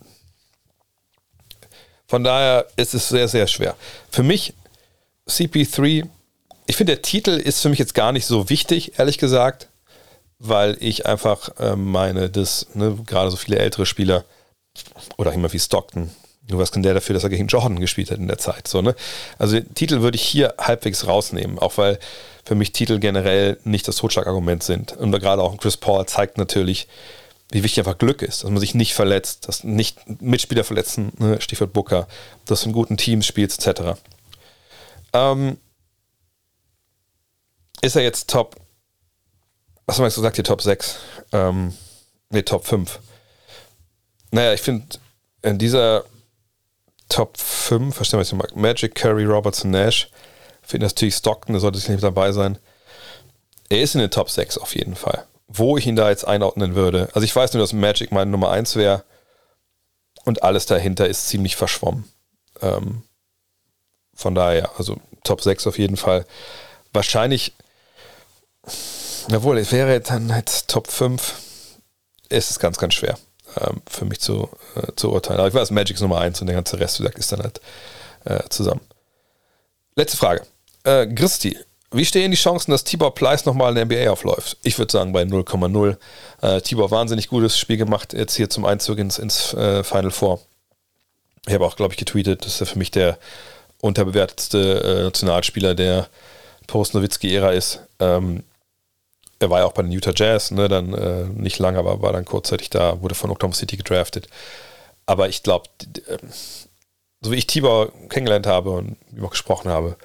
von 2.06 2.22
daher 2.22 2.66
ist 2.76 2.94
es 2.94 3.08
sehr, 3.08 3.28
sehr 3.28 3.46
schwer. 3.48 3.74
Für 4.10 4.22
mich, 4.22 4.54
CP3, 5.28 6.06
ich 6.66 6.76
finde, 6.76 6.94
der 6.94 7.02
Titel 7.02 7.30
ist 7.30 7.60
für 7.60 7.68
mich 7.68 7.80
jetzt 7.80 7.94
gar 7.94 8.12
nicht 8.12 8.26
so 8.26 8.48
wichtig, 8.48 8.98
ehrlich 8.98 9.18
gesagt, 9.18 9.68
weil 10.38 10.76
ich 10.80 11.06
einfach 11.06 11.50
äh, 11.58 11.74
meine, 11.74 12.30
dass 12.30 12.68
ne, 12.74 12.96
gerade 13.06 13.30
so 13.30 13.36
viele 13.36 13.58
ältere 13.58 13.86
Spieler 13.86 14.24
oder 15.16 15.32
immer 15.32 15.52
wie 15.52 15.58
Stockton, 15.58 16.10
nur 16.48 16.60
was 16.60 16.70
kann 16.70 16.82
der 16.82 16.94
dafür, 16.94 17.14
dass 17.14 17.24
er 17.24 17.30
gegen 17.30 17.48
Jordan 17.48 17.80
gespielt 17.80 18.10
hat 18.10 18.18
in 18.18 18.28
der 18.28 18.38
Zeit. 18.38 18.68
So, 18.68 18.82
ne? 18.82 18.94
Also 19.38 19.58
den 19.58 19.74
Titel 19.74 20.00
würde 20.00 20.16
ich 20.16 20.22
hier 20.22 20.54
halbwegs 20.58 21.06
rausnehmen, 21.06 21.58
auch 21.58 21.76
weil 21.76 21.98
für 22.44 22.54
mich 22.54 22.70
Titel 22.70 23.00
generell 23.00 23.58
nicht 23.64 23.88
das 23.88 23.96
Totschlagargument 23.96 24.62
sind. 24.62 24.96
Und 24.96 25.10
gerade 25.12 25.42
auch 25.42 25.56
Chris 25.56 25.76
Paul 25.76 26.06
zeigt 26.06 26.38
natürlich, 26.38 26.86
wie 27.50 27.62
wichtig 27.62 27.80
einfach 27.80 27.98
Glück 27.98 28.22
ist, 28.22 28.42
dass 28.42 28.50
man 28.50 28.58
sich 28.58 28.74
nicht 28.74 28.94
verletzt, 28.94 29.46
dass 29.48 29.62
nicht 29.62 30.20
Mitspieler 30.20 30.64
verletzen, 30.64 31.12
ne, 31.18 31.40
Stichwort 31.40 31.72
Booker, 31.72 32.08
dass 32.44 32.62
du 32.62 32.68
in 32.68 32.72
guten 32.72 32.96
Teams 32.96 33.26
spielst, 33.26 33.66
etc. 33.66 33.98
Ähm, 35.12 35.58
ist 37.82 37.96
er 37.96 38.02
jetzt 38.02 38.28
Top, 38.28 38.56
was 39.86 39.96
haben 39.96 40.02
wir 40.02 40.08
jetzt 40.08 40.16
gesagt, 40.16 40.36
hier 40.36 40.44
Top 40.44 40.60
6? 40.60 40.96
Ähm, 41.32 41.72
ne, 42.30 42.44
Top 42.44 42.66
5. 42.66 42.98
Naja, 44.32 44.52
ich 44.52 44.60
finde, 44.60 44.98
in 45.42 45.58
dieser 45.58 46.04
Top 47.08 47.38
5, 47.38 47.94
verstehen 47.94 48.18
wir 48.18 48.24
jetzt 48.24 48.32
mal, 48.32 48.48
Magic, 48.60 48.96
Curry, 48.96 49.24
Robertson, 49.24 49.70
Nash, 49.70 50.10
finde 50.62 50.86
natürlich 50.86 51.14
Stockton, 51.14 51.52
der 51.52 51.60
sollte 51.60 51.78
sicherlich 51.78 52.00
dabei 52.00 52.32
sein. 52.32 52.58
Er 53.68 53.82
ist 53.82 53.94
in 53.94 54.00
den 54.00 54.10
Top 54.10 54.30
6 54.30 54.58
auf 54.58 54.74
jeden 54.74 54.96
Fall 54.96 55.26
wo 55.48 55.76
ich 55.76 55.86
ihn 55.86 55.96
da 55.96 56.10
jetzt 56.10 56.26
einordnen 56.26 56.74
würde. 56.74 57.08
Also 57.14 57.24
ich 57.24 57.34
weiß 57.34 57.52
nur, 57.52 57.62
dass 57.62 57.72
Magic 57.72 58.12
meine 58.12 58.30
Nummer 58.30 58.50
1 58.50 58.76
wäre 58.76 59.04
und 60.24 60.42
alles 60.42 60.66
dahinter 60.66 61.06
ist 61.08 61.28
ziemlich 61.28 61.56
verschwommen. 61.56 62.04
Ähm, 62.60 63.02
von 64.14 64.34
daher, 64.34 64.70
also 64.78 64.96
Top 65.22 65.42
6 65.42 65.66
auf 65.66 65.78
jeden 65.78 65.96
Fall. 65.96 66.24
Wahrscheinlich, 66.92 67.52
jawohl, 69.28 69.58
es 69.58 69.72
wäre 69.72 70.00
dann 70.00 70.32
halt 70.32 70.68
Top 70.68 70.88
5. 70.88 71.34
Es 72.28 72.50
ist 72.50 72.58
ganz, 72.58 72.78
ganz 72.78 72.94
schwer 72.94 73.18
ähm, 73.60 73.82
für 73.88 74.04
mich 74.04 74.20
zu, 74.20 74.48
äh, 74.74 74.92
zu 74.96 75.12
urteilen. 75.12 75.38
Aber 75.38 75.48
ich 75.48 75.54
weiß, 75.54 75.70
Magic 75.70 75.96
ist 75.96 76.02
Nummer 76.02 76.20
1 76.20 76.40
und 76.40 76.46
der 76.46 76.56
ganze 76.56 76.78
Rest, 76.80 76.98
wie 76.98 77.02
gesagt, 77.02 77.18
ist 77.18 77.32
dann 77.32 77.42
halt 77.42 77.60
äh, 78.24 78.48
zusammen. 78.48 78.80
Letzte 79.94 80.16
Frage. 80.16 80.46
Äh, 80.84 81.06
Christi, 81.06 81.56
wie 81.96 82.04
stehen 82.04 82.30
die 82.30 82.36
Chancen, 82.36 82.70
dass 82.70 82.84
Tibor 82.84 83.14
Pleiss 83.14 83.44
nochmal 83.44 83.76
in 83.76 83.88
der 83.88 84.04
NBA 84.04 84.10
aufläuft? 84.10 84.56
Ich 84.62 84.78
würde 84.78 84.92
sagen 84.92 85.12
bei 85.12 85.22
0,0. 85.22 85.96
Äh, 86.42 86.60
Tibor 86.60 86.90
wahnsinnig 86.90 87.28
gutes 87.28 87.58
Spiel 87.58 87.76
gemacht, 87.76 88.12
jetzt 88.12 88.36
hier 88.36 88.50
zum 88.50 88.64
Einzug 88.64 88.98
ins, 88.98 89.18
ins 89.18 89.54
äh, 89.54 89.82
Final 89.84 90.10
Four. 90.10 90.40
Ich 91.46 91.54
habe 91.54 91.64
auch, 91.64 91.76
glaube 91.76 91.92
ich, 91.92 91.98
getweetet, 91.98 92.44
dass 92.44 92.60
er 92.60 92.66
für 92.66 92.78
mich 92.78 92.90
der 92.90 93.18
unterbewertetste 93.80 94.82
äh, 94.82 95.02
Nationalspieler 95.04 95.74
der 95.74 96.08
Post-Nowitzki-Ära 96.66 97.50
ist. 97.52 97.80
Ähm, 98.00 98.42
er 99.38 99.50
war 99.50 99.60
ja 99.60 99.66
auch 99.66 99.72
bei 99.72 99.82
den 99.82 99.92
Utah 99.92 100.12
Jazz, 100.14 100.50
ne, 100.50 100.68
dann 100.68 100.94
äh, 100.94 101.24
nicht 101.24 101.58
lange, 101.58 101.78
aber 101.78 102.02
war 102.02 102.12
dann 102.12 102.24
kurzzeitig 102.24 102.70
da, 102.70 103.00
wurde 103.02 103.14
von 103.14 103.30
Oklahoma 103.30 103.54
City 103.54 103.76
gedraftet. 103.76 104.28
Aber 105.04 105.28
ich 105.28 105.42
glaube, 105.42 105.68
äh, 106.08 106.18
so 107.20 107.30
wie 107.30 107.36
ich 107.36 107.46
Tibor 107.46 107.92
kennengelernt 108.08 108.46
habe 108.46 108.70
und 108.70 108.96
auch 109.22 109.30
gesprochen 109.30 109.70
habe, 109.70 109.96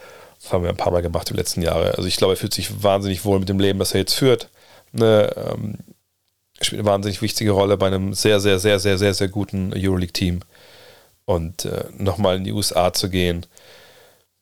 das 0.41 0.51
haben 0.51 0.63
wir 0.63 0.69
ein 0.69 0.77
paar 0.77 0.91
Mal 0.91 1.01
gemacht 1.01 1.29
die 1.29 1.35
letzten 1.35 1.61
Jahre. 1.61 1.95
Also 1.95 2.07
ich 2.07 2.17
glaube, 2.17 2.33
er 2.33 2.37
fühlt 2.37 2.53
sich 2.53 2.83
wahnsinnig 2.83 3.25
wohl 3.25 3.39
mit 3.39 3.49
dem 3.49 3.59
Leben, 3.59 3.79
das 3.79 3.93
er 3.93 3.99
jetzt 3.99 4.15
führt. 4.15 4.49
Ne, 4.91 5.33
ähm, 5.35 5.77
spielt 6.61 6.81
eine 6.81 6.89
wahnsinnig 6.89 7.21
wichtige 7.21 7.51
Rolle 7.51 7.77
bei 7.77 7.87
einem 7.87 8.13
sehr, 8.13 8.39
sehr, 8.39 8.59
sehr, 8.59 8.79
sehr, 8.79 8.97
sehr, 8.97 9.13
sehr 9.13 9.27
guten 9.27 9.73
Euroleague-Team. 9.73 10.41
Und 11.25 11.65
äh, 11.65 11.85
nochmal 11.97 12.37
in 12.37 12.43
die 12.43 12.51
USA 12.51 12.91
zu 12.93 13.09
gehen, 13.09 13.45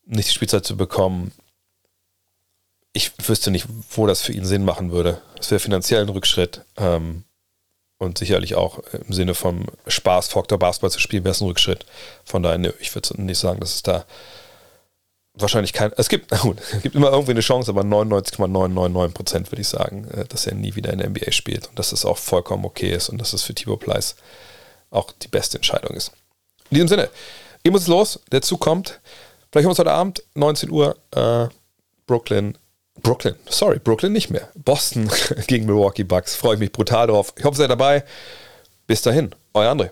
nicht 0.05 0.29
die 0.29 0.33
Spielzeit 0.33 0.65
zu 0.65 0.75
bekommen, 0.75 1.31
ich 2.93 3.11
wüsste 3.27 3.51
nicht, 3.51 3.67
wo 3.91 4.07
das 4.07 4.21
für 4.21 4.33
ihn 4.33 4.45
Sinn 4.45 4.65
machen 4.65 4.91
würde. 4.91 5.21
Es 5.39 5.51
wäre 5.51 5.59
finanziell 5.59 6.01
ein 6.01 6.09
Rückschritt 6.09 6.61
ähm, 6.77 7.23
und 7.99 8.17
sicherlich 8.17 8.55
auch 8.55 8.79
im 8.93 9.13
Sinne 9.13 9.35
vom 9.35 9.67
Spaßfaktor 9.85 10.57
Basketball 10.57 10.89
zu 10.89 10.99
spielen, 10.99 11.23
wäre 11.23 11.33
es 11.33 11.41
ein 11.41 11.47
Rückschritt. 11.47 11.85
Von 12.25 12.41
daher, 12.41 12.73
ich 12.79 12.95
würde 12.95 13.21
nicht 13.21 13.37
sagen, 13.37 13.59
dass 13.59 13.75
es 13.75 13.83
da 13.83 14.05
wahrscheinlich 15.41 15.73
kein. 15.73 15.91
Es 15.97 16.09
gibt, 16.09 16.29
gut, 16.41 16.57
es 16.71 16.81
gibt 16.81 16.95
immer 16.95 17.11
irgendwie 17.11 17.31
eine 17.31 17.41
Chance, 17.41 17.71
aber 17.71 17.83
99,999 17.83 19.13
Prozent 19.13 19.51
würde 19.51 19.61
ich 19.61 19.67
sagen, 19.67 20.07
äh, 20.11 20.25
dass 20.25 20.47
er 20.47 20.55
nie 20.55 20.75
wieder 20.75 20.91
in 20.91 20.99
der 20.99 21.09
NBA 21.09 21.31
spielt 21.31 21.67
und 21.67 21.79
dass 21.79 21.91
es 21.91 22.05
auch 22.05 22.17
vollkommen 22.17 22.65
okay 22.65 22.91
ist 22.91 23.09
und 23.09 23.19
dass 23.19 23.33
es 23.33 23.43
für 23.43 23.53
Thibaut 23.53 23.79
Pleiss 23.81 24.15
auch 24.91 25.11
die 25.11 25.27
beste 25.27 25.57
Entscheidung 25.57 25.95
ist. 25.95 26.11
In 26.69 26.75
diesem 26.75 26.87
Sinne, 26.87 27.09
ich 27.63 27.71
muss 27.71 27.87
los, 27.87 28.19
der 28.31 28.41
Zug 28.41 28.59
kommt. 28.59 28.99
Vielleicht 29.51 29.65
haben 29.65 29.69
wir 29.69 29.69
uns 29.69 29.79
heute 29.79 29.91
Abend, 29.91 30.23
19 30.35 30.69
Uhr, 30.69 30.95
äh, 31.11 31.47
Brooklyn. 32.05 32.57
Brooklyn, 33.01 33.35
sorry, 33.47 33.79
Brooklyn 33.79 34.11
nicht 34.11 34.29
mehr. 34.29 34.49
Boston 34.55 35.09
gegen 35.47 35.65
Milwaukee 35.65 36.03
Bucks. 36.03 36.35
Freue 36.35 36.55
ich 36.55 36.59
mich 36.59 36.71
brutal 36.71 37.07
drauf. 37.07 37.33
Ich 37.37 37.43
hoffe, 37.43 37.55
ihr 37.55 37.67
seid 37.67 37.71
dabei. 37.71 38.03
Bis 38.87 39.01
dahin, 39.01 39.33
euer 39.53 39.71
André. 39.71 39.89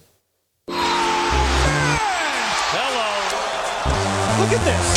Hello. 2.72 4.42
Look 4.42 4.52
at 4.52 4.66
this. 4.66 4.97